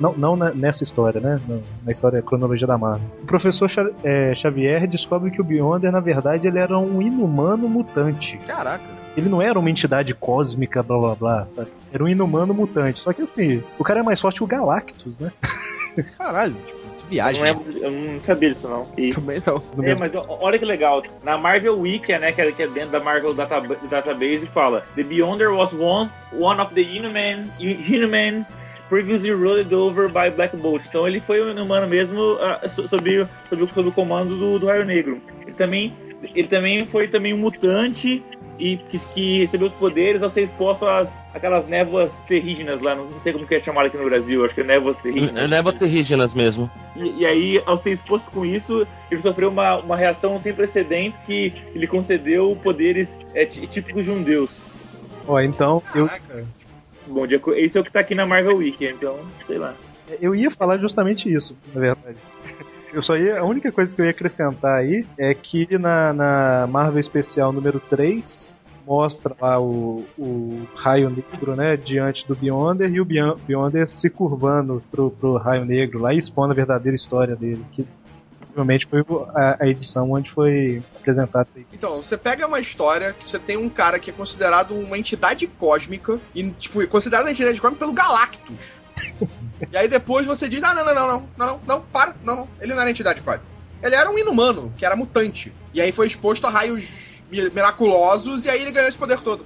não, 0.00 0.12
não 0.14 0.36
na- 0.36 0.50
nessa 0.52 0.84
história, 0.84 1.20
né, 1.20 1.40
na, 1.84 1.92
história 1.92 2.20
cronologia 2.22 2.66
da 2.66 2.76
Marvel, 2.78 3.06
o 3.22 3.26
professor 3.26 3.68
é, 4.04 4.34
Xavier 4.34 4.86
descobre 4.86 5.30
que 5.30 5.40
o 5.40 5.44
Beyonder, 5.44 5.90
na 5.92 6.00
verdade, 6.00 6.46
ele 6.48 6.58
era 6.58 6.78
um 6.78 7.00
inumano 7.02 7.68
mutante. 7.68 8.36
Caraca. 8.46 8.84
Ele 9.16 9.28
não 9.30 9.40
era 9.40 9.58
uma 9.58 9.70
entidade 9.70 10.12
cósmica, 10.14 10.82
blá 10.82 10.98
blá 10.98 11.14
blá, 11.14 11.46
sabe? 11.54 11.68
Era 11.92 12.04
um 12.04 12.08
inumano 12.08 12.52
mutante. 12.52 13.00
Só 13.00 13.12
que 13.14 13.22
assim, 13.22 13.62
o 13.78 13.82
cara 13.84 14.00
é 14.00 14.02
mais 14.02 14.20
forte 14.20 14.36
que 14.38 14.44
o 14.44 14.46
Galactus, 14.46 15.14
né? 15.18 15.32
Caralho, 16.18 16.54
tipo, 16.66 16.78
que 16.78 16.86
Eu 17.04 17.08
viagem. 17.08 17.40
não, 17.42 17.48
lembro- 17.64 17.78
eu 17.78 17.90
não 17.90 18.20
sabia 18.20 18.50
disso, 18.52 18.68
não. 18.68 18.86
E- 18.98 19.10
Também 19.14 19.40
não. 19.46 19.56
É, 19.56 19.80
mesmo- 19.80 20.00
mas 20.00 20.12
olha 20.14 20.58
que 20.58 20.64
legal. 20.66 21.02
Na 21.24 21.38
Marvel 21.38 21.78
Wiki, 21.80 22.12
né, 22.18 22.30
que 22.32 22.40
é, 22.42 22.52
que 22.52 22.62
é 22.64 22.66
dentro 22.68 22.90
da 22.90 23.00
Marvel 23.00 23.32
data, 23.32 23.60
Database, 23.90 24.44
fala: 24.52 24.84
The 24.94 25.02
Beyonder 25.04 25.50
was 25.54 25.72
once 25.72 26.14
one 26.38 26.60
of 26.60 26.74
the 26.74 26.82
Inhuman, 26.82 27.46
Inhumans 27.58 28.46
previously 28.88 29.30
ruled 29.32 29.72
over 29.74 30.08
by 30.08 30.30
Black 30.34 30.56
Bolt. 30.56 30.82
Então 30.88 31.06
ele 31.06 31.20
foi 31.20 31.42
um 31.42 31.62
humano 31.62 31.86
mesmo 31.86 32.38
ah, 32.40 32.60
so- 32.68 32.86
sob, 32.88 33.26
sob, 33.48 33.62
o- 33.62 33.68
sob 33.74 33.88
o 33.88 33.92
comando 33.92 34.36
do, 34.36 34.58
do 34.58 34.66
Raio 34.66 34.84
Negro. 34.84 35.20
Ele 35.42 35.52
também, 35.52 35.92
ele 36.34 36.48
também 36.48 36.84
foi 36.86 37.08
também 37.08 37.32
um 37.34 37.38
mutante 37.38 38.22
e 38.58 38.78
que, 38.78 38.98
que 38.98 39.38
recebeu 39.40 39.68
os 39.68 39.74
poderes 39.74 40.22
ao 40.22 40.30
ser 40.30 40.42
exposto 40.44 40.86
às 40.86 41.08
aquelas 41.34 41.66
névoas 41.68 42.10
terrígenas 42.26 42.80
lá, 42.80 42.94
não 42.94 43.08
sei 43.20 43.34
como 43.34 43.46
que 43.46 43.54
é 43.56 43.60
chamado 43.60 43.86
aqui 43.86 43.98
no 43.98 44.04
Brasil, 44.04 44.42
acho 44.42 44.54
que 44.54 44.62
é 44.62 44.64
névoas 44.64 44.96
terrígenas. 44.96 45.50
Leva 45.50 45.72
terrígenas 45.74 46.32
mesmo. 46.34 46.70
E, 46.96 47.20
e 47.20 47.26
aí, 47.26 47.62
ao 47.66 47.76
ser 47.82 47.90
exposto 47.90 48.30
com 48.30 48.46
isso, 48.46 48.86
ele 49.10 49.20
sofreu 49.20 49.50
uma, 49.50 49.76
uma 49.76 49.96
reação 49.96 50.40
sem 50.40 50.54
precedentes 50.54 51.20
que 51.20 51.52
ele 51.74 51.86
concedeu 51.86 52.56
poderes 52.62 53.18
é, 53.34 53.44
tí- 53.44 53.66
típicos 53.66 54.06
de 54.06 54.10
um 54.10 54.22
deus. 54.22 54.64
Ó, 55.26 55.38
então, 55.40 55.82
eu. 55.94 56.08
Bom, 57.06 57.24
aco- 57.24 57.52
esse 57.54 57.76
é 57.78 57.80
o 57.80 57.84
que 57.84 57.92
tá 57.92 58.00
aqui 58.00 58.14
na 58.14 58.26
Marvel 58.26 58.56
Wiki, 58.56 58.84
então, 58.86 59.16
sei 59.46 59.58
lá. 59.58 59.74
eu 60.20 60.34
ia 60.34 60.50
falar 60.50 60.78
justamente 60.78 61.32
isso, 61.32 61.56
na 61.74 61.80
verdade. 61.80 62.16
Eu 62.92 63.02
só 63.02 63.16
ia. 63.16 63.40
A 63.40 63.44
única 63.44 63.70
coisa 63.70 63.94
que 63.94 64.00
eu 64.00 64.04
ia 64.06 64.10
acrescentar 64.10 64.78
aí 64.78 65.04
é 65.18 65.34
que 65.34 65.76
na, 65.78 66.12
na 66.12 66.66
Marvel 66.66 67.00
Especial 67.00 67.52
número 67.52 67.78
3 67.80 68.54
mostra 68.86 69.34
lá 69.40 69.60
o, 69.60 70.04
o 70.16 70.62
raio 70.76 71.10
negro, 71.10 71.56
né, 71.56 71.76
diante 71.76 72.26
do 72.26 72.36
Beyonder 72.36 72.88
e 72.88 73.00
o 73.00 73.04
Beyon- 73.04 73.34
Beyonder 73.46 73.88
se 73.88 74.08
curvando 74.08 74.80
pro, 74.92 75.10
pro 75.10 75.36
raio 75.36 75.64
negro 75.64 76.00
lá 76.00 76.14
e 76.14 76.18
expondo 76.18 76.52
a 76.52 76.54
verdadeira 76.54 76.94
história 76.94 77.34
dele, 77.34 77.62
que 77.72 77.84
provavelmente 78.56 78.86
foi 78.86 79.04
a, 79.34 79.64
a 79.64 79.68
edição 79.68 80.10
onde 80.10 80.30
foi 80.30 80.82
apresentado 80.96 81.48
isso 81.48 81.58
aí. 81.58 81.66
Então, 81.74 82.00
você 82.00 82.16
pega 82.16 82.46
uma 82.46 82.58
história 82.58 83.12
que 83.12 83.26
você 83.26 83.38
tem 83.38 83.58
um 83.58 83.68
cara 83.68 83.98
que 83.98 84.08
é 84.08 84.12
considerado 84.12 84.74
uma 84.74 84.96
entidade 84.96 85.46
cósmica, 85.46 86.18
e, 86.34 86.50
tipo, 86.52 86.82
é 86.82 86.86
considerado 86.86 87.26
uma 87.26 87.30
entidade 87.30 87.60
cósmica 87.60 87.80
pelo 87.80 87.92
Galactus. 87.92 88.80
e 89.70 89.76
aí 89.76 89.88
depois 89.88 90.26
você 90.26 90.48
diz, 90.48 90.64
ah, 90.64 90.74
não, 90.74 90.84
não, 90.84 90.94
não, 90.94 91.06
não, 91.06 91.18
não, 91.18 91.46
não, 91.46 91.60
não, 91.66 91.80
para, 91.82 92.14
não, 92.24 92.36
não, 92.36 92.48
ele 92.60 92.72
não 92.72 92.80
era 92.80 92.90
entidade 92.90 93.20
cósmica. 93.20 93.44
Ele 93.82 93.94
era 93.94 94.10
um 94.10 94.18
inumano, 94.18 94.72
que 94.78 94.86
era 94.86 94.96
mutante. 94.96 95.52
E 95.74 95.80
aí 95.80 95.92
foi 95.92 96.06
exposto 96.06 96.46
a 96.46 96.50
raios 96.50 97.20
mi- 97.30 97.50
miraculosos, 97.50 98.46
e 98.46 98.50
aí 98.50 98.62
ele 98.62 98.72
ganhou 98.72 98.88
esse 98.88 98.96
poder 98.96 99.20
todo. 99.20 99.44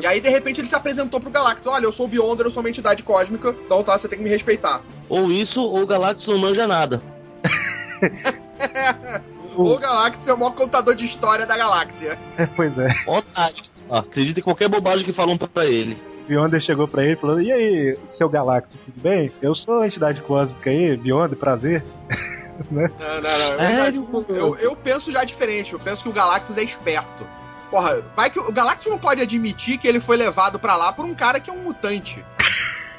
E 0.00 0.06
aí, 0.06 0.20
de 0.20 0.28
repente, 0.28 0.60
ele 0.60 0.68
se 0.68 0.74
apresentou 0.74 1.20
pro 1.20 1.30
Galactus. 1.30 1.66
Olha, 1.70 1.84
eu 1.84 1.92
sou 1.92 2.06
o 2.06 2.08
Beyonder, 2.08 2.46
eu 2.46 2.50
sou 2.50 2.62
uma 2.62 2.68
entidade 2.68 3.02
cósmica, 3.02 3.54
então 3.64 3.82
tá, 3.82 3.96
você 3.96 4.08
tem 4.08 4.18
que 4.18 4.24
me 4.24 4.30
respeitar. 4.30 4.82
Ou 5.08 5.30
isso, 5.30 5.62
ou 5.62 5.82
o 5.82 5.86
Galactus 5.86 6.26
não 6.26 6.38
manja 6.38 6.66
nada. 6.66 7.00
O 9.56 9.78
Galactus 9.78 10.26
é 10.26 10.34
o 10.34 10.38
maior 10.38 10.50
contador 10.50 10.94
de 10.94 11.04
história 11.04 11.46
da 11.46 11.56
galáxia. 11.56 12.18
pois 12.56 12.76
é. 12.76 12.88
Otário. 13.06 13.62
Ah, 13.88 13.98
acredita 13.98 14.40
em 14.40 14.42
qualquer 14.42 14.68
bobagem 14.68 15.04
que 15.04 15.12
falam 15.12 15.38
pra 15.38 15.64
ele. 15.64 15.96
Beyonder 16.26 16.60
chegou 16.60 16.88
pra 16.88 17.04
ele 17.04 17.12
e 17.12 17.16
falou: 17.16 17.40
E 17.40 17.52
aí, 17.52 17.98
seu 18.16 18.28
Galactus, 18.28 18.80
tudo 18.84 19.00
bem? 19.00 19.30
Eu 19.42 19.54
sou 19.54 19.80
a 19.80 19.86
entidade 19.86 20.20
cósmica 20.22 20.70
aí, 20.70 20.96
Beyonder, 20.96 21.38
prazer. 21.38 21.84
Não, 22.70 22.82
não, 22.82 23.20
não. 23.20 23.56
Sério? 23.56 24.08
Eu, 24.28 24.56
eu, 24.56 24.76
penso 24.76 25.10
já 25.10 25.24
diferente. 25.24 25.72
Eu 25.72 25.80
penso 25.80 26.04
que 26.04 26.08
o 26.08 26.12
Galactus 26.12 26.56
é 26.56 26.62
esperto. 26.62 27.26
Porra, 27.68 28.00
vai 28.14 28.30
que 28.30 28.38
o 28.38 28.52
Galactus 28.52 28.86
não 28.86 28.96
pode 28.96 29.20
admitir 29.20 29.76
que 29.76 29.88
ele 29.88 29.98
foi 29.98 30.16
levado 30.16 30.56
pra 30.56 30.76
lá 30.76 30.92
por 30.92 31.04
um 31.04 31.16
cara 31.16 31.40
que 31.40 31.50
é 31.50 31.52
um 31.52 31.64
mutante. 31.64 32.24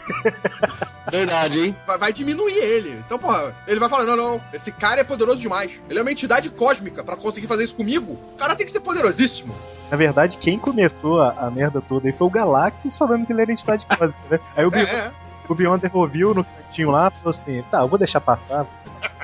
Verdade, 1.12 1.60
hein? 1.60 1.76
Vai, 1.86 1.97
vai 1.97 2.14
diminuir 2.14 2.58
ele. 2.58 2.91
Então, 3.06 3.18
porra, 3.20 3.56
ele 3.68 3.80
vai 3.80 3.89
falar: 3.89 4.06
não, 4.06 4.16
não, 4.16 4.41
esse 4.53 4.72
cara 4.72 5.01
é 5.01 5.03
poderoso 5.03 5.39
demais. 5.39 5.80
Ele 5.89 5.99
é 5.99 6.01
uma 6.01 6.12
entidade 6.12 6.49
cósmica. 6.49 7.03
Pra 7.03 7.16
conseguir 7.16 7.47
fazer 7.47 7.64
isso 7.64 7.76
comigo, 7.76 8.14
o 8.14 8.38
cara 8.38 8.56
tem 8.56 8.66
que 8.66 8.72
ser 8.72 8.80
poderosíssimo. 8.80 9.56
Na 9.89 9.97
verdade, 9.97 10.38
quem 10.38 10.58
começou 10.58 11.22
a, 11.22 11.30
a 11.45 11.51
merda 11.51 11.82
toda 11.82 12.08
aí 12.08 12.14
foi 12.14 12.28
o 12.28 12.30
Galactus 12.30 12.97
falando 12.97 13.26
que 13.26 13.34
ele 13.34 13.41
era 13.41 13.51
entidade 13.51 13.86
cósmica, 13.89 14.18
né? 14.30 14.39
Aí 14.56 14.66
o, 14.66 14.70
É, 14.70 14.72
Be 14.72 14.89
é. 14.89 15.12
o 15.47 15.56
Beyonder 15.56 15.95
ouviu 15.95 16.34
no 16.34 16.43
cantinho 16.43 16.91
lá 16.91 17.08
e 17.14 17.20
falou 17.22 17.39
assim: 17.39 17.64
Tá, 17.70 17.82
eu 17.82 17.88
vou 17.88 17.99
deixar 17.99 18.22
passar. 18.22 18.66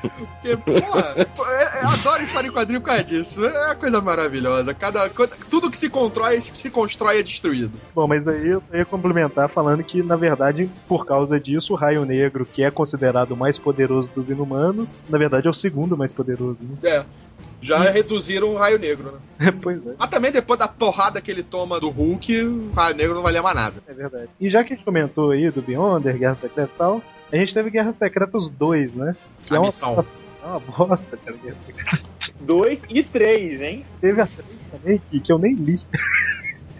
Porque, 0.00 0.56
porra, 0.56 1.14
eu, 1.16 1.82
eu 1.82 1.88
adoro 1.88 2.22
história 2.22 2.48
em 2.48 2.52
quadrinho 2.52 2.80
por 2.80 2.88
causa 2.88 3.04
disso. 3.04 3.44
É 3.44 3.66
uma 3.66 3.74
coisa 3.74 4.00
maravilhosa. 4.00 4.74
Cada, 4.74 5.08
tudo 5.50 5.70
que 5.70 5.76
se 5.76 5.88
constrói, 5.88 6.42
se 6.54 6.70
constrói 6.70 7.20
é 7.20 7.22
destruído. 7.22 7.72
Bom, 7.94 8.06
mas 8.06 8.26
aí 8.26 8.48
eu 8.48 8.62
ia 8.72 8.84
complementar 8.84 9.48
falando 9.48 9.82
que, 9.82 10.02
na 10.02 10.16
verdade, 10.16 10.70
por 10.88 11.06
causa 11.06 11.38
disso, 11.38 11.72
o 11.72 11.76
Raio 11.76 12.04
Negro, 12.04 12.46
que 12.46 12.62
é 12.62 12.70
considerado 12.70 13.32
o 13.32 13.36
mais 13.36 13.58
poderoso 13.58 14.10
dos 14.14 14.28
inumanos, 14.28 14.88
na 15.08 15.18
verdade 15.18 15.46
é 15.46 15.50
o 15.50 15.54
segundo 15.54 15.96
mais 15.96 16.12
poderoso, 16.12 16.58
né? 16.60 16.76
É. 16.82 17.04
Já 17.62 17.78
reduziram 17.78 18.52
o 18.52 18.56
raio 18.56 18.76
negro, 18.76 19.20
né? 19.38 19.52
pois 19.62 19.78
é. 19.86 19.94
Mas 19.96 20.10
também 20.10 20.32
depois 20.32 20.58
da 20.58 20.66
porrada 20.66 21.20
que 21.20 21.30
ele 21.30 21.44
toma 21.44 21.78
do 21.78 21.90
Hulk, 21.90 22.42
o 22.42 22.70
raio 22.72 22.96
negro 22.96 23.14
não 23.14 23.22
valia 23.22 23.40
mais 23.40 23.54
nada. 23.54 23.76
É 23.86 23.92
verdade. 23.92 24.28
E 24.40 24.50
já 24.50 24.64
que 24.64 24.72
a 24.72 24.76
gente 24.76 24.84
comentou 24.84 25.30
aí 25.30 25.48
do 25.48 25.62
Beyonder, 25.62 26.18
Guerra 26.18 26.36
Secreta 26.40 26.70
e 26.74 26.76
tal, 26.76 27.00
a 27.32 27.36
gente 27.36 27.54
teve 27.54 27.70
Guerra 27.70 27.92
Secretas 27.92 28.48
2, 28.50 28.94
né? 28.94 29.16
Que 29.46 29.54
A 29.54 29.56
é 29.56 29.58
uma, 29.60 29.66
missão. 29.66 30.06
é 30.42 30.46
uma 30.46 30.60
bosta, 30.60 31.16
cara. 31.16 31.36
Guerra 31.42 31.56
Secreta. 31.66 32.02
Dois 32.40 32.82
e 32.90 33.02
três, 33.02 33.60
hein? 33.60 33.84
Teve 34.00 34.20
a 34.20 34.26
3 34.26 34.48
também, 34.70 35.02
que, 35.10 35.20
que 35.20 35.32
eu 35.32 35.38
nem 35.38 35.54
li. 35.54 35.80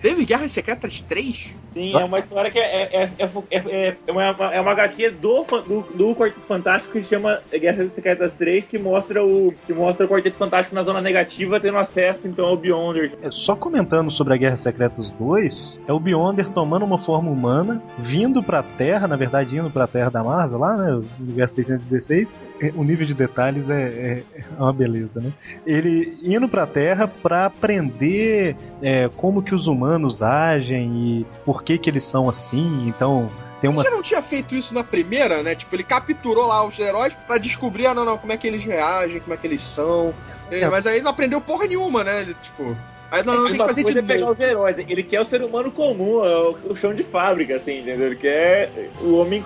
Teve 0.00 0.24
Guerras 0.24 0.52
Secretas 0.52 1.00
3? 1.00 1.54
Sim, 1.72 1.94
é 1.94 2.04
uma 2.04 2.18
história 2.18 2.50
que 2.50 2.58
é, 2.58 2.82
é, 2.82 3.10
é, 3.18 3.30
é, 3.50 3.96
é, 4.06 4.12
uma, 4.12 4.22
é 4.54 4.60
uma 4.60 4.72
HQ 4.72 5.10
do, 5.10 5.44
do, 5.44 5.80
do 5.94 6.14
Quarteto 6.14 6.46
Fantástico 6.46 6.92
que 6.92 7.02
se 7.02 7.08
chama 7.10 7.40
Guerras 7.52 7.92
Secretas 7.92 8.34
3, 8.34 8.66
que 8.66 8.78
mostra 8.78 9.24
o, 9.24 9.54
que 9.66 9.72
mostra 9.72 10.06
o 10.06 10.08
Quarteto 10.08 10.36
Fantástico 10.36 10.74
na 10.74 10.82
zona 10.82 11.00
negativa 11.00 11.58
tendo 11.60 11.78
acesso 11.78 12.28
então 12.28 12.46
ao 12.46 12.56
Beyonder. 12.56 13.12
É, 13.22 13.30
Só 13.30 13.56
comentando 13.56 14.10
sobre 14.10 14.34
a 14.34 14.36
Guerra 14.36 14.58
Secretas 14.58 15.12
2, 15.12 15.80
é 15.86 15.92
o 15.92 16.00
Beyonder 16.00 16.50
tomando 16.50 16.84
uma 16.84 16.98
forma 16.98 17.30
humana, 17.30 17.82
vindo 17.98 18.42
pra 18.42 18.62
Terra, 18.62 19.06
na 19.06 19.16
verdade 19.16 19.56
indo 19.56 19.70
pra 19.70 19.86
Terra 19.86 20.10
da 20.10 20.22
Marvel, 20.22 20.58
lá, 20.58 20.76
né, 20.76 20.92
o 20.94 21.04
universo 21.20 21.54
616. 21.56 22.28
É, 22.62 22.72
O 22.76 22.84
nível 22.84 23.06
de 23.06 23.12
detalhes 23.14 23.68
é, 23.68 23.82
é- 23.82 24.22
é 24.38 24.44
uma 24.62 24.72
beleza, 24.72 25.20
né? 25.20 25.32
Ele 25.66 26.16
indo 26.22 26.48
pra 26.48 26.66
Terra 26.66 27.08
pra 27.08 27.46
aprender 27.46 28.56
é, 28.80 29.08
como 29.16 29.42
que 29.42 29.54
os 29.54 29.66
humanos 29.66 30.22
agem 30.22 30.92
e 31.20 31.26
por 31.44 31.62
que 31.62 31.76
que 31.78 31.90
eles 31.90 32.04
são 32.06 32.28
assim, 32.28 32.86
então... 32.88 33.28
Tem 33.60 33.70
uma 33.70 33.80
Ele 33.82 33.90
já 33.90 33.94
não 33.94 34.02
tinha 34.02 34.20
feito 34.22 34.54
isso 34.56 34.74
na 34.74 34.82
primeira, 34.82 35.40
né? 35.42 35.54
Tipo, 35.54 35.76
ele 35.76 35.84
capturou 35.84 36.46
lá 36.48 36.66
os 36.66 36.76
heróis 36.78 37.14
pra 37.26 37.38
descobrir, 37.38 37.86
ah, 37.86 37.94
não, 37.94 38.04
não, 38.04 38.18
como 38.18 38.32
é 38.32 38.36
que 38.36 38.46
eles 38.48 38.64
reagem, 38.64 39.20
como 39.20 39.34
é 39.34 39.36
que 39.36 39.46
eles 39.46 39.62
são. 39.62 40.12
É, 40.50 40.62
É. 40.62 40.68
Mas 40.68 40.84
aí 40.86 41.00
não 41.00 41.12
aprendeu 41.12 41.40
porra 41.40 41.66
nenhuma, 41.68 42.02
né? 42.02 42.22
Ele, 42.22 42.34
tipo. 42.42 42.76
Aí 43.12 43.22
não, 43.24 43.34
não 43.34 43.44
tem 43.44 43.52
que 43.52 43.58
fazer 43.58 43.84
de 43.84 43.98
é 43.98 44.02
pegar 44.02 44.20
novo. 44.20 44.32
os 44.32 44.40
heróis. 44.40 44.76
Ele 44.78 45.02
quer 45.02 45.20
o 45.20 45.24
ser 45.26 45.42
humano 45.42 45.70
comum, 45.70 46.24
é 46.24 46.34
o, 46.36 46.56
o 46.70 46.76
chão 46.76 46.94
de 46.94 47.02
fábrica, 47.04 47.56
assim, 47.56 47.80
entendeu? 47.80 48.06
Ele 48.06 48.16
quer 48.16 48.90
o 49.02 49.16
homem, 49.16 49.44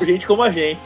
gente 0.00 0.26
como 0.26 0.42
a 0.42 0.50
gente. 0.50 0.80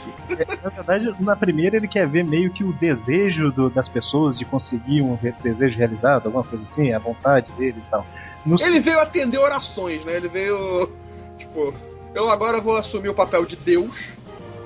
Na 0.61 0.69
verdade, 0.69 1.15
na 1.21 1.35
primeira 1.37 1.77
ele 1.77 1.87
quer 1.87 2.05
ver 2.05 2.25
meio 2.25 2.51
que 2.51 2.65
o 2.65 2.73
desejo 2.73 3.49
do- 3.51 3.69
das 3.69 3.87
pessoas 3.87 4.37
de 4.37 4.43
conseguir 4.43 5.01
um 5.01 5.17
desejo 5.41 5.77
realizado, 5.77 6.25
alguma 6.25 6.43
coisa 6.43 6.65
assim, 6.69 6.91
a 6.91 6.99
vontade 6.99 7.49
dele 7.53 7.77
e 7.77 7.89
tal. 7.89 8.05
No 8.45 8.57
Ele 8.61 8.79
veio 8.81 8.99
atender 8.99 9.37
orações, 9.37 10.03
né? 10.03 10.17
Ele 10.17 10.27
veio. 10.27 10.91
Tipo, 11.37 11.73
eu 12.13 12.29
agora 12.29 12.59
vou 12.59 12.75
assumir 12.77 13.07
o 13.09 13.13
papel 13.13 13.45
de 13.45 13.55
Deus. 13.55 14.13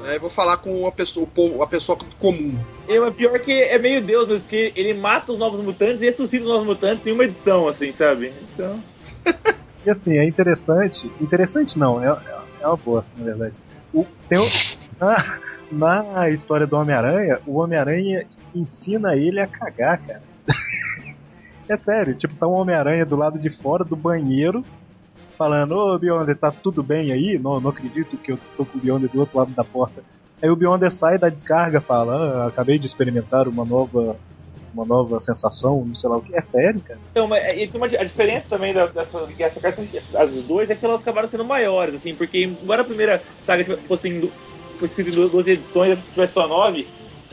Né, 0.01 0.15
e 0.15 0.19
vou 0.19 0.29
falar 0.29 0.57
com 0.57 0.87
a 0.87 0.91
pessoa, 0.91 1.25
o 1.25 1.27
povo- 1.29 1.61
a 1.61 1.67
pessoa 1.67 1.97
comum. 2.19 2.57
Eu, 2.87 3.05
é 3.05 3.11
pior 3.11 3.39
que 3.39 3.51
é 3.51 3.77
meio 3.77 4.01
Deus 4.01 4.27
mesmo, 4.27 4.41
porque 4.41 4.73
ele 4.75 4.93
mata 4.93 5.31
os 5.31 5.37
novos 5.39 5.59
mutantes 5.59 6.01
e 6.01 6.05
ressuscita 6.05 6.43
os 6.43 6.49
novos 6.49 6.65
mutantes 6.67 7.05
em 7.07 7.11
uma 7.11 7.23
edição, 7.23 7.67
assim, 7.67 7.91
sabe? 7.93 8.33
Então. 8.53 8.81
E 9.83 9.89
assim, 9.89 10.15
é 10.15 10.23
interessante. 10.27 11.11
Interessante 11.19 11.75
não, 11.79 12.03
é, 12.03 12.15
é 12.61 12.67
uma 12.67 12.77
bosta, 12.77 13.09
na 13.17 13.25
verdade. 13.25 13.55
O, 13.91 14.05
tem 14.29 14.37
um, 14.37 14.47
na, 15.75 16.03
na 16.03 16.29
história 16.29 16.67
do 16.67 16.75
Homem-Aranha, 16.77 17.39
o 17.47 17.57
Homem-Aranha 17.57 18.27
ensina 18.53 19.15
ele 19.15 19.39
a 19.39 19.47
cagar, 19.47 19.99
cara. 20.05 20.21
É 21.69 21.77
sério, 21.77 22.13
tipo, 22.15 22.35
tá 22.35 22.47
um 22.47 22.51
Homem-Aranha 22.53 23.05
do 23.05 23.15
lado 23.15 23.39
de 23.39 23.49
fora 23.49 23.83
do 23.85 23.95
banheiro, 23.95 24.61
falando, 25.41 25.71
ô 25.71 25.97
Beyonder, 25.97 26.37
tá 26.37 26.51
tudo 26.51 26.83
bem 26.83 27.11
aí? 27.11 27.39
Não, 27.39 27.59
não 27.59 27.71
acredito 27.71 28.15
que 28.15 28.31
eu 28.31 28.39
tô 28.55 28.63
com 28.63 28.77
o 28.77 28.81
Beyonder 28.81 29.09
do 29.09 29.21
outro 29.21 29.39
lado 29.39 29.51
da 29.51 29.63
porta. 29.63 30.03
Aí 30.39 30.47
o 30.47 30.55
Beyonder 30.55 30.93
sai 30.93 31.17
da 31.17 31.29
descarga 31.29 31.81
fala, 31.81 32.43
ah, 32.43 32.47
acabei 32.47 32.77
de 32.77 32.85
experimentar 32.85 33.47
uma 33.47 33.65
nova 33.65 34.15
uma 34.71 34.85
nova 34.85 35.19
sensação, 35.19 35.83
não 35.83 35.95
sei 35.95 36.09
lá 36.09 36.17
o 36.17 36.21
que. 36.21 36.33
É 36.35 36.41
sério, 36.41 36.79
cara? 36.81 36.99
Então, 37.11 37.27
mas, 37.27 37.43
e 37.57 37.67
tem 37.67 37.81
uma, 37.81 37.87
a 37.87 38.03
diferença 38.03 38.47
também 38.49 38.71
dessa, 38.71 39.27
que 39.35 39.43
essa 39.43 39.59
carta, 39.59 39.81
as 39.81 40.31
dois, 40.43 40.69
é 40.69 40.75
que 40.75 40.85
elas 40.85 41.01
acabaram 41.01 41.27
sendo 41.27 41.43
maiores, 41.43 41.95
assim, 41.95 42.15
porque 42.15 42.43
embora 42.43 42.83
a 42.83 42.85
primeira 42.85 43.21
saga 43.39 43.65
fosse, 43.87 44.31
fosse 44.77 44.85
escrita 44.85 45.09
em 45.09 45.27
duas 45.27 45.47
edições, 45.47 45.91
essa 45.91 46.11
tivesse 46.11 46.33
só 46.33 46.47
nove, 46.47 46.87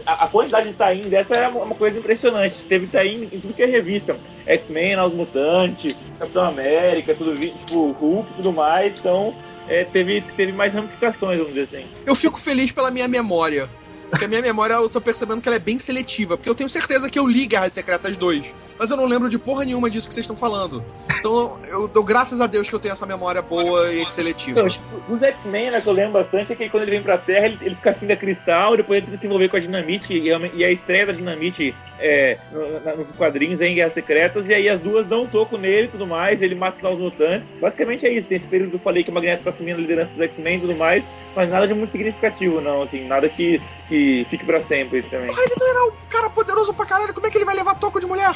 a, 0.07 0.26
quantidade 0.28 0.68
de 0.68 0.74
tain 0.74 1.03
dessa 1.03 1.34
era 1.34 1.49
uma 1.49 1.74
coisa 1.74 1.99
impressionante. 1.99 2.57
Teve 2.68 2.86
tain 2.86 3.28
em 3.32 3.40
tudo 3.40 3.55
que 3.55 3.62
é 3.62 3.66
revista. 3.66 4.16
X-Men, 4.46 4.99
Os 5.01 5.12
Mutantes, 5.12 5.96
Capitão 6.18 6.42
América, 6.42 7.14
tudo, 7.14 7.34
tipo, 7.38 7.92
Hulk 7.92 8.30
e 8.30 8.36
tudo 8.36 8.53
mais. 8.53 8.94
Então, 8.96 9.34
é, 9.68 9.84
teve, 9.84 10.20
teve 10.36 10.53
mais 10.53 10.72
ramificações, 10.72 11.38
vamos 11.38 11.55
dizer 11.55 11.76
assim. 11.76 11.86
Eu 12.07 12.14
fico 12.14 12.38
feliz 12.40 12.72
pela 12.72 12.90
minha 12.90 13.09
memória. 13.09 13.68
Porque 14.11 14.24
a 14.24 14.28
minha 14.28 14.40
memória 14.40 14.74
eu 14.74 14.88
tô 14.88 15.01
percebendo 15.01 15.42
que 15.42 15.49
ela 15.49 15.57
é 15.57 15.61
bem 15.61 15.78
seletiva. 15.78 16.36
Porque 16.36 16.49
eu 16.49 16.55
tenho 16.55 16.68
certeza 16.68 17.11
que 17.11 17.18
eu 17.18 17.26
li 17.26 17.46
Guerras 17.46 17.74
Secretas 17.74 18.16
2. 18.16 18.55
Mas 18.78 18.90
eu 18.90 18.96
não 18.96 19.06
lembro 19.06 19.28
de 19.28 19.38
porra 19.38 19.64
nenhuma 19.64 19.90
disso 19.90 20.06
que 20.08 20.14
vocês 20.14 20.24
estão 20.24 20.36
falando. 20.36 20.84
Então 21.18 21.58
eu 21.70 21.88
dou 21.88 22.04
graças 22.04 22.40
a 22.40 22.46
Deus 22.46 22.68
que 22.68 22.74
eu 22.74 22.78
tenho 22.78 22.92
essa 22.92 23.06
memória 23.06 23.42
boa 23.42 23.92
e 23.92 24.06
seletiva. 24.06 24.60
Então, 24.60 24.70
tipo, 24.70 24.84
os 25.12 25.22
X-Men, 25.22 25.70
né, 25.72 25.80
que 25.80 25.86
eu 25.88 25.92
lembro 25.92 26.12
bastante, 26.12 26.52
é 26.52 26.56
que 26.56 26.68
quando 26.68 26.82
ele 26.84 26.92
vem 26.92 27.02
pra 27.02 27.18
Terra, 27.18 27.46
ele, 27.46 27.58
ele 27.60 27.74
fica 27.74 27.90
afim 27.90 28.06
da 28.06 28.16
cristal, 28.16 28.76
depois 28.76 28.98
ele 28.98 29.06
tenta 29.06 29.20
se 29.20 29.26
envolver 29.26 29.48
com 29.48 29.56
a 29.56 29.60
dinamite, 29.60 30.16
e 30.16 30.32
a, 30.32 30.38
e 30.54 30.64
a 30.64 30.70
estreia 30.70 31.06
da 31.06 31.12
dinamite 31.12 31.74
é, 31.98 32.38
no- 32.52 32.80
na- 32.80 32.94
nos 32.94 33.06
quadrinhos 33.16 33.60
é 33.60 33.66
em 33.66 33.74
Guerras 33.74 33.92
Secretas, 33.94 34.48
e 34.48 34.54
aí 34.54 34.68
as 34.68 34.80
duas 34.80 35.06
dão 35.06 35.22
um 35.22 35.26
toco 35.26 35.56
nele 35.56 35.88
e 35.88 35.90
tudo 35.90 36.06
mais, 36.06 36.40
ele 36.40 36.54
mata 36.54 36.88
os 36.88 36.98
mutantes. 36.98 37.50
Basicamente 37.60 38.06
é 38.06 38.12
isso, 38.12 38.28
tem 38.28 38.36
esse 38.36 38.46
período 38.46 38.70
que 38.70 38.76
eu 38.76 38.80
falei 38.80 39.02
que 39.02 39.10
o 39.10 39.12
Magneto 39.14 39.42
tá 39.42 39.50
assumindo 39.50 39.78
a 39.78 39.80
liderança 39.80 40.12
dos 40.12 40.20
X-Men 40.22 40.58
e 40.58 40.60
tudo 40.60 40.74
mais, 40.76 41.04
mas 41.34 41.50
nada 41.50 41.66
de 41.66 41.74
muito 41.74 41.90
significativo, 41.90 42.60
não, 42.60 42.82
assim, 42.82 43.04
nada 43.06 43.28
que, 43.28 43.60
que 43.88 44.24
fique 44.30 44.44
pra 44.44 44.62
sempre 44.62 45.02
também. 45.02 45.26
Porra, 45.26 45.42
ele 45.42 45.54
não 45.58 45.68
era 45.70 45.84
um 45.86 45.92
cara 46.08 46.30
poderoso 46.30 46.72
pra 46.74 46.86
caralho. 46.86 47.12
Como 47.12 47.26
é 47.26 47.30
que 47.30 47.38
ele 47.38 47.44
vai 47.44 47.54
levar 47.56 47.74
toco 47.74 47.98
de 47.98 48.06
mulher? 48.06 48.32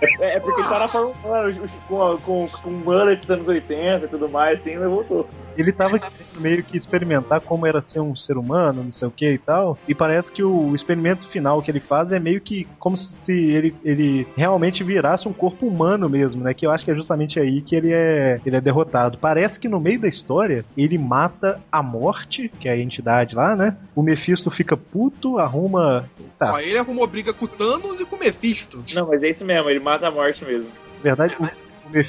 É, 0.00 0.36
é 0.36 0.40
porque 0.40 0.60
ele 0.60 0.68
tá 0.68 0.78
na 0.78 0.88
humana, 1.24 1.48
os- 1.48 1.58
os- 1.58 1.74
com, 1.86 2.18
com, 2.18 2.48
com 2.48 2.70
mullet 2.70 3.20
dos 3.20 3.30
anos 3.30 3.46
80 3.48 4.04
e 4.04 4.08
tudo 4.08 4.28
mais, 4.28 4.60
assim, 4.60 4.76
levou 4.76 5.04
toco. 5.04 5.30
Ele 5.56 5.72
tava 5.72 5.98
querendo 5.98 6.40
meio 6.40 6.62
que 6.62 6.76
experimentar 6.76 7.40
como 7.40 7.66
era 7.66 7.80
ser 7.80 8.00
um 8.00 8.16
ser 8.16 8.36
humano, 8.36 8.84
não 8.84 8.92
sei 8.92 9.08
o 9.08 9.10
que 9.10 9.32
e 9.32 9.38
tal. 9.38 9.78
E 9.86 9.94
parece 9.94 10.30
que 10.30 10.42
o 10.42 10.74
experimento 10.74 11.28
final 11.28 11.62
que 11.62 11.70
ele 11.70 11.80
faz 11.80 12.10
é 12.12 12.18
meio 12.18 12.40
que 12.40 12.66
como 12.78 12.96
se 12.96 13.32
ele, 13.32 13.74
ele 13.84 14.26
realmente 14.36 14.82
virasse 14.82 15.28
um 15.28 15.32
corpo 15.32 15.66
humano 15.66 16.08
mesmo, 16.08 16.42
né? 16.42 16.54
Que 16.54 16.66
eu 16.66 16.70
acho 16.70 16.84
que 16.84 16.90
é 16.90 16.94
justamente 16.94 17.38
aí 17.38 17.60
que 17.60 17.74
ele 17.74 17.92
é, 17.92 18.40
ele 18.44 18.56
é 18.56 18.60
derrotado. 18.60 19.18
Parece 19.18 19.58
que 19.58 19.68
no 19.68 19.80
meio 19.80 20.00
da 20.00 20.08
história 20.08 20.64
ele 20.76 20.98
mata 20.98 21.60
a 21.70 21.82
morte, 21.82 22.48
que 22.60 22.68
é 22.68 22.72
a 22.72 22.78
entidade 22.78 23.34
lá, 23.34 23.54
né? 23.56 23.76
O 23.94 24.02
Mephisto 24.02 24.50
fica 24.50 24.76
puto, 24.76 25.38
arruma. 25.38 26.08
Tá, 26.38 26.52
Ó, 26.52 26.58
ele 26.58 26.78
arrumou 26.78 27.06
briga 27.06 27.32
com 27.32 27.44
o 27.44 27.48
Thanos 27.48 28.00
e 28.00 28.04
com 28.04 28.16
o 28.16 28.18
Mephisto. 28.18 28.82
Não, 28.94 29.08
mas 29.08 29.22
é 29.22 29.30
isso 29.30 29.44
mesmo, 29.44 29.70
ele 29.70 29.80
mata 29.80 30.08
a 30.08 30.10
morte 30.10 30.44
mesmo. 30.44 30.68
verdade, 31.02 31.36
o. 31.38 31.63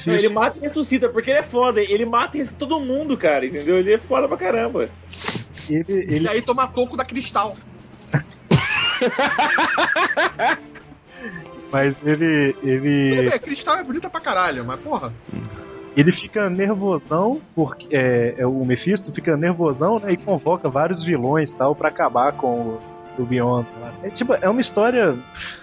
Não, 0.06 0.14
ele 0.14 0.28
mata 0.28 0.58
e 0.58 0.62
ressuscita, 0.62 1.08
porque 1.08 1.30
ele 1.30 1.38
é 1.38 1.42
foda. 1.42 1.80
Ele 1.80 2.04
mata 2.04 2.36
e 2.36 2.40
ressuscita 2.40 2.66
todo 2.66 2.84
mundo, 2.84 3.16
cara, 3.16 3.46
entendeu? 3.46 3.78
Ele 3.78 3.94
é 3.94 3.98
foda 3.98 4.26
pra 4.26 4.36
caramba. 4.36 4.90
ele, 5.68 5.84
E 5.88 6.14
ele, 6.14 6.28
aí 6.28 6.42
toma 6.42 6.66
toco 6.66 6.96
da 6.96 7.04
cristal. 7.04 7.56
mas 11.70 11.94
ele. 12.04 12.56
Ele 12.62 13.30
bem, 13.30 13.38
cristal 13.38 13.78
é 13.78 13.84
bonita 13.84 14.10
pra 14.10 14.20
caralho, 14.20 14.64
mas 14.64 14.80
porra. 14.80 15.12
Ele 15.96 16.12
fica 16.12 16.50
nervosão, 16.50 17.40
porque 17.54 17.88
é, 17.90 18.34
é, 18.38 18.46
o 18.46 18.64
Mephisto 18.64 19.12
fica 19.12 19.36
nervosão, 19.36 19.98
né? 19.98 20.12
E 20.12 20.16
convoca 20.16 20.68
vários 20.68 21.02
vilões 21.02 21.52
tal 21.52 21.74
para 21.74 21.88
acabar 21.88 22.32
com 22.32 22.52
o, 22.52 22.78
o 23.18 23.24
Beyond. 23.24 23.66
É 24.02 24.10
tipo, 24.10 24.34
é 24.34 24.48
uma 24.48 24.60
história, 24.60 25.16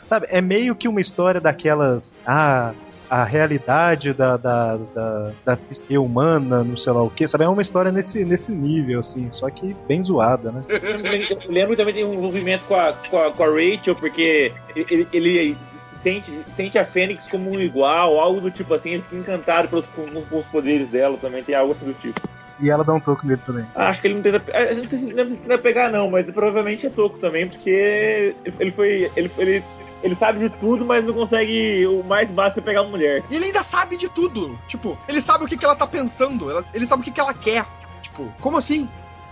sabe? 0.10 0.26
É 0.30 0.42
meio 0.42 0.76
que 0.76 0.88
uma 0.88 1.00
história 1.00 1.40
daquelas. 1.40 2.18
Ah, 2.26 2.74
a 3.10 3.24
realidade 3.24 4.14
da, 4.14 4.38
da, 4.38 4.78
da, 4.78 5.32
da 5.46 5.58
psique 5.58 5.98
humana, 5.98 6.64
não 6.64 6.78
sei 6.78 6.92
lá 6.94 7.04
o 7.04 7.10
que, 7.10 7.28
sabe? 7.28 7.44
É 7.44 7.48
uma 7.48 7.62
história 7.62 7.92
nesse, 7.92 8.24
nesse 8.26 8.52
nível, 8.52 9.02
assim, 9.02 9.30
só 9.34 9.50
que 9.50 9.76
bem 9.88 10.04
zoada, 10.04 10.52
né? 10.52 10.62
Eu 10.68 11.52
lembro 11.52 11.76
também 11.76 11.94
tem 11.94 12.06
um 12.06 12.14
envolvimento 12.14 12.64
com 12.66 12.76
a, 12.76 12.94
com 13.10 13.18
a, 13.18 13.32
com 13.32 13.44
a 13.44 13.48
Rachel, 13.48 13.96
porque 13.96 14.52
ele, 14.76 15.08
ele 15.14 15.58
sente, 15.92 16.32
sente 16.56 16.78
a 16.78 16.86
Fênix 16.86 17.28
como 17.28 17.50
um 17.52 17.60
igual, 17.60 18.20
algo 18.20 18.42
do 18.42 18.52
tipo 18.52 18.74
assim, 18.74 18.92
ele 18.92 19.04
fica 19.04 19.16
encantado 19.16 19.68
pelos, 19.70 19.86
com, 19.88 20.06
com 20.24 20.40
os 20.40 20.46
poderes 20.48 20.90
dela 20.90 21.18
também, 21.18 21.44
tem 21.44 21.56
algo 21.56 21.72
assim 21.72 21.86
do 21.86 21.94
tipo. 21.94 22.20
E 22.60 22.70
ela 22.70 22.84
dá 22.84 22.94
um 22.94 23.00
toque 23.00 23.26
nele 23.26 23.42
também. 23.46 23.66
Ah, 23.76 23.90
acho 23.90 24.00
que 24.00 24.08
ele 24.08 24.16
não 24.16 24.22
tenta. 24.22 24.42
ah, 24.54 24.74
Não 24.76 24.88
sei 24.88 25.00
se 25.00 25.10
ele 25.10 25.36
tenta 25.38 25.58
pegar, 25.58 25.90
não, 25.92 26.10
mas 26.10 26.30
provavelmente 26.30 26.86
é 26.86 26.90
Toco 26.90 27.18
também, 27.18 27.48
porque 27.48 28.36
ele 28.60 28.72
foi. 28.72 29.12
Ele, 29.16 29.32
ele, 29.38 29.64
ele 30.04 30.14
sabe 30.16 30.40
de 30.40 30.50
tudo, 30.50 30.86
mas 30.86 31.04
não 31.06 31.14
consegue. 31.14 31.88
O 31.88 32.04
mais 32.04 32.30
básico 32.30 32.60
é 32.60 32.64
pegar 32.64 32.82
uma 32.82 32.92
mulher. 32.92 33.24
E 33.30 33.36
ele 33.36 33.46
ainda 33.46 33.64
sabe 33.64 33.96
de 33.98 34.10
tudo. 34.10 34.60
Tipo, 34.68 34.98
ele 35.08 35.22
sabe 35.22 35.46
o 35.46 35.48
que, 35.48 35.58
que 35.58 35.66
ela 35.66 35.76
tá 35.76 35.88
pensando. 35.88 36.50
ela- 36.52 36.64
ele 36.74 36.86
sabe 36.86 37.02
o 37.02 37.06
que, 37.06 37.12
que 37.12 37.20
ela 37.22 37.34
quer. 37.34 37.66
Tipo, 38.02 38.32
como 38.42 38.58
assim? 38.58 38.88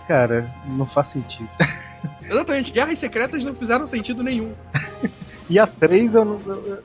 Cara, 0.08 0.52
não 0.66 0.86
faz 0.86 1.08
sentido. 1.12 1.48
Exatamente, 2.28 2.72
Guerras 2.72 2.98
Secretas 2.98 3.44
não 3.44 3.54
fizeram 3.54 3.86
sentido 3.86 4.22
nenhum. 4.22 4.52
E 5.50 5.58
a 5.58 5.66
3 5.66 6.14
eu 6.14 6.24
não. 6.24 6.40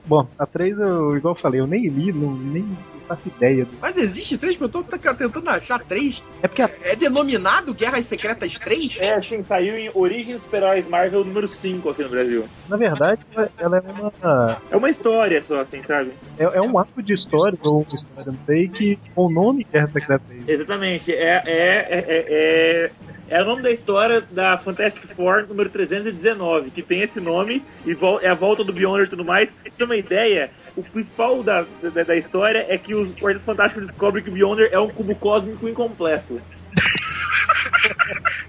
Bom, 0.05 0.28
a 0.38 0.45
3 0.45 0.78
eu, 0.78 1.16
igual 1.16 1.36
eu 1.36 1.41
falei, 1.41 1.60
eu 1.62 1.68
nem 1.68 1.88
li, 1.88 2.12
não, 2.12 2.32
nem 2.36 2.66
faço 3.08 3.28
ideia. 3.30 3.64
do- 3.66 3.78
Mas 3.82 3.95
existe 3.97 4.38
três? 4.38 4.60
Eu 4.60 4.68
tô 4.68 4.84
tentando 4.84 5.49
achar 5.49 5.80
três. 5.80 6.22
É 6.41 6.47
porque 6.47 6.62
a 6.62 6.70
É 6.84 6.95
denominado 6.95 7.74
Guerras 7.74 8.05
Secretas 8.05 8.58
3? 8.60 8.97
É, 8.99 9.14
assim, 9.14 9.41
saiu 9.41 9.78
em 9.78 9.89
Origins 9.93 10.41
Super-Heróis 10.41 10.88
Marvel 10.88 11.24
número 11.24 11.47
5 11.47 11.89
aqui 11.89 12.03
no 12.03 12.10
Brasil. 12.10 12.45
Na 12.68 12.76
verdade, 12.78 13.22
ela 13.58 13.78
é 13.78 13.82
uma. 13.82 14.58
É 14.72 14.76
uma 14.76 14.89
história 14.89 15.41
só, 15.41 15.62
assim, 15.62 15.82
sabe? 15.84 16.12
É, 16.38 16.43
é 16.43 16.62
um 16.62 16.78
arco 16.78 17.01
de 17.01 17.14
história, 17.14 17.58
ou 17.62 17.86
uma 17.88 17.95
história, 17.95 18.32
não 18.32 18.45
sei, 18.45 18.68
que 18.68 18.99
com 19.16 19.26
o 19.28 19.32
nome 19.32 19.66
Guerra 19.72 19.88
Secreta 19.88 20.24
é 20.47 20.51
Exatamente. 20.51 21.14
É, 21.14 21.43
é, 21.45 21.88
é, 21.89 22.26
é, 22.30 22.91
é, 23.30 23.42
o 23.42 23.46
nome 23.46 23.62
da 23.62 23.72
história 23.72 24.22
da 24.22 24.58
Fantastic 24.58 25.06
Four 25.08 25.48
número 25.48 25.70
319, 25.70 26.72
que 26.72 26.82
tem 26.82 27.02
esse 27.02 27.20
nome 27.20 27.64
e 27.86 27.98
é 28.22 28.30
a 28.30 28.34
volta 28.34 28.64
do 28.64 28.72
Beyonder 28.72 29.08
e 29.08 29.10
tudo 29.10 29.26
mais. 29.26 29.50
Pra 29.52 29.72
você 29.72 29.78
ter 29.78 29.84
uma 29.84 29.98
ideia, 29.98 30.52
o 30.76 30.84
principal 30.84 31.44
da, 31.44 31.66
da, 31.82 32.04
da 32.04 32.16
história 32.16 32.66
é 32.70 32.78
que 32.78 32.96
os 32.96 33.10
Quartetos 33.16 33.46
Fantásticos 33.46 33.88
descobrem 33.88 34.24
que 34.24 34.30
o 34.30 34.34
Beyonder 34.34 34.70
é 34.72 34.80
um 34.80 34.90
cubo 34.90 35.16
cósmico 35.16 35.68
incompleto. 35.68 36.42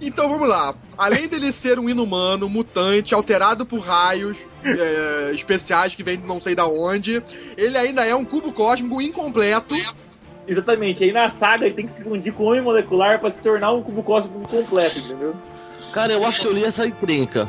Então 0.00 0.28
vamos 0.28 0.48
lá. 0.48 0.74
Além 0.96 1.28
dele 1.28 1.50
ser 1.52 1.78
um 1.78 1.88
inumano, 1.88 2.48
mutante, 2.48 3.14
alterado 3.14 3.66
por 3.66 3.80
raios 3.80 4.46
é, 4.64 5.32
especiais 5.34 5.94
que 5.94 6.02
de 6.02 6.16
não 6.18 6.40
sei 6.40 6.54
da 6.54 6.66
onde, 6.66 7.22
ele 7.56 7.76
ainda 7.76 8.04
é 8.04 8.14
um 8.14 8.24
cubo 8.24 8.52
cósmico 8.52 9.00
incompleto. 9.00 9.74
Exatamente. 10.46 11.02
Aí 11.04 11.12
na 11.12 11.28
saga 11.28 11.66
ele 11.66 11.74
tem 11.74 11.86
que 11.86 11.92
se 11.92 12.02
fundir 12.02 12.32
com 12.32 12.44
o 12.44 12.46
homem 12.46 12.60
molecular 12.60 13.18
pra 13.18 13.30
se 13.30 13.38
tornar 13.38 13.72
um 13.72 13.82
cubo 13.82 14.02
cósmico 14.02 14.38
incompleto, 14.40 14.98
entendeu? 14.98 15.34
Cara, 15.92 16.12
eu 16.12 16.26
acho 16.26 16.42
que 16.42 16.46
eu 16.46 16.52
li 16.52 16.64
essa 16.64 16.86
encrenca. 16.86 17.48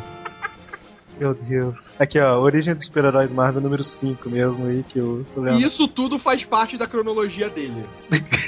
Meu 1.20 1.34
Deus. 1.34 1.76
Aqui, 2.00 2.20
ó, 2.20 2.40
Origem 2.40 2.76
dos 2.76 2.86
Super-Heróis 2.86 3.32
Marvel 3.32 3.62
número 3.62 3.84
5 3.84 4.30
mesmo 4.30 4.68
aí, 4.68 4.84
que 4.88 5.00
eu 5.00 5.26
E 5.58 5.64
isso 5.64 5.88
tudo 5.88 6.20
faz 6.20 6.46
parte 6.46 6.78
da 6.78 6.86
cronologia 6.88 7.50
dele. 7.50 7.86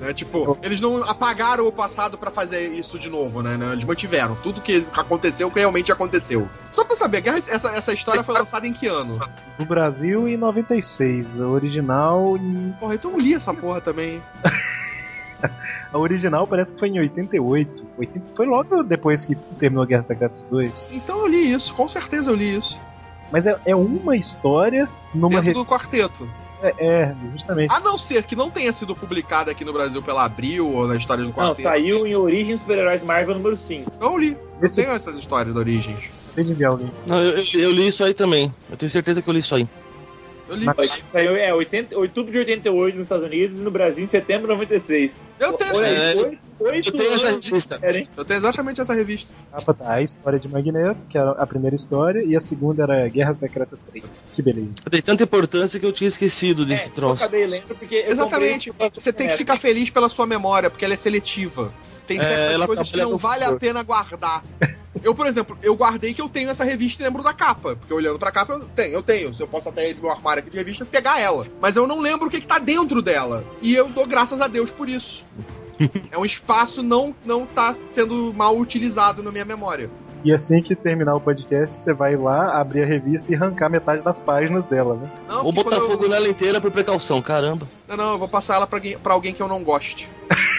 Né, 0.00 0.12
Tipo, 0.12 0.56
eles 0.62 0.80
não 0.80 1.02
apagaram 1.02 1.66
o 1.66 1.72
passado 1.72 2.16
pra 2.18 2.30
fazer 2.30 2.72
isso 2.74 2.98
de 2.98 3.08
novo, 3.08 3.42
né? 3.42 3.56
né? 3.56 3.72
Eles 3.72 3.84
mantiveram 3.84 4.36
tudo 4.36 4.60
que 4.60 4.86
aconteceu 4.92 5.50
que 5.50 5.58
realmente 5.58 5.90
aconteceu. 5.90 6.48
Só 6.70 6.84
pra 6.84 6.94
saber, 6.94 7.22
Guerra- 7.22 7.38
essa, 7.38 7.70
essa 7.70 7.92
história 7.92 8.22
foi 8.22 8.34
lançada 8.34 8.66
em 8.68 8.72
que 8.72 8.86
ano? 8.86 9.18
No 9.58 9.64
Brasil 9.64 10.28
em 10.28 10.36
96, 10.36 11.40
a 11.40 11.46
original 11.48 12.36
em... 12.36 12.72
Porra, 12.78 12.94
então 12.94 13.10
eu 13.12 13.18
li 13.18 13.34
essa 13.34 13.52
porra 13.54 13.80
também. 13.80 14.22
A 15.92 15.98
original 15.98 16.46
parece 16.46 16.72
que 16.72 16.78
foi 16.78 16.88
em 16.88 17.00
88. 17.00 17.84
80... 17.98 18.26
Foi 18.36 18.46
logo 18.46 18.82
depois 18.82 19.24
que 19.24 19.34
terminou 19.58 19.84
Guerra 19.86 20.02
Secretas 20.04 20.46
2. 20.50 20.88
Então 20.92 21.18
eu 21.20 21.26
li 21.26 21.52
isso, 21.52 21.74
com 21.74 21.88
certeza 21.88 22.30
eu 22.30 22.36
li 22.36 22.56
isso. 22.56 22.80
Mas 23.32 23.46
é, 23.46 23.56
é 23.64 23.74
uma 23.76 24.16
história 24.16 24.88
numa... 25.14 25.28
Dentro 25.30 25.46
Re... 25.46 25.52
do 25.54 25.64
quarteto. 25.64 26.28
É, 26.62 26.74
é, 26.78 27.14
justamente. 27.32 27.72
A 27.74 27.80
não 27.80 27.96
ser 27.96 28.22
que 28.24 28.36
não 28.36 28.50
tenha 28.50 28.72
sido 28.72 28.94
publicada 28.94 29.50
aqui 29.50 29.64
no 29.64 29.72
Brasil 29.72 30.02
pela 30.02 30.24
Abril 30.24 30.68
ou 30.70 30.86
na 30.86 30.96
história 30.96 31.22
do 31.24 31.30
Não, 31.30 31.34
quarteto. 31.34 31.62
saiu 31.62 32.06
em 32.06 32.14
Origins 32.14 32.60
Super-Heróis 32.60 33.02
Marvel 33.02 33.34
número 33.36 33.56
5. 33.56 33.90
Então 33.96 34.12
eu 34.12 34.18
li. 34.18 34.36
Eu 34.60 34.66
Esse 34.66 34.76
tenho 34.76 34.90
essas 34.90 35.16
histórias 35.16 35.54
de 35.54 35.58
origens. 35.58 36.10
Não, 37.06 37.18
eu, 37.18 37.38
eu- 37.38 37.60
eu 37.60 37.70
li 37.70 37.88
isso 37.88 38.04
aí 38.04 38.12
também. 38.14 38.52
Eu 38.70 38.76
tenho 38.76 38.90
certeza 38.92 39.22
que 39.22 39.28
eu 39.28 39.32
li 39.32 39.40
isso 39.40 39.54
aí. 39.54 39.66
Eu 40.50 40.56
li. 40.56 40.66
Mas 40.66 41.00
Saiu 41.12 41.36
é 41.36 41.54
80, 41.54 41.96
outubro 41.98 42.32
de 42.32 42.38
88 42.38 42.94
nos 42.96 43.04
Estados 43.04 43.24
Unidos 43.24 43.60
e 43.60 43.62
no 43.62 43.70
Brasil 43.70 44.02
em 44.02 44.06
setembro 44.08 44.48
de 44.48 44.52
96. 44.54 45.12
Eu 45.38 45.52
tenho, 45.54 45.74
Olha, 45.76 46.16
oito, 46.16 46.38
oito 46.60 46.88
eu 46.88 46.92
tenho 46.96 47.12
essa 47.14 47.30
revista. 47.30 47.80
eu 48.16 48.24
tenho 48.24 48.36
exatamente 48.38 48.80
essa 48.80 48.92
revista. 48.94 49.32
capa 49.52 49.72
tá 49.74 49.92
a 49.94 50.02
história 50.02 50.38
de 50.38 50.48
Magneto, 50.48 50.98
que 51.08 51.16
era 51.16 51.30
a 51.30 51.46
primeira 51.46 51.76
história, 51.76 52.22
e 52.24 52.36
a 52.36 52.40
segunda 52.40 52.82
era 52.82 53.08
Guerras 53.08 53.38
Secretas 53.38 53.78
3. 53.90 54.04
Que 54.34 54.42
beleza. 54.42 54.70
Eu 54.84 54.90
dei 54.90 55.00
tanta 55.00 55.22
importância 55.22 55.78
que 55.78 55.86
eu 55.86 55.92
tinha 55.92 56.08
esquecido 56.08 56.66
desse 56.66 56.88
É, 56.88 56.90
eu 56.90 56.94
troço. 56.94 57.16
acabei 57.22 57.46
lendo 57.46 57.74
porque 57.78 57.94
eu 57.94 58.10
Exatamente. 58.10 58.70
comprei- 58.70 58.90
Você 58.94 59.12
tem 59.12 59.28
que 59.28 59.36
ficar 59.36 59.56
feliz 59.56 59.88
pela 59.90 60.08
sua 60.08 60.26
memória, 60.26 60.68
porque 60.68 60.84
ela 60.84 60.94
é 60.94 60.96
seletiva. 60.96 61.72
Tem 62.10 62.18
É, 62.18 62.22
certas 62.24 62.52
ela 62.54 62.66
coisas 62.66 62.90
que 62.90 62.96
não 62.96 63.16
vale 63.16 63.44
a 63.44 63.52
pena 63.52 63.84
guardar. 63.84 64.42
Eu, 65.00 65.14
por 65.14 65.28
exemplo, 65.28 65.56
eu 65.62 65.76
guardei 65.76 66.12
que 66.12 66.20
eu 66.20 66.28
tenho 66.28 66.50
essa 66.50 66.64
revista 66.64 67.00
e 67.00 67.06
lembro 67.06 67.22
da 67.22 67.32
capa. 67.32 67.76
Porque 67.76 67.94
olhando 67.94 68.18
pra 68.18 68.32
capa, 68.32 68.54
eu 68.54 68.60
tenho, 68.74 68.94
eu 68.94 69.02
tenho. 69.02 69.32
Se 69.32 69.40
eu 69.40 69.46
posso 69.46 69.68
até 69.68 69.88
ir 69.88 69.94
no 69.94 70.02
meu 70.02 70.10
armário 70.10 70.42
aqui 70.42 70.50
de 70.50 70.56
revista 70.56 70.82
e 70.82 70.86
pegar 70.88 71.20
ela. 71.20 71.46
Mas 71.62 71.76
eu 71.76 71.86
não 71.86 72.00
lembro 72.00 72.26
o 72.26 72.30
que, 72.30 72.40
que 72.40 72.46
tá 72.48 72.58
dentro 72.58 73.00
dela. 73.00 73.44
E 73.62 73.72
eu 73.76 73.88
dou 73.90 74.08
graças 74.08 74.40
a 74.40 74.48
Deus 74.48 74.72
por 74.72 74.88
isso. 74.88 75.22
é 76.10 76.18
um 76.18 76.24
espaço 76.24 76.82
não 76.82 77.14
não 77.24 77.46
tá 77.46 77.76
sendo 77.88 78.34
mal 78.34 78.58
utilizado 78.58 79.22
na 79.22 79.30
minha 79.30 79.44
memória. 79.44 79.88
E 80.24 80.32
assim 80.34 80.60
que 80.60 80.74
terminar 80.74 81.14
o 81.14 81.20
podcast, 81.20 81.74
você 81.78 81.92
vai 81.92 82.16
lá, 82.16 82.60
abrir 82.60 82.82
a 82.82 82.86
revista 82.86 83.30
e 83.30 83.36
arrancar 83.36 83.70
metade 83.70 84.02
das 84.02 84.18
páginas 84.18 84.64
dela, 84.66 84.96
né? 84.96 85.08
Não, 85.28 85.44
Vou 85.44 85.52
porque 85.52 85.70
botar 85.70 85.76
eu- 85.76 85.86
fogo 85.88 86.08
nela 86.08 86.28
inteira 86.28 86.60
por 86.60 86.72
precaução, 86.72 87.22
caramba. 87.22 87.68
Não, 87.88 87.96
não, 87.96 88.12
eu 88.14 88.18
vou 88.18 88.28
passar 88.28 88.56
ela 88.56 88.66
pra, 88.66 88.78
alguém- 88.78 88.98
pra 88.98 89.14
alguém 89.14 89.32
que 89.32 89.40
eu 89.40 89.48
não 89.48 89.62
goste. 89.62 90.10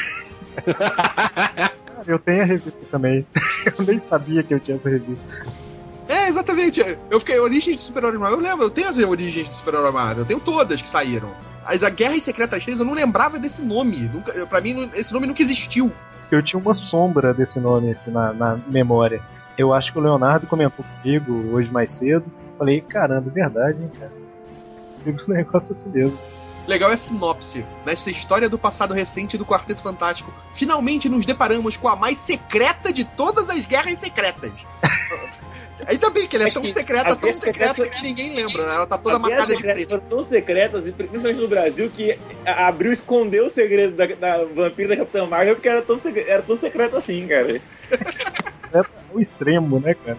Eu 2.08 2.18
tenho 2.20 2.42
a 2.42 2.46
revista 2.46 2.80
também. 2.90 3.26
eu 3.66 3.86
nem 3.86 4.02
sabia 4.10 4.44
que 4.44 4.54
eu 4.54 4.60
tinha 4.60 4.78
essa 4.78 4.90
revista. 4.90 5.24
É, 6.08 6.28
exatamente. 6.28 6.84
Eu 7.10 7.20
fiquei, 7.20 7.40
Origens 7.40 7.76
de 7.76 7.82
Super-Herói 7.82 8.18
Marvel. 8.18 8.40
Eu 8.40 8.44
lembro, 8.44 8.66
eu 8.66 8.70
tenho 8.70 8.90
as 8.90 8.98
Origens 8.98 9.48
de 9.48 9.54
Super-Herói 9.54 9.92
Marvel. 9.92 10.24
Eu 10.24 10.26
tenho 10.26 10.40
todas 10.40 10.82
que 10.82 10.90
saíram. 10.90 11.30
Mas 11.64 11.84
a 11.84 11.90
Guerras 11.90 12.24
Secretas 12.24 12.64
3 12.64 12.80
eu 12.80 12.86
não 12.86 12.94
lembrava 12.94 13.38
desse 13.38 13.62
nome. 13.62 14.10
Nunca, 14.12 14.46
pra 14.48 14.60
mim, 14.60 14.90
esse 14.96 15.14
nome 15.14 15.28
nunca 15.28 15.42
existiu. 15.42 15.92
Eu 16.32 16.42
tinha 16.42 16.60
uma 16.60 16.74
sombra 16.74 17.34
desse 17.34 17.60
nome 17.60 17.92
assim, 17.92 18.12
na, 18.12 18.34
na 18.34 18.60
memória. 18.68 19.22
Eu 19.58 19.74
acho 19.74 19.92
que 19.92 20.00
o 20.00 20.02
Leonardo 20.02 20.48
comentou 20.48 20.84
comigo 20.84 21.54
hoje 21.54 21.70
mais 21.70 21.92
cedo. 21.92 22.26
Falei, 22.58 22.82
caramba, 22.82 23.30
é 23.30 23.34
verdade, 23.34 23.84
hein, 23.84 23.92
cara. 23.98 24.12
Um 25.06 25.16
negócio 25.34 25.76
assim 25.76 25.90
mesmo. 25.90 26.18
Legal 26.72 26.90
é 26.90 26.94
a 26.94 26.98
sinopse. 26.98 27.66
Nesta 27.86 28.10
história 28.10 28.48
do 28.48 28.58
passado 28.58 28.94
recente 28.94 29.38
do 29.38 29.46
Quarteto 29.46 29.82
Fantástico, 29.84 30.34
finalmente 30.54 31.10
nos 31.10 31.26
deparamos 31.26 31.76
com 31.76 31.90
a 31.90 31.96
mais 31.98 32.18
secreta 32.18 32.94
de 32.94 33.04
todas 33.04 33.50
as 33.50 33.66
guerras 33.66 34.00
secretas. 34.00 34.52
Ainda 35.88 36.10
bem 36.12 36.28
que 36.28 36.36
ela 36.36 36.46
é 36.46 36.50
É 36.50 36.54
tão 36.54 36.62
que 36.62 36.72
secreta, 36.72 37.16
tão 37.16 37.34
secreta 37.34 37.74
secretas- 37.74 38.00
que 38.00 38.06
ninguém 38.06 38.36
lembra, 38.36 38.64
né? 38.68 38.76
Ela 38.76 38.86
tá 38.86 38.98
toda 39.00 39.18
As 39.18 39.22
guerras 39.24 39.48
marcada 39.48 39.52
de 39.56 39.58
secretas 39.58 39.86
preto. 39.86 39.90
foram 39.90 40.10
tão 40.10 40.24
secretas, 40.24 40.88
e 40.88 40.92
principalmente 40.92 41.42
no 41.42 41.48
Brasil, 41.48 41.90
que 41.94 42.20
a- 42.46 42.68
abriu 42.68 42.94
escondeu 42.94 43.48
o 43.48 43.50
segredo 43.50 43.96
da, 43.98 44.06
da 44.06 44.46
vampira 44.46 44.90
da 44.90 44.98
Capitã 44.98 45.26
Marvel 45.26 45.56
porque 45.56 45.68
era 45.68 45.82
tão, 45.82 45.98
era 46.28 46.42
tão 46.44 46.56
secreto 46.58 46.96
assim, 46.98 47.28
cara. 47.28 47.60
É 48.74 48.82
o 49.14 49.20
extremo, 49.20 49.80
né, 49.82 49.94
cara? 49.96 50.18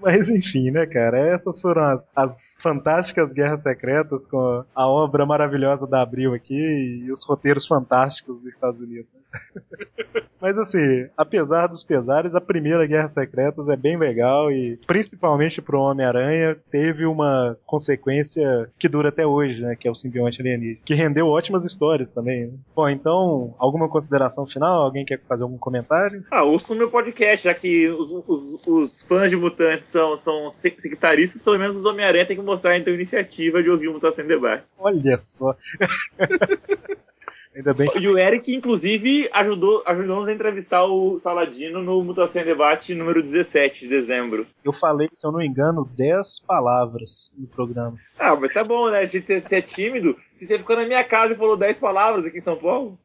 Mas 0.00 0.28
enfim, 0.28 0.70
né, 0.70 0.86
cara? 0.86 1.18
Essas 1.18 1.60
foram 1.60 1.82
as, 1.82 2.02
as 2.16 2.54
fantásticas 2.62 3.32
Guerras 3.32 3.62
Secretas 3.62 4.26
com 4.26 4.64
a 4.74 4.86
obra 4.86 5.26
maravilhosa 5.26 5.86
da 5.86 6.02
Abril 6.02 6.34
aqui 6.34 6.54
e 6.54 7.12
os 7.12 7.24
roteiros 7.24 7.66
fantásticos 7.66 8.40
dos 8.40 8.52
Estados 8.52 8.80
Unidos. 8.80 9.19
Mas 10.40 10.56
assim, 10.56 11.06
apesar 11.18 11.66
dos 11.66 11.82
pesares, 11.84 12.34
a 12.34 12.40
primeira 12.40 12.86
Guerra 12.86 13.10
Secretas 13.10 13.68
é 13.68 13.76
bem 13.76 13.98
legal 13.98 14.50
e 14.50 14.78
principalmente 14.86 15.60
pro 15.60 15.78
Homem-Aranha 15.80 16.56
teve 16.70 17.04
uma 17.04 17.58
consequência 17.66 18.70
que 18.78 18.88
dura 18.88 19.10
até 19.10 19.26
hoje, 19.26 19.60
né? 19.60 19.76
Que 19.76 19.86
é 19.86 19.90
o 19.90 19.94
simbionte 19.94 20.40
alienígena. 20.40 20.80
Que 20.82 20.94
rendeu 20.94 21.26
ótimas 21.28 21.62
histórias 21.66 22.08
também. 22.12 22.46
Né? 22.46 22.52
Bom, 22.74 22.88
então, 22.88 23.54
alguma 23.58 23.86
consideração 23.86 24.46
final? 24.46 24.80
Alguém 24.82 25.04
quer 25.04 25.20
fazer 25.28 25.42
algum 25.42 25.58
comentário? 25.58 26.24
Ah, 26.30 26.42
ouço 26.42 26.72
no 26.72 26.78
meu 26.78 26.90
podcast, 26.90 27.44
já 27.44 27.52
que 27.54 27.90
os, 27.90 28.10
os- 28.26 28.66
os 28.66 29.02
fãs 29.02 29.28
de 29.28 29.36
Mutantes 29.36 29.88
são, 29.88 30.16
são 30.16 30.50
sec- 30.50 30.80
sectaristas, 30.80 31.42
pelo 31.42 31.58
menos 31.58 31.76
os 31.76 31.84
Homem-Aranha 31.84 32.24
tem 32.24 32.36
que 32.36 32.42
mostrar 32.42 32.78
então 32.78 32.94
iniciativa 32.94 33.62
de 33.62 33.68
ouvir 33.68 33.88
o 33.88 33.92
Mutação 33.92 34.24
em 34.24 34.28
Debate. 34.28 34.64
Olha 34.78 35.18
só. 35.18 35.54
Ainda 37.54 37.74
bem 37.74 37.90
que 37.90 37.98
E 37.98 38.08
o 38.08 38.16
Eric, 38.16 38.54
inclusive, 38.54 39.28
ajudou, 39.32 39.82
ajudou-nos 39.86 40.28
a 40.28 40.32
entrevistar 40.32 40.84
o 40.84 41.18
Saladino 41.18 41.82
no 41.82 42.02
Mutação 42.04 42.42
em 42.42 42.44
Debate 42.44 42.94
número 42.94 43.22
17 43.22 43.80
de 43.80 43.88
dezembro. 43.88 44.46
eu 44.64 44.72
falei, 44.72 45.08
se 45.12 45.26
eu 45.26 45.32
não 45.32 45.40
me 45.40 45.46
engano, 45.48 45.84
10 45.96 46.40
palavras 46.46 47.30
no 47.36 47.48
programa. 47.48 47.96
Ah, 48.18 48.36
mas 48.36 48.52
tá 48.52 48.62
bom, 48.62 48.88
né? 48.90 48.98
A 49.00 49.06
gente 49.06 49.26
ser, 49.26 49.40
ser 49.40 49.62
tímido. 49.62 50.16
Se 50.34 50.46
você 50.46 50.58
ficou 50.58 50.76
na 50.76 50.86
minha 50.86 51.02
casa 51.02 51.32
e 51.32 51.36
falou 51.36 51.56
10 51.56 51.76
palavras 51.78 52.24
aqui 52.24 52.38
em 52.38 52.42
São 52.42 52.56
Paulo. 52.56 52.96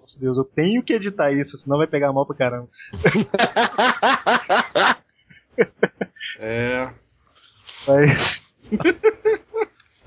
Nossa 0.00 0.18
Deus, 0.18 0.36
eu 0.38 0.44
tenho 0.44 0.82
que 0.82 0.92
editar 0.92 1.32
isso, 1.32 1.56
senão 1.58 1.78
vai 1.78 1.86
pegar 1.86 2.12
mal 2.12 2.26
pra 2.26 2.36
caramba. 2.36 2.68
É. 6.40 6.90
Mas. 7.86 8.56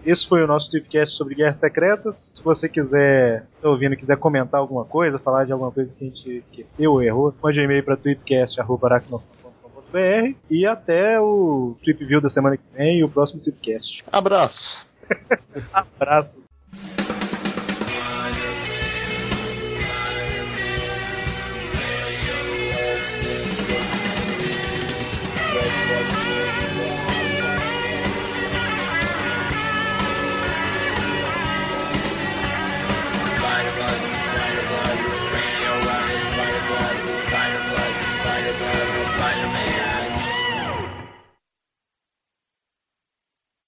Esse 0.08 0.26
foi 0.26 0.42
o 0.42 0.48
nosso 0.48 0.72
Tripcast 0.72 1.18
sobre 1.18 1.36
Guerras 1.36 1.60
Secretas. 1.60 2.32
Se 2.34 2.42
você 2.42 2.70
quiser, 2.70 3.46
tá 3.62 3.70
ouvindo, 3.70 3.98
quiser 3.98 4.16
comentar 4.16 4.58
alguma 4.58 4.86
coisa, 4.86 5.20
falar 5.20 5.44
de 5.44 5.52
alguma 5.52 5.70
coisa 5.70 5.94
que 5.94 6.02
a 6.02 6.08
gente 6.08 6.38
esqueceu 6.38 6.94
ou 6.94 7.04
errou, 7.04 7.36
mande 7.44 7.60
um 7.60 7.64
e-mail 7.64 7.84
para 7.84 7.98
tripcast.aracnofan.com.br 7.98 10.34
e 10.50 10.66
até 10.66 11.20
o 11.20 11.76
Trip 11.84 12.06
View 12.06 12.22
da 12.22 12.30
semana 12.30 12.56
que 12.56 12.64
vem 12.74 13.00
e 13.00 13.04
o 13.04 13.10
próximo 13.10 13.42
Tripcast. 13.42 14.02
Abraços. 14.10 14.90
Abraço. 15.74 16.47